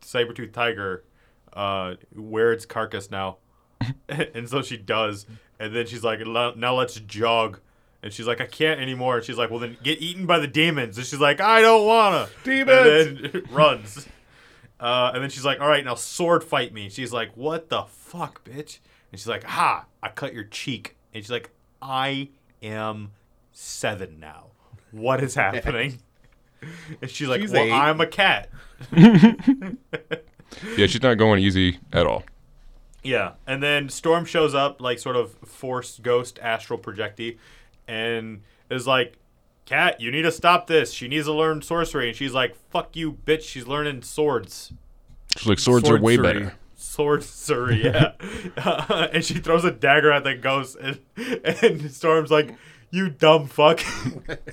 saber 0.00 0.32
tooth 0.32 0.52
tiger. 0.52 1.04
Uh, 1.52 1.94
wear 2.14 2.52
its 2.52 2.64
carcass 2.66 3.10
now. 3.10 3.38
and 4.08 4.48
so 4.48 4.62
she 4.62 4.76
does. 4.76 5.26
And 5.58 5.74
then 5.74 5.86
she's 5.86 6.04
like, 6.04 6.20
Now 6.26 6.74
let's 6.74 6.94
jog. 7.00 7.60
And 8.02 8.12
she's 8.12 8.26
like, 8.26 8.40
I 8.40 8.46
can't 8.46 8.80
anymore. 8.80 9.16
And 9.16 9.24
she's 9.24 9.38
like, 9.38 9.50
Well, 9.50 9.60
then 9.60 9.76
get 9.82 10.00
eaten 10.00 10.26
by 10.26 10.38
the 10.38 10.48
demons. 10.48 10.98
And 10.98 11.06
she's 11.06 11.20
like, 11.20 11.40
I 11.40 11.60
don't 11.60 11.86
wanna. 11.86 12.28
Demons! 12.44 13.06
And 13.06 13.18
then 13.18 13.42
runs. 13.50 14.08
Uh, 14.80 15.12
and 15.14 15.22
then 15.22 15.30
she's 15.30 15.44
like, 15.44 15.60
All 15.60 15.68
right, 15.68 15.84
now 15.84 15.94
sword 15.94 16.44
fight 16.44 16.72
me. 16.74 16.88
She's 16.88 17.12
like, 17.12 17.36
What 17.36 17.68
the 17.68 17.84
fuck, 17.84 18.44
bitch? 18.44 18.80
And 19.10 19.20
she's 19.20 19.28
like, 19.28 19.44
Ha, 19.44 19.86
I 20.02 20.08
cut 20.08 20.34
your 20.34 20.44
cheek. 20.44 20.96
And 21.14 21.22
she's 21.22 21.30
like, 21.30 21.50
I 21.80 22.30
am 22.62 23.12
seven 23.52 24.18
now. 24.20 24.46
What 24.90 25.22
is 25.22 25.34
happening? 25.34 26.00
and 27.00 27.10
she's 27.10 27.28
like, 27.28 27.40
She's 27.40 27.52
Well, 27.52 27.62
eight. 27.64 27.72
I'm 27.72 28.00
a 28.00 28.06
cat. 28.06 28.48
Yeah, 30.76 30.86
she's 30.86 31.02
not 31.02 31.14
going 31.14 31.42
easy 31.42 31.78
at 31.92 32.06
all. 32.06 32.24
Yeah, 33.02 33.32
and 33.46 33.62
then 33.62 33.88
Storm 33.88 34.24
shows 34.24 34.54
up, 34.54 34.80
like 34.80 34.98
sort 34.98 35.16
of 35.16 35.32
force 35.44 35.98
ghost 35.98 36.38
astral 36.42 36.78
projecty, 36.78 37.38
and 37.88 38.42
is 38.70 38.86
like, 38.86 39.16
"Cat, 39.64 40.00
you 40.00 40.10
need 40.10 40.22
to 40.22 40.30
stop 40.30 40.66
this. 40.66 40.92
She 40.92 41.08
needs 41.08 41.26
to 41.26 41.32
learn 41.32 41.62
sorcery." 41.62 42.08
And 42.08 42.16
she's 42.16 42.34
like, 42.34 42.54
"Fuck 42.70 42.94
you, 42.94 43.12
bitch. 43.26 43.42
She's 43.42 43.66
learning 43.66 44.02
swords." 44.02 44.72
She's 45.36 45.48
like, 45.48 45.58
swords 45.58 45.88
are 45.88 45.98
way 45.98 46.16
Sorcery. 46.16 46.40
better. 46.40 46.54
Sorcery, 46.76 47.84
yeah. 47.84 48.12
Uh, 48.58 49.08
and 49.12 49.24
she 49.24 49.34
throws 49.34 49.64
a 49.64 49.70
dagger 49.70 50.12
at 50.12 50.24
the 50.24 50.34
ghost, 50.34 50.76
and, 50.78 51.00
and 51.16 51.90
Storm's 51.90 52.30
like, 52.30 52.54
"You 52.92 53.08
dumb 53.10 53.48
fuck. 53.48 53.80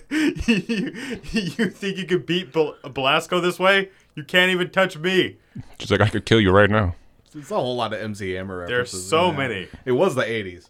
you, 0.10 0.32
you 1.32 1.70
think 1.70 1.98
you 1.98 2.06
could 2.06 2.26
beat 2.26 2.52
Bel- 2.52 2.76
Belasco 2.92 3.40
this 3.40 3.60
way? 3.60 3.90
You 4.16 4.24
can't 4.24 4.50
even 4.50 4.72
touch 4.72 4.98
me." 4.98 5.38
She's 5.78 5.92
like, 5.92 6.02
I 6.02 6.10
could 6.10 6.26
kill 6.26 6.40
you 6.40 6.52
right 6.52 6.70
now. 6.70 6.96
It's 7.36 7.52
a 7.52 7.56
whole 7.56 7.76
lot 7.76 7.94
of 7.94 8.02
MC 8.02 8.32
Hammer 8.32 8.60
references. 8.60 8.92
There's 8.94 9.10
so 9.10 9.28
that. 9.28 9.38
many. 9.38 9.68
It 9.86 9.92
was 9.92 10.16
the 10.16 10.24
80s. 10.24 10.70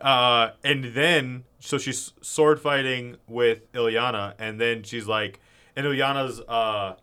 Uh, 0.00 0.52
and 0.64 0.94
then 0.94 1.44
so 1.58 1.76
she's 1.76 2.12
sword 2.22 2.58
fighting 2.60 3.16
with 3.28 3.70
Illyana, 3.72 4.34
and 4.38 4.58
then 4.58 4.82
she's 4.82 5.06
like, 5.06 5.40
and 5.76 5.84
Illyana's 5.86 6.40
uh 6.40 6.94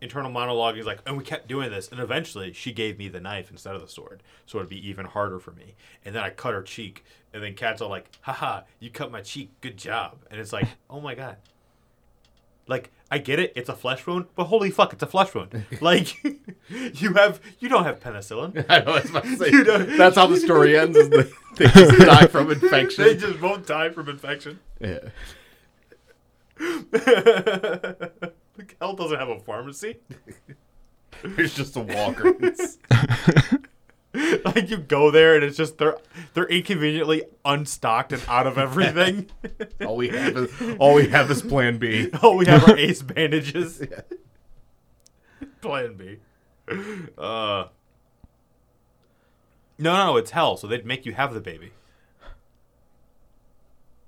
internal 0.00 0.30
monologue 0.30 0.76
is 0.78 0.86
like, 0.86 1.00
and 1.06 1.16
we 1.16 1.24
kept 1.24 1.48
doing 1.48 1.70
this, 1.70 1.88
and 1.88 2.00
eventually 2.00 2.52
she 2.52 2.72
gave 2.72 2.98
me 2.98 3.08
the 3.08 3.20
knife 3.20 3.50
instead 3.50 3.74
of 3.74 3.80
the 3.80 3.88
sword, 3.88 4.22
so 4.46 4.58
it'd 4.58 4.68
be 4.70 4.88
even 4.88 5.06
harder 5.06 5.38
for 5.38 5.52
me. 5.52 5.74
And 6.04 6.14
then 6.14 6.22
I 6.22 6.30
cut 6.30 6.54
her 6.54 6.62
cheek, 6.62 7.04
and 7.32 7.42
then 7.42 7.54
Kat's 7.54 7.80
all 7.82 7.88
like, 7.90 8.10
haha, 8.22 8.62
you 8.80 8.90
cut 8.90 9.10
my 9.10 9.20
cheek, 9.20 9.50
good 9.60 9.76
job. 9.76 10.18
And 10.30 10.40
it's 10.40 10.52
like, 10.52 10.68
oh 10.90 11.00
my 11.00 11.14
god. 11.14 11.36
Like 12.66 12.90
I 13.10 13.16
get 13.16 13.38
it, 13.38 13.54
it's 13.56 13.70
a 13.70 13.74
flesh 13.74 14.06
wound, 14.06 14.26
but 14.34 14.44
holy 14.44 14.70
fuck, 14.70 14.92
it's 14.92 15.02
a 15.02 15.06
flesh 15.06 15.34
wound. 15.34 15.64
Like 15.80 16.22
you 16.68 17.14
have, 17.14 17.40
you 17.60 17.68
don't 17.70 17.84
have 17.84 17.98
penicillin. 17.98 18.66
I 18.68 18.80
know, 18.80 18.92
I 18.92 19.00
was 19.00 19.08
about 19.10 19.24
to 19.24 19.36
say, 19.36 19.50
You 19.50 19.64
don't- 19.64 19.96
that's 19.96 20.16
how 20.16 20.26
the 20.26 20.36
story 20.36 20.78
ends. 20.78 20.96
Is 20.96 21.08
they, 21.08 21.22
they 21.56 21.64
just 21.70 21.98
die 21.98 22.26
from 22.26 22.50
infection. 22.50 23.04
They 23.04 23.16
just 23.16 23.40
won't 23.40 23.66
die 23.66 23.88
from 23.88 24.08
infection. 24.10 24.60
Yeah. 24.80 24.98
Hell 28.80 28.94
doesn't 28.94 29.18
have 29.18 29.28
a 29.28 29.38
pharmacy. 29.40 29.96
There's 31.22 31.54
just 31.54 31.76
a 31.76 31.80
walker. 31.80 32.34
like 34.44 34.70
you 34.70 34.76
go 34.78 35.10
there 35.10 35.34
and 35.34 35.44
it's 35.44 35.56
just 35.56 35.78
they're 35.78 35.96
they're 36.34 36.46
inconveniently 36.46 37.24
unstocked 37.44 38.12
and 38.12 38.22
out 38.28 38.46
of 38.46 38.58
everything. 38.58 39.26
all 39.86 39.96
we 39.96 40.08
have 40.08 40.36
is 40.36 40.76
all 40.78 40.94
we 40.94 41.08
have 41.08 41.30
is 41.30 41.42
Plan 41.42 41.78
B. 41.78 42.10
All 42.22 42.36
we 42.36 42.46
have 42.46 42.68
are 42.68 42.76
ace 42.76 43.02
bandages. 43.02 43.82
Plan 45.60 45.94
B. 45.96 46.18
Uh. 47.16 47.66
No, 49.80 49.96
no, 49.96 50.16
it's 50.16 50.32
hell. 50.32 50.56
So 50.56 50.66
they'd 50.66 50.84
make 50.84 51.06
you 51.06 51.12
have 51.14 51.34
the 51.34 51.40
baby. 51.40 51.72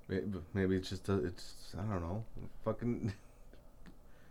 Maybe, 0.09 0.39
maybe 0.53 0.75
it's 0.75 0.89
just 0.89 1.07
a, 1.07 1.23
it's 1.23 1.53
I 1.77 1.81
don't 1.83 2.01
know, 2.01 2.23
fucking. 2.65 3.13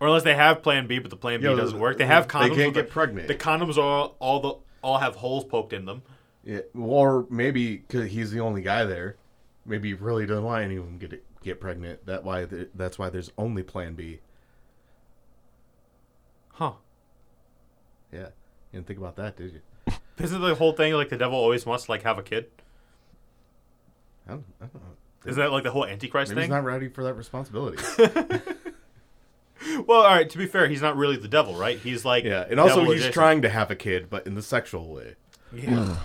Or 0.00 0.06
unless 0.06 0.22
they 0.22 0.34
have 0.34 0.62
Plan 0.62 0.86
B, 0.86 0.98
but 0.98 1.10
the 1.10 1.16
Plan 1.16 1.40
B 1.40 1.44
Yo, 1.44 1.54
doesn't 1.54 1.78
work. 1.78 1.98
They 1.98 2.06
have 2.06 2.26
condoms. 2.26 2.50
they 2.50 2.62
can't 2.62 2.74
get 2.74 2.86
the, 2.86 2.92
pregnant. 2.92 3.28
The 3.28 3.34
condoms 3.34 3.76
are 3.76 3.80
all, 3.82 4.16
all 4.18 4.40
the 4.40 4.54
all 4.82 4.98
have 4.98 5.16
holes 5.16 5.44
poked 5.44 5.72
in 5.72 5.84
them. 5.84 6.02
Yeah, 6.42 6.60
or 6.74 7.26
maybe 7.28 7.76
because 7.76 8.10
he's 8.10 8.30
the 8.30 8.40
only 8.40 8.62
guy 8.62 8.84
there. 8.84 9.16
Maybe 9.66 9.88
he 9.88 9.94
really 9.94 10.24
doesn't 10.24 10.44
want 10.44 10.64
any 10.64 10.76
of 10.76 10.86
them 10.86 10.98
get 10.98 11.22
get 11.42 11.60
pregnant. 11.60 12.06
That 12.06 12.24
why 12.24 12.46
th- 12.46 12.70
that's 12.74 12.98
why 12.98 13.10
there's 13.10 13.30
only 13.36 13.62
Plan 13.62 13.94
B. 13.94 14.20
Huh. 16.52 16.72
Yeah, 18.12 18.18
you 18.18 18.28
didn't 18.72 18.86
think 18.86 18.98
about 18.98 19.16
that, 19.16 19.36
did 19.36 19.52
you? 19.52 19.94
Isn't 20.18 20.40
the 20.40 20.54
whole 20.54 20.72
thing 20.72 20.92
like 20.94 21.08
the 21.08 21.16
devil 21.16 21.38
always 21.38 21.64
wants 21.64 21.84
to 21.84 21.90
like 21.90 22.02
have 22.02 22.18
a 22.18 22.22
kid? 22.22 22.50
I 24.26 24.32
don't, 24.32 24.44
I 24.60 24.66
don't 24.66 24.74
know. 24.74 24.96
Isn't 25.24 25.40
that 25.40 25.52
like 25.52 25.64
the 25.64 25.70
whole 25.70 25.84
Antichrist 25.84 26.30
Maybe 26.30 26.42
he's 26.42 26.50
not 26.50 26.64
ready 26.64 26.88
for 26.88 27.04
that 27.04 27.14
responsibility. 27.14 27.82
Well, 29.86 30.00
all 30.00 30.14
right. 30.14 30.28
To 30.28 30.38
be 30.38 30.46
fair, 30.46 30.68
he's 30.68 30.82
not 30.82 30.96
really 30.96 31.16
the 31.16 31.28
devil, 31.28 31.54
right? 31.54 31.78
He's 31.78 32.04
like 32.04 32.24
yeah, 32.24 32.46
and 32.48 32.58
also 32.58 32.82
he's 32.84 32.92
adjacent. 32.92 33.14
trying 33.14 33.42
to 33.42 33.48
have 33.48 33.70
a 33.70 33.76
kid, 33.76 34.08
but 34.08 34.26
in 34.26 34.34
the 34.34 34.42
sexual 34.42 34.88
way. 34.88 35.16
Yeah. 35.52 35.96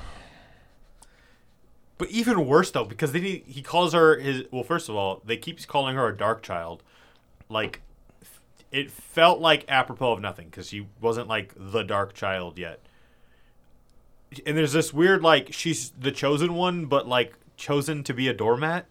but 1.98 2.10
even 2.10 2.46
worse 2.46 2.72
though, 2.72 2.84
because 2.84 3.12
then 3.12 3.24
he, 3.24 3.44
he 3.48 3.62
calls 3.62 3.94
her 3.94 4.20
his. 4.20 4.44
Well, 4.52 4.64
first 4.64 4.90
of 4.90 4.96
all, 4.96 5.22
they 5.26 5.38
keeps 5.38 5.66
calling 5.66 5.96
her 5.96 6.08
a 6.08 6.16
dark 6.16 6.42
child. 6.42 6.84
Like, 7.50 7.82
it 8.72 8.92
felt 8.92 9.40
like 9.40 9.66
apropos 9.70 10.14
of 10.14 10.22
nothing 10.22 10.48
because 10.50 10.70
she 10.70 10.88
wasn't 11.00 11.28
like 11.28 11.54
the 11.56 11.84
dark 11.84 12.14
child 12.14 12.58
yet. 12.58 12.80
And 14.46 14.58
there's 14.58 14.74
this 14.74 14.94
weird 14.94 15.22
like 15.22 15.54
she's 15.54 15.92
the 15.92 16.12
chosen 16.12 16.56
one, 16.56 16.88
but 16.88 17.08
like 17.08 17.34
chosen 17.56 18.04
to 18.04 18.14
be 18.14 18.28
a 18.28 18.34
doormat. 18.34 18.86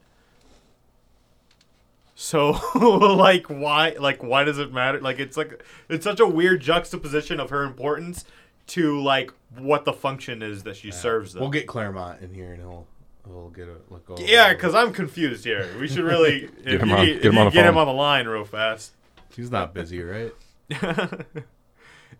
So 2.15 2.51
like 2.75 3.47
why 3.49 3.97
like 3.99 4.23
why 4.23 4.45
does 4.45 4.59
it 4.59 4.73
matter? 4.73 5.01
Like 5.01 5.19
it's 5.19 5.37
like 5.37 5.65
it's 5.89 6.05
such 6.05 6.21
a 6.21 6.27
weird 6.27 6.61
juxtaposition 6.61 7.41
of 7.41 7.51
her 7.51 7.63
importance 7.65 8.25
to 8.69 9.01
like 9.01 9.33
what 9.59 9.85
the 9.85 9.93
function 9.93 10.43
is 10.43 10.63
that 10.63 10.77
she 10.77 10.91
serves 10.91 11.33
them. 11.33 11.41
We'll 11.43 11.51
get 11.51 11.67
Claremont 11.67 12.23
in 12.23 12.33
here, 12.33 12.53
and 12.53 12.61
he'll 12.61 12.87
we'll 13.27 13.49
get 13.51 13.69
a 13.69 13.77
look. 13.91 14.09
over 14.09 14.23
yeah, 14.23 14.53
because 14.53 14.75
I'm 14.75 14.93
confused 14.93 15.45
here. 15.45 15.69
We 15.81 15.89
should 15.89 16.05
really 16.05 16.49
if 16.65 16.81
him 16.81 16.89
you 16.91 16.95
on- 16.97 17.07
need- 17.07 17.23
get 17.23 17.33
him 17.33 17.39
on 17.39 17.45
the 17.47 17.51
get 17.51 17.67
him 17.67 17.77
on 17.77 17.87
the 17.87 17.93
line 17.93 18.27
real 18.29 18.45
fast. 18.45 18.93
he's 19.35 19.51
not 19.51 19.75
busy, 19.75 20.01
right? 20.03 20.33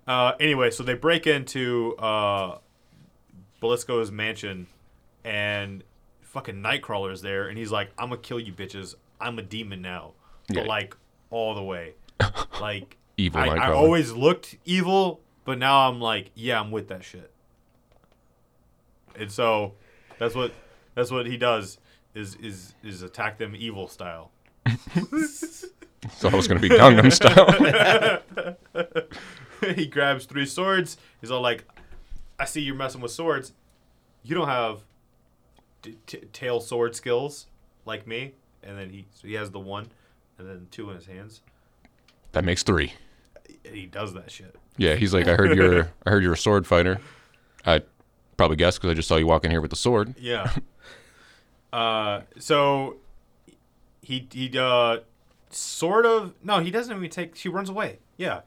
Uh, 0.07 0.33
anyway, 0.39 0.71
so 0.71 0.83
they 0.83 0.93
break 0.93 1.27
into 1.27 1.97
uh, 1.97 2.59
Belasco's 3.61 4.11
mansion, 4.11 4.67
and 5.25 5.83
fucking 6.21 6.57
Nightcrawler's 6.57 7.23
there, 7.23 7.49
and 7.49 7.57
he's 7.57 7.73
like, 7.73 7.91
"I'm 7.97 8.11
gonna 8.11 8.21
kill 8.21 8.39
you, 8.39 8.53
bitches. 8.53 8.97
I'm 9.25 9.39
a 9.39 9.43
demon 9.43 9.83
now, 9.83 10.13
but 10.49 10.57
Yeah. 10.59 10.63
like 10.65 10.97
all 11.31 11.55
the 11.55 11.63
way, 11.63 11.95
like 12.61 12.97
Evil 13.17 13.41
I, 13.41 13.47
I 13.47 13.69
uh, 13.71 13.75
always 13.75 14.13
looked 14.13 14.57
evil, 14.65 15.21
but 15.45 15.59
now 15.59 15.89
I'm 15.89 16.01
like, 16.01 16.31
yeah, 16.35 16.61
I'm 16.61 16.71
with 16.73 16.89
that 16.89 17.05
shit. 17.05 17.31
And 19.17 19.31
so 19.31 19.75
that's 20.19 20.35
what 20.35 20.53
that's 20.95 21.11
what 21.11 21.27
he 21.27 21.37
does 21.37 21.79
is 22.15 22.35
is 22.37 22.75
is 22.83 23.03
attack 23.03 23.39
them 23.39 23.55
evil 23.57 23.89
style. 23.89 24.31
So 26.19 26.29
I 26.29 26.35
was 26.35 26.47
going 26.47 26.61
to 26.61 26.69
be 26.69 26.75
Gangnam 26.75 27.11
style. 27.11 28.23
he 29.75 29.87
grabs 29.87 30.27
three 30.27 30.45
swords. 30.45 30.99
He's 31.23 31.31
all 31.31 31.41
like, 31.41 31.65
"I 32.39 32.45
see 32.45 32.61
you're 32.61 32.75
messing 32.75 33.01
with 33.01 33.11
swords. 33.11 33.55
You 34.23 34.35
don't 34.35 34.49
have 34.49 34.81
t- 35.81 35.97
t- 36.07 36.19
tail 36.33 36.61
sword 36.61 36.95
skills 36.95 37.47
like 37.87 38.07
me." 38.07 38.35
And 38.67 38.79
then 38.79 38.91
he 38.91 39.07
so 39.13 39.29
he 39.29 39.35
has 39.35 39.51
the 39.51 39.61
one, 39.61 39.89
and 40.39 40.49
then 40.49 40.67
two 40.71 40.91
in 40.91 40.97
his 40.97 41.07
hands. 41.07 41.43
that 42.33 42.45
makes 42.45 42.63
three. 42.63 42.93
And 43.65 43.75
he 43.75 43.87
does 43.87 44.15
that 44.15 44.31
shit. 44.31 44.57
Yeah, 44.77 44.95
he's 44.95 45.15
like, 45.15 45.29
I 45.29 45.35
heard 45.35 45.57
you're, 45.57 45.91
I 46.05 46.11
heard 46.11 46.23
you're 46.23 46.33
a 46.33 46.37
sword 46.37 46.67
fighter. 46.67 46.99
I 47.65 47.83
probably 48.37 48.57
guessed 48.57 48.81
because 48.81 48.91
I 48.91 48.95
just 48.95 49.09
saw 49.09 49.17
you 49.17 49.27
walk 49.27 49.45
in 49.45 49.51
here 49.51 49.61
with 49.61 49.71
the 49.71 49.77
sword. 49.77 50.15
Yeah. 50.19 50.53
uh, 51.73 52.23
so 52.39 52.97
he 54.03 54.27
he 54.33 54.51
uh 54.59 54.99
sort 55.51 56.07
of 56.07 56.35
no, 56.43 56.61
he 56.61 56.71
doesn't 56.71 56.95
even 56.97 57.11
take. 57.11 57.37
She 57.37 57.49
runs 57.49 57.69
away. 57.69 57.99
Yeah. 58.17 58.41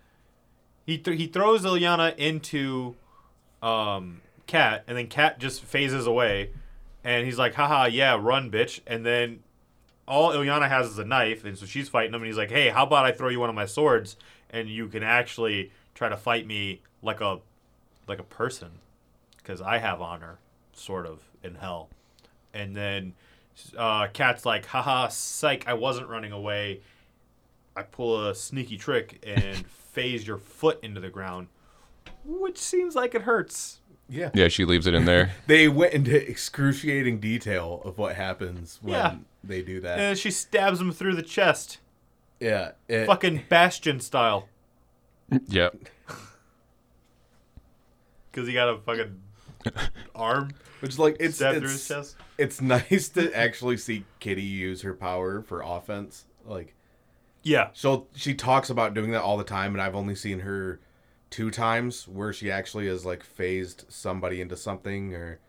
He 0.85 0.97
th- 0.97 1.17
he 1.17 1.27
throws 1.27 1.63
Illyana 1.63 2.15
into 2.17 2.95
um 3.61 4.21
Cat, 4.45 4.83
and 4.87 4.97
then 4.97 5.07
Cat 5.07 5.39
just 5.39 5.63
phases 5.63 6.07
away, 6.07 6.51
and 7.03 7.25
he's 7.25 7.37
like, 7.37 7.53
"Haha, 7.55 7.85
yeah, 7.85 8.17
run, 8.19 8.49
bitch!" 8.49 8.79
And 8.87 9.05
then 9.05 9.39
all 10.07 10.31
Illyana 10.31 10.69
has 10.69 10.87
is 10.87 10.97
a 10.99 11.05
knife, 11.05 11.43
and 11.43 11.57
so 11.57 11.65
she's 11.65 11.89
fighting 11.89 12.13
him, 12.13 12.21
and 12.21 12.27
he's 12.27 12.37
like, 12.37 12.51
"Hey, 12.51 12.69
how 12.69 12.83
about 12.85 13.05
I 13.05 13.11
throw 13.11 13.29
you 13.29 13.39
one 13.39 13.49
of 13.49 13.55
my 13.55 13.65
swords, 13.65 14.15
and 14.49 14.69
you 14.69 14.87
can 14.87 15.03
actually 15.03 15.71
try 15.93 16.09
to 16.09 16.17
fight 16.17 16.47
me 16.47 16.81
like 17.01 17.21
a 17.21 17.39
like 18.07 18.19
a 18.19 18.23
person, 18.23 18.71
because 19.37 19.61
I 19.61 19.79
have 19.79 20.01
honor, 20.01 20.39
sort 20.73 21.05
of 21.05 21.21
in 21.43 21.55
hell." 21.55 21.89
And 22.53 22.75
then 22.75 23.13
uh, 23.77 24.07
Cat's 24.13 24.45
like, 24.45 24.65
haha, 24.67 25.07
psych, 25.07 25.67
I 25.67 25.73
wasn't 25.73 26.07
running 26.07 26.31
away. 26.31 26.81
I 27.75 27.83
pull 27.83 28.27
a 28.27 28.35
sneaky 28.35 28.77
trick 28.77 29.23
and 29.25 29.65
phase 29.91 30.25
your 30.25 30.37
foot 30.37 30.79
into 30.83 30.99
the 30.99 31.09
ground, 31.09 31.47
which 32.25 32.57
seems 32.57 32.95
like 32.95 33.15
it 33.15 33.23
hurts. 33.23 33.79
Yeah. 34.09 34.29
Yeah, 34.33 34.47
she 34.47 34.65
leaves 34.65 34.87
it 34.87 34.93
in 34.93 35.05
there. 35.05 35.31
They 35.47 35.67
went 35.67 35.93
into 35.93 36.29
excruciating 36.29 37.19
detail 37.19 37.81
of 37.83 37.97
what 37.97 38.15
happens 38.15 38.79
when 38.81 38.93
Yeah. 38.95 39.15
They 39.47 39.61
do 39.61 39.79
that. 39.81 39.99
And 39.99 40.17
she 40.17 40.31
stabs 40.31 40.79
him 40.81 40.91
through 40.91 41.15
the 41.15 41.21
chest, 41.23 41.79
yeah. 42.39 42.71
it- 42.87 43.05
fucking 43.07 43.43
Bastion 43.49 43.99
style, 43.99 44.47
yep. 45.47 45.75
because 48.31 48.47
he 48.47 48.53
got 48.53 48.69
a 48.69 48.77
fucking 48.79 49.19
arm 50.15 50.51
Which 50.79 50.97
like 50.99 51.17
it's 51.19 51.35
stabbed 51.37 51.59
through 51.59 51.69
his 51.69 51.87
chest. 51.87 52.15
it's 52.37 52.61
nice 52.61 53.09
to 53.09 53.35
actually 53.35 53.77
see 53.77 54.05
Kitty 54.19 54.43
use 54.43 54.81
her 54.81 54.93
power 54.93 55.41
for 55.41 55.61
offense. 55.61 56.25
Like 56.45 56.75
Yeah, 57.43 57.69
so 57.73 58.07
she 58.13 58.33
talks 58.33 58.69
about 58.69 58.93
doing 58.93 59.11
that 59.11 59.21
all 59.21 59.37
the 59.37 59.43
time 59.43 59.73
and 59.73 59.81
I've 59.81 59.95
only 59.95 60.15
seen 60.15 60.39
her 60.41 60.79
two 61.29 61.51
times 61.51 62.07
where 62.07 62.31
she 62.31 62.49
actually 62.51 62.87
has 62.87 63.05
like 63.05 63.23
phased 63.23 63.85
somebody 63.89 64.39
into 64.39 64.55
something 64.55 65.13
or 65.13 65.39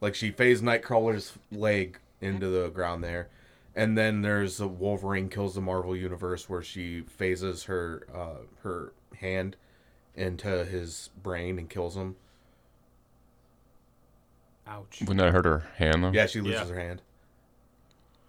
like 0.00 0.14
she 0.14 0.30
phased 0.30 0.62
Nightcrawler's 0.62 1.32
leg 1.50 1.98
into 2.24 2.48
the 2.48 2.70
ground 2.70 3.04
there. 3.04 3.28
And 3.76 3.98
then 3.98 4.22
there's 4.22 4.60
a 4.60 4.66
Wolverine 4.68 5.28
kills 5.28 5.54
the 5.54 5.60
Marvel 5.60 5.96
universe 5.96 6.48
where 6.48 6.62
she 6.62 7.02
phases 7.02 7.64
her 7.64 8.06
uh 8.14 8.44
her 8.62 8.92
hand 9.20 9.56
into 10.14 10.64
his 10.64 11.10
brain 11.22 11.58
and 11.58 11.68
kills 11.68 11.96
him. 11.96 12.16
ouch. 14.66 15.00
Wouldn't 15.00 15.18
that 15.18 15.32
hurt 15.32 15.44
her 15.44 15.64
hand 15.76 16.04
though? 16.04 16.10
Yeah, 16.12 16.26
she 16.26 16.40
loses 16.40 16.68
Yeah. 16.68 16.74
her 16.74 16.80
hand. 16.80 17.02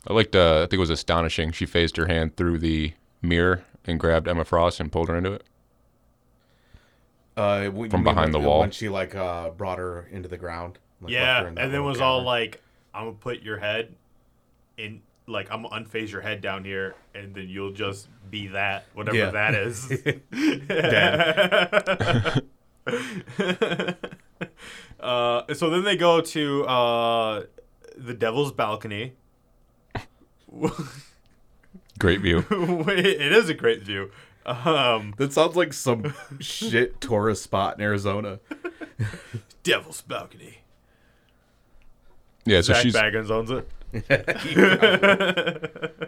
I 0.08 0.14
liked. 0.14 0.36
Uh, 0.36 0.58
I 0.58 0.60
think 0.62 0.74
it 0.74 0.78
was 0.80 0.90
astonishing. 0.90 1.52
She 1.52 1.66
phased 1.66 1.98
her 1.98 2.08
hand 2.08 2.36
through 2.38 2.60
the 2.60 2.94
mirror 3.22 3.64
and 3.86 4.00
grabbed 4.00 4.28
Emma 4.28 4.44
Frost 4.46 4.80
and 4.80 4.92
pulled 4.92 5.10
her 5.10 5.16
into 5.16 5.32
it. 5.34 5.44
Uh, 7.38 7.64
w- 7.66 7.86
you 7.86 7.90
From 7.90 8.00
mean 8.04 8.14
behind 8.14 8.34
when- 8.34 8.42
the 8.44 8.48
wall. 8.48 8.60
when 8.62 8.72
she 8.72 8.88
like 8.90 9.16
uh 9.16 9.50
brought 9.52 9.78
her 9.80 10.08
into 10.12 10.28
the 10.30 10.38
ground. 10.38 10.80
Like, 11.02 11.12
Yeah, 11.14 11.42
her 11.42 11.48
and 11.48 11.58
that 11.58 11.62
then 11.64 11.72
little 11.72 11.88
was 11.88 12.02
all 12.02 12.24
like, 12.24 12.62
"I'm 12.96 13.06
gonna 13.06 13.18
put 13.18 13.42
your 13.42 13.58
head 13.58 13.94
in, 14.78 15.02
like 15.28 15.52
I'm 15.52 15.64
gonna 15.64 15.84
unphase 15.84 16.12
your 16.12 16.22
head 16.22 16.40
down 16.42 16.64
here, 16.64 16.96
and 17.14 17.36
then 17.36 17.50
you'll 17.50 17.74
just 17.74 18.08
be 18.32 18.48
that, 18.48 18.86
whatever 18.94 19.18
Yeah. 19.18 19.32
that 19.32 19.56
is." 19.56 19.92
uh, 25.00 25.54
so 25.54 25.70
then 25.70 25.84
they 25.84 25.96
go 25.98 26.22
to 26.22 26.66
uh, 26.66 27.44
the 27.98 28.14
Devil's 28.14 28.52
Balcony. 28.52 29.14
Great 32.00 32.22
view. 32.22 32.46
it 32.50 33.32
is 33.32 33.50
a 33.50 33.54
great 33.54 33.84
view. 33.84 34.12
Um, 34.46 35.14
that 35.18 35.34
sounds 35.34 35.56
like 35.56 35.74
some 35.74 36.14
shit 36.40 37.00
tourist 37.02 37.44
spot 37.44 37.78
in 37.78 37.84
Arizona. 37.84 38.40
Devil's 39.64 40.02
Balcony. 40.02 40.60
Yeah, 42.46 42.62
so 42.62 42.74
Zak 42.74 42.84
she's 42.84 42.96
Bagans 42.96 43.32
owns 43.32 43.52
it. 43.52 43.68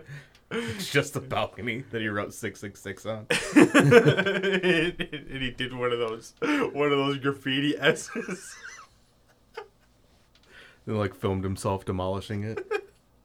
It's 0.50 0.90
just 0.90 1.14
the 1.14 1.20
balcony 1.20 1.84
that 1.92 2.02
he 2.02 2.08
wrote 2.08 2.34
six 2.34 2.62
six 2.62 2.82
six 2.82 3.06
on. 3.06 3.28
and 3.56 5.42
he 5.42 5.52
did 5.52 5.74
one 5.74 5.92
of 5.92 6.00
those 6.00 6.34
one 6.42 6.92
of 6.92 6.98
those 6.98 7.18
graffiti 7.18 7.78
S's. 7.78 8.56
and 10.86 10.98
like 10.98 11.14
filmed 11.14 11.44
himself 11.44 11.84
demolishing 11.84 12.46
it. 12.46 12.66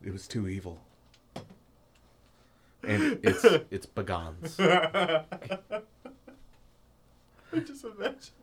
It 0.04 0.12
was 0.12 0.26
too 0.26 0.48
evil. 0.48 0.80
And 2.82 3.20
it's 3.22 3.44
it's 3.70 3.86
Bagans. 3.86 4.58
I 7.54 7.58
just 7.60 7.84
imagine. 7.84 8.41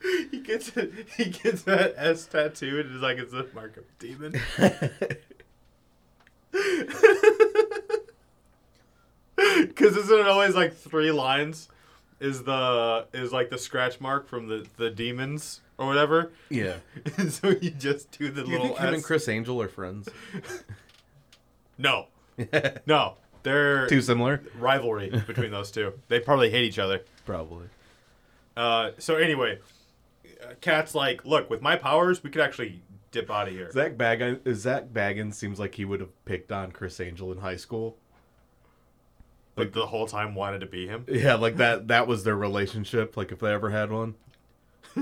He 0.30 0.40
gets 0.40 0.76
it, 0.76 0.92
he 1.16 1.26
gets 1.26 1.62
that 1.62 1.94
S 1.96 2.26
tattooed 2.26 2.86
and 2.86 2.94
it's 2.94 3.02
like 3.02 3.18
it's 3.18 3.32
a 3.32 3.46
mark 3.54 3.76
of 3.76 3.84
demon. 3.98 4.40
Cause 9.74 9.96
isn't 9.96 10.20
it 10.20 10.26
always 10.26 10.54
like 10.54 10.74
three 10.74 11.10
lines? 11.10 11.68
is 12.20 12.42
the 12.42 13.06
is 13.12 13.32
like 13.32 13.48
the 13.50 13.58
scratch 13.58 14.00
mark 14.00 14.28
from 14.28 14.48
the 14.48 14.66
the 14.76 14.90
demons 14.90 15.60
or 15.76 15.86
whatever. 15.86 16.32
Yeah. 16.50 16.76
And 17.16 17.32
so 17.32 17.50
you 17.50 17.70
just 17.70 18.10
do 18.18 18.30
the 18.30 18.42
Do 18.44 18.50
you 18.50 18.58
little 18.58 18.76
think 18.76 18.80
him 18.80 18.94
and 18.94 19.04
Criss 19.04 19.28
Angel 19.28 19.60
are 19.62 19.68
friends? 19.68 20.08
No, 21.76 22.06
no, 22.86 23.14
they're 23.44 23.86
Too 23.86 24.02
similar? 24.02 24.42
rivalry 24.58 25.10
between 25.26 25.52
those 25.52 25.70
two. 25.70 25.92
They 26.08 26.18
probably 26.20 26.50
hate 26.50 26.64
each 26.64 26.78
other. 26.78 27.02
Probably. 27.24 27.68
Uh, 28.56 28.90
so 28.98 29.16
anyway, 29.16 29.58
Uh, 30.42 30.54
Cat's 30.60 30.94
like, 30.94 31.24
look, 31.24 31.50
with 31.50 31.62
my 31.62 31.76
powers, 31.76 32.22
we 32.22 32.30
could 32.30 32.42
actually 32.42 32.82
dip 33.10 33.30
out 33.30 33.48
of 33.48 33.54
here. 33.54 33.70
Zak 33.72 33.96
Bagans, 33.96 34.54
Zak 34.54 34.88
Bagans 34.92 35.34
seems 35.34 35.58
like 35.58 35.74
he 35.74 35.84
would 35.84 36.00
have 36.00 36.24
picked 36.24 36.52
on 36.52 36.72
Criss 36.72 37.00
Angel 37.00 37.32
in 37.32 37.38
high 37.38 37.56
school. 37.56 37.96
Like 39.56 39.72
the 39.72 39.86
whole 39.86 40.06
time 40.06 40.34
wanted 40.36 40.60
to 40.60 40.66
be 40.66 40.86
him. 40.86 41.04
Yeah, 41.08 41.34
like 41.34 41.56
that. 41.56 41.88
That 41.88 42.06
was 42.06 42.22
their 42.22 42.36
relationship. 42.36 43.16
Like 43.16 43.32
if 43.32 43.40
they 43.40 43.52
ever 43.52 43.70
had 43.70 43.90
one. 43.90 44.14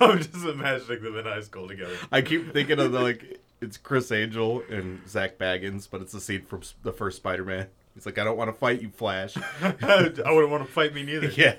I'm 0.00 0.18
just 0.18 0.34
imagining 0.34 1.02
them 1.02 1.16
in 1.16 1.24
high 1.24 1.42
school 1.42 1.68
together. 1.68 1.96
I 2.10 2.22
keep 2.22 2.52
thinking 2.52 2.80
of 2.80 2.90
the 2.90 3.00
like 3.00 3.40
it's 3.60 3.76
Criss 3.76 4.10
Angel 4.10 4.62
and 4.68 5.00
Zak 5.08 5.38
Bagans, 5.38 5.88
but 5.88 6.00
it's 6.02 6.12
a 6.12 6.20
scene 6.20 6.44
from 6.44 6.62
the 6.82 6.92
first 6.92 7.18
Spider-Man. 7.18 7.68
He's 7.94 8.06
like, 8.06 8.18
I 8.18 8.24
don't 8.24 8.36
want 8.36 8.48
to 8.48 8.58
fight 8.58 8.82
you, 8.82 8.88
Flash. 8.88 9.36
I 9.62 10.32
wouldn't 10.32 10.50
want 10.50 10.66
to 10.66 10.72
fight 10.72 10.92
me 10.92 11.04
neither. 11.04 11.28
yeah. 11.36 11.54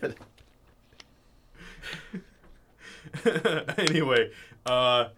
anyway, 3.78 4.32
uh, 4.66 5.10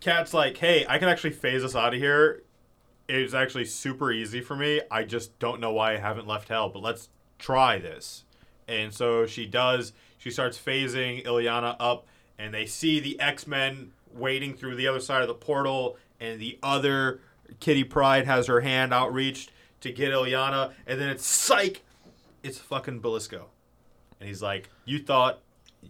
Cat's 0.00 0.34
like, 0.34 0.56
hey, 0.56 0.84
I 0.88 0.98
can 0.98 1.08
actually 1.08 1.30
phase 1.30 1.62
us 1.62 1.76
out 1.76 1.94
of 1.94 2.00
here. 2.00 2.42
It's 3.08 3.34
actually 3.34 3.66
super 3.66 4.10
easy 4.10 4.40
for 4.40 4.56
me. 4.56 4.80
I 4.90 5.04
just 5.04 5.38
don't 5.38 5.60
know 5.60 5.72
why 5.72 5.94
I 5.94 5.98
haven't 5.98 6.26
left 6.26 6.48
hell, 6.48 6.68
but 6.68 6.82
let's 6.82 7.08
try 7.38 7.78
this. 7.78 8.24
And 8.66 8.92
so 8.92 9.26
she 9.26 9.46
does. 9.46 9.92
She 10.18 10.30
starts 10.30 10.58
phasing 10.58 11.24
Illyana 11.24 11.76
up, 11.78 12.06
and 12.38 12.52
they 12.54 12.66
see 12.66 13.00
the 13.00 13.20
X 13.20 13.46
Men 13.46 13.92
waiting 14.14 14.54
through 14.54 14.76
the 14.76 14.88
other 14.88 15.00
side 15.00 15.22
of 15.22 15.28
the 15.28 15.34
portal, 15.34 15.96
and 16.20 16.40
the 16.40 16.58
other 16.62 17.20
Kitty 17.60 17.84
Pryde 17.84 18.26
has 18.26 18.46
her 18.46 18.60
hand 18.60 18.92
outreached 18.92 19.50
to 19.80 19.92
get 19.92 20.12
Illyana, 20.12 20.72
and 20.86 21.00
then 21.00 21.08
it's 21.08 21.26
psych. 21.26 21.82
It's 22.42 22.58
fucking 22.58 23.00
Belasco. 23.00 23.46
And 24.20 24.28
he's 24.28 24.42
like, 24.42 24.68
You 24.84 24.98
thought 24.98 25.40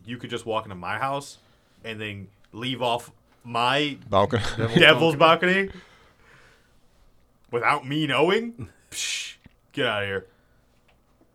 you 0.04 0.16
could 0.16 0.30
just 0.30 0.46
walk 0.46 0.64
into 0.64 0.74
my 0.74 0.98
house 0.98 1.38
and 1.84 2.00
then 2.00 2.28
leave 2.52 2.82
off 2.82 3.10
my 3.44 3.98
Balcony. 4.08 4.42
devil's 4.78 5.16
balcony 5.16 5.70
without 7.50 7.86
me 7.86 8.06
knowing? 8.06 8.68
Psh, 8.90 9.36
get 9.72 9.86
out 9.86 10.02
of 10.02 10.08
here. 10.08 10.26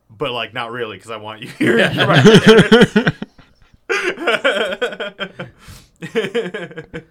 But, 0.10 0.32
like, 0.32 0.54
not 0.54 0.72
really, 0.72 0.98
because 0.98 1.12
I 1.12 1.18
want 1.18 1.42
you 1.42 1.50
here. 1.50 1.78
You're 3.90 5.47
parents. 6.02 7.08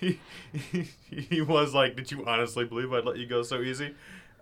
he, 0.00 0.18
he, 0.52 0.86
he 1.10 1.40
was 1.40 1.74
like, 1.74 1.96
Did 1.96 2.10
you 2.10 2.24
honestly 2.26 2.64
believe 2.64 2.92
I'd 2.92 3.04
let 3.04 3.18
you 3.18 3.26
go 3.26 3.42
so 3.42 3.60
easy? 3.60 3.94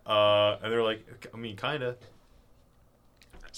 Uh, 0.06 0.56
and 0.62 0.72
they're 0.72 0.82
like, 0.82 1.28
I 1.32 1.36
mean, 1.36 1.56
kind 1.56 1.82
of. 1.82 1.96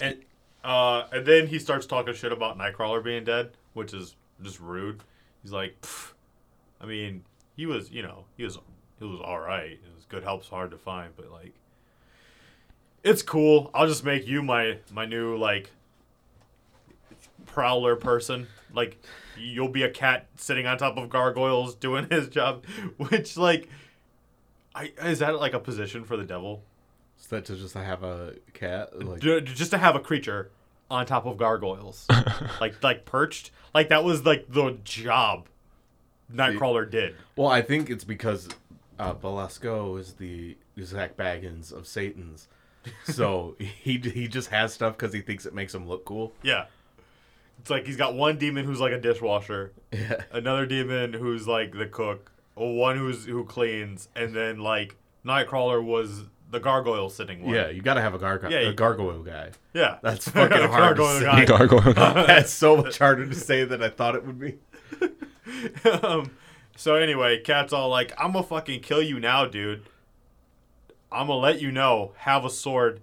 And 0.01 0.17
uh, 0.65 1.05
and 1.13 1.27
then 1.27 1.47
he 1.47 1.59
starts 1.59 1.87
talking 1.87 2.15
shit 2.15 2.33
about 2.33 2.59
Nightcrawler 2.59 3.05
being 3.05 3.25
dead, 3.25 3.51
which 3.75 3.93
is 3.93 4.17
just 4.43 4.61
rude. 4.61 5.03
He's 5.43 5.53
like, 5.53 5.77
I 6.81 6.87
mean, 6.87 7.25
he 7.55 7.67
was, 7.67 7.91
you 7.91 8.03
know, 8.03 8.25
he 8.37 8.45
was, 8.45 8.59
he 8.99 9.05
was 9.05 9.21
all 9.21 9.41
right. 9.41 9.73
It 9.73 9.95
was 9.95 10.07
good 10.07 10.23
help's 10.23 10.49
hard 10.49 10.71
to 10.71 10.79
find, 10.79 11.13
but 11.17 11.31
like, 11.31 11.53
it's 13.03 13.23
cool. 13.23 13.71
I'll 13.75 13.87
just 13.87 14.05
make 14.05 14.27
you 14.27 14.43
my 14.43 14.79
my 14.91 15.05
new 15.05 15.37
like 15.37 15.71
prowler 17.47 17.97
person. 17.97 18.47
Like, 18.73 18.99
you'll 19.39 19.69
be 19.69 19.83
a 19.83 19.91
cat 19.91 20.27
sitting 20.37 20.67
on 20.67 20.79
top 20.79 20.97
of 20.97 21.09
gargoyles 21.09 21.75
doing 21.75 22.09
his 22.11 22.29
job, 22.29 22.65
which 22.97 23.37
like, 23.37 23.69
I 24.75 24.93
is 25.05 25.21
that 25.21 25.39
like 25.39 25.55
a 25.55 25.61
position 25.61 26.05
for 26.05 26.17
the 26.17 26.25
devil? 26.25 26.63
Is 27.21 27.27
that 27.29 27.45
to 27.47 27.57
just 27.57 27.75
have 27.75 28.03
a 28.03 28.35
cat? 28.53 29.03
Like, 29.03 29.21
just 29.21 29.71
to 29.71 29.79
have 29.79 29.95
a 29.95 30.01
creature 30.01 30.51
on 30.91 31.07
top 31.07 31.27
of 31.27 31.37
gargoyles, 31.39 32.07
like 32.61 32.83
like 32.83 33.05
perched, 33.05 33.51
like 33.73 33.89
that 33.89 34.05
was 34.05 34.25
like 34.27 34.47
the 34.49 34.77
job 34.85 35.49
Nightcrawler 36.33 36.91
did. 36.91 37.15
well, 37.37 37.49
I 37.49 37.63
think 37.63 37.91
it's 37.91 38.05
because 38.05 38.49
uh, 38.99 39.13
Belasco 39.13 39.97
is 39.97 40.15
the 40.15 40.57
Zak 40.83 41.17
Bagans 41.17 41.73
of 41.73 41.87
Satan's. 41.87 42.49
So 43.05 43.57
he 43.59 43.97
he 43.97 44.29
just 44.29 44.51
has 44.51 44.75
stuff 44.75 44.95
because 44.99 45.15
he 45.15 45.23
thinks 45.23 45.47
it 45.47 45.55
makes 45.55 45.75
him 45.75 45.89
look 45.89 46.05
cool. 46.05 46.35
Yeah, 46.43 46.67
it's 47.59 47.71
like 47.71 47.87
he's 47.87 47.97
got 47.97 48.15
one 48.15 48.37
demon 48.39 48.65
who's 48.65 48.81
like 48.81 48.93
a 48.93 49.01
dishwasher, 49.01 49.73
Yeah. 49.93 50.23
another 50.33 50.67
demon 50.67 51.13
who's 51.15 51.47
like 51.49 51.73
the 51.73 51.87
cook, 51.87 52.31
one 52.55 52.97
who's 52.99 53.25
who 53.25 53.45
cleans, 53.45 54.09
and 54.15 54.35
then 54.35 54.59
like 54.59 54.97
Nightcrawler 55.25 55.83
was 55.83 56.25
the 56.51 56.61
gargoyle 56.61 57.09
sitting 57.09 57.43
one. 57.43 57.55
Yeah, 57.55 57.71
you 57.71 57.81
got 57.83 57.95
to 57.95 58.01
have 58.03 58.15
a, 58.15 58.19
gargo- 58.19 58.51
Yeah, 58.51 58.59
a 58.69 58.73
gargoyle 58.73 59.23
guy. 59.23 59.51
yeah, 59.73 59.97
That's 60.03 60.29
fucking 60.31 60.69
hard 60.69 60.97
to 60.99 61.19
say. 61.19 61.25
guy. 61.25 61.45
Gargoyle. 61.47 61.95
That's 61.95 62.53
so 62.53 62.77
much 62.77 62.99
harder 62.99 63.27
to 63.27 63.35
say 63.35 63.65
than 63.65 63.83
I 63.83 63.89
thought 63.89 64.15
it 64.15 64.25
would 64.27 64.39
be. 64.39 64.59
um, 66.03 66.31
so 66.77 66.95
anyway, 66.97 67.41
Cat's 67.41 67.73
all 67.73 67.89
like, 67.89 68.13
"I'm 68.19 68.33
gonna 68.33 68.45
fucking 68.45 68.81
kill 68.81 69.03
you 69.03 69.19
now, 69.21 69.47
dude. 69.47 69.85
I'm 71.11 71.29
gonna 71.29 71.39
let 71.41 71.61
you 71.61 71.71
know. 71.71 72.13
Have 72.19 72.45
a 72.45 72.51
sword, 72.51 73.01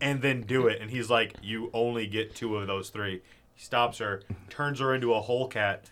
and 0.00 0.22
then 0.22 0.42
do 0.42 0.66
it." 0.66 0.80
And 0.80 0.90
he's 0.90 1.08
like, 1.10 1.34
"You 1.42 1.70
only 1.72 2.06
get 2.06 2.34
two 2.34 2.56
of 2.56 2.66
those 2.66 2.90
three. 2.90 3.22
He 3.62 3.66
stops 3.66 3.98
her, 3.98 4.22
turns 4.50 4.80
her 4.80 4.92
into 4.92 5.14
a 5.14 5.20
whole 5.20 5.46
cat. 5.46 5.84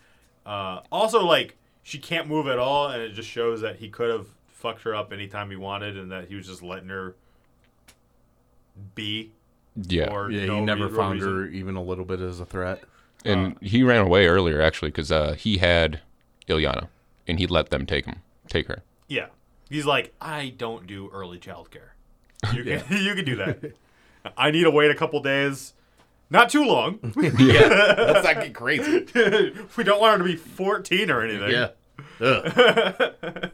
Uh, 0.45 0.81
also, 0.91 1.23
like, 1.25 1.55
she 1.83 1.99
can't 1.99 2.27
move 2.27 2.47
at 2.47 2.59
all, 2.59 2.89
and 2.89 3.01
it 3.01 3.13
just 3.13 3.29
shows 3.29 3.61
that 3.61 3.77
he 3.77 3.87
could 3.87 4.09
have 4.09 4.27
fucked 4.49 4.81
her 4.81 4.93
up 4.93 5.13
anytime 5.13 5.49
he 5.49 5.55
wanted, 5.55 5.95
and 5.95 6.11
that 6.11 6.27
he 6.27 6.35
was 6.35 6.47
just 6.47 6.61
letting 6.61 6.89
her 6.89 7.15
be. 8.93 9.31
Yeah. 9.87 10.11
Or 10.13 10.29
Yeah, 10.29 10.47
no 10.47 10.55
he 10.55 10.61
never 10.65 10.89
found 10.89 11.21
reason. 11.21 11.33
her 11.33 11.45
even 11.47 11.77
a 11.77 11.81
little 11.81 12.03
bit 12.03 12.19
as 12.19 12.41
a 12.41 12.45
threat. 12.45 12.83
And 13.23 13.57
he 13.61 13.83
ran 13.83 14.01
away 14.01 14.27
earlier 14.27 14.61
actually 14.61 14.89
because 14.89 15.09
uh, 15.09 15.35
he 15.39 15.59
had 15.59 16.01
Illyana, 16.49 16.89
and 17.25 17.39
he 17.39 17.47
let 17.47 17.69
them 17.69 17.85
take 17.85 18.03
him, 18.05 18.21
take 18.49 18.67
her. 18.67 18.83
Yeah. 19.07 19.27
He's 19.69 19.85
like, 19.85 20.13
I 20.19 20.49
don't 20.57 20.87
do 20.87 21.09
early 21.13 21.39
childcare. 21.39 21.91
You 22.53 22.63
can 22.65 22.83
you 22.89 23.15
can 23.15 23.23
do 23.23 23.37
that. 23.37 23.75
I 24.35 24.51
need 24.51 24.63
to 24.63 24.71
wait 24.71 24.91
a 24.91 24.95
couple 24.95 25.21
days. 25.21 25.71
Not 26.31 26.49
too 26.49 26.65
long. 26.65 26.97
Yeah, 27.37 27.93
let's 27.97 28.23
not 28.25 28.35
get 28.41 28.55
crazy. 28.55 29.05
we 29.77 29.83
don't 29.83 29.99
want 30.01 30.13
her 30.13 30.17
to 30.19 30.23
be 30.23 30.35
14 30.37 31.11
or 31.11 31.21
anything. 31.21 31.51
Yeah. 31.51 31.69
Ugh. 32.19 33.51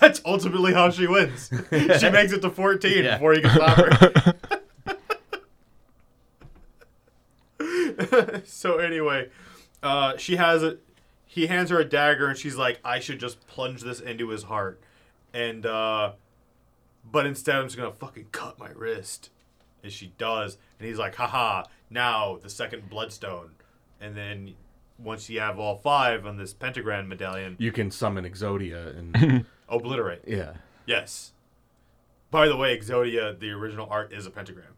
That's 0.00 0.20
ultimately 0.24 0.72
how 0.72 0.90
she 0.90 1.06
wins. 1.06 1.50
She 1.70 2.10
makes 2.10 2.32
it 2.32 2.40
to 2.42 2.50
14 2.50 3.04
Yeah. 3.04 3.14
before 3.18 3.34
you 3.34 3.42
can 3.42 3.50
stop 3.50 3.76
her. 3.76 4.34
so 8.44 8.78
anyway, 8.78 9.28
uh, 9.82 10.16
she 10.16 10.36
has 10.36 10.62
a 10.62 10.78
he 11.26 11.46
hands 11.48 11.68
her 11.70 11.78
a 11.80 11.84
dagger 11.84 12.28
and 12.28 12.38
she's 12.38 12.56
like, 12.56 12.78
I 12.84 12.98
should 13.00 13.18
just 13.20 13.46
plunge 13.46 13.82
this 13.82 14.00
into 14.00 14.28
his 14.28 14.44
heart. 14.44 14.80
And 15.34 15.66
uh 15.66 16.12
but 17.10 17.26
instead 17.26 17.56
I'm 17.56 17.64
just 17.66 17.76
gonna 17.76 17.92
fucking 17.92 18.28
cut 18.32 18.58
my 18.58 18.70
wrist. 18.74 19.28
And 19.82 19.92
she 19.92 20.12
does. 20.18 20.56
And 20.78 20.88
he's 20.88 20.98
like, 20.98 21.14
haha, 21.16 21.64
now 21.90 22.38
the 22.42 22.50
second 22.50 22.88
bloodstone. 22.90 23.50
And 24.00 24.16
then 24.16 24.54
once 24.98 25.28
you 25.30 25.40
have 25.40 25.58
all 25.58 25.76
five 25.76 26.26
on 26.26 26.36
this 26.36 26.52
pentagram 26.54 27.08
medallion, 27.08 27.56
You 27.58 27.72
can 27.72 27.90
summon 27.90 28.24
Exodia 28.24 28.96
and 28.98 29.44
obliterate. 29.68 30.22
yeah. 30.26 30.54
Yes. 30.86 31.32
By 32.30 32.48
the 32.48 32.56
way, 32.56 32.76
Exodia, 32.76 33.38
the 33.38 33.50
original 33.50 33.88
art 33.90 34.12
is 34.12 34.26
a 34.26 34.30
pentagram. 34.30 34.74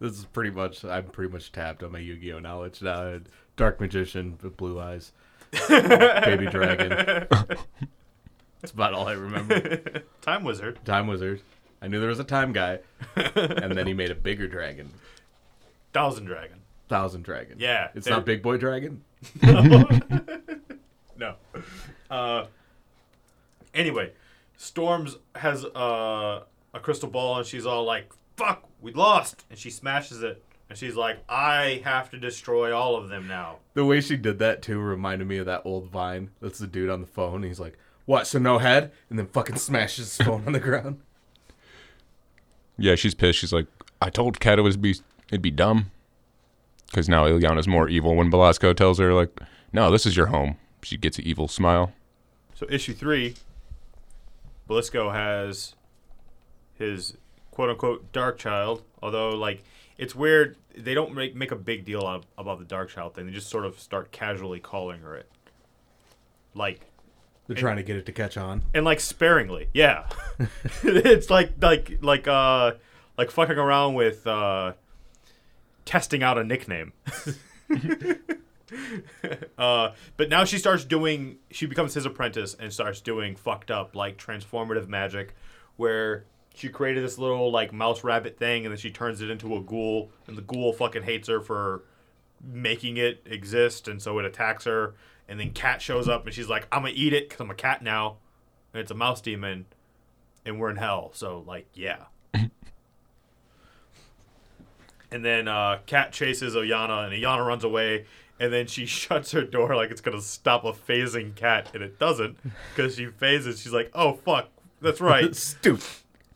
This 0.00 0.12
is 0.18 0.24
pretty 0.26 0.50
much 0.50 0.84
I'm 0.84 1.04
pretty 1.06 1.32
much 1.32 1.50
tapped 1.50 1.82
on 1.82 1.92
my 1.92 1.98
Yu-Gi-Oh 1.98 2.38
knowledge 2.38 2.82
now. 2.82 3.18
Dark 3.56 3.80
magician 3.80 4.38
with 4.42 4.56
blue 4.56 4.78
eyes. 4.80 5.12
Baby 5.68 6.46
dragon. 6.46 7.26
That's 8.60 8.72
about 8.72 8.92
all 8.94 9.08
I 9.08 9.12
remember. 9.12 10.02
Time 10.20 10.44
Wizard. 10.44 10.78
Time 10.84 11.06
wizard. 11.06 11.40
I 11.80 11.86
knew 11.88 12.00
there 12.00 12.08
was 12.08 12.18
a 12.18 12.24
time 12.24 12.52
guy. 12.52 12.80
And 13.16 13.76
then 13.76 13.86
he 13.86 13.94
made 13.94 14.10
a 14.10 14.14
bigger 14.16 14.46
dragon. 14.48 14.90
Thousand 15.98 16.26
Dragon. 16.26 16.58
Thousand 16.88 17.22
dragon. 17.22 17.56
Yeah, 17.58 17.88
It's 17.94 18.06
they're- 18.06 18.14
not 18.14 18.24
big 18.24 18.40
boy 18.42 18.56
dragon? 18.56 19.02
No. 21.18 21.34
Uh, 22.08 22.44
anyway, 23.74 24.12
Storms 24.56 25.16
has 25.34 25.64
uh, 25.64 26.42
a 26.72 26.80
crystal 26.80 27.08
ball 27.10 27.38
and 27.38 27.46
she's 27.46 27.66
all 27.66 27.82
like, 27.84 28.12
fuck, 28.36 28.62
we 28.80 28.92
lost. 28.92 29.44
And 29.50 29.58
she 29.58 29.68
smashes 29.70 30.22
it. 30.22 30.40
And 30.70 30.78
she's 30.78 30.94
like, 30.94 31.18
I 31.28 31.82
have 31.84 32.08
to 32.10 32.18
destroy 32.18 32.72
all 32.76 32.94
of 32.94 33.08
them 33.08 33.26
now. 33.26 33.56
The 33.74 33.84
way 33.84 34.00
she 34.00 34.16
did 34.16 34.38
that 34.38 34.62
too 34.62 34.78
reminded 34.78 35.26
me 35.26 35.38
of 35.38 35.46
that 35.46 35.62
old 35.64 35.90
Vine. 35.90 36.30
That's 36.40 36.60
the 36.60 36.68
dude 36.68 36.88
on 36.90 37.00
the 37.00 37.06
phone. 37.08 37.42
He's 37.42 37.58
like, 37.58 37.76
What? 38.06 38.28
So 38.28 38.38
no 38.38 38.58
head, 38.58 38.92
and 39.10 39.18
then 39.18 39.26
fucking 39.26 39.56
smashes 39.56 40.16
his 40.16 40.24
phone 40.26 40.44
on 40.46 40.52
the 40.52 40.60
ground. 40.60 41.00
Yeah, 42.78 42.94
she's 42.94 43.14
pissed. 43.16 43.40
She's 43.40 43.52
like, 43.52 43.66
I 44.00 44.08
told 44.10 44.38
Kat 44.38 44.60
it 44.60 44.62
was 44.62 44.76
be 44.76 44.94
it'd 45.30 45.42
be 45.42 45.50
dumb. 45.50 45.90
Because 46.86 47.08
now 47.08 47.26
Illyana's 47.26 47.68
more 47.68 47.88
evil. 47.88 48.14
When 48.14 48.30
Belasco 48.30 48.72
tells 48.72 48.98
her 48.98 49.12
like, 49.12 49.38
"No, 49.72 49.90
this 49.90 50.06
is 50.06 50.16
your 50.16 50.26
home," 50.26 50.56
she 50.82 50.96
gets 50.96 51.18
an 51.18 51.26
evil 51.26 51.46
smile. 51.48 51.92
So 52.54 52.66
issue 52.70 52.94
three, 52.94 53.34
Belasco 54.66 55.10
has 55.10 55.74
his 56.74 57.16
quote 57.50 57.70
unquote 57.70 58.10
dark 58.12 58.38
child. 58.38 58.82
Although 59.02 59.30
like 59.30 59.62
it's 59.98 60.14
weird, 60.14 60.56
they 60.76 60.94
don't 60.94 61.14
make 61.14 61.34
make 61.34 61.50
a 61.50 61.56
big 61.56 61.84
deal 61.84 62.06
out 62.06 62.24
about 62.38 62.58
the 62.58 62.64
dark 62.64 62.88
child 62.90 63.14
thing. 63.14 63.26
They 63.26 63.32
just 63.32 63.48
sort 63.50 63.64
of 63.66 63.78
start 63.78 64.10
casually 64.10 64.60
calling 64.60 65.00
her 65.00 65.14
it. 65.14 65.30
Like 66.54 66.80
They're 67.46 67.56
trying 67.56 67.76
to 67.76 67.82
get 67.82 67.96
it 67.96 68.06
to 68.06 68.12
catch 68.12 68.36
on. 68.36 68.62
and 68.74 68.84
like 68.84 69.00
sparingly, 69.00 69.68
yeah. 69.74 70.08
it's 70.82 71.28
like 71.30 71.52
like 71.60 71.98
like 72.00 72.26
uh 72.26 72.72
like 73.18 73.30
fucking 73.30 73.58
around 73.58 73.94
with 73.94 74.26
uh 74.26 74.72
testing 75.88 76.22
out 76.22 76.36
a 76.36 76.44
nickname. 76.44 76.92
uh, 79.58 79.92
but 80.18 80.28
now 80.28 80.44
she 80.44 80.58
starts 80.58 80.84
doing. 80.84 81.38
She 81.50 81.66
becomes 81.66 81.94
his 81.94 82.04
apprentice 82.04 82.54
and 82.54 82.72
starts 82.72 83.00
doing 83.00 83.36
fucked 83.36 83.70
up 83.70 83.96
like 83.96 84.18
transformative 84.18 84.88
magic, 84.88 85.34
where 85.76 86.26
she 86.54 86.68
created 86.68 87.02
this 87.02 87.16
little 87.18 87.50
like 87.50 87.72
mouse 87.72 88.04
rabbit 88.04 88.38
thing, 88.38 88.66
and 88.66 88.72
then 88.72 88.78
she 88.78 88.90
turns 88.90 89.22
it 89.22 89.30
into 89.30 89.56
a 89.56 89.60
ghoul, 89.60 90.10
and 90.26 90.36
the 90.36 90.42
ghoul 90.42 90.72
fucking 90.74 91.04
hates 91.04 91.28
her 91.28 91.40
for 91.40 91.84
making 92.42 92.98
it 92.98 93.22
exist, 93.24 93.88
and 93.88 94.02
so 94.02 94.18
it 94.18 94.24
attacks 94.24 94.64
her. 94.64 94.94
And 95.26 95.40
then 95.40 95.52
cat 95.52 95.80
shows 95.82 96.06
up, 96.06 96.26
and 96.26 96.34
she's 96.34 96.48
like, 96.48 96.68
"I'm 96.70 96.82
gonna 96.82 96.94
eat 96.94 97.14
it 97.14 97.28
because 97.28 97.40
I'm 97.40 97.50
a 97.50 97.54
cat 97.54 97.82
now." 97.82 98.18
And 98.74 98.82
it's 98.82 98.90
a 98.90 98.94
mouse 98.94 99.22
demon, 99.22 99.64
and 100.44 100.60
we're 100.60 100.70
in 100.70 100.76
hell. 100.76 101.10
So 101.14 101.42
like, 101.46 101.66
yeah. 101.72 102.04
And 105.10 105.24
then 105.24 105.48
uh, 105.48 105.78
Cat 105.86 106.12
chases 106.12 106.54
Oyana, 106.54 107.04
and 107.06 107.12
Oyana 107.12 107.46
runs 107.46 107.64
away. 107.64 108.06
And 108.40 108.52
then 108.52 108.66
she 108.66 108.86
shuts 108.86 109.32
her 109.32 109.42
door 109.42 109.74
like 109.74 109.90
it's 109.90 110.00
gonna 110.00 110.20
stop 110.20 110.64
a 110.64 110.72
phasing 110.72 111.34
cat, 111.34 111.70
and 111.74 111.82
it 111.82 111.98
doesn't 111.98 112.38
because 112.74 112.96
she 112.96 113.06
phases. 113.06 113.60
She's 113.60 113.72
like, 113.72 113.90
"Oh 113.94 114.14
fuck, 114.14 114.48
that's 114.80 115.00
right." 115.00 115.34
Stupid. 115.36 115.84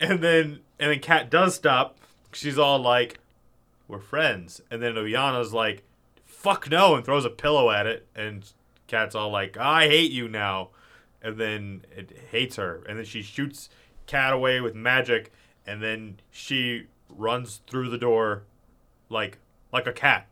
and 0.01 0.20
then 0.20 0.61
and 0.81 0.90
then 0.90 1.01
Cat 1.01 1.31
does 1.31 1.55
stop. 1.55 1.97
She's 2.32 2.59
all 2.59 2.78
like, 2.81 3.20
"We're 3.89 4.01
friends." 4.01 4.61
And 4.70 4.82
then 4.82 4.94
Oyana's 4.94 5.53
like, 5.53 5.85
"Fuck 6.24 6.70
no!" 6.70 6.94
and 6.97 7.05
throws 7.05 7.24
a 7.24 7.31
pillow 7.31 7.70
at 7.70 7.86
it. 7.86 8.07
And 8.16 8.51
Cat's 8.89 9.15
all 9.15 9.31
like, 9.31 9.57
"I 9.57 9.86
hate 9.89 10.11
you 10.11 10.28
now." 10.28 10.70
And 11.23 11.39
then 11.39 11.85
it 11.97 12.11
hates 12.32 12.57
her. 12.57 12.82
And 12.89 12.99
then 12.99 13.05
she 13.05 13.23
shoots 13.23 13.69
Cat 14.07 14.32
away 14.32 14.61
with 14.61 14.74
magic. 14.74 15.31
And 15.65 15.81
then 15.81 16.16
she 16.32 16.86
runs 17.09 17.61
through 17.69 17.90
the 17.90 17.99
door 17.99 18.43
like 19.12 19.39
like 19.72 19.86
a 19.86 19.93
cat 19.93 20.26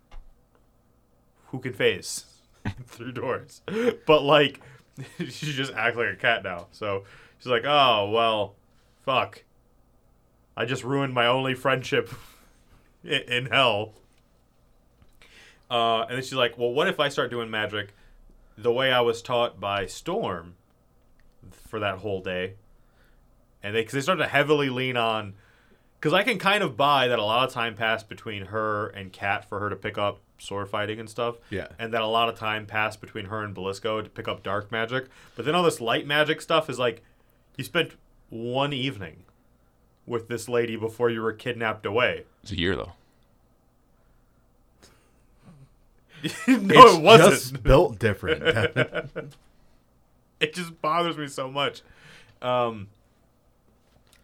who 1.47 1.59
can 1.59 1.73
phase 1.73 2.25
through 2.87 3.13
doors. 3.13 3.63
But 4.07 4.23
like 4.23 4.61
she 5.19 5.53
just 5.53 5.73
acts 5.73 5.97
like 5.97 6.13
a 6.13 6.17
cat 6.17 6.43
now. 6.43 6.69
So 6.73 7.05
she's 7.39 7.47
like, 7.47 7.65
"Oh, 7.65 8.11
well, 8.11 8.55
fuck. 9.05 9.45
I 10.57 10.65
just 10.65 10.85
ruined 10.85 11.15
my 11.15 11.27
only 11.27 11.55
friendship 11.55 12.11
in, 13.05 13.23
in 13.23 13.47
hell." 13.47 13.95
Uh, 15.71 16.03
and 16.03 16.17
then 16.17 16.23
she's 16.23 16.35
like, 16.35 16.59
"Well, 16.59 16.73
what 16.73 16.89
if 16.89 16.99
I 16.99 17.09
start 17.09 17.31
doing 17.31 17.51
magic 17.51 17.95
the 18.57 18.73
way 18.73 18.93
I 18.93 19.01
was 19.01 19.23
taught 19.23 19.61
by 19.61 19.87
Storm 19.87 20.57
for 21.51 21.79
that 21.81 21.99
whole 21.99 22.21
day?" 22.21 22.55
And 23.63 23.75
they, 23.75 23.85
cause 23.85 23.93
they 23.93 24.01
start 24.01 24.19
to 24.19 24.27
heavily 24.27 24.71
lean 24.71 24.97
on 24.97 25.35
because 26.01 26.15
I 26.15 26.23
can 26.23 26.39
kind 26.39 26.63
of 26.63 26.79
buy 26.79 27.09
that 27.09 27.19
a 27.19 27.25
lot 27.25 27.47
of 27.47 27.53
time 27.53 27.75
passed 27.75 28.09
between 28.09 28.47
her 28.47 28.87
and 28.89 29.13
Kat 29.13 29.47
for 29.47 29.61
her 29.61 29.69
to 29.69 29.77
pick 29.77 29.99
up 29.99 30.21
sword 30.39 30.71
fighting 30.71 30.99
and 30.99 31.11
stuff. 31.11 31.37
Yeah. 31.51 31.69
And 31.79 31.93
that 31.93 32.01
a 32.01 32.07
lot 32.07 32.31
of 32.31 32.39
time 32.39 32.65
passed 32.65 33.03
between 33.03 33.27
her 33.27 33.45
and 33.45 33.55
Belasco 33.55 34.01
to 34.01 34.09
pick 34.09 34.27
up 34.27 34.43
dark 34.43 34.73
magic. 34.73 35.09
But 35.37 35.45
then 35.45 35.55
all 35.55 35.63
this 35.63 35.79
light 35.79 36.07
magic 36.07 36.41
stuff 36.41 36.71
is 36.71 36.79
like, 36.79 37.03
you 37.59 37.65
spent 37.65 37.97
one 38.31 38.73
evening 38.73 39.25
with 40.07 40.29
this 40.29 40.49
lady 40.49 40.75
before 40.75 41.11
you 41.11 41.21
were 41.21 41.35
kidnapped 41.35 41.85
away. 41.85 42.25
It's 42.43 42.53
a 42.53 42.59
year 42.59 42.75
though. 42.77 42.93
no, 46.23 46.29
it's 46.49 46.97
it 46.97 47.03
wasn't. 47.03 47.31
just 47.31 47.63
built 47.63 47.99
different. 47.99 48.43
it 50.41 50.55
just 50.55 50.81
bothers 50.81 51.19
me 51.19 51.27
so 51.27 51.51
much. 51.51 51.83
Um, 52.41 52.89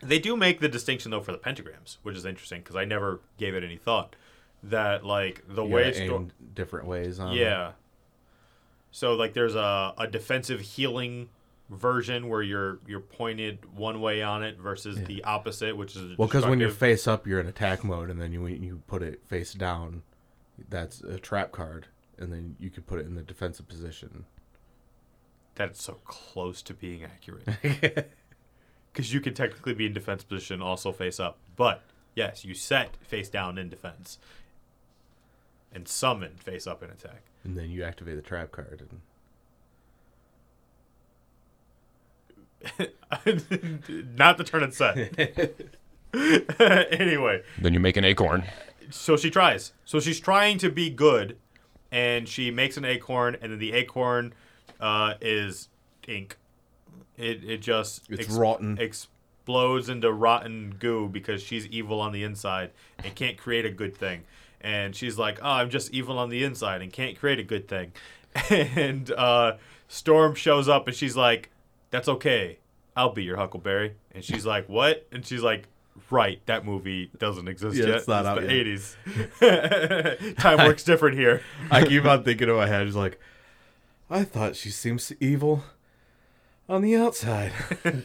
they 0.00 0.18
do 0.18 0.36
make 0.36 0.60
the 0.60 0.68
distinction 0.68 1.10
though 1.10 1.20
for 1.20 1.32
the 1.32 1.38
pentagrams, 1.38 1.96
which 2.02 2.16
is 2.16 2.24
interesting 2.24 2.60
because 2.60 2.76
I 2.76 2.84
never 2.84 3.20
gave 3.38 3.54
it 3.54 3.62
any 3.64 3.76
thought. 3.76 4.16
That 4.62 5.04
like 5.04 5.42
the 5.48 5.62
You 5.64 5.70
way 5.74 5.92
Sto- 5.92 6.28
different 6.54 6.86
ways 6.86 7.18
on. 7.20 7.32
it. 7.32 7.40
Yeah. 7.40 7.72
So 8.90 9.14
like 9.14 9.34
there's 9.34 9.54
a, 9.54 9.94
a 9.98 10.06
defensive 10.06 10.60
healing 10.60 11.28
version 11.70 12.28
where 12.28 12.42
you're 12.42 12.78
you're 12.86 13.00
pointed 13.00 13.58
one 13.76 14.00
way 14.00 14.22
on 14.22 14.42
it 14.42 14.58
versus 14.58 15.02
the 15.04 15.22
opposite, 15.24 15.76
which 15.76 15.94
is 15.96 16.16
Well, 16.16 16.26
because 16.28 16.46
when 16.46 16.58
you're 16.60 16.70
face 16.70 17.06
up, 17.06 17.26
you're 17.26 17.40
in 17.40 17.46
attack 17.46 17.84
mode, 17.84 18.10
and 18.10 18.20
then 18.20 18.32
you 18.32 18.44
you 18.46 18.82
put 18.86 19.02
it 19.02 19.20
face 19.26 19.52
down, 19.52 20.02
that's 20.68 21.00
a 21.02 21.18
trap 21.18 21.52
card, 21.52 21.86
and 22.18 22.32
then 22.32 22.56
you 22.58 22.70
can 22.70 22.82
put 22.84 22.98
it 22.98 23.06
in 23.06 23.14
the 23.14 23.22
defensive 23.22 23.68
position. 23.68 24.24
that's 25.54 25.82
so 25.82 25.94
close 26.04 26.62
to 26.62 26.74
being 26.74 27.04
accurate. 27.04 27.46
Because 28.96 29.12
you 29.12 29.20
can 29.20 29.34
technically 29.34 29.74
be 29.74 29.84
in 29.84 29.92
defense 29.92 30.24
position, 30.24 30.62
also 30.62 30.90
face 30.90 31.20
up. 31.20 31.36
But 31.54 31.82
yes, 32.14 32.46
you 32.46 32.54
set 32.54 32.96
face 33.02 33.28
down 33.28 33.58
in 33.58 33.68
defense, 33.68 34.16
and 35.70 35.86
summon 35.86 36.36
face 36.38 36.66
up 36.66 36.82
in 36.82 36.88
attack. 36.88 37.20
And 37.44 37.58
then 37.58 37.68
you 37.68 37.84
activate 37.84 38.16
the 38.16 38.22
trap 38.22 38.52
card, 38.52 38.88
and 43.26 44.16
Not 44.16 44.38
the 44.38 44.44
turn 44.44 44.62
and 44.62 44.72
set. 44.72 44.96
anyway, 46.98 47.42
Then 47.60 47.74
you 47.74 47.80
make 47.80 47.98
an 47.98 48.04
acorn. 48.06 48.44
so 48.88 49.18
she 49.18 49.28
tries. 49.28 49.74
So 49.84 50.00
she's 50.00 50.20
trying 50.20 50.56
to 50.56 50.70
be 50.70 50.88
good, 50.88 51.36
and 51.92 52.26
she 52.26 52.50
makes 52.50 52.78
an 52.78 52.86
acorn, 52.86 53.36
and 53.42 53.52
then 53.52 53.58
the 53.58 53.74
acorn 53.74 54.32
uh, 54.80 55.16
is 55.20 55.68
ink. 56.08 56.38
It 57.16 57.44
it 57.44 57.62
just 57.62 58.02
It's 58.10 58.28
rotten. 58.30 58.78
explodes 58.78 59.88
into 59.88 60.12
rotten 60.12 60.74
goo 60.78 61.08
because 61.08 61.42
she's 61.42 61.66
evil 61.68 62.00
on 62.00 62.12
the 62.12 62.22
inside 62.24 62.70
and 63.02 63.14
can't 63.14 63.36
create 63.38 63.64
a 63.64 63.70
good 63.70 63.96
thing. 63.96 64.24
And 64.60 64.94
she's 64.96 65.18
like, 65.18 65.38
"Oh, 65.42 65.50
I'm 65.50 65.70
just 65.70 65.92
evil 65.92 66.18
on 66.18 66.28
the 66.28 66.42
inside 66.42 66.82
and 66.82 66.92
can't 66.92 67.18
create 67.18 67.38
a 67.38 67.44
good 67.44 67.68
thing." 67.68 67.92
And 68.50 69.10
uh, 69.12 69.56
Storm 69.88 70.34
shows 70.34 70.68
up, 70.68 70.86
and 70.88 70.96
she's 70.96 71.16
like, 71.16 71.50
"That's 71.90 72.08
okay. 72.08 72.58
I'll 72.96 73.12
be 73.12 73.22
your 73.24 73.36
Huckleberry." 73.36 73.94
And 74.12 74.24
she's 74.24 74.44
like, 74.44 74.68
"What?" 74.68 75.06
And 75.12 75.24
she's 75.24 75.42
like, 75.42 75.68
"Right, 76.10 76.40
that 76.46 76.64
movie 76.64 77.10
doesn't 77.18 77.46
exist 77.48 77.76
Yeah, 77.76 77.86
yet. 77.86 77.96
it's 77.98 78.08
not 78.08 78.26
out 78.26 78.40
the 78.40 78.52
yet." 78.52 78.66
80s. 78.66 80.36
Time 80.36 80.58
works 80.66 80.82
different 80.90 81.16
here." 81.16 81.42
I 81.70 81.84
keep 81.84 82.04
on 82.04 82.24
thinking 82.24 82.48
in 82.48 82.56
my 82.56 82.66
head, 82.66 82.86
it's 82.86 82.96
like, 82.96 83.20
I 84.10 84.24
thought 84.24 84.56
she 84.56 84.70
seems 84.70 85.12
evil 85.20 85.62
on 86.68 86.82
the 86.82 86.96
outside. 86.96 87.52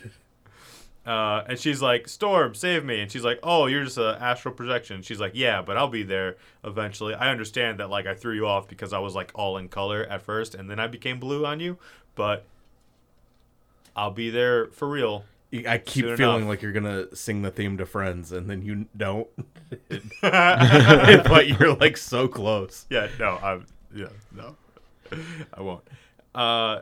Uh, 1.04 1.44
and 1.50 1.58
she's 1.60 1.82
like, 1.82 2.08
Storm, 2.08 2.54
save 2.54 2.86
me. 2.86 3.02
And 3.02 3.12
she's 3.12 3.24
like, 3.24 3.40
Oh, 3.42 3.66
you're 3.66 3.84
just 3.84 3.98
an 3.98 4.18
astral 4.20 4.54
projection. 4.54 5.02
She's 5.02 5.20
like, 5.20 5.32
Yeah, 5.34 5.64
but 5.64 5.76
I'll 5.76 5.88
be 5.88 6.04
there 6.04 6.36
eventually. 6.64 7.16
I 7.16 7.32
understand 7.32 7.80
that, 7.80 7.90
like, 7.90 8.06
I 8.06 8.14
threw 8.14 8.36
you 8.36 8.46
off 8.46 8.68
because 8.68 8.94
I 8.94 9.00
was, 9.00 9.16
like, 9.16 9.32
all 9.34 9.58
in 9.58 9.68
color 9.68 10.06
at 10.06 10.22
first, 10.22 10.54
and 10.54 10.70
then 10.70 10.80
I 10.80 10.86
became 10.86 11.20
blue 11.20 11.44
on 11.44 11.60
you, 11.60 11.80
but 12.14 12.46
I'll 13.96 14.12
be 14.12 14.30
there 14.30 14.68
for 14.68 14.88
real. 14.88 15.26
I 15.68 15.80
keep 15.80 16.06
Soon 16.06 16.18
feeling 16.18 16.36
enough. 16.38 16.50
like 16.50 16.62
you're 16.62 16.72
gonna 16.72 17.14
sing 17.16 17.42
the 17.42 17.52
theme 17.52 17.78
to 17.80 17.86
Friends, 17.88 18.32
and 18.32 18.48
then 18.48 18.62
you 18.62 18.86
don't. 18.96 19.28
but 20.22 21.48
you're 21.48 21.74
like 21.76 21.98
so 21.98 22.28
close. 22.28 22.86
Yeah, 22.90 23.08
no, 23.20 23.38
I'm, 23.42 23.66
yeah, 23.94 24.10
no, 24.32 24.56
I 25.54 25.62
won't. 25.62 25.84
Uh, 26.34 26.82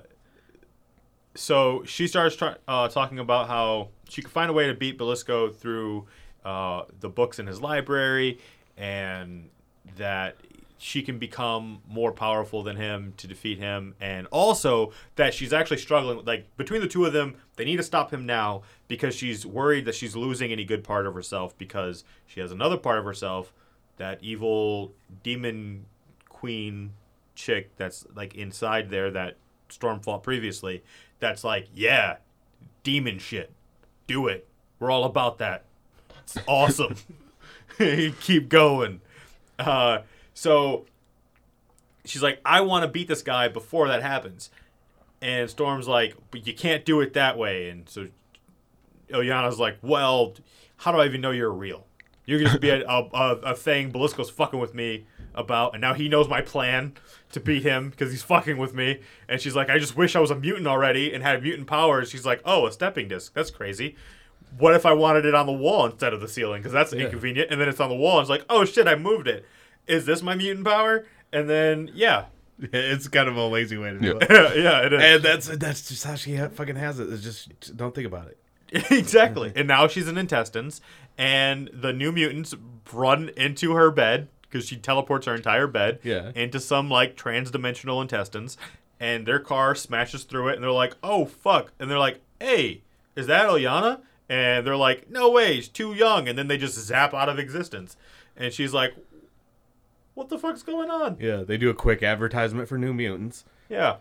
so 1.39 1.83
she 1.85 2.05
starts 2.07 2.37
uh, 2.67 2.89
talking 2.89 3.17
about 3.17 3.47
how 3.47 3.87
she 4.09 4.21
could 4.21 4.31
find 4.31 4.49
a 4.49 4.53
way 4.53 4.67
to 4.67 4.73
beat 4.73 4.97
Belasco 4.97 5.49
through 5.49 6.05
uh, 6.43 6.83
the 6.99 7.07
books 7.07 7.39
in 7.39 7.47
his 7.47 7.61
library, 7.61 8.39
and 8.75 9.49
that 9.95 10.35
she 10.77 11.01
can 11.01 11.17
become 11.17 11.81
more 11.87 12.11
powerful 12.11 12.61
than 12.61 12.75
him 12.75 13.13
to 13.15 13.25
defeat 13.25 13.57
him, 13.57 13.95
and 14.01 14.27
also 14.31 14.91
that 15.15 15.33
she's 15.33 15.53
actually 15.53 15.77
struggling. 15.77 16.25
Like 16.25 16.45
between 16.57 16.81
the 16.81 16.89
two 16.89 17.05
of 17.05 17.13
them, 17.13 17.35
they 17.55 17.63
need 17.63 17.77
to 17.77 17.83
stop 17.83 18.11
him 18.11 18.25
now 18.25 18.63
because 18.89 19.15
she's 19.15 19.45
worried 19.45 19.85
that 19.85 19.95
she's 19.95 20.17
losing 20.17 20.51
any 20.51 20.65
good 20.65 20.83
part 20.83 21.07
of 21.07 21.13
herself 21.13 21.57
because 21.57 22.03
she 22.25 22.41
has 22.41 22.51
another 22.51 22.77
part 22.77 22.99
of 22.99 23.05
herself, 23.05 23.53
that 23.95 24.19
evil 24.21 24.91
demon 25.23 25.85
queen 26.27 26.91
chick 27.33 27.75
that's 27.77 28.05
like 28.13 28.35
inside 28.35 28.89
there 28.89 29.09
that 29.09 29.37
Storm 29.69 29.99
fought 30.01 30.23
previously 30.23 30.83
that's 31.19 31.43
like, 31.43 31.67
yeah, 31.73 32.17
demon 32.83 33.19
shit. 33.19 33.51
Do 34.07 34.27
it. 34.27 34.47
We're 34.79 34.91
all 34.91 35.03
about 35.03 35.37
that. 35.39 35.65
It's 36.23 36.37
awesome. 36.47 36.95
Keep 37.77 38.49
going. 38.49 39.01
Uh, 39.57 39.99
so 40.33 40.85
she's 42.05 42.23
like, 42.23 42.39
I 42.45 42.61
want 42.61 42.83
to 42.83 42.87
beat 42.87 43.07
this 43.07 43.21
guy 43.21 43.47
before 43.47 43.87
that 43.87 44.01
happens. 44.01 44.49
And 45.21 45.49
Storm's 45.49 45.87
like, 45.87 46.15
but 46.31 46.47
you 46.47 46.53
can't 46.53 46.85
do 46.85 47.01
it 47.01 47.13
that 47.13 47.37
way. 47.37 47.69
And 47.69 47.89
so 47.89 48.07
Illyana's 49.09 49.59
like, 49.59 49.77
well, 49.81 50.33
how 50.77 50.91
do 50.91 50.99
I 50.99 51.05
even 51.05 51.21
know 51.21 51.31
you're 51.31 51.51
real? 51.51 51.85
You're 52.25 52.47
to 52.47 52.59
be 52.59 52.69
a, 52.69 52.87
a, 52.87 53.09
a, 53.11 53.35
a 53.37 53.55
thing 53.55 53.89
Belasco's 53.89 54.29
fucking 54.29 54.59
with 54.59 54.75
me 54.75 55.07
about, 55.33 55.73
and 55.73 55.81
now 55.81 55.95
he 55.95 56.07
knows 56.07 56.29
my 56.29 56.41
plan 56.41 56.93
to 57.31 57.39
beat 57.39 57.63
him 57.63 57.89
because 57.89 58.11
he's 58.11 58.23
fucking 58.23 58.57
with 58.57 58.73
me. 58.73 59.01
And 59.27 59.39
she's 59.39 59.55
like, 59.55 59.69
I 59.69 59.77
just 59.79 59.95
wish 59.95 60.15
I 60.15 60.19
was 60.19 60.31
a 60.31 60.35
mutant 60.35 60.67
already 60.67 61.13
and 61.13 61.23
had 61.23 61.43
mutant 61.43 61.67
powers. 61.67 62.09
She's 62.09 62.25
like, 62.25 62.41
oh, 62.45 62.65
a 62.67 62.71
stepping 62.71 63.07
disc. 63.07 63.33
That's 63.33 63.51
crazy. 63.51 63.95
What 64.57 64.73
if 64.73 64.85
I 64.85 64.93
wanted 64.93 65.25
it 65.25 65.35
on 65.35 65.45
the 65.45 65.51
wall 65.53 65.85
instead 65.85 66.13
of 66.13 66.21
the 66.21 66.27
ceiling? 66.27 66.61
Because 66.61 66.73
that's 66.73 66.91
inconvenient. 66.93 67.51
And 67.51 67.61
then 67.61 67.69
it's 67.69 67.79
on 67.79 67.89
the 67.89 67.95
wall. 67.95 68.17
And 68.17 68.21
it's 68.23 68.29
like, 68.29 68.45
oh 68.49 68.65
shit, 68.65 68.87
I 68.87 68.95
moved 68.95 69.27
it. 69.27 69.45
Is 69.87 70.05
this 70.05 70.21
my 70.23 70.33
mutant 70.35 70.65
power? 70.65 71.05
And 71.31 71.49
then, 71.49 71.91
yeah. 71.93 72.25
It's 72.61 73.07
kind 73.07 73.29
of 73.29 73.37
a 73.37 73.47
lazy 73.47 73.77
way 73.77 73.91
to 73.91 73.99
do 73.99 74.07
Yeah. 74.07 74.13
it. 74.21 74.29
yeah, 74.63 74.85
it 74.85 74.93
is. 74.93 75.01
And 75.03 75.23
that's 75.23 75.47
that's 75.59 75.87
just 75.87 76.03
how 76.03 76.15
she 76.15 76.35
ha- 76.35 76.49
fucking 76.49 76.75
has 76.75 76.99
it. 76.99 77.11
It's 77.13 77.23
just 77.23 77.77
don't 77.77 77.95
think 77.95 78.05
about 78.07 78.27
it. 78.27 78.37
exactly. 78.91 79.53
And 79.55 79.67
now 79.67 79.87
she's 79.87 80.07
in 80.09 80.17
intestines, 80.17 80.81
and 81.17 81.69
the 81.73 81.93
new 81.93 82.11
mutants 82.11 82.53
run 82.91 83.29
into 83.37 83.73
her 83.75 83.91
bed 83.91 84.27
because 84.49 84.67
she 84.67 84.75
teleports 84.77 85.25
her 85.27 85.35
entire 85.35 85.67
bed 85.67 85.99
Yeah. 86.03 86.31
into 86.35 86.59
some 86.59 86.89
like 86.89 87.15
trans-dimensional 87.15 88.01
intestines, 88.01 88.57
and 88.99 89.25
their 89.25 89.39
car 89.39 89.75
smashes 89.75 90.23
through 90.23 90.49
it, 90.49 90.55
and 90.55 90.63
they're 90.63 90.71
like, 90.71 90.95
"Oh 91.03 91.25
fuck!" 91.25 91.71
And 91.79 91.89
they're 91.89 91.99
like, 91.99 92.19
"Hey, 92.39 92.81
is 93.15 93.27
that 93.27 93.45
Illyana?" 93.47 94.01
And 94.27 94.65
they're 94.65 94.75
like, 94.75 95.09
"No 95.09 95.29
way, 95.31 95.55
she's 95.57 95.67
too 95.69 95.93
young." 95.93 96.27
And 96.27 96.37
then 96.37 96.47
they 96.47 96.57
just 96.57 96.77
zap 96.79 97.13
out 97.13 97.29
of 97.29 97.39
existence, 97.39 97.95
and 98.37 98.51
she's 98.53 98.73
like, 98.73 98.93
"What 100.15 100.29
the 100.29 100.37
fuck's 100.37 100.63
going 100.63 100.89
on?" 100.89 101.17
Yeah, 101.19 101.37
they 101.43 101.57
do 101.57 101.69
a 101.69 101.73
quick 101.73 102.03
advertisement 102.03 102.67
for 102.67 102.77
New 102.77 102.93
Mutants. 102.93 103.45
Yeah. 103.69 103.97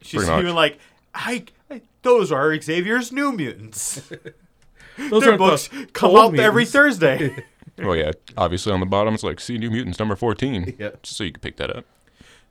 She's 0.00 0.20
Pretty 0.20 0.30
much. 0.30 0.42
even 0.44 0.54
like, 0.54 0.78
I, 1.14 1.44
I, 1.70 1.82
those 2.02 2.30
are 2.30 2.58
Xavier's 2.60 3.10
new 3.12 3.32
mutants. 3.32 4.00
Those 5.10 5.20
Their 5.22 5.30
aren't 5.30 5.38
books 5.38 5.68
the 5.68 5.86
come 5.92 6.10
old 6.10 6.34
out 6.34 6.40
every 6.40 6.62
mutants. 6.64 6.72
Thursday. 6.72 7.44
Well, 7.78 7.96
yeah. 7.96 8.12
Obviously, 8.36 8.72
on 8.72 8.80
the 8.80 8.86
bottom, 8.86 9.14
it's 9.14 9.22
like 9.22 9.40
see 9.40 9.56
New 9.58 9.70
Mutants 9.70 9.98
number 9.98 10.16
fourteen. 10.16 10.74
Yep. 10.78 11.02
Just 11.02 11.16
so 11.16 11.24
you 11.24 11.32
can 11.32 11.40
pick 11.40 11.56
that 11.56 11.74
up. 11.76 11.84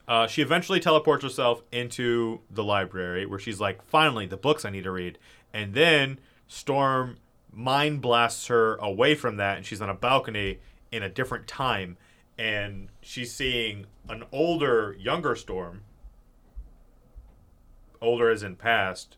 uh, 0.07 0.27
she 0.27 0.41
eventually 0.41 0.79
teleports 0.79 1.23
herself 1.23 1.61
into 1.71 2.39
the 2.49 2.63
library 2.63 3.25
where 3.25 3.39
she's 3.39 3.59
like, 3.59 3.81
finally, 3.83 4.25
the 4.25 4.37
books 4.37 4.63
I 4.65 4.69
need 4.69 4.83
to 4.85 4.91
read. 4.91 5.17
And 5.53 5.73
then 5.73 6.19
Storm 6.47 7.17
mind 7.51 8.01
blasts 8.01 8.47
her 8.47 8.75
away 8.75 9.15
from 9.15 9.37
that, 9.37 9.57
and 9.57 9.65
she's 9.65 9.81
on 9.81 9.89
a 9.89 9.93
balcony 9.93 10.59
in 10.91 11.03
a 11.03 11.09
different 11.09 11.47
time. 11.47 11.97
And 12.37 12.89
she's 13.01 13.33
seeing 13.33 13.87
an 14.07 14.23
older, 14.31 14.95
younger 14.99 15.35
Storm. 15.35 15.81
Older 17.99 18.29
as 18.29 18.43
in 18.43 18.55
past. 18.55 19.17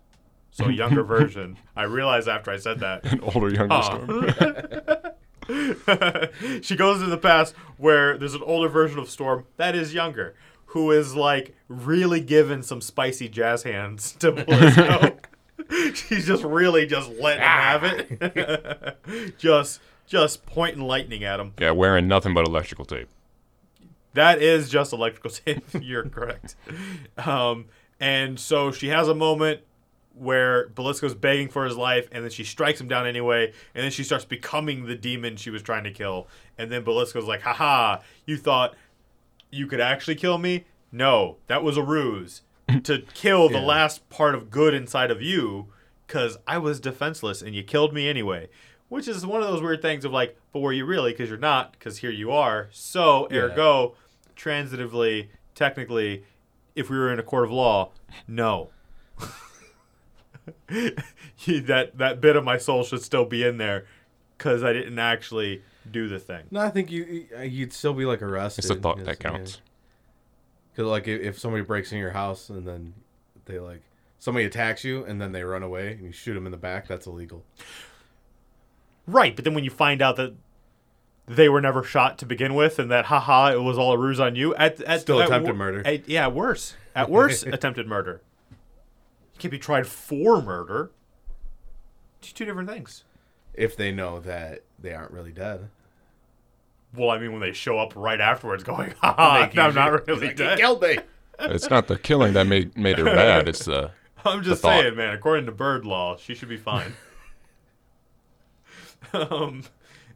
So 0.52 0.69
younger 0.69 1.03
version. 1.18 1.57
I 1.76 1.84
realized 1.84 2.27
after 2.27 2.49
I 2.49 2.57
said 2.57 2.80
that. 2.80 3.06
An 3.11 3.19
older, 3.22 3.53
younger 3.53 3.76
Huh. 3.76 3.81
Storm. 3.81 5.03
she 6.62 6.76
goes 6.76 7.00
to 7.00 7.08
the 7.08 7.20
past 7.22 7.56
where 7.78 8.18
there's 8.18 8.36
an 8.36 8.44
older 8.44 8.70
version 8.70 9.00
of 9.00 9.10
Storm 9.10 9.46
that 9.58 9.76
is 9.76 9.94
younger, 9.94 10.36
who 10.68 10.92
is 10.92 11.16
like 11.16 11.56
really 11.68 12.22
giving 12.22 12.62
some 12.62 12.82
spicy 12.82 13.28
jazz 13.28 13.64
hands 13.64 14.14
to 14.14 14.32
Belasco. 14.46 15.18
She's 15.94 16.26
just 16.26 16.44
really 16.44 16.86
just 16.86 17.10
letting 17.12 17.42
him 17.42 17.48
have 17.50 17.84
it. 17.84 19.38
just 19.38 19.82
just 20.08 20.46
pointing 20.46 20.82
lightning 20.84 21.24
at 21.24 21.40
him. 21.40 21.54
Yeah, 21.60 21.72
wearing 21.72 22.08
nothing 22.08 22.34
but 22.34 22.48
electrical 22.48 22.86
tape. 22.86 23.10
That 24.14 24.42
is 24.42 24.70
just 24.70 24.94
electrical 24.94 25.30
tape. 25.32 25.64
You're 25.80 26.10
correct. 26.10 26.56
Um, 27.18 27.66
and 28.00 28.40
so 28.40 28.72
she 28.72 28.88
has 28.90 29.08
a 29.08 29.14
moment 29.16 29.62
where 30.20 30.68
Belasco's 30.70 31.16
begging 31.16 31.48
for 31.50 31.66
his 31.66 31.78
life, 31.78 32.08
and 32.12 32.24
then 32.24 32.32
she 32.32 32.44
strikes 32.44 32.80
him 32.82 32.88
down 32.88 33.08
anyway, 33.08 33.54
and 33.74 33.84
then 33.84 33.91
she 33.91 34.04
starts 34.04 34.26
becoming 34.26 34.86
the 34.86 34.96
demon 34.96 35.38
she 35.38 35.50
was 35.50 35.62
trying 35.62 35.84
to 35.86 35.91
kill. 35.91 36.28
And 36.58 36.72
then 36.72 36.84
Belasco's 36.84 37.26
like, 37.26 37.41
haha, 37.41 38.00
you 38.26 38.38
thought 38.38 38.76
you 39.50 39.66
could 39.66 39.80
actually 39.80 40.16
kill 40.16 40.38
me? 40.38 40.66
No, 40.91 41.38
that 41.48 41.64
was 41.64 41.78
a 41.78 41.84
ruse 41.84 42.41
to 42.84 43.00
kill 43.14 43.50
the 43.50 43.60
last 43.62 44.10
part 44.10 44.36
of 44.36 44.50
good 44.52 44.74
inside 44.74 45.10
of 45.12 45.22
you 45.22 45.68
because 46.06 46.38
I 46.48 46.58
was 46.58 46.80
defenseless 46.80 47.41
and 47.41 47.56
you 47.56 47.64
killed 47.64 47.94
me 47.94 48.10
anyway. 48.10 48.50
Which 48.90 49.08
is 49.08 49.24
one 49.26 49.41
of 49.44 49.48
those 49.48 49.62
weird 49.62 49.84
things 49.84 50.04
of 50.04 50.12
like, 50.12 50.36
but 50.52 50.62
were 50.62 50.74
you 50.74 50.84
really? 50.84 51.12
Because 51.12 51.30
you're 51.30 51.38
not, 51.38 51.74
because 51.74 52.00
here 52.00 52.10
you 52.10 52.32
are. 52.32 52.70
So, 52.72 53.28
Yeah. 53.30 53.41
ergo, 53.41 53.96
transitively, 54.36 55.28
technically, 55.54 56.24
if 56.76 56.90
we 56.90 56.98
were 56.98 57.12
in 57.14 57.20
a 57.20 57.24
court 57.24 57.44
of 57.46 57.52
law, 57.52 57.91
no. 58.28 58.70
that 60.70 61.91
that 61.98 62.22
bit 62.22 62.36
of 62.36 62.44
my 62.44 62.57
soul 62.57 62.84
should 62.84 63.02
still 63.02 63.26
be 63.26 63.44
in 63.44 63.57
there 63.57 63.86
because 64.38 64.64
I 64.64 64.74
didn't 64.74 64.99
actually 64.99 65.61
do 65.90 66.07
the 66.07 66.20
thing. 66.20 66.45
No, 66.52 66.61
I 66.61 66.70
think 66.70 66.91
you 66.91 67.26
uh, 67.38 67.41
you'd 67.41 67.74
still 67.74 67.94
be 67.94 68.06
like 68.06 68.22
arrested. 68.22 68.66
It's 68.66 68.74
the 68.74 68.80
thought 68.80 69.03
that 69.03 69.20
counts. 69.20 69.61
Because 70.72 70.86
like 70.90 71.07
if, 71.07 71.22
if 71.22 71.40
somebody 71.40 71.64
breaks 71.64 71.91
in 71.91 71.98
your 71.98 72.11
house 72.11 72.49
and 72.49 72.66
then 72.66 72.94
they 73.45 73.60
like 73.60 73.82
somebody 74.18 74.45
attacks 74.45 74.84
you 74.84 75.03
and 75.06 75.22
then 75.22 75.32
they 75.32 75.44
run 75.44 75.64
away 75.64 75.94
and 75.94 76.03
you 76.03 76.11
shoot 76.11 76.34
them 76.34 76.45
in 76.45 76.52
the 76.52 76.57
back, 76.57 76.88
that's 76.88 77.07
illegal. 77.07 77.44
Right, 79.07 79.36
but 79.36 79.44
then 79.44 79.53
when 79.56 79.64
you 79.64 79.72
find 79.72 80.02
out 80.02 80.18
that 80.18 80.36
they 81.26 81.49
were 81.49 81.61
never 81.61 81.84
shot 81.84 82.18
to 82.20 82.26
begin 82.26 82.53
with, 82.56 82.80
and 82.80 82.90
that 82.91 83.06
haha, 83.06 83.52
it 83.52 83.61
was 83.61 83.78
all 83.78 83.94
a 83.94 83.98
ruse 83.98 84.20
on 84.20 84.36
you, 84.36 84.56
at, 84.56 84.82
at 84.82 85.02
Still 85.02 85.22
at 85.22 85.28
attempted 85.28 85.52
wor- 85.52 85.57
murder. 85.57 85.88
at- 85.88 86.07
yeah, 86.10 86.28
worse. 86.28 86.76
At 86.95 87.10
worst, 87.10 87.45
attempted 87.48 87.88
murder. 87.88 88.22
You 89.40 89.44
can't 89.44 89.52
be 89.52 89.60
tried 89.60 89.88
for 89.88 90.41
murder. 90.41 90.91
It's 92.22 92.34
two 92.34 92.44
different 92.44 92.68
things. 92.68 93.06
If 93.53 93.78
they 93.78 93.94
know 93.94 94.20
that 94.20 94.64
they 94.78 94.94
aren't 94.94 95.11
really 95.11 95.32
dead. 95.32 95.70
Well, 96.94 97.10
I 97.10 97.20
mean, 97.20 97.32
when 97.32 97.40
they 97.40 97.53
show 97.53 97.80
up 97.80 97.94
right 97.95 98.20
afterwards, 98.20 98.66
going, 98.66 98.94
haha, 99.02 99.48
They 99.53 99.61
I'm 99.61 99.74
not 99.74 100.06
really 100.07 100.28
Like, 100.28 100.32
"You 100.32 100.36
dead. 100.45 100.57
killed 100.60 100.82
me. 100.82 100.98
It's 101.40 101.70
not 101.70 101.88
the 101.88 101.98
killing 101.98 102.34
that 102.34 102.48
made 102.48 102.76
made 102.78 102.98
her 102.98 103.06
bad. 103.06 103.48
It's 103.48 103.64
the 103.64 103.91
I'm 104.26 104.44
just 104.44 104.61
the 104.61 104.68
thought. 104.68 104.82
saying, 104.82 104.95
man. 104.98 105.14
According 105.14 105.45
to 105.45 105.53
bird 105.53 105.86
law, 105.86 106.18
she 106.18 106.36
should 106.36 106.49
be 106.49 106.57
fine. 106.57 106.91
um. 109.14 109.64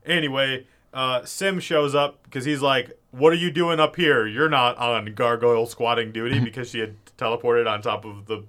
Anyway, 0.06 0.68
uh, 0.94 1.22
S'ym 1.22 1.62
shows 1.62 1.96
up 1.96 2.24
because 2.24 2.44
he's 2.44 2.62
like, 2.62 2.92
"What 3.12 3.32
are 3.32 3.38
you 3.38 3.52
doing 3.52 3.80
up 3.80 3.96
here? 3.96 4.28
You're 4.28 4.50
not 4.50 4.78
on 4.78 5.14
gargoyle 5.14 5.66
squatting 5.66 6.12
duty 6.12 6.42
because 6.42 6.72
she 6.72 6.80
had 6.80 6.96
teleported 7.18 7.72
on 7.72 7.82
top 7.82 8.04
of 8.04 8.26
the 8.26 8.44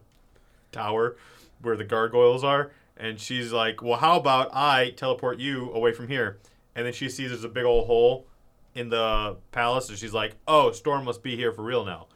tower 0.74 1.16
where 1.62 1.76
the 1.76 1.84
gargoyles 1.84 2.44
are." 2.44 2.72
And 2.96 3.18
she's 3.20 3.52
like, 3.52 3.82
"Well, 3.82 3.98
how 3.98 4.18
about 4.18 4.50
I 4.54 4.90
teleport 4.90 5.38
you 5.38 5.72
away 5.72 5.92
from 5.92 6.08
here?" 6.08 6.38
And 6.76 6.84
then 6.86 6.92
she 6.92 7.08
sees 7.08 7.30
there's 7.30 7.44
a 7.44 7.48
big 7.48 7.64
old 7.64 7.86
hole 7.86 8.26
in 8.74 8.88
the 8.88 9.36
palace, 9.52 9.88
and 9.88 9.98
she's 9.98 10.14
like, 10.14 10.36
"Oh, 10.46 10.72
Storm 10.72 11.04
must 11.04 11.22
be 11.22 11.36
here 11.36 11.52
for 11.52 11.62
real 11.62 11.84
now." 11.84 12.06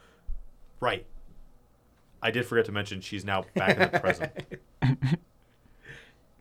Right. 0.80 1.06
I 2.22 2.30
did 2.30 2.46
forget 2.46 2.64
to 2.66 2.72
mention 2.72 3.00
she's 3.00 3.24
now 3.24 3.44
back 3.54 3.76
in 3.78 3.92
the 3.92 3.98
present. 4.00 4.32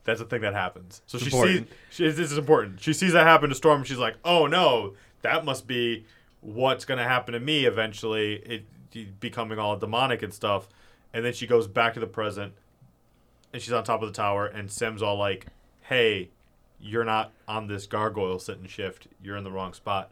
That's 0.03 0.21
a 0.21 0.25
thing 0.25 0.41
that 0.41 0.53
happens. 0.53 1.01
So 1.05 1.17
she 1.17 1.29
sees. 1.29 1.63
She, 1.89 2.09
this 2.09 2.31
is 2.31 2.37
important. 2.37 2.79
She 2.79 2.93
sees 2.93 3.13
that 3.13 3.25
happen 3.27 3.49
to 3.49 3.55
Storm. 3.55 3.79
And 3.79 3.87
she's 3.87 3.97
like, 3.97 4.15
"Oh 4.23 4.47
no, 4.47 4.93
that 5.21 5.45
must 5.45 5.67
be 5.67 6.05
what's 6.41 6.85
going 6.85 6.97
to 6.97 7.03
happen 7.03 7.33
to 7.33 7.39
me 7.39 7.65
eventually. 7.65 8.35
It 8.35 9.19
becoming 9.19 9.59
all 9.59 9.75
demonic 9.77 10.23
and 10.23 10.33
stuff." 10.33 10.69
And 11.17 11.25
then 11.25 11.33
she 11.33 11.47
goes 11.47 11.67
back 11.67 11.95
to 11.95 11.99
the 11.99 12.05
present, 12.05 12.53
and 13.51 13.59
she's 13.59 13.73
on 13.73 13.83
top 13.83 14.03
of 14.03 14.07
the 14.07 14.13
tower. 14.13 14.45
And 14.45 14.69
S'ym's 14.69 15.01
all 15.01 15.17
like, 15.17 15.47
"Hey, 15.81 16.29
you're 16.79 17.03
not 17.03 17.33
on 17.47 17.65
this 17.65 17.87
gargoyle 17.87 18.37
sitting 18.37 18.67
shift. 18.67 19.07
You're 19.19 19.35
in 19.35 19.43
the 19.43 19.49
wrong 19.49 19.73
spot." 19.73 20.11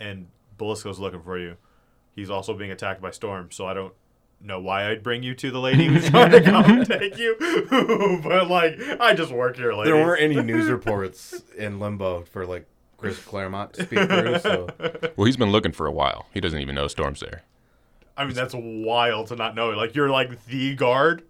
And 0.00 0.28
Belasco's 0.56 0.98
looking 0.98 1.20
for 1.20 1.38
you. 1.38 1.58
He's 2.14 2.30
also 2.30 2.54
being 2.54 2.70
attacked 2.70 3.02
by 3.02 3.10
Storm, 3.10 3.50
so 3.50 3.66
I 3.66 3.74
don't 3.74 3.92
know 4.40 4.58
why 4.58 4.90
I'd 4.90 5.02
bring 5.02 5.22
you 5.22 5.34
to 5.34 5.50
the 5.50 5.60
lady 5.60 5.84
who's 5.84 6.08
trying 6.10 6.30
to 6.30 6.40
come 6.40 6.64
and 6.64 6.86
take 6.86 7.18
you. 7.18 7.36
but 8.24 8.48
like, 8.48 8.80
I 8.98 9.12
just 9.12 9.32
work 9.32 9.56
here, 9.56 9.74
lady. 9.74 9.90
There 9.90 10.02
weren't 10.02 10.22
any 10.22 10.42
news 10.42 10.70
reports 10.70 11.42
in 11.58 11.78
limbo 11.78 12.22
for 12.22 12.46
like 12.46 12.64
Chris 12.96 13.22
Claremont 13.22 13.74
to 13.74 13.82
speak 13.82 14.08
through, 14.08 14.38
so 14.38 14.66
well, 15.18 15.26
he's 15.26 15.36
been 15.36 15.52
looking 15.52 15.72
for 15.72 15.86
a 15.86 15.92
while. 15.92 16.24
He 16.32 16.40
doesn't 16.40 16.58
even 16.58 16.74
know 16.74 16.88
Storm's 16.88 17.20
there. 17.20 17.42
I 18.16 18.24
mean, 18.24 18.34
that's 18.34 18.54
wild 18.56 19.28
to 19.28 19.36
not 19.36 19.54
know. 19.54 19.70
Like, 19.70 19.94
you're 19.94 20.08
like 20.10 20.44
the 20.46 20.74
guard. 20.74 21.22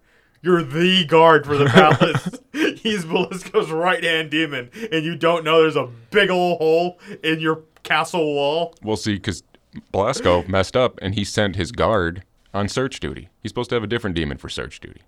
You're 0.42 0.62
the 0.62 1.04
guard 1.04 1.44
for 1.44 1.56
the 1.56 1.66
palace. 1.66 2.38
He's 2.80 3.04
Belasco's 3.04 3.70
right 3.70 4.02
hand 4.04 4.30
demon, 4.30 4.70
and 4.92 5.04
you 5.04 5.16
don't 5.16 5.44
know 5.44 5.62
there's 5.62 5.74
a 5.76 5.88
big 6.10 6.30
old 6.30 6.58
hole 6.58 6.98
in 7.24 7.40
your 7.40 7.62
castle 7.82 8.34
wall. 8.34 8.74
We'll 8.82 8.96
see, 8.96 9.14
because 9.14 9.42
Belasco 9.92 10.46
messed 10.48 10.76
up 10.76 10.98
and 11.02 11.14
he 11.16 11.24
sent 11.24 11.56
his 11.56 11.72
guard 11.72 12.22
on 12.54 12.68
search 12.68 13.00
duty. 13.00 13.28
He's 13.42 13.50
supposed 13.50 13.70
to 13.70 13.76
have 13.76 13.82
a 13.82 13.86
different 13.88 14.14
demon 14.14 14.38
for 14.38 14.48
search 14.48 14.78
duty. 14.80 15.00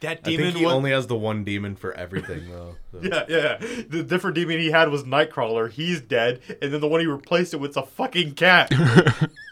That 0.00 0.22
demon 0.22 0.24
I 0.24 0.30
demon 0.36 0.44
think 0.52 0.58
he 0.58 0.64
was 0.66 0.74
only 0.74 0.90
has 0.92 1.06
the 1.08 1.16
one 1.16 1.44
demon 1.44 1.74
for 1.76 1.92
everything 1.92 2.48
though. 2.50 2.76
So- 2.92 3.00
Yeah, 3.02 3.24
yeah. 3.28 3.56
The 3.88 4.02
different 4.02 4.36
demon 4.36 4.58
he 4.60 4.70
had 4.70 4.88
was 4.88 5.02
Nightcrawler. 5.02 5.70
He's 5.70 6.00
dead, 6.00 6.40
and 6.62 6.72
then 6.72 6.80
the 6.80 6.88
one 6.88 7.00
he 7.00 7.06
replaced 7.06 7.52
it 7.54 7.58
with 7.58 7.72
is 7.72 7.76
a 7.76 7.82
fucking 7.82 8.34
cat. 8.34 8.70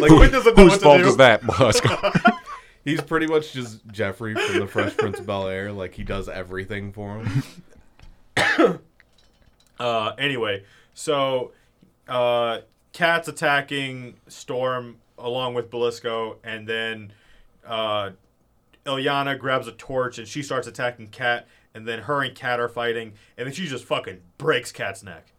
like, 0.00 0.10
Quinn 0.10 0.30
doesn't 0.30 0.56
know 0.56 0.62
Whose 0.64 0.72
what 0.72 0.78
to 0.78 0.84
fault 0.84 1.02
do. 1.02 1.08
is 1.08 1.16
that, 1.16 1.46
Bosco? 1.46 2.12
He's 2.84 3.00
pretty 3.00 3.26
much 3.26 3.52
just 3.52 3.86
Jeffrey 3.92 4.34
from 4.34 4.58
the 4.58 4.66
Fresh 4.66 4.96
Prince 4.96 5.20
of 5.20 5.26
Bel 5.26 5.46
Air. 5.46 5.70
Like 5.72 5.94
he 5.94 6.02
does 6.02 6.28
everything 6.28 6.92
for 6.92 7.20
him. 7.22 7.42
Uh, 9.80 10.14
anyway, 10.16 10.62
so 10.94 11.50
uh, 12.06 12.58
Cat's 12.92 13.26
attacking 13.26 14.14
Storm 14.28 14.98
along 15.18 15.54
with 15.54 15.70
Belasco, 15.70 16.36
and 16.44 16.68
then 16.68 17.12
uh, 17.66 18.10
Illyana 18.86 19.36
grabs 19.36 19.66
a 19.66 19.72
torch 19.72 20.18
and 20.18 20.28
she 20.28 20.40
starts 20.42 20.68
attacking 20.68 21.08
Cat, 21.08 21.48
and 21.74 21.88
then 21.88 22.00
her 22.02 22.22
and 22.22 22.32
Cat 22.32 22.60
are 22.60 22.68
fighting, 22.68 23.14
and 23.36 23.46
then 23.46 23.52
she 23.52 23.66
just 23.66 23.84
fucking 23.84 24.20
breaks 24.38 24.70
Cat's 24.70 25.02
neck. 25.02 25.32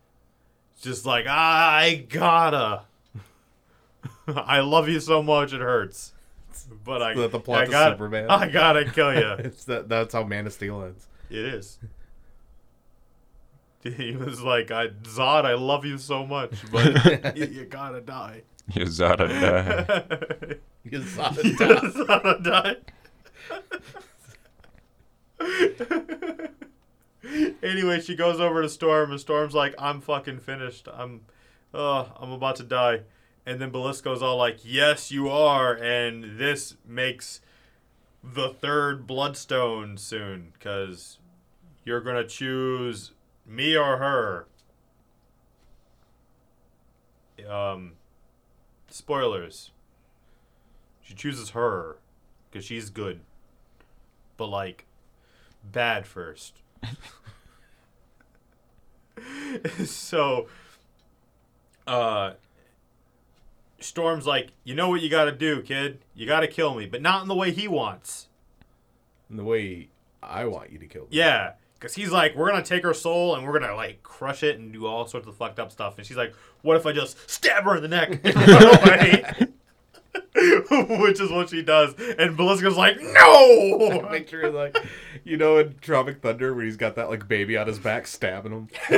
Just 0.81 1.05
like 1.05 1.25
I 1.25 2.05
gotta. 2.09 2.83
I 4.27 4.59
love 4.61 4.87
you 4.89 4.99
so 4.99 5.21
much 5.23 5.53
it 5.53 5.61
hurts, 5.61 6.13
but 6.83 7.01
I, 7.01 7.11
Is 7.13 7.31
the 7.31 7.39
plot 7.39 7.63
I 7.63 7.67
gotta, 7.67 7.93
Superman? 7.95 8.29
I 8.29 8.47
gotta 8.49 8.85
kill 8.91 9.13
you. 9.13 9.31
It's 9.39 9.63
that. 9.65 9.87
That's 9.89 10.13
how 10.13 10.23
Man 10.23 10.45
of 10.47 10.53
Steel 10.53 10.83
ends. 10.83 11.07
It 11.29 11.45
is. 11.45 11.77
He 13.83 14.15
was 14.15 14.41
like, 14.41 14.71
I, 14.71 14.87
Zod, 15.03 15.43
I 15.43 15.55
love 15.55 15.83
you 15.83 15.97
so 15.97 16.25
much, 16.25 16.53
but 16.71 17.35
you, 17.35 17.47
you 17.47 17.65
gotta 17.65 17.99
die. 17.99 18.43
you 18.73 18.85
gotta 18.97 19.27
die. 19.27 20.55
You 20.85 21.01
saw 21.03 21.33
You 21.33 21.41
it 21.51 21.57
die. 21.59 22.05
gotta 22.07 22.39
die. 22.41 22.75
anyway, 27.61 27.99
she 27.99 28.15
goes 28.15 28.39
over 28.39 28.61
to 28.61 28.69
Storm, 28.69 29.11
and 29.11 29.19
Storm's 29.19 29.53
like, 29.53 29.75
I'm 29.77 30.01
fucking 30.01 30.39
finished. 30.39 30.87
I'm, 30.93 31.21
uh, 31.73 32.05
I'm 32.17 32.31
about 32.31 32.55
to 32.57 32.63
die. 32.63 33.01
And 33.45 33.59
then 33.59 33.71
Belasco's 33.71 34.21
all 34.21 34.37
like, 34.37 34.59
Yes, 34.63 35.11
you 35.11 35.29
are. 35.29 35.73
And 35.73 36.39
this 36.39 36.75
makes 36.85 37.41
the 38.23 38.49
third 38.49 39.05
Bloodstone 39.05 39.97
soon, 39.97 40.53
because 40.53 41.19
you're 41.83 42.01
gonna 42.01 42.25
choose 42.25 43.11
me 43.45 43.75
or 43.75 43.97
her. 43.97 44.47
Um, 47.49 47.93
spoilers. 48.89 49.71
She 51.01 51.13
chooses 51.13 51.49
her 51.49 51.97
because 52.49 52.63
she's 52.63 52.89
good, 52.89 53.19
but 54.37 54.47
like 54.47 54.85
bad 55.63 56.07
first. 56.07 56.61
so, 59.85 60.47
uh, 61.87 62.31
Storm's 63.83 64.25
like, 64.25 64.51
you 64.63 64.75
know 64.75 64.89
what 64.89 65.01
you 65.01 65.09
got 65.09 65.25
to 65.25 65.31
do, 65.31 65.61
kid. 65.61 65.99
You 66.15 66.25
got 66.25 66.41
to 66.41 66.47
kill 66.47 66.75
me, 66.75 66.85
but 66.85 67.01
not 67.01 67.21
in 67.21 67.27
the 67.27 67.35
way 67.35 67.51
he 67.51 67.67
wants. 67.67 68.27
In 69.29 69.37
the 69.37 69.43
way 69.43 69.89
I 70.21 70.45
want 70.45 70.71
you 70.71 70.79
to 70.79 70.87
kill 70.87 71.03
me. 71.03 71.09
Yeah, 71.11 71.53
because 71.83 71.95
he's 71.95 72.11
like, 72.11 72.35
we're 72.35 72.49
gonna 72.49 72.63
take 72.63 72.83
her 72.83 72.93
soul 72.93 73.35
and 73.35 73.45
we're 73.45 73.59
gonna 73.59 73.75
like 73.75 74.01
crush 74.03 74.41
it 74.41 74.57
and 74.57 74.71
do 74.71 74.87
all 74.87 75.05
sorts 75.05 75.27
of 75.27 75.35
fucked 75.35 75.59
up 75.59 75.69
stuff. 75.71 75.97
And 75.97 76.07
she's 76.07 76.15
like, 76.15 76.33
what 76.61 76.77
if 76.77 76.85
I 76.85 76.93
just 76.93 77.29
stab 77.29 77.65
her 77.65 77.75
in 77.75 77.81
the 77.81 77.89
neck 77.89 78.21
and 78.23 78.35
run 78.35 78.63
away? 78.63 79.23
Which 80.99 81.19
is 81.19 81.29
what 81.29 81.49
she 81.49 81.61
does. 81.61 81.93
And 82.17 82.37
Belasco's 82.37 82.77
like, 82.77 82.97
no. 83.01 84.07
Picture 84.11 84.49
like, 84.49 84.77
you 85.23 85.35
know, 85.37 85.57
in 85.57 85.75
Tropic 85.81 86.21
Thunder 86.21 86.53
where 86.53 86.63
he's 86.63 86.77
got 86.77 86.95
that 86.95 87.09
like 87.09 87.27
baby 87.27 87.57
on 87.57 87.67
his 87.67 87.79
back 87.79 88.07
stabbing 88.07 88.51
him. 88.51 88.69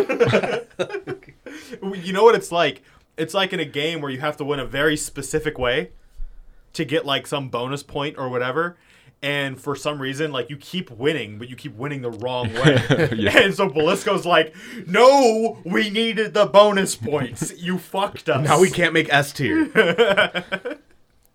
you 1.93 2.13
know 2.13 2.23
what 2.23 2.35
it's 2.35 2.51
like? 2.51 2.83
It's 3.17 3.33
like 3.33 3.53
in 3.53 3.59
a 3.59 3.65
game 3.65 4.01
where 4.01 4.11
you 4.11 4.19
have 4.19 4.37
to 4.37 4.45
win 4.45 4.59
a 4.59 4.65
very 4.65 4.97
specific 4.97 5.57
way 5.57 5.91
to 6.73 6.83
get 6.85 7.05
like 7.05 7.25
some 7.27 7.49
bonus 7.49 7.83
point 7.83 8.17
or 8.17 8.27
whatever. 8.29 8.77
And 9.21 9.59
for 9.59 9.75
some 9.75 10.01
reason, 10.01 10.31
like 10.31 10.49
you 10.49 10.57
keep 10.57 10.91
winning, 10.91 11.39
but 11.39 11.49
you 11.49 11.55
keep 11.55 11.73
winning 11.75 12.01
the 12.01 12.11
wrong 12.11 12.53
way. 12.53 13.09
Yeah. 13.15 13.37
And 13.39 13.55
so 13.55 13.69
Belasco's 13.69 14.25
like, 14.25 14.53
"No, 14.85 15.57
we 15.63 15.89
needed 15.89 16.33
the 16.33 16.45
bonus 16.45 16.95
points. 16.95 17.53
You 17.57 17.77
fucked 17.79 18.27
us. 18.29 18.43
Now 18.45 18.59
we 18.59 18.69
can't 18.69 18.93
make 18.93 19.11
S 19.11 19.31
tier. 19.31 19.65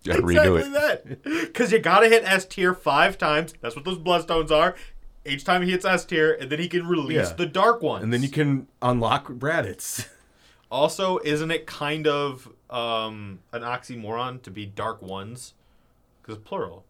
Redo 0.05 0.57
exactly 0.57 0.61
it. 0.61 0.73
that. 0.73 1.23
Because 1.23 1.71
you 1.71 1.79
gotta 1.79 2.07
hit 2.07 2.23
S 2.23 2.45
tier 2.45 2.73
five 2.73 3.17
times. 3.17 3.53
That's 3.61 3.75
what 3.75 3.85
those 3.85 3.97
bloodstones 3.97 4.51
are. 4.51 4.75
Each 5.25 5.43
time 5.43 5.61
he 5.61 5.71
hits 5.71 5.85
S 5.85 6.05
tier, 6.05 6.33
and 6.33 6.49
then 6.51 6.59
he 6.59 6.67
can 6.67 6.87
release 6.87 7.29
Yeah. 7.29 7.33
the 7.35 7.45
dark 7.45 7.81
ones. 7.81 8.03
and 8.03 8.11
then 8.13 8.23
you 8.23 8.29
can 8.29 8.67
unlock 8.81 9.27
Raditz. 9.27 10.07
Also, 10.71 11.19
isn't 11.25 11.51
it 11.51 11.67
kind 11.67 12.07
of 12.07 12.47
um, 12.69 13.39
an 13.51 13.61
oxymoron 13.61 14.41
to 14.43 14.49
be 14.49 14.65
dark 14.65 15.01
ones? 15.01 15.53
Because 16.21 16.37
plural. 16.37 16.85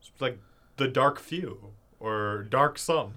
It's 0.00 0.10
like 0.20 0.38
the 0.76 0.86
dark 0.88 1.18
few, 1.18 1.72
or 1.98 2.46
dark 2.48 2.78
some, 2.78 3.14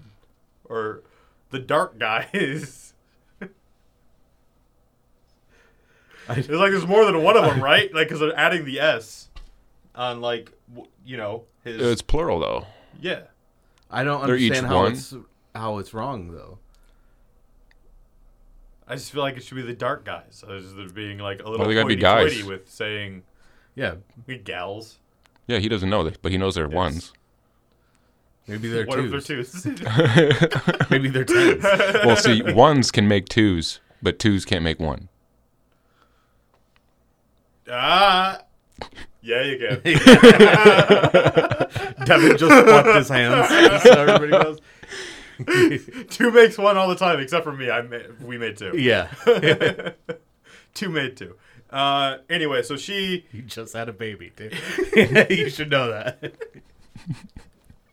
or 0.66 1.04
the 1.52 1.60
dark 1.60 2.00
guys. 2.00 2.94
I- 6.28 6.34
It's 6.36 6.50
like 6.50 6.72
there's 6.72 6.88
more 6.88 7.06
than 7.06 7.22
one 7.24 7.38
of 7.38 7.44
them, 7.46 7.62
right? 7.64 7.94
Like, 7.94 8.08
because 8.08 8.20
they're 8.20 8.38
adding 8.38 8.66
the 8.66 8.80
S 8.80 9.30
on, 9.96 10.22
like, 10.22 10.52
you 11.06 11.18
know, 11.18 11.44
his. 11.64 11.82
It's 11.82 12.02
plural 12.02 12.40
though. 12.40 12.66
yeah. 13.02 13.22
I 13.92 14.04
don't 14.04 14.22
understand 14.22 14.68
how 14.68 14.76
one? 14.84 14.92
it's 14.92 15.16
how 15.56 15.80
it's 15.80 15.96
wrong 15.96 16.32
though. 16.32 16.60
I 18.90 18.96
just 18.96 19.12
feel 19.12 19.22
like 19.22 19.38
it 19.38 19.44
should 19.44 19.56
be 19.56 19.62
the 19.62 19.74
dark 19.74 20.04
guys. 20.04 20.44
I 20.48 20.54
was 20.54 20.74
just 20.74 20.96
being 20.96 21.20
like 21.20 21.42
a 21.42 21.44
little 21.44 21.60
Well, 21.60 21.68
they 21.68 21.76
gotta 21.76 21.88
be 21.88 21.94
hoity-toity 21.94 22.38
guys. 22.42 22.46
with 22.46 22.70
saying 22.70 23.24
Yeah, 23.76 23.96
we 24.26 24.38
gals. 24.40 24.98
Yeah, 25.48 25.60
he 25.60 25.70
doesn't 25.70 25.90
know 25.90 26.04
that, 26.04 26.22
but 26.22 26.32
he 26.32 26.38
knows 26.40 26.56
they're 26.56 26.68
ones. 26.68 27.14
maybe 28.48 28.68
they're 28.68 28.86
what 28.88 29.00
if 29.00 29.12
twos. 29.12 29.28
they're 29.28 29.44
twos? 29.44 29.66
Maybe 30.90 31.08
they're 31.10 31.24
tens. 31.24 31.64
well, 31.64 32.16
see, 32.16 32.42
ones 32.42 32.90
can 32.92 33.08
make 33.08 33.30
twos, 33.30 33.80
but 34.02 34.18
twos 34.20 34.44
can't 34.46 34.64
make 34.64 34.80
one. 34.80 35.08
ah, 37.72 38.40
yeah, 39.22 39.42
you 39.44 39.58
can. 39.58 39.82
Devin 42.06 42.38
just 42.38 42.66
fucked 42.68 42.96
his 42.96 43.10
hands. 43.10 43.50
So 43.84 43.92
everybody 43.92 44.32
knows. 44.32 44.60
two 46.10 46.32
makes 46.32 46.58
one 46.58 46.78
all 46.78 46.88
the 46.88 46.96
time, 46.96 47.20
except 47.20 47.44
for 47.44 47.54
me. 47.54 47.70
I 47.70 47.82
ma- 47.82 47.98
we 48.22 48.38
made 48.38 48.58
two. 48.58 48.78
Yeah, 48.78 49.10
two 50.74 50.90
made 50.90 51.18
two. 51.18 51.36
Uh, 51.70 52.18
anyway, 52.30 52.64
so 52.64 52.78
she 52.78 53.26
you 53.32 53.42
just 53.44 53.74
had 53.74 53.90
a 53.90 53.94
baby, 53.94 54.32
dude. 54.36 54.58
you 55.30 55.50
should 55.50 55.70
know 55.70 55.90
that. 55.90 56.34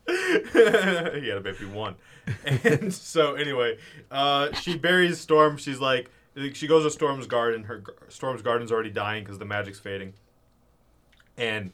he 0.07 1.27
had 1.27 1.37
a 1.37 1.41
baby 1.41 1.65
one. 1.65 1.95
And 2.43 2.93
so 2.93 3.35
anyway, 3.35 3.77
uh, 4.11 4.51
she 4.53 4.77
buries 4.77 5.19
Storm. 5.19 5.57
She's 5.57 5.79
like, 5.79 6.09
she 6.53 6.67
goes 6.67 6.83
to 6.83 6.91
Storm's 6.91 7.27
garden. 7.27 7.63
Her 7.63 7.83
Storm's 8.09 8.41
garden's 8.41 8.71
already 8.71 8.89
dying 8.91 9.23
because 9.23 9.39
the 9.39 9.45
magic's 9.45 9.79
fading. 9.79 10.13
And 11.37 11.71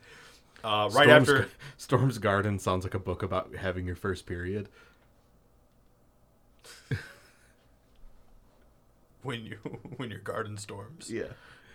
uh, 0.63 0.89
right 0.93 1.05
Storm's, 1.05 1.29
after, 1.29 1.49
Storm's 1.77 2.17
Garden 2.17 2.59
sounds 2.59 2.85
like 2.85 2.93
a 2.93 2.99
book 2.99 3.23
about 3.23 3.55
having 3.55 3.85
your 3.85 3.95
first 3.95 4.25
period. 4.25 4.69
When 9.23 9.45
you 9.45 9.57
when 9.97 10.09
your 10.09 10.19
garden 10.19 10.57
storms. 10.57 11.09
Yeah. 11.11 11.23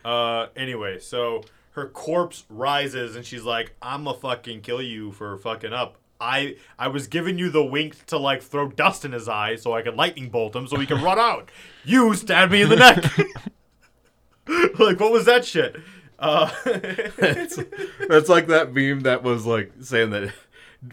Uh, 0.05 0.47
anyway, 0.57 0.99
so 1.01 1.43
her 1.73 1.87
corpse 1.89 2.45
rises 2.49 3.16
and 3.16 3.25
she's 3.25 3.43
like, 3.45 3.75
"I'ma 3.83 4.12
fucking 4.15 4.61
kill 4.62 4.81
you 4.83 5.12
for 5.12 5.37
fucking 5.39 5.73
up." 5.73 5.97
I 6.20 6.57
I 6.79 6.89
was 6.89 7.07
giving 7.07 7.39
you 7.39 7.49
the 7.51 7.65
wink 7.65 8.07
to 8.07 8.19
like 8.19 8.43
throw 8.43 8.69
dust 8.69 9.05
in 9.05 9.12
his 9.12 9.29
eye 9.29 9.55
so 9.57 9.73
I 9.75 9.83
could 9.83 9.95
lightning 9.95 10.31
bolt 10.31 10.57
him 10.57 10.66
so 10.66 10.77
he 10.77 10.87
can 10.87 11.03
run 11.03 11.19
out. 11.19 11.51
You 11.85 12.15
stabbed 12.15 12.51
me 12.53 12.62
in 12.62 12.69
the 12.70 12.77
neck. 12.77 13.05
like 14.79 14.99
what 14.99 15.12
was 15.12 15.27
that 15.27 15.45
shit? 15.45 15.77
Uh, 16.19 16.51
That's 18.09 18.29
like 18.29 18.49
that 18.49 18.73
meme 18.75 19.01
that 19.01 19.23
was 19.23 19.47
like 19.47 19.73
saying 19.81 20.11
that 20.11 20.33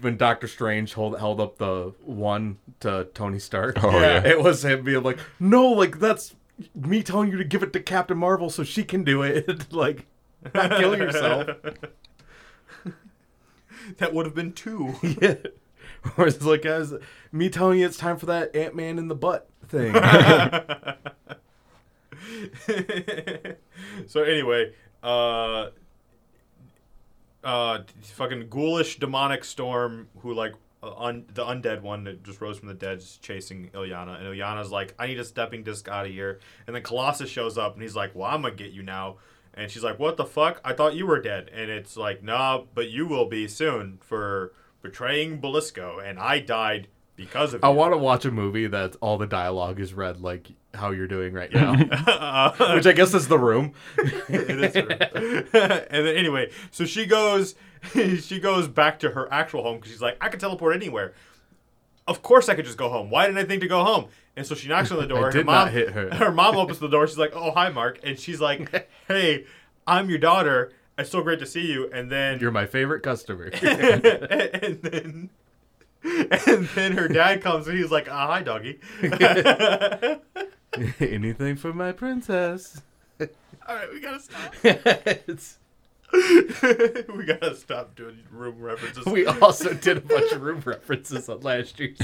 when 0.01 0.17
Doctor 0.17 0.47
Strange 0.47 0.93
hold, 0.93 1.17
held 1.19 1.39
up 1.39 1.57
the 1.57 1.93
one 2.03 2.57
to 2.81 3.07
Tony 3.13 3.39
Stark. 3.39 3.83
Oh, 3.83 3.89
Yeah. 3.91 4.23
yeah. 4.23 4.27
It 4.29 4.43
was 4.43 4.63
him 4.65 4.83
being 4.83 5.03
like, 5.03 5.17
"No, 5.39 5.67
like 5.69 5.99
that's 5.99 6.35
me 6.73 7.03
telling 7.03 7.31
you 7.31 7.37
to 7.37 7.43
give 7.43 7.63
it 7.63 7.73
to 7.73 7.79
Captain 7.79 8.17
Marvel 8.17 8.49
so 8.49 8.63
she 8.63 8.83
can 8.83 9.03
do 9.03 9.21
it." 9.21 9.67
like, 9.73 10.07
not 10.53 10.71
kill 10.71 10.97
yourself. 10.97 11.57
that 13.97 14.13
would 14.13 14.25
have 14.25 14.35
been 14.35 14.53
two. 14.53 14.95
yeah. 15.21 15.35
Or 16.17 16.27
it's 16.27 16.43
like 16.43 16.65
as 16.65 16.93
me 17.31 17.49
telling 17.49 17.79
you 17.79 17.85
it's 17.85 17.97
time 17.97 18.17
for 18.17 18.27
that 18.27 18.55
Ant 18.55 18.75
Man 18.75 18.99
in 18.99 19.07
the 19.07 19.15
butt 19.15 19.49
thing. 19.67 19.93
so 24.07 24.23
anyway, 24.23 24.73
uh, 25.01 25.69
uh, 27.43 27.79
fucking 28.01 28.49
ghoulish 28.49 28.99
demonic 28.99 29.43
storm 29.43 30.09
who 30.19 30.33
like 30.33 30.53
un- 30.93 31.25
the 31.33 31.43
undead 31.43 31.81
one 31.81 32.03
that 32.05 32.23
just 32.23 32.41
rose 32.41 32.57
from 32.59 32.67
the 32.67 32.73
dead 32.73 32.97
is 32.99 33.17
chasing 33.21 33.69
Illyana, 33.73 34.17
and 34.17 34.27
Illyana's 34.27 34.71
like, 34.71 34.93
I 34.99 35.07
need 35.07 35.19
a 35.19 35.25
stepping 35.25 35.63
disc 35.63 35.87
out 35.87 36.05
of 36.05 36.11
here. 36.11 36.39
And 36.67 36.75
then 36.75 36.83
Colossus 36.83 37.29
shows 37.29 37.57
up 37.57 37.73
and 37.73 37.81
he's 37.81 37.95
like, 37.95 38.13
Well, 38.15 38.29
I'm 38.29 38.41
gonna 38.41 38.55
get 38.55 38.71
you 38.71 38.83
now. 38.83 39.17
And 39.53 39.71
she's 39.71 39.83
like, 39.83 39.99
What 39.99 40.17
the 40.17 40.25
fuck? 40.25 40.59
I 40.63 40.73
thought 40.73 40.95
you 40.95 41.05
were 41.07 41.21
dead. 41.21 41.49
And 41.53 41.69
it's 41.71 41.95
like, 41.97 42.21
Nah, 42.23 42.63
but 42.73 42.89
you 42.89 43.05
will 43.07 43.25
be 43.25 43.47
soon 43.47 43.99
for 44.01 44.53
betraying 44.81 45.39
Belasco, 45.39 45.99
and 45.99 46.19
I 46.19 46.39
died 46.39 46.87
because 47.15 47.53
of 47.53 47.61
it. 47.63 47.65
I 47.65 47.69
you. 47.71 47.75
want 47.75 47.93
to 47.93 47.97
watch 47.97 48.25
a 48.25 48.31
movie 48.31 48.67
that 48.67 48.95
all 49.01 49.17
the 49.17 49.25
dialogue 49.25 49.79
is 49.79 49.93
read 49.93 50.19
like 50.19 50.51
how 50.73 50.91
you're 50.91 51.07
doing 51.07 51.33
right 51.33 51.51
now, 51.53 51.73
Uh, 52.05 52.73
which 52.75 52.85
I 52.85 52.91
guess 52.91 53.13
is 53.13 53.27
the 53.29 53.39
room. 53.39 53.71
It 54.27 54.59
is 54.59 54.73
true. 54.73 54.87
and 55.89 56.05
then 56.05 56.15
anyway, 56.17 56.51
so 56.71 56.83
she 56.85 57.05
goes, 57.05 57.55
she 58.21 58.39
goes 58.39 58.67
back 58.67 58.99
to 58.99 59.09
her 59.11 59.31
actual 59.31 59.63
home 59.63 59.77
because 59.77 59.91
she's 59.91 60.01
like, 60.01 60.17
I 60.21 60.29
can 60.29 60.39
teleport 60.39 60.75
anywhere. 60.75 61.13
Of 62.07 62.21
course, 62.21 62.49
I 62.49 62.55
could 62.55 62.65
just 62.65 62.77
go 62.77 62.89
home. 62.89 63.09
Why 63.09 63.25
didn't 63.25 63.39
I 63.39 63.45
think 63.45 63.61
to 63.61 63.67
go 63.67 63.83
home? 63.83 64.07
And 64.35 64.45
so 64.45 64.53
she 64.53 64.67
knocks 64.67 64.91
on 64.91 64.97
the 64.99 65.07
door. 65.07 65.19
I 65.19 65.25
her 65.25 65.31
did 65.31 65.45
mom, 65.45 65.55
not 65.55 65.71
hit 65.71 65.89
her. 65.91 66.09
Her 66.15 66.31
mom 66.31 66.55
opens 66.57 66.79
the 66.79 66.87
door. 66.87 67.07
She's 67.07 67.17
like, 67.17 67.35
"Oh, 67.35 67.51
hi, 67.51 67.69
Mark," 67.69 67.99
and 68.03 68.19
she's 68.19 68.39
like, 68.41 68.89
"Hey, 69.07 69.45
I'm 69.87 70.09
your 70.09 70.19
daughter. 70.19 70.71
It's 70.97 71.09
so 71.09 71.21
great 71.23 71.39
to 71.39 71.45
see 71.45 71.71
you." 71.71 71.89
And 71.91 72.11
then 72.11 72.39
You're 72.39 72.51
my 72.51 72.65
favorite 72.67 73.01
customer. 73.01 73.45
and 73.45 74.81
then 74.81 75.29
and 76.03 76.67
then 76.75 76.91
her 76.97 77.07
dad 77.07 77.41
comes 77.41 77.67
and 77.67 77.77
he's 77.77 77.89
like, 77.91 78.07
"Ah, 78.11 78.27
hi, 78.27 78.43
doggy." 78.43 78.79
Anything 80.99 81.55
for 81.55 81.73
my 81.73 81.91
princess. 81.93 82.81
All 83.67 83.75
right, 83.75 83.89
we 83.91 83.99
gotta 83.99 84.19
stop. 84.19 84.53
It's- 84.63 85.57
we 86.13 87.25
gotta 87.25 87.55
stop 87.55 87.95
doing 87.95 88.19
room 88.31 88.59
references. 88.59 89.05
we 89.05 89.25
also 89.25 89.73
did 89.73 89.97
a 89.97 90.01
bunch 90.01 90.31
of 90.31 90.41
room 90.41 90.61
references 90.65 91.27
on 91.29 91.41
last 91.41 91.79
year's. 91.79 91.99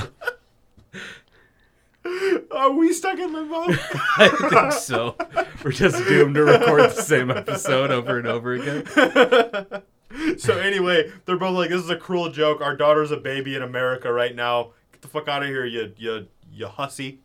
Are 2.52 2.72
we 2.72 2.94
stuck 2.94 3.20
in 3.20 3.32
limbo? 3.32 3.56
I 4.18 4.30
think 4.50 4.72
so. 4.74 5.16
We're 5.64 5.72
just 5.72 6.04
doomed 6.08 6.36
to 6.36 6.44
record 6.44 6.90
the 6.92 7.02
same 7.02 7.30
episode 7.30 7.92
over 7.92 8.18
and 8.18 8.28
over 8.28 8.54
again. 8.54 8.86
so 10.38 10.58
anyway, 10.58 11.12
they're 11.26 11.38
both 11.38 11.56
like, 11.56 11.70
"This 11.70 11.84
is 11.84 11.90
a 11.90 11.96
cruel 11.96 12.30
joke. 12.30 12.60
Our 12.62 12.76
daughter's 12.76 13.12
a 13.12 13.18
baby 13.18 13.56
in 13.56 13.62
America 13.62 14.12
right 14.12 14.36
now. 14.36 14.72
Get 14.92 15.02
the 15.02 15.08
fuck 15.08 15.28
out 15.28 15.44
of 15.44 15.50
here, 15.50 15.66
you 15.66 15.94
you 15.98 16.28
you 16.52 16.68
hussy." 16.68 17.20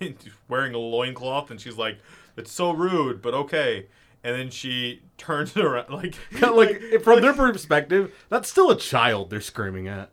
And 0.00 0.16
she's 0.22 0.32
wearing 0.48 0.74
a 0.74 0.78
loincloth, 0.78 1.50
and 1.50 1.60
she's 1.60 1.76
like, 1.76 1.98
"It's 2.36 2.52
so 2.52 2.70
rude, 2.70 3.20
but 3.20 3.34
okay." 3.34 3.86
And 4.24 4.36
then 4.36 4.50
she 4.50 5.02
turns 5.18 5.56
around, 5.56 5.90
like, 5.90 6.16
like 6.40 7.02
from 7.02 7.20
their 7.20 7.32
perspective, 7.34 8.14
that's 8.28 8.48
still 8.50 8.70
a 8.70 8.76
child 8.78 9.30
they're 9.30 9.40
screaming 9.40 9.88
at. 9.88 10.10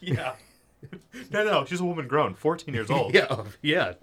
yeah. 0.00 0.34
No, 1.30 1.42
no, 1.44 1.64
she's 1.64 1.80
a 1.80 1.84
woman 1.84 2.06
grown, 2.06 2.34
14 2.34 2.74
years 2.74 2.90
old. 2.90 3.14
Yeah, 3.14 3.44
yeah. 3.62 3.94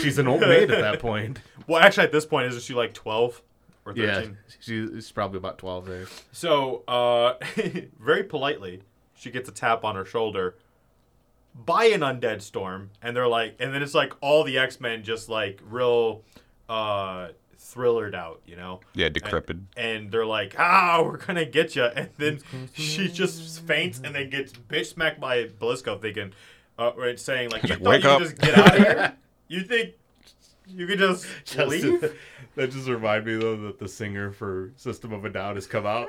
She's 0.00 0.18
an 0.18 0.26
old 0.26 0.40
maid 0.40 0.70
at 0.70 0.80
that 0.80 0.98
point. 0.98 1.38
Well, 1.66 1.82
actually, 1.82 2.04
at 2.04 2.12
this 2.12 2.24
point, 2.24 2.46
isn't 2.48 2.62
she 2.62 2.72
like 2.72 2.94
12 2.94 3.42
or 3.84 3.92
13? 3.94 4.06
Yeah, 4.08 4.26
she's 4.58 5.12
probably 5.12 5.36
about 5.36 5.58
twelve 5.58 5.84
there. 5.86 6.06
So, 6.32 6.82
uh, 6.88 7.34
very 8.00 8.24
politely, 8.24 8.82
she 9.14 9.30
gets 9.30 9.48
a 9.50 9.52
tap 9.52 9.84
on 9.84 9.96
her 9.96 10.04
shoulder 10.06 10.56
by 11.54 11.84
an 11.86 12.00
undead 12.00 12.40
storm, 12.40 12.90
and 13.02 13.14
they're 13.14 13.28
like, 13.28 13.56
and 13.58 13.74
then 13.74 13.82
it's 13.82 13.94
like 13.94 14.14
all 14.22 14.42
the 14.42 14.58
X 14.58 14.80
Men 14.80 15.02
just 15.02 15.28
like 15.28 15.60
real 15.68 16.22
uh, 16.70 17.28
thrillered 17.60 18.14
out, 18.14 18.40
you 18.46 18.56
know? 18.56 18.80
Yeah, 18.94 19.08
decrepit. 19.10 19.58
And 19.76 20.10
they're 20.10 20.26
like, 20.26 20.56
ah, 20.58 21.02
we're 21.04 21.18
gonna 21.18 21.44
get 21.44 21.76
you. 21.76 21.84
And 21.84 22.08
then 22.16 22.40
she 22.72 23.08
just 23.08 23.60
faints 23.62 24.00
and 24.02 24.14
then 24.14 24.30
gets 24.30 24.52
bitch 24.52 24.86
smacked 24.86 25.20
by 25.20 25.48
Belasco, 25.58 25.98
thinking, 25.98 26.32
uh, 26.78 26.92
right, 26.96 27.20
saying 27.20 27.50
like, 27.50 27.62
you 27.64 27.76
like, 27.76 27.78
thought 27.78 27.88
"Wake 27.90 28.04
you 28.04 28.10
up." 28.10 28.18
could 28.18 28.28
just 28.28 28.40
get 28.40 28.58
out 28.58 28.76
of 28.78 28.86
here? 28.86 29.12
You 29.48 29.62
think 29.62 29.94
you 30.68 30.86
could 30.86 31.00
just, 31.00 31.26
leave? 31.58 32.16
That 32.56 32.70
just 32.72 32.88
remind 32.88 33.24
me 33.26 33.36
though 33.36 33.56
that 33.66 33.78
the 33.78 33.88
singer 33.88 34.32
for 34.32 34.72
System 34.76 35.12
of 35.12 35.24
a 35.24 35.28
Down 35.30 35.54
has 35.54 35.66
come 35.68 35.86
out. 35.86 36.08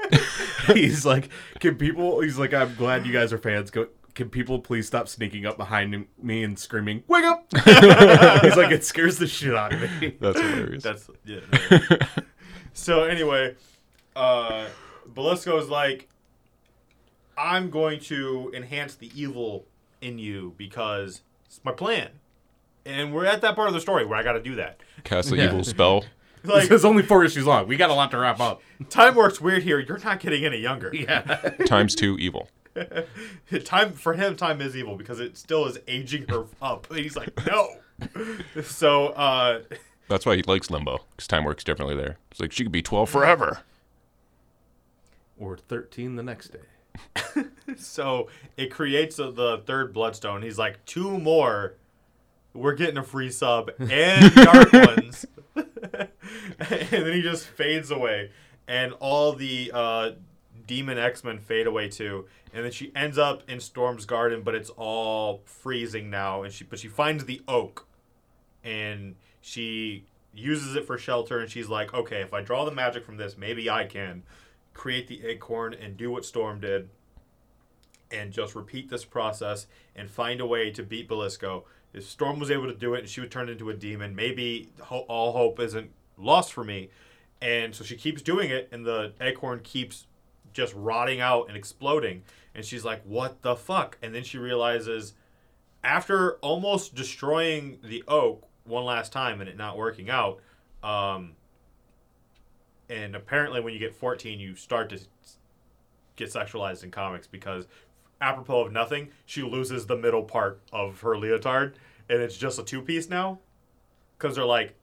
he's 0.67 1.05
like, 1.05 1.29
can 1.59 1.75
people? 1.75 2.19
He's 2.21 2.37
like, 2.37 2.53
I'm 2.53 2.73
glad 2.75 3.05
you 3.05 3.13
guys 3.13 3.31
are 3.31 3.37
fans. 3.37 3.69
Go. 3.71 3.87
Can 4.13 4.29
people 4.29 4.59
please 4.59 4.87
stop 4.87 5.07
sneaking 5.07 5.45
up 5.45 5.57
behind 5.57 6.05
me 6.21 6.43
and 6.43 6.57
screaming, 6.59 7.03
"Wake 7.07 7.23
up!" 7.23 7.45
he's 8.43 8.57
like, 8.57 8.71
it 8.71 8.83
scares 8.83 9.17
the 9.17 9.27
shit 9.27 9.55
out 9.55 9.73
of 9.73 9.81
me. 10.01 10.15
That's 10.19 10.39
hilarious. 10.39 10.83
That's 10.83 11.09
yeah. 11.25 11.39
yeah. 11.71 11.97
so 12.73 13.03
anyway, 13.05 13.55
uh, 14.15 14.65
Belasco's 15.13 15.69
like, 15.69 16.09
I'm 17.37 17.69
going 17.69 17.99
to 18.01 18.51
enhance 18.53 18.95
the 18.95 19.09
evil 19.15 19.65
in 20.01 20.19
you 20.19 20.53
because 20.57 21.21
it's 21.45 21.61
my 21.63 21.71
plan, 21.71 22.09
and 22.85 23.13
we're 23.13 23.25
at 23.25 23.41
that 23.41 23.55
part 23.55 23.67
of 23.69 23.73
the 23.73 23.81
story 23.81 24.05
where 24.05 24.17
I 24.17 24.23
got 24.23 24.33
to 24.33 24.41
do 24.41 24.55
that. 24.55 24.81
Cast 25.03 25.29
the 25.29 25.37
Yeah. 25.37 25.45
evil 25.45 25.63
spell. 25.63 26.05
Like 26.43 26.71
It's 26.71 26.83
only 26.83 27.03
four 27.03 27.23
issues 27.23 27.45
long. 27.45 27.67
We 27.67 27.77
got 27.77 27.91
a 27.91 27.93
lot 27.93 28.09
to 28.09 28.17
wrap 28.17 28.39
up. 28.39 28.63
time 28.89 29.13
works 29.13 29.39
weird 29.39 29.61
here. 29.61 29.77
You're 29.77 29.99
not 29.99 30.19
getting 30.19 30.43
any 30.43 30.57
younger. 30.57 30.89
Yeah. 30.91 31.21
Times 31.67 31.93
two 31.93 32.17
evil. 32.17 32.49
time 33.65 33.93
for 33.93 34.13
him, 34.13 34.35
time 34.35 34.61
is 34.61 34.75
evil 34.75 34.95
because 34.95 35.19
it 35.19 35.37
still 35.37 35.65
is 35.65 35.77
aging 35.87 36.27
her 36.29 36.45
up. 36.61 36.89
And 36.89 36.99
he's 36.99 37.15
like, 37.15 37.29
no. 37.45 37.69
so 38.63 39.07
uh, 39.09 39.61
That's 40.09 40.25
why 40.25 40.35
he 40.35 40.43
likes 40.43 40.69
limbo, 40.71 40.99
because 41.11 41.27
time 41.27 41.43
works 41.43 41.63
differently 41.63 41.95
there. 41.95 42.17
It's 42.31 42.39
like 42.39 42.51
she 42.51 42.63
could 42.63 42.71
be 42.71 42.81
12 42.81 43.09
forever. 43.09 43.59
or 45.37 45.57
thirteen 45.57 46.15
the 46.15 46.23
next 46.23 46.49
day. 46.49 47.43
So 47.77 48.27
it 48.57 48.69
creates 48.69 49.17
a, 49.17 49.31
the 49.31 49.59
third 49.65 49.93
bloodstone. 49.93 50.41
He's 50.41 50.57
like, 50.57 50.83
two 50.85 51.17
more. 51.17 51.75
We're 52.53 52.73
getting 52.75 52.97
a 52.97 53.03
free 53.03 53.31
sub 53.31 53.71
and 53.79 54.35
dark 54.35 54.73
ones. 54.73 55.25
and 55.55 56.09
then 56.89 57.13
he 57.13 57.21
just 57.21 57.47
fades 57.47 57.91
away. 57.91 58.31
And 58.67 58.91
all 58.99 59.31
the 59.33 59.71
uh, 59.73 60.11
demon 60.71 60.97
X 60.97 61.25
Men 61.25 61.37
fade 61.37 61.67
away 61.67 61.89
too. 61.89 62.27
And 62.53 62.63
then 62.63 62.71
she 62.71 62.93
ends 62.95 63.17
up 63.17 63.43
in 63.49 63.59
Storm's 63.59 64.05
garden, 64.05 64.41
but 64.41 64.55
it's 64.55 64.69
all 64.69 65.41
freezing 65.43 66.09
now. 66.09 66.43
And 66.43 66.53
she 66.53 66.63
but 66.63 66.79
she 66.79 66.87
finds 66.87 67.25
the 67.25 67.41
oak 67.45 67.87
and 68.63 69.15
she 69.41 70.05
uses 70.33 70.77
it 70.77 70.87
for 70.87 70.97
shelter 70.97 71.39
and 71.39 71.51
she's 71.51 71.67
like, 71.67 71.93
Okay, 71.93 72.21
if 72.21 72.33
I 72.33 72.41
draw 72.41 72.63
the 72.63 72.71
magic 72.71 73.05
from 73.05 73.17
this, 73.17 73.37
maybe 73.37 73.69
I 73.69 73.83
can 73.83 74.23
create 74.73 75.09
the 75.09 75.25
acorn 75.25 75.73
and 75.73 75.97
do 75.97 76.09
what 76.09 76.23
Storm 76.23 76.61
did 76.61 76.87
and 78.09 78.31
just 78.31 78.55
repeat 78.55 78.89
this 78.89 79.03
process 79.03 79.67
and 79.93 80.09
find 80.09 80.39
a 80.39 80.45
way 80.45 80.71
to 80.71 80.83
beat 80.83 81.09
Belasco. 81.09 81.65
If 81.93 82.05
Storm 82.05 82.39
was 82.39 82.49
able 82.49 82.67
to 82.67 82.73
do 82.73 82.93
it 82.93 82.99
and 82.99 83.09
she 83.09 83.19
would 83.19 83.31
turn 83.31 83.49
into 83.49 83.69
a 83.69 83.73
demon, 83.73 84.15
maybe 84.15 84.69
all 84.89 85.33
hope 85.33 85.59
isn't 85.59 85.91
lost 86.17 86.53
for 86.53 86.63
me. 86.63 86.89
And 87.41 87.75
so 87.75 87.83
she 87.83 87.97
keeps 87.97 88.21
doing 88.21 88.51
it, 88.51 88.69
and 88.71 88.85
the 88.85 89.13
acorn 89.19 89.61
keeps 89.63 90.05
just 90.53 90.73
rotting 90.75 91.19
out 91.19 91.47
and 91.47 91.57
exploding. 91.57 92.23
And 92.53 92.65
she's 92.65 92.85
like, 92.85 93.01
What 93.03 93.41
the 93.41 93.55
fuck? 93.55 93.97
And 94.01 94.13
then 94.13 94.23
she 94.23 94.37
realizes, 94.37 95.13
after 95.83 96.33
almost 96.35 96.95
destroying 96.95 97.79
the 97.83 98.03
oak 98.07 98.47
one 98.63 98.85
last 98.85 99.11
time 99.11 99.41
and 99.41 99.49
it 99.49 99.57
not 99.57 99.77
working 99.77 100.09
out, 100.09 100.39
um, 100.83 101.33
and 102.89 103.15
apparently 103.15 103.61
when 103.61 103.73
you 103.73 103.79
get 103.79 103.95
14, 103.95 104.39
you 104.39 104.55
start 104.55 104.89
to 104.89 104.99
get 106.15 106.29
sexualized 106.29 106.83
in 106.83 106.91
comics 106.91 107.25
because 107.25 107.67
apropos 108.19 108.65
of 108.65 108.71
nothing, 108.71 109.09
she 109.25 109.41
loses 109.41 109.87
the 109.87 109.95
middle 109.95 110.23
part 110.23 110.61
of 110.71 110.99
her 111.01 111.17
leotard 111.17 111.77
and 112.09 112.21
it's 112.21 112.37
just 112.37 112.59
a 112.59 112.63
two 112.63 112.81
piece 112.81 113.09
now. 113.09 113.39
Because 114.17 114.35
they're 114.35 114.45
like 114.45 114.75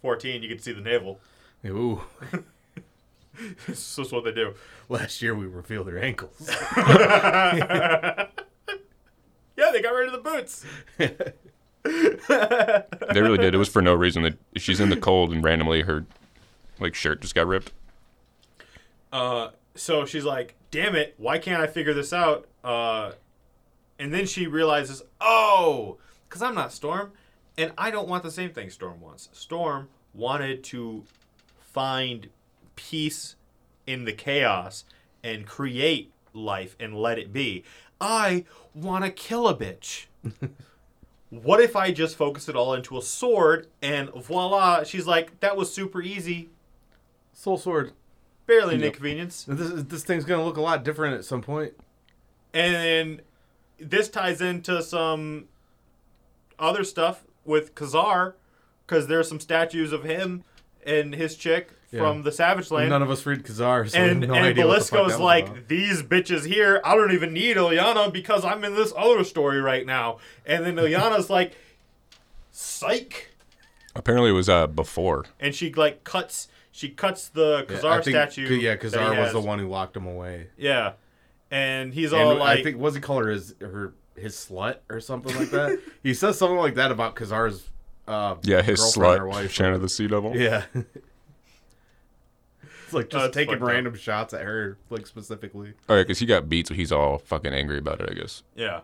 14, 0.00 0.42
you 0.42 0.48
can 0.48 0.58
see 0.58 0.72
the 0.72 0.80
navel. 0.80 1.20
Ooh. 1.66 2.02
This 3.66 3.98
is 3.98 4.12
what 4.12 4.24
they 4.24 4.32
do. 4.32 4.54
Last 4.88 5.22
year 5.22 5.34
we 5.34 5.46
revealed 5.46 5.86
their 5.86 6.02
ankles. 6.02 6.50
Yeah, 9.56 9.72
they 9.72 9.82
got 9.82 9.90
rid 9.90 10.06
of 10.06 10.12
the 10.12 10.30
boots. 10.30 10.64
They 11.82 13.20
really 13.20 13.38
did. 13.38 13.54
It 13.54 13.58
was 13.58 13.68
for 13.68 13.82
no 13.82 13.94
reason. 13.94 14.22
That 14.22 14.38
she's 14.56 14.80
in 14.80 14.90
the 14.90 14.96
cold 14.96 15.32
and 15.32 15.42
randomly 15.42 15.82
her 15.82 16.04
like 16.78 16.94
shirt 16.94 17.20
just 17.22 17.34
got 17.34 17.46
ripped. 17.46 17.72
Uh, 19.12 19.50
so 19.74 20.04
she's 20.04 20.24
like, 20.24 20.54
"Damn 20.70 20.94
it! 20.94 21.14
Why 21.16 21.38
can't 21.38 21.60
I 21.62 21.66
figure 21.66 21.94
this 21.94 22.12
out?" 22.12 22.46
Uh, 22.62 23.12
and 23.98 24.12
then 24.12 24.26
she 24.26 24.46
realizes, 24.46 25.02
"Oh, 25.20 25.98
because 26.28 26.42
I'm 26.42 26.54
not 26.54 26.72
Storm, 26.72 27.12
and 27.56 27.72
I 27.78 27.90
don't 27.90 28.08
want 28.08 28.22
the 28.22 28.30
same 28.30 28.50
thing 28.50 28.68
Storm 28.70 29.00
wants. 29.00 29.28
Storm 29.32 29.88
wanted 30.14 30.62
to 30.64 31.04
find 31.60 32.28
peace 32.88 33.36
in 33.86 34.04
the 34.04 34.12
chaos 34.12 34.84
and 35.22 35.46
create 35.46 36.12
life 36.32 36.76
and 36.80 36.96
let 36.96 37.18
it 37.18 37.32
be. 37.32 37.64
I 38.00 38.44
want 38.74 39.04
to 39.04 39.10
kill 39.10 39.48
a 39.48 39.56
bitch." 39.56 40.06
What 41.30 41.60
if 41.60 41.76
I 41.76 41.92
just 41.92 42.16
focus 42.16 42.48
it 42.48 42.56
all 42.56 42.74
into 42.74 42.98
a 42.98 43.02
sword 43.02 43.68
and 43.80 44.10
voila? 44.10 44.82
She's 44.82 45.06
like, 45.06 45.38
that 45.38 45.56
was 45.56 45.72
super 45.72 46.02
easy. 46.02 46.50
Soul 47.32 47.56
Sword. 47.56 47.92
barely 48.46 48.74
an 48.74 48.82
inconvenience. 48.82 49.44
This, 49.48 49.84
this 49.84 50.02
thing's 50.02 50.24
gonna 50.24 50.44
look 50.44 50.56
a 50.56 50.60
lot 50.60 50.82
different 50.82 51.14
at 51.14 51.24
some 51.24 51.40
point. 51.40 51.74
And 52.52 53.22
this 53.78 54.08
ties 54.08 54.40
into 54.40 54.82
some 54.82 55.46
other 56.58 56.82
stuff 56.82 57.22
with 57.44 57.76
Ka-Zar, 57.76 58.34
because 58.84 59.06
there's 59.06 59.28
some 59.28 59.38
statues 59.38 59.92
of 59.92 60.02
him 60.02 60.42
and 60.84 61.14
his 61.14 61.36
chick 61.36 61.70
from 61.98 62.22
the 62.22 62.30
Savage 62.32 62.70
Land. 62.70 62.90
None 62.90 63.02
of 63.02 63.10
us 63.10 63.26
read 63.26 63.44
Ka-Zar, 63.44 63.86
so 63.86 63.98
and 63.98 64.20
no 64.20 64.34
and 64.34 64.44
idea 64.46 64.66
what 64.66 64.78
the 64.78 64.84
fuck 64.84 64.90
Belasco's 64.92 65.12
that 65.12 65.18
was 65.18 65.20
like, 65.20 65.48
about. 65.48 65.68
these 65.68 66.02
bitches 66.02 66.46
here, 66.46 66.80
I 66.84 66.94
don't 66.94 67.12
even 67.12 67.32
need 67.32 67.56
Illyana 67.56 68.12
because 68.12 68.44
I'm 68.44 68.62
in 68.64 68.74
this 68.74 68.92
other 68.96 69.24
story 69.24 69.60
right 69.60 69.84
now. 69.84 70.18
And 70.46 70.64
then 70.64 70.76
Illyana's 70.76 71.28
like, 71.38 71.56
psych. 72.52 73.30
Apparently, 73.94 74.30
it 74.30 74.34
was 74.34 74.48
uh 74.48 74.66
before. 74.68 75.24
And 75.40 75.54
she 75.54 75.72
like 75.72 76.04
cuts 76.04 76.48
she 76.72 76.88
cuts 76.90 77.28
the 77.28 77.66
Yeah, 77.68 77.74
Ka-Zar 77.74 77.92
I 77.98 78.02
think- 78.02 78.14
statue. 78.14 78.42
Yeah, 78.54 78.70
that 78.76 78.82
he 78.84 78.90
Ka-Zar 78.90 79.20
was 79.20 79.32
the 79.32 79.40
one 79.40 79.58
who 79.58 79.68
locked 79.68 79.96
him 79.96 80.06
away. 80.06 80.46
Yeah. 80.56 80.92
And 81.50 81.92
he's 81.92 82.12
And 82.12 82.22
all 82.22 82.34
like 82.36 82.60
I 82.60 82.62
think 82.62 82.78
was 82.78 82.94
he 82.94 83.00
call 83.00 83.18
her 83.18 83.28
his 83.30 83.54
her 83.60 83.92
his 84.16 84.34
slut 84.36 84.76
or 84.88 85.00
something 85.00 85.34
like 85.36 85.50
that. 85.50 85.80
he 86.02 86.14
says 86.14 86.38
something 86.38 86.58
like 86.58 86.76
that 86.76 86.92
about 86.92 87.16
Ka-Zar's 87.16 87.68
uh 88.06 88.36
Yeah, 88.42 88.62
his 88.62 88.78
girlfriend 88.80 89.22
or 89.22 89.26
slut, 89.26 89.30
wife. 89.30 89.52
Shanna 89.52 89.78
the 89.78 89.88
She-Devil. 89.88 90.36
Yeah. 90.36 90.64
it's 92.90 92.94
like 93.00 93.10
just 93.10 93.20
oh, 93.20 93.22
That's 93.26 93.34
taking 93.34 93.54
fucked 93.54 93.62
up. 93.62 93.68
random 93.68 93.94
shots 93.94 94.34
at 94.34 94.42
her, 94.42 94.76
like 94.90 95.06
specifically. 95.06 95.74
Oh 95.88 95.96
yeah, 95.96 96.02
because 96.02 96.18
he 96.18 96.26
got 96.26 96.48
beat, 96.48 96.66
so 96.68 96.74
he's 96.74 96.92
all 96.92 97.18
fucking 97.18 97.52
angry 97.52 97.78
about 97.78 98.00
it. 98.00 98.08
I 98.10 98.14
guess 98.14 98.42
Yeah. 98.54 98.80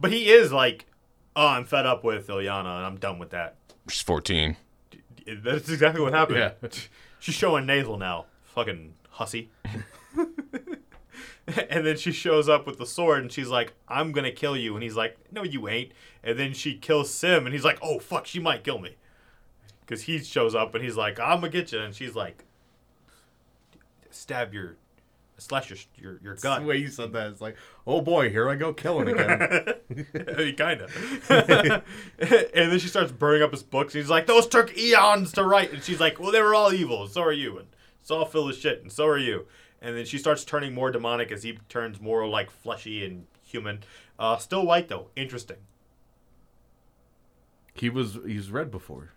But 0.00 0.12
he 0.12 0.30
is 0.30 0.52
like, 0.52 0.86
oh, 1.34 1.46
I'm 1.46 1.64
fed 1.64 1.84
up 1.86 2.04
with 2.04 2.28
Illyana 2.28 2.76
and 2.76 2.86
I'm 2.86 2.96
done 2.98 3.18
with 3.18 3.30
that. 3.30 3.56
she's 3.88 4.02
fourteen. 4.02 4.56
That's 5.26 5.68
exactly 5.68 6.00
what 6.00 6.12
happened. 6.14 6.38
Yeah. 6.62 6.68
She's 7.20 7.34
showing 7.34 7.66
nasal 7.66 7.98
now. 7.98 8.26
Fucking 8.44 8.94
hussy. 9.10 9.50
and 11.70 11.84
then 11.84 11.96
she 11.96 12.12
shows 12.12 12.48
up 12.48 12.66
with 12.66 12.78
the 12.78 12.86
sword 12.86 13.22
and 13.22 13.32
she's 13.32 13.48
like, 13.48 13.74
I'm 13.88 14.12
gonna 14.12 14.30
kill 14.32 14.56
you. 14.56 14.74
And 14.74 14.82
he's 14.82 14.96
like, 14.96 15.16
No, 15.32 15.42
you 15.42 15.68
ain't. 15.68 15.92
And 16.22 16.38
then 16.38 16.52
she 16.54 16.74
kills 16.76 17.10
S'ym 17.10 17.38
and 17.44 17.52
he's 17.52 17.64
like, 17.64 17.78
Oh 17.82 17.98
fuck, 17.98 18.26
she 18.26 18.38
might 18.38 18.64
kill 18.64 18.78
me. 18.78 18.96
Because 19.80 20.02
he 20.02 20.18
shows 20.20 20.54
up 20.54 20.74
and 20.74 20.84
he's 20.84 20.96
like, 20.96 21.18
I'm 21.18 21.40
gonna 21.40 21.48
get 21.50 21.72
you. 21.72 21.80
And 21.80 21.94
she's 21.94 22.14
like, 22.14 22.44
Stab 24.18 24.52
your, 24.52 24.76
slash 25.38 25.70
your 25.70 25.78
your, 25.96 26.20
your 26.22 26.34
gut. 26.34 26.62
The 26.62 26.66
way 26.66 26.76
you 26.78 26.88
said 26.88 27.12
that, 27.12 27.30
it's 27.30 27.40
like, 27.40 27.56
oh 27.86 28.00
boy, 28.00 28.30
here 28.30 28.48
I 28.50 28.56
go 28.56 28.72
killing 28.72 29.08
again. 29.08 29.74
He 30.36 30.52
kind 30.52 30.82
of. 30.82 31.30
and 31.30 31.82
then 32.72 32.78
she 32.78 32.88
starts 32.88 33.10
burning 33.10 33.42
up 33.42 33.52
his 33.52 33.62
books. 33.62 33.94
And 33.94 34.02
he's 34.02 34.10
like, 34.10 34.26
"Those 34.26 34.46
took 34.46 34.76
eons 34.76 35.32
to 35.32 35.44
write." 35.44 35.72
And 35.72 35.82
she's 35.82 35.98
like, 36.00 36.20
"Well, 36.20 36.30
they 36.30 36.42
were 36.42 36.54
all 36.54 36.72
evil. 36.72 37.02
and 37.04 37.10
So 37.10 37.22
are 37.22 37.32
you, 37.32 37.58
and 37.58 37.68
it's 38.00 38.10
all 38.10 38.24
full 38.26 38.48
of 38.48 38.54
shit, 38.56 38.82
and 38.82 38.92
so 38.92 39.06
are 39.06 39.18
you." 39.18 39.46
And 39.80 39.96
then 39.96 40.04
she 40.04 40.18
starts 40.18 40.44
turning 40.44 40.74
more 40.74 40.90
demonic 40.90 41.30
as 41.32 41.42
he 41.44 41.58
turns 41.68 42.00
more 42.00 42.26
like 42.28 42.50
fleshy 42.50 43.04
and 43.04 43.26
human. 43.42 43.80
Uh, 44.18 44.36
still 44.36 44.66
white 44.66 44.88
though. 44.88 45.08
Interesting. 45.16 45.58
he 47.74 47.88
was 47.88 48.18
he's 48.26 48.50
red 48.50 48.70
before. 48.70 49.12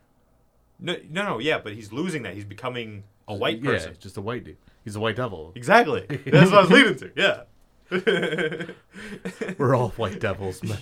No, 0.79 0.95
no, 1.09 1.23
no. 1.23 1.39
Yeah, 1.39 1.59
but 1.59 1.73
he's 1.73 1.91
losing 1.91 2.23
that. 2.23 2.33
He's 2.35 2.45
becoming 2.45 3.03
a 3.27 3.35
white 3.35 3.63
person. 3.63 3.91
Yeah, 3.91 3.97
just 3.99 4.17
a 4.17 4.21
white 4.21 4.43
dude. 4.43 4.57
He's 4.83 4.95
a 4.95 4.99
white 4.99 5.15
devil. 5.15 5.51
Exactly. 5.55 6.05
That's 6.25 6.51
what 6.51 6.59
I 6.59 6.61
was 6.61 6.71
leading 6.71 6.95
to. 6.97 7.11
Yeah. 7.15 7.43
We're 9.57 9.75
all 9.75 9.89
white 9.89 10.19
devils, 10.19 10.63
man. 10.63 10.77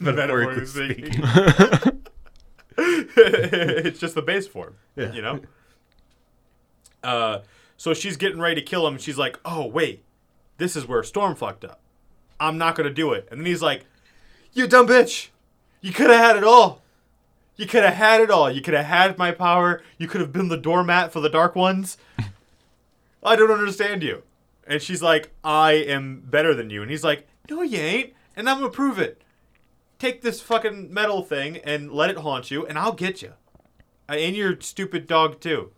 Metaphorically 0.00 0.66
speaking. 0.66 1.12
speaking. 1.12 2.02
it's 2.78 3.98
just 4.00 4.14
the 4.14 4.22
base 4.22 4.46
form. 4.46 4.76
Yeah. 4.96 5.12
You 5.12 5.22
know? 5.22 5.40
Uh, 7.02 7.38
so 7.76 7.94
she's 7.94 8.16
getting 8.16 8.40
ready 8.40 8.56
to 8.56 8.62
kill 8.62 8.86
him. 8.86 8.98
She's 8.98 9.18
like, 9.18 9.38
oh, 9.44 9.66
wait. 9.66 10.04
This 10.58 10.76
is 10.76 10.86
where 10.86 11.02
Storm 11.02 11.34
fucked 11.34 11.64
up. 11.64 11.80
I'm 12.40 12.58
not 12.58 12.74
going 12.74 12.88
to 12.88 12.94
do 12.94 13.12
it. 13.12 13.28
And 13.30 13.40
then 13.40 13.46
he's 13.46 13.62
like, 13.62 13.84
you 14.52 14.66
dumb 14.66 14.86
bitch. 14.86 15.28
You 15.80 15.92
could 15.92 16.10
have 16.10 16.20
had 16.20 16.36
it 16.36 16.44
all. 16.44 16.82
You 17.56 17.66
could 17.66 17.84
have 17.84 17.94
had 17.94 18.20
it 18.20 18.30
all. 18.30 18.50
You 18.50 18.62
could 18.62 18.74
have 18.74 18.86
had 18.86 19.18
my 19.18 19.30
power. 19.30 19.82
You 19.98 20.08
could 20.08 20.20
have 20.20 20.32
been 20.32 20.48
the 20.48 20.56
doormat 20.56 21.12
for 21.12 21.20
the 21.20 21.28
Dark 21.28 21.54
Ones. 21.54 21.98
I 23.22 23.36
don't 23.36 23.50
understand 23.50 24.02
you. 24.02 24.22
And 24.66 24.80
she's 24.82 25.02
like, 25.02 25.30
I 25.44 25.72
am 25.72 26.20
better 26.24 26.54
than 26.54 26.70
you. 26.70 26.82
And 26.82 26.90
he's 26.90 27.04
like, 27.04 27.26
no, 27.50 27.62
you 27.62 27.78
ain't. 27.78 28.12
And 28.36 28.48
I'm 28.48 28.58
going 28.60 28.70
to 28.70 28.74
prove 28.74 28.98
it 28.98 29.20
take 29.98 30.20
this 30.22 30.40
fucking 30.40 30.92
metal 30.92 31.22
thing 31.22 31.58
and 31.58 31.92
let 31.92 32.10
it 32.10 32.16
haunt 32.18 32.50
you, 32.50 32.66
and 32.66 32.76
I'll 32.76 32.92
get 32.92 33.22
you. 33.22 33.34
Uh, 34.08 34.14
And 34.14 34.34
your 34.34 34.60
stupid 34.60 35.06
dog 35.06 35.38
too. 35.38 35.70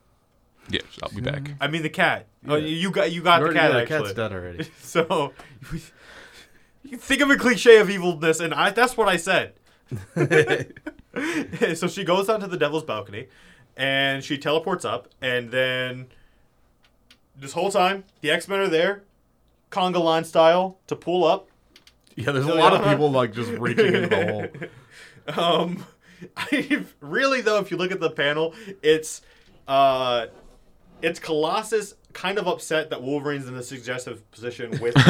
Yes, 0.70 0.84
I'll 1.02 1.10
be 1.10 1.20
back. 1.20 1.50
I 1.60 1.68
mean 1.68 1.82
the 1.82 1.90
cat. 1.90 2.26
Oh, 2.48 2.56
Yeah. 2.56 2.66
you 2.68 2.90
got 2.90 3.12
you 3.12 3.20
got 3.22 3.40
the 3.40 3.44
Already- 3.44 3.58
cat 3.58 3.72
yeah, 3.72 3.78
actually. 3.80 3.98
cat's 4.04 4.14
dead 4.14 4.32
already. 4.32 4.64
So 4.80 5.34
you 6.84 6.90
can 6.90 6.98
think 7.00 7.20
of 7.20 7.28
a 7.28 7.36
cliche 7.36 7.76
of 7.80 7.90
evilness, 7.90 8.40
and 8.40 8.54
I, 8.54 8.70
that's 8.70 8.96
what 8.96 9.08
I 9.08 9.18
said. 9.18 9.52
so 11.76 11.86
she 11.86 12.02
goes 12.04 12.26
down 12.28 12.40
to 12.40 12.46
the 12.46 12.56
devil's 12.56 12.84
balcony, 12.84 13.26
and 13.76 14.24
she 14.24 14.38
teleports 14.38 14.84
up, 14.86 15.08
and 15.20 15.50
then 15.50 16.06
this 17.36 17.52
whole 17.52 17.70
time 17.70 18.04
the 18.20 18.30
X 18.30 18.48
Men 18.48 18.60
are 18.60 18.68
there, 18.68 19.02
conga 19.70 20.02
line 20.02 20.24
style, 20.24 20.78
to 20.86 20.96
pull 20.96 21.24
up. 21.24 21.48
Yeah, 22.16 22.30
there's 22.30 22.46
a 22.46 22.54
lot 22.54 22.72
of 22.72 22.84
people 22.84 23.10
like 23.10 23.32
just 23.32 23.50
reaching 23.50 23.94
into 23.94 24.08
the 24.08 24.26
hole. 24.26 24.48
Um, 25.26 25.86
I 26.36 26.84
really 27.00 27.40
though, 27.40 27.58
if 27.58 27.70
you 27.70 27.76
look 27.76 27.92
at 27.92 28.00
the 28.00 28.10
panel, 28.10 28.54
it's 28.82 29.22
uh, 29.66 30.26
it's 31.02 31.18
Colossus 31.18 31.94
kind 32.12 32.38
of 32.38 32.46
upset 32.46 32.90
that 32.90 33.02
Wolverine's 33.02 33.48
in 33.48 33.56
a 33.56 33.62
suggestive 33.62 34.30
position 34.30 34.78
with. 34.80 34.94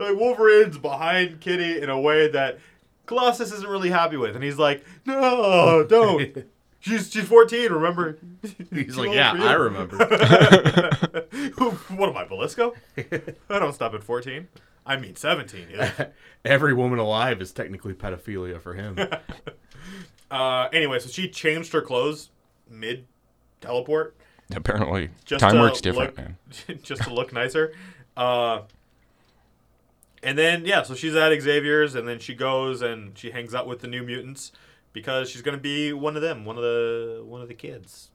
like 0.00 0.16
Wolverine's 0.16 0.78
behind 0.78 1.40
Kitty 1.40 1.80
in 1.80 1.90
a 1.90 2.00
way 2.00 2.28
that 2.28 2.58
Colossus 3.06 3.52
isn't 3.52 3.68
really 3.68 3.90
happy 3.90 4.16
with, 4.16 4.34
and 4.34 4.44
he's 4.44 4.58
like, 4.58 4.84
"No, 5.06 5.84
don't." 5.88 6.46
She's 6.80 7.12
she's 7.12 7.28
14. 7.28 7.70
Remember? 7.70 8.18
He's 8.72 8.96
Too 8.96 9.02
like, 9.02 9.12
yeah. 9.12 9.34
I 9.38 9.52
remember. 9.52 9.98
what 11.94 12.08
am 12.08 12.16
I, 12.16 12.24
Belasco? 12.24 12.74
I 12.98 13.60
don't 13.60 13.72
stop 13.72 13.94
at 13.94 14.02
14. 14.02 14.48
I 14.84 14.96
mean 14.96 15.14
17. 15.14 15.68
Yeah. 15.70 16.06
Every 16.44 16.74
woman 16.74 16.98
alive 16.98 17.40
is 17.40 17.52
technically 17.52 17.94
pedophilia 17.94 18.60
for 18.60 18.74
him. 18.74 18.98
Uh, 20.28 20.68
anyway, 20.72 20.98
so 20.98 21.08
she 21.08 21.28
changed 21.28 21.72
her 21.72 21.82
clothes 21.82 22.30
mid 22.68 23.06
teleport 23.60 24.16
Apparently, 24.56 25.10
just 25.24 25.40
time 25.40 25.58
works 25.60 25.80
different, 25.80 26.16
look, 26.16 26.26
man. 26.68 26.78
just 26.82 27.02
to 27.02 27.14
look 27.14 27.32
nicer. 27.32 27.72
Uh, 28.16 28.62
and 30.22 30.38
then 30.38 30.64
yeah, 30.64 30.82
so 30.82 30.94
she's 30.94 31.14
at 31.16 31.32
Xavier's, 31.40 31.94
and 31.94 32.06
then 32.06 32.18
she 32.18 32.34
goes 32.34 32.82
and 32.82 33.16
she 33.18 33.30
hangs 33.30 33.54
out 33.54 33.66
with 33.66 33.80
the 33.80 33.88
New 33.88 34.02
Mutants 34.02 34.52
because 34.92 35.28
she's 35.30 35.42
gonna 35.42 35.56
be 35.58 35.92
one 35.92 36.16
of 36.16 36.22
them, 36.22 36.44
one 36.44 36.56
of 36.56 36.62
the 36.62 37.22
one 37.24 37.40
of 37.42 37.48
the 37.48 37.54
kids. 37.54 38.10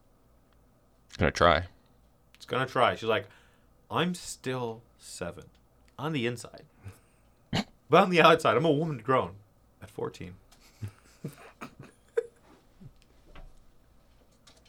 Gonna 1.17 1.31
try. 1.31 1.63
It's 2.35 2.45
gonna 2.45 2.65
try. 2.65 2.95
She's 2.95 3.09
like, 3.09 3.27
I'm 3.89 4.13
still 4.13 4.81
seven 4.99 5.45
on 5.97 6.13
the 6.13 6.25
inside, 6.27 6.63
but 7.89 8.03
on 8.03 8.09
the 8.09 8.21
outside, 8.21 8.55
I'm 8.55 8.65
a 8.65 8.71
woman 8.71 8.99
grown 8.99 9.31
at 9.81 9.89
14. 9.89 10.33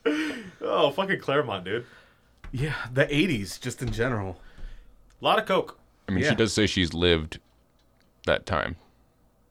oh, 0.63 0.91
fucking 0.91 1.21
Claremont, 1.21 1.65
dude. 1.65 1.85
yeah, 2.53 2.75
the 2.93 3.05
80s, 3.05 3.61
just 3.61 3.83
in 3.83 3.93
general. 3.93 4.41
A 5.21 5.25
lot 5.25 5.39
of 5.39 5.47
coke. 5.47 5.78
I 6.09 6.13
mean, 6.13 6.25
Yeah. 6.25 6.31
she 6.31 6.37
does 6.37 6.53
say 6.53 6.67
she's 6.67 6.95
lived 6.95 7.39
that 8.27 8.47
time. 8.47 8.77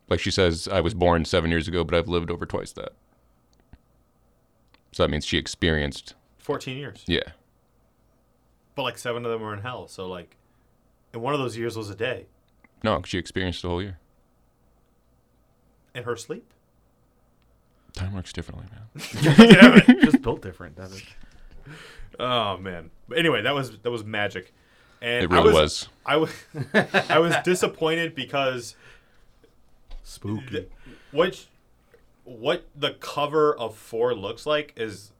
Like 0.09 0.19
she 0.19 0.31
says, 0.31 0.67
I 0.67 0.81
was 0.81 0.93
born 0.93 1.25
seven 1.25 1.51
years 1.51 1.67
ago, 1.67 1.83
but 1.83 1.95
I've 1.95 2.07
lived 2.07 2.31
over 2.31 2.45
twice 2.45 2.71
that. 2.73 2.93
So 4.91 5.03
that 5.03 5.09
means 5.09 5.25
she 5.25 5.37
experienced. 5.37 6.15
14 6.39 6.77
years. 6.77 7.03
Yeah. 7.07 7.19
But 8.75 8.83
like 8.83 8.97
seven 8.97 9.25
of 9.25 9.31
them 9.31 9.41
were 9.41 9.53
in 9.53 9.61
hell. 9.61 9.87
So 9.87 10.07
like, 10.07 10.37
and 11.13 11.21
one 11.21 11.33
of 11.33 11.39
those 11.39 11.57
years 11.57 11.75
was 11.77 11.89
a 11.89 11.95
day 11.95 12.27
No, 12.83 13.01
she 13.05 13.17
experienced 13.17 13.61
the 13.61 13.69
whole 13.69 13.81
year. 13.81 13.99
in 15.93 16.03
her 16.03 16.15
sleep. 16.15 16.53
Time 17.93 18.13
works 18.13 18.31
differently, 18.31 18.65
man. 18.71 19.99
just 20.01 20.21
built 20.21 20.41
different, 20.41 20.75
doesn't 20.75 20.99
it? 20.99 21.05
Oh 22.19 22.57
man. 22.57 22.89
But 23.07 23.19
anyway, 23.19 23.41
that 23.43 23.53
was 23.53 23.77
that 23.79 23.91
was 23.91 24.03
magic. 24.03 24.51
And 25.01 25.23
It 25.25 25.31
I 25.31 25.35
really 25.35 25.53
was, 25.53 25.53
was. 25.53 25.89
I 26.05 26.17
was 26.17 26.31
I 27.09 27.19
was 27.19 27.35
disappointed 27.43 28.15
because 28.15 28.75
Spooky. 30.03 30.45
the, 30.51 30.67
what 31.11 31.45
what 32.23 32.65
the 32.75 32.91
cover 32.93 33.55
of 33.55 33.75
four 33.75 34.13
looks 34.15 34.45
like 34.45 34.73
is 34.75 35.11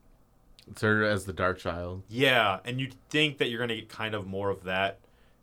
It's 0.69 0.81
her 0.81 1.03
as 1.03 1.25
the 1.25 1.33
Dark 1.33 1.57
Child. 1.59 2.03
yeah, 2.09 2.59
and 2.65 2.79
you'd 2.79 2.95
think 3.09 3.37
that 3.37 3.49
you're 3.49 3.59
gonna 3.59 3.75
get 3.75 3.89
kind 3.89 4.15
of 4.15 4.25
more 4.27 4.49
of 4.49 4.63
that. 4.63 4.99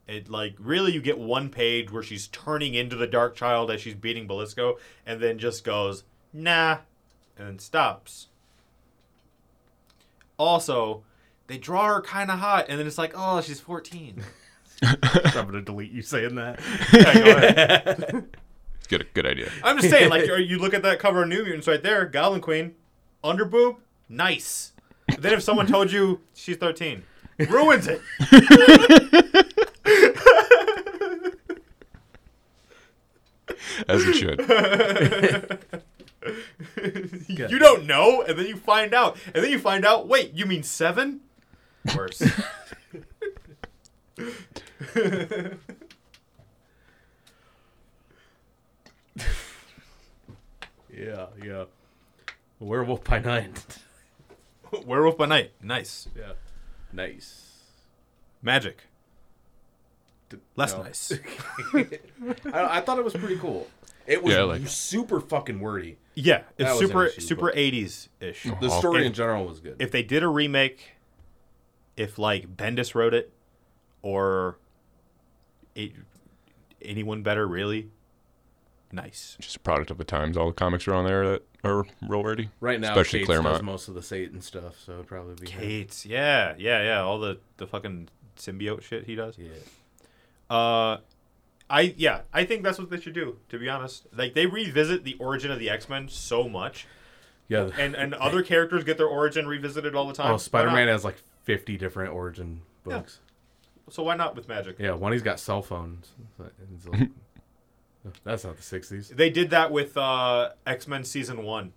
It 0.06 0.28
like 0.28 0.55
really 0.59 0.93
you 0.93 1.01
get 1.01 1.19
one 1.19 1.48
page 1.48 1.90
where 1.90 2.02
she's 2.02 2.27
turning 2.28 2.74
into 2.74 2.97
the 2.97 3.06
Dark 3.06 3.35
Child 3.36 3.70
as 3.70 3.81
she's 3.81 3.94
beating 3.94 4.27
Belasco, 4.27 4.78
and 5.06 5.20
then 5.20 5.39
just 5.39 5.65
goes, 5.65 6.05
nah, 6.32 6.78
and 7.39 7.47
then 7.48 7.59
stops. 7.59 8.27
Also, 10.39 11.02
they 11.46 11.58
draw 11.58 11.86
her 11.86 12.00
kind 12.00 12.30
of 12.30 12.38
hot, 12.38 12.66
and 12.68 12.78
then 12.78 12.86
it's 12.86 12.98
like, 12.98 13.12
oh, 13.14 13.40
she's 13.40 13.60
14. 13.60 14.22
I'm 14.82 14.98
gonna 15.32 15.62
delete 15.62 15.92
you 15.92 16.02
saying 16.02 16.34
that. 16.36 16.60
Yeah, 16.92 17.14
go 17.14 17.30
ahead. 17.36 18.26
Good, 18.88 19.06
good 19.14 19.24
idea. 19.24 19.50
I'm 19.62 19.78
just 19.78 19.88
saying, 19.88 20.10
like, 20.10 20.26
you 20.26 20.58
look 20.58 20.74
at 20.74 20.82
that 20.82 20.98
cover 20.98 21.22
of 21.22 21.28
New 21.28 21.42
Mutants 21.42 21.66
right 21.66 21.82
there, 21.82 22.04
Goblin 22.04 22.42
Queen, 22.42 22.74
under 23.24 23.46
boob, 23.46 23.76
nice. 24.10 24.72
then 25.18 25.32
if 25.32 25.42
someone 25.42 25.66
told 25.66 25.90
you 25.90 26.20
she's 26.34 26.58
13, 26.58 27.02
ruins 27.48 27.88
it. 27.88 28.02
As 33.88 34.04
it 34.06 34.14
should. 34.14 34.38
You 37.26 37.58
don't 37.58 37.86
know, 37.86 38.20
and 38.22 38.38
then 38.38 38.46
you 38.46 38.56
find 38.56 38.92
out, 38.92 39.16
and 39.34 39.42
then 39.42 39.50
you 39.50 39.58
find 39.58 39.84
out. 39.86 40.06
Wait, 40.08 40.34
you 40.34 40.44
mean 40.46 40.62
seven? 40.62 41.20
Worse. 41.97 42.23
Yeah, 50.93 51.27
yeah. 51.44 51.65
Werewolf 52.61 53.05
by 53.05 53.19
night. 53.19 53.78
Werewolf 54.86 55.16
by 55.19 55.27
Night, 55.27 55.52
nice. 55.62 56.09
Yeah. 56.16 56.32
Nice. 56.93 57.51
Magik, 58.44 58.74
less 60.56 60.74
No. 60.74 60.82
nice. 60.82 61.12
I, 61.74 62.78
I 62.78 62.81
thought 62.81 62.98
it 62.98 63.05
was 63.05 63.15
pretty 63.15 63.36
cool. 63.39 63.66
It 64.06 64.23
was 64.23 64.35
Yeah, 64.35 64.40
I 64.40 64.44
like 64.44 64.62
it. 64.62 64.69
super 64.69 65.19
fucking 65.20 65.61
wordy. 65.61 65.97
Yeah, 66.15 66.43
it's 66.59 66.78
super 66.78 67.06
issue, 67.06 67.20
super 67.23 67.51
80s 67.52 68.09
ish. 68.20 68.47
The 68.61 68.69
story 68.69 69.01
if- 69.01 69.06
in 69.06 69.12
general 69.15 69.47
was 69.47 69.61
good. 69.61 69.77
If 69.81 69.90
they 69.93 70.02
did 70.02 70.23
a 70.23 70.28
remake, 70.28 70.93
if 71.96 72.18
like 72.18 72.56
Bendis 72.56 72.94
wrote 72.94 73.14
it, 73.14 73.32
or 74.02 74.58
it, 75.74 75.92
anyone 76.82 77.22
better, 77.22 77.46
really, 77.46 77.88
nice. 78.92 79.36
Just 79.40 79.56
a 79.56 79.60
product 79.60 79.90
of 79.90 79.98
the 79.98 80.04
times. 80.04 80.36
All 80.36 80.48
the 80.48 80.52
comics 80.54 80.86
are 80.88 80.94
on 80.94 81.04
there 81.06 81.28
that 81.30 81.42
are 81.64 81.84
real 82.06 82.22
wordy. 82.22 82.50
right 82.60 82.80
now, 82.80 82.90
especially 82.90 83.20
Cates 83.20 83.26
Claremont. 83.26 83.54
does 83.56 83.62
most 83.62 83.88
of 83.88 83.94
the 83.94 84.02
Satan 84.02 84.40
stuff, 84.40 84.78
so 84.84 84.92
it'd 84.94 85.06
probably 85.06 85.34
be 85.34 85.50
him. 85.50 85.60
Cates, 85.60 86.04
yeah, 86.06 86.54
yeah, 86.58 86.82
yeah. 86.82 87.00
All 87.00 87.18
the 87.18 87.38
the 87.56 87.66
fucking 87.66 88.08
symbiote 88.36 88.82
shit 88.82 89.06
he 89.06 89.14
does. 89.14 89.36
Yeah. 89.38 89.48
Uh, 90.50 90.98
I 91.70 91.94
yeah, 91.96 92.20
I 92.32 92.44
think 92.44 92.62
that's 92.62 92.78
what 92.78 92.90
they 92.90 93.00
should 93.00 93.14
do. 93.14 93.38
To 93.48 93.58
be 93.58 93.68
honest, 93.68 94.06
like 94.14 94.34
they 94.34 94.46
revisit 94.46 95.04
the 95.04 95.14
origin 95.14 95.50
of 95.50 95.58
the 95.58 95.70
X 95.70 95.88
Men 95.88 96.08
so 96.08 96.48
much, 96.48 96.86
Yeah. 97.48 97.70
and 97.78 97.94
and 97.96 98.12
other 98.14 98.42
characters 98.42 98.84
get 98.84 98.98
their 98.98 99.06
origin 99.06 99.46
revisited 99.48 99.94
all 99.94 100.06
the 100.06 100.12
time. 100.12 100.32
oh, 100.34 100.36
Spider 100.36 100.70
Man 100.70 100.88
has 100.88 101.04
like 101.04 101.16
50 101.44 101.76
different 101.76 102.12
origin 102.12 102.62
Yeah. 102.86 102.98
books. 102.98 103.20
So 103.90 104.02
why 104.02 104.16
not 104.16 104.34
with 104.34 104.48
Magik? 104.48 104.78
Yeah, 104.78 104.92
one 104.92 105.12
he's 105.12 105.22
got 105.22 105.38
cell 105.38 105.62
phones. 105.62 106.12
It's 106.74 106.86
like- 106.88 107.10
that's 108.24 108.44
not 108.44 108.56
the 108.56 108.62
60s. 108.62 109.08
They 109.14 109.30
did 109.30 109.50
that 109.50 109.70
with 109.70 109.96
uh, 109.96 110.50
X 110.66 110.88
Men 110.88 111.04
season 111.04 111.44
one. 111.44 111.72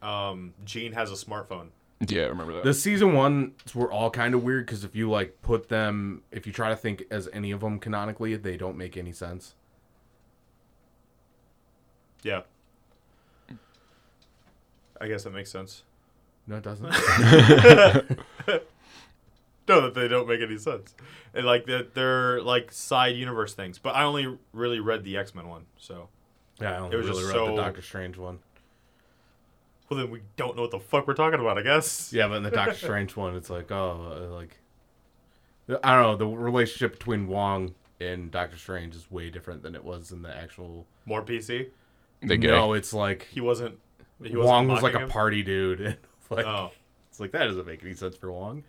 Um, 0.00 0.54
Jean 0.64 0.92
has 0.92 1.10
a 1.12 1.14
smartphone. 1.14 1.68
Yeah, 2.08 2.22
I 2.22 2.26
remember 2.26 2.54
that. 2.54 2.64
The 2.64 2.74
season 2.74 3.12
ones 3.14 3.74
were 3.74 3.90
all 3.92 4.10
kind 4.10 4.34
of 4.34 4.42
weird 4.42 4.66
because 4.66 4.82
if 4.82 4.96
you 4.96 5.08
like 5.08 5.40
put 5.42 5.68
them, 5.68 6.22
if 6.32 6.46
you 6.46 6.52
try 6.52 6.70
to 6.70 6.76
think 6.76 7.04
as 7.10 7.28
any 7.32 7.52
of 7.52 7.60
them 7.60 7.78
canonically, 7.78 8.34
they 8.36 8.56
don't 8.56 8.76
make 8.76 8.96
any 8.96 9.12
sense. 9.12 9.54
Yeah. 12.24 12.42
I 15.00 15.08
guess 15.08 15.24
that 15.24 15.30
makes 15.32 15.50
sense. 15.50 15.82
No, 16.46 16.56
it 16.56 16.62
doesn't. 16.62 16.92
No, 19.68 19.80
that 19.82 19.94
they 19.94 20.08
don't 20.08 20.26
make 20.28 20.40
any 20.40 20.58
sense. 20.58 20.94
And 21.34 21.46
like 21.46 21.66
that 21.66 21.94
they're 21.94 22.42
like 22.42 22.72
side 22.72 23.14
universe 23.16 23.54
things. 23.54 23.78
But 23.78 23.94
I 23.94 24.02
only 24.02 24.36
really 24.52 24.80
read 24.80 25.04
the 25.04 25.16
X 25.16 25.34
Men 25.34 25.48
one, 25.48 25.66
so 25.78 26.08
yeah, 26.60 26.72
I 26.72 26.78
only 26.78 26.94
It 26.94 26.98
was 26.98 27.06
really 27.08 27.22
just 27.22 27.34
read 27.34 27.46
so- 27.46 27.56
the 27.56 27.62
Doctor 27.62 27.82
Strange 27.82 28.18
one. 28.18 28.40
well 29.88 30.00
then 30.00 30.10
we 30.10 30.22
don't 30.36 30.56
know 30.56 30.62
what 30.62 30.72
the 30.72 30.80
fuck 30.80 31.06
we're 31.06 31.14
talking 31.14 31.38
about. 31.40 31.58
I 31.58 31.62
guess. 31.62 32.12
Yeah, 32.12 32.28
but 32.28 32.34
in 32.38 32.42
the 32.42 32.50
Doctor 32.50 32.74
Strange 32.86 33.14
one, 33.16 33.36
it's 33.36 33.50
like, 33.50 33.70
oh, 33.70 34.28
uh, 34.30 34.34
like 34.34 34.58
I 35.82 35.94
don't 35.94 36.02
know. 36.02 36.16
The 36.16 36.26
relationship 36.26 36.98
between 36.98 37.28
Wong 37.28 37.74
and 38.00 38.32
Doctor 38.32 38.56
Strange 38.58 38.96
is 38.96 39.10
way 39.12 39.30
different 39.30 39.62
than 39.62 39.76
it 39.76 39.84
was 39.84 40.10
in 40.10 40.22
the 40.22 40.36
actual. 40.36 40.86
More 41.06 41.22
PC. 41.22 41.68
they 42.20 42.36
gay. 42.36 42.48
No, 42.48 42.72
it's 42.72 42.92
like 42.92 43.28
He 43.30 43.40
wasn't. 43.40 43.78
He 44.22 44.36
wasn't 44.36 44.44
Wong 44.44 44.68
was 44.68 44.82
like 44.82 44.94
mocking 44.94 45.08
a 45.08 45.10
party 45.10 45.42
dude. 45.44 45.98
And 46.30 46.36
like, 46.38 46.46
Oh. 46.46 46.70
it's 47.10 47.20
like 47.20 47.32
that 47.32 47.44
doesn't 47.46 47.66
make 47.66 47.82
any 47.84 47.94
sense 47.94 48.16
for 48.16 48.30
Wong. 48.32 48.64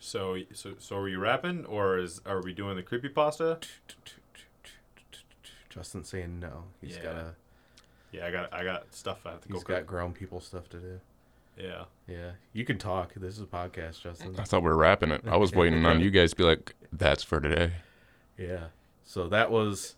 So 0.00 0.38
so 0.54 0.74
so 0.78 0.96
are 0.96 1.08
you 1.08 1.18
rapping 1.18 1.66
or 1.66 1.98
is 1.98 2.20
are 2.24 2.40
we 2.42 2.52
doing 2.52 2.76
the 2.76 2.82
creepy 2.82 3.08
pasta? 3.08 3.58
Justin 5.68 6.04
saying 6.04 6.38
no. 6.40 6.64
He's 6.80 6.96
Yeah. 6.96 7.02
got 7.02 7.14
a 7.16 7.34
Yeah, 8.12 8.26
I 8.26 8.30
got 8.30 8.52
I 8.52 8.64
got 8.64 8.94
stuff 8.94 9.18
I 9.26 9.32
have 9.32 9.40
to 9.42 9.48
go. 9.48 9.54
he's 9.54 9.64
got 9.64 9.78
cook. 9.78 9.86
grown 9.86 10.12
people 10.12 10.40
stuff 10.40 10.68
to 10.70 10.78
do. 10.78 11.00
Yeah. 11.58 11.84
Yeah, 12.06 12.32
you 12.52 12.64
can 12.64 12.78
talk. 12.78 13.12
This 13.14 13.34
is 13.34 13.40
a 13.42 13.46
podcast, 13.46 14.00
Justin. 14.02 14.36
I 14.38 14.44
thought 14.44 14.62
we 14.62 14.68
were 14.68 14.76
wrapping 14.76 15.10
it. 15.10 15.22
I 15.26 15.36
was 15.36 15.52
waiting 15.52 15.84
on 15.84 16.00
you 16.04 16.10
guys 16.10 16.30
to 16.30 16.36
be 16.36 16.44
like, 16.44 16.74
"That's 16.92 17.24
for 17.24 17.40
today." 17.40 17.72
Yeah. 18.38 18.68
So 19.04 19.28
that 19.28 19.50
was 19.50 19.96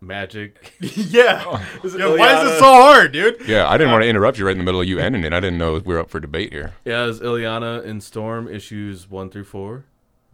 magic. 0.00 0.74
yeah. 0.80 1.62
Is 1.84 1.94
it 1.94 2.00
Yeah, 2.00 2.16
why 2.16 2.42
is 2.42 2.50
it 2.52 2.58
so 2.58 2.64
hard, 2.64 3.12
dude? 3.12 3.40
Yeah, 3.46 3.68
I 3.68 3.76
didn't 3.78 3.92
want 3.92 4.02
to 4.04 4.08
interrupt 4.08 4.38
you 4.38 4.46
right 4.46 4.52
in 4.52 4.58
the 4.58 4.64
middle 4.64 4.80
of 4.80 4.86
you 4.88 4.98
ending 4.98 5.24
it. 5.24 5.32
I 5.32 5.40
didn't 5.40 5.58
know 5.58 5.72
we 5.74 5.80
were 5.94 5.98
up 5.98 6.10
for 6.10 6.20
debate 6.20 6.52
here. 6.52 6.74
Yeah, 6.84 7.06
it's 7.08 7.18
Illyana 7.20 7.84
and 7.84 8.02
Storm 8.02 8.48
issues 8.48 9.08
one 9.10 9.30
through 9.30 9.44
four. 9.44 9.84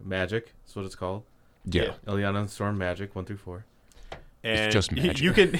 Magik. 0.05 0.47
That's 0.63 0.75
what 0.75 0.85
it's 0.85 0.95
called. 0.95 1.23
Yeah, 1.65 1.83
Yeah. 1.83 1.91
Illyana 2.07 2.39
and 2.39 2.49
Storm 2.49 2.77
Magik 2.77 3.15
one 3.15 3.25
through 3.25 3.37
four. 3.37 3.65
And 4.43 4.71
just 4.73 4.91
y- 4.91 5.01
magic. 5.01 5.21
you 5.21 5.31
can 5.31 5.53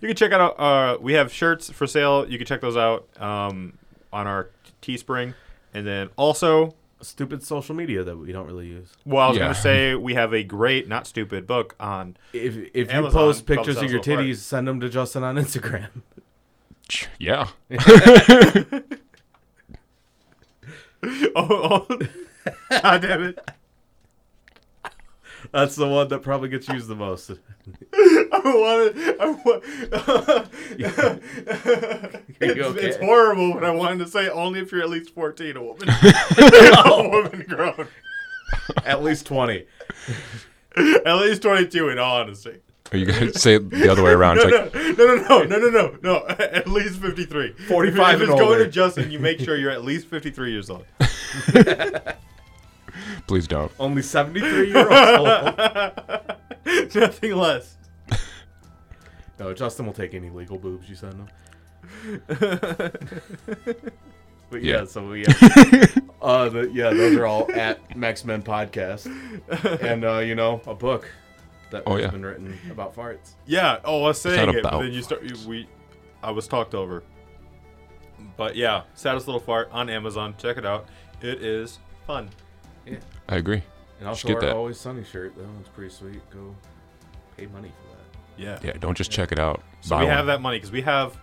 you 0.00 0.06
can 0.08 0.14
check 0.14 0.30
out 0.30 0.58
uh 0.60 0.96
we 1.00 1.14
have 1.14 1.32
shirts 1.32 1.70
for 1.70 1.86
sale. 1.88 2.28
You 2.30 2.38
can 2.38 2.46
check 2.46 2.60
those 2.60 2.76
out 2.76 3.08
um 3.20 3.76
on 4.12 4.26
our 4.28 4.50
Teespring. 4.80 5.34
And 5.74 5.84
then 5.86 6.08
also, 6.16 6.74
Stupid 7.00 7.44
social 7.44 7.74
media 7.76 8.02
that 8.02 8.16
we 8.16 8.32
don't 8.32 8.46
really 8.46 8.66
use. 8.66 8.88
well, 9.04 9.26
I 9.26 9.28
was 9.28 9.36
Yeah. 9.36 9.44
gonna 9.44 9.54
say 9.54 9.94
we 9.94 10.14
have 10.14 10.32
a 10.34 10.42
great, 10.42 10.88
not 10.88 11.06
stupid 11.06 11.46
book 11.46 11.76
on. 11.78 12.16
If 12.32 12.56
if 12.74 12.92
you 12.92 13.08
post 13.08 13.46
pictures 13.46 13.76
of 13.76 13.90
your 13.90 14.02
so 14.02 14.14
far. 14.14 14.22
titties, 14.24 14.36
send 14.38 14.66
them 14.66 14.80
to 14.80 14.88
Justin 14.88 15.22
on 15.22 15.36
Instagram. 15.36 15.88
yeah. 17.18 17.48
oh, 21.36 21.86
oh. 21.90 21.98
God 22.70 23.02
damn 23.02 23.22
it! 23.22 23.38
That's 25.52 25.76
the 25.76 25.86
one 25.86 26.08
that 26.08 26.22
probably 26.22 26.48
gets 26.48 26.68
used 26.68 26.88
the 26.88 26.96
most. 26.96 27.30
I 28.44 28.54
wanted. 28.54 29.20
I 29.20 29.30
wa- 29.44 29.60
it's, 32.40 32.60
okay? 32.60 32.86
it's 32.86 32.96
horrible, 32.98 33.54
but 33.54 33.64
I 33.64 33.70
wanted 33.70 33.98
to 34.04 34.10
say 34.10 34.28
only 34.28 34.60
if 34.60 34.72
you're 34.72 34.82
at 34.82 34.90
least 34.90 35.10
14, 35.10 35.56
a 35.56 35.62
woman. 35.62 35.88
a 35.88 37.08
woman 37.08 37.44
grown. 37.48 37.88
At 38.84 39.02
least 39.02 39.26
twenty. 39.26 39.66
At 40.76 41.16
least 41.16 41.42
22, 41.42 41.88
in 41.88 41.98
all 41.98 42.18
honesty. 42.20 42.60
Are 42.92 42.96
you 42.96 43.04
going 43.06 43.32
to 43.32 43.38
say 43.38 43.56
it 43.56 43.68
the 43.68 43.90
other 43.90 44.02
way 44.02 44.12
around. 44.12 44.36
No, 44.36 44.70
It's 44.72 44.98
no, 44.98 45.06
no, 45.06 45.42
no, 45.42 45.42
no, 45.44 45.58
no, 45.58 45.70
no, 45.70 45.98
no. 46.02 46.26
At 46.38 46.68
least 46.68 47.00
53. 47.00 47.52
45 47.52 47.86
If, 47.86 47.94
if 47.94 47.98
and 47.98 48.22
it's 48.22 48.40
going 48.40 48.58
to 48.60 48.68
Justin, 48.68 49.10
you 49.10 49.18
make 49.18 49.40
sure 49.40 49.56
you're 49.56 49.70
at 49.70 49.84
least 49.84 50.06
53 50.06 50.52
years 50.52 50.70
old. 50.70 50.86
please 53.26 53.46
don't. 53.46 53.70
Only 53.78 54.02
seventy 54.02 54.40
three 54.40 54.72
years 54.72 54.86
old. 54.86 55.26
Nothing 56.94 57.36
less. 57.36 57.76
No, 59.38 59.52
Justin 59.54 59.86
will 59.86 59.92
take 59.92 60.14
any 60.14 60.30
legal 60.30 60.58
boobs 60.58 60.88
you 60.88 60.94
send 60.96 61.14
him. 61.14 61.28
But 64.50 64.62
yeah, 64.62 64.78
Yeah. 64.78 64.84
so 64.86 65.12
yeah, 65.12 65.26
uh, 66.22 66.48
the, 66.48 66.70
yeah, 66.72 66.88
those 66.88 67.14
are 67.16 67.26
all 67.26 67.52
at 67.52 67.94
Max 67.94 68.24
Men 68.24 68.42
Podcast, 68.42 69.04
and 69.82 70.04
uh, 70.06 70.20
you 70.20 70.34
know, 70.34 70.62
a 70.66 70.74
book 70.74 71.06
that 71.70 71.82
Oh, 71.86 71.96
has 71.96 72.04
yeah. 72.04 72.10
been 72.10 72.24
written 72.24 72.58
about 72.70 72.96
farts. 72.96 73.34
Yeah. 73.44 73.78
Oh, 73.84 74.04
I 74.04 74.06
was 74.08 74.20
saying 74.22 74.48
it, 74.54 74.62
but 74.62 74.78
then 74.80 74.90
you 74.92 75.02
start. 75.02 75.22
you- 75.22 75.36
We, 75.46 75.68
I 76.22 76.30
was 76.30 76.48
talked 76.48 76.74
over. 76.74 77.02
But 78.38 78.56
yeah, 78.56 78.84
saddest 78.94 79.26
little 79.28 79.38
fart 79.40 79.68
on 79.70 79.90
Amazon. 79.90 80.34
Check 80.38 80.56
it 80.56 80.64
out. 80.64 80.88
It 81.20 81.42
is 81.42 81.78
fun. 82.06 82.30
I 83.28 83.36
agree. 83.36 83.62
And 84.00 84.08
also 84.08 84.28
get 84.28 84.36
our 84.36 84.40
that. 84.40 84.56
Always 84.56 84.80
Sunny 84.80 85.04
shirt, 85.04 85.36
That 85.36 85.44
one's 85.44 85.68
pretty 85.68 85.92
sweet. 85.92 86.22
Go 86.30 86.54
pay 87.36 87.46
money 87.48 87.68
for 87.68 87.87
that. 87.87 87.87
Yeah. 88.38 88.58
Yeah, 88.62 88.72
don't 88.78 88.96
just 88.96 89.10
check 89.10 89.32
it 89.32 89.38
out. 89.38 89.62
So 89.80 89.90
Buy 89.96 90.02
we 90.04 90.06
have 90.06 90.18
one. 90.20 90.26
that 90.28 90.40
money 90.40 90.56
because 90.58 90.70
we 90.72 90.82
have 90.82 91.16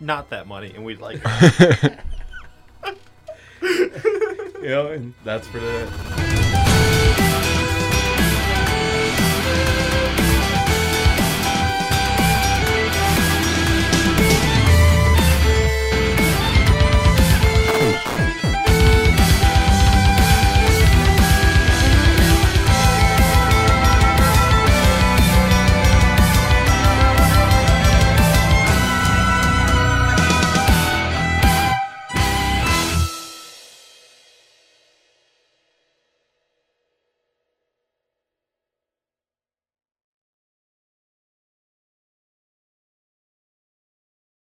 not 0.00 0.30
that 0.30 0.46
money, 0.46 0.72
and 0.74 0.84
we'd 0.84 1.00
like. 1.00 1.20
You 4.62 4.68
know, 4.68 4.86
and 4.92 5.12
that's 5.24 5.48
for 5.48 5.58
the 5.58 6.41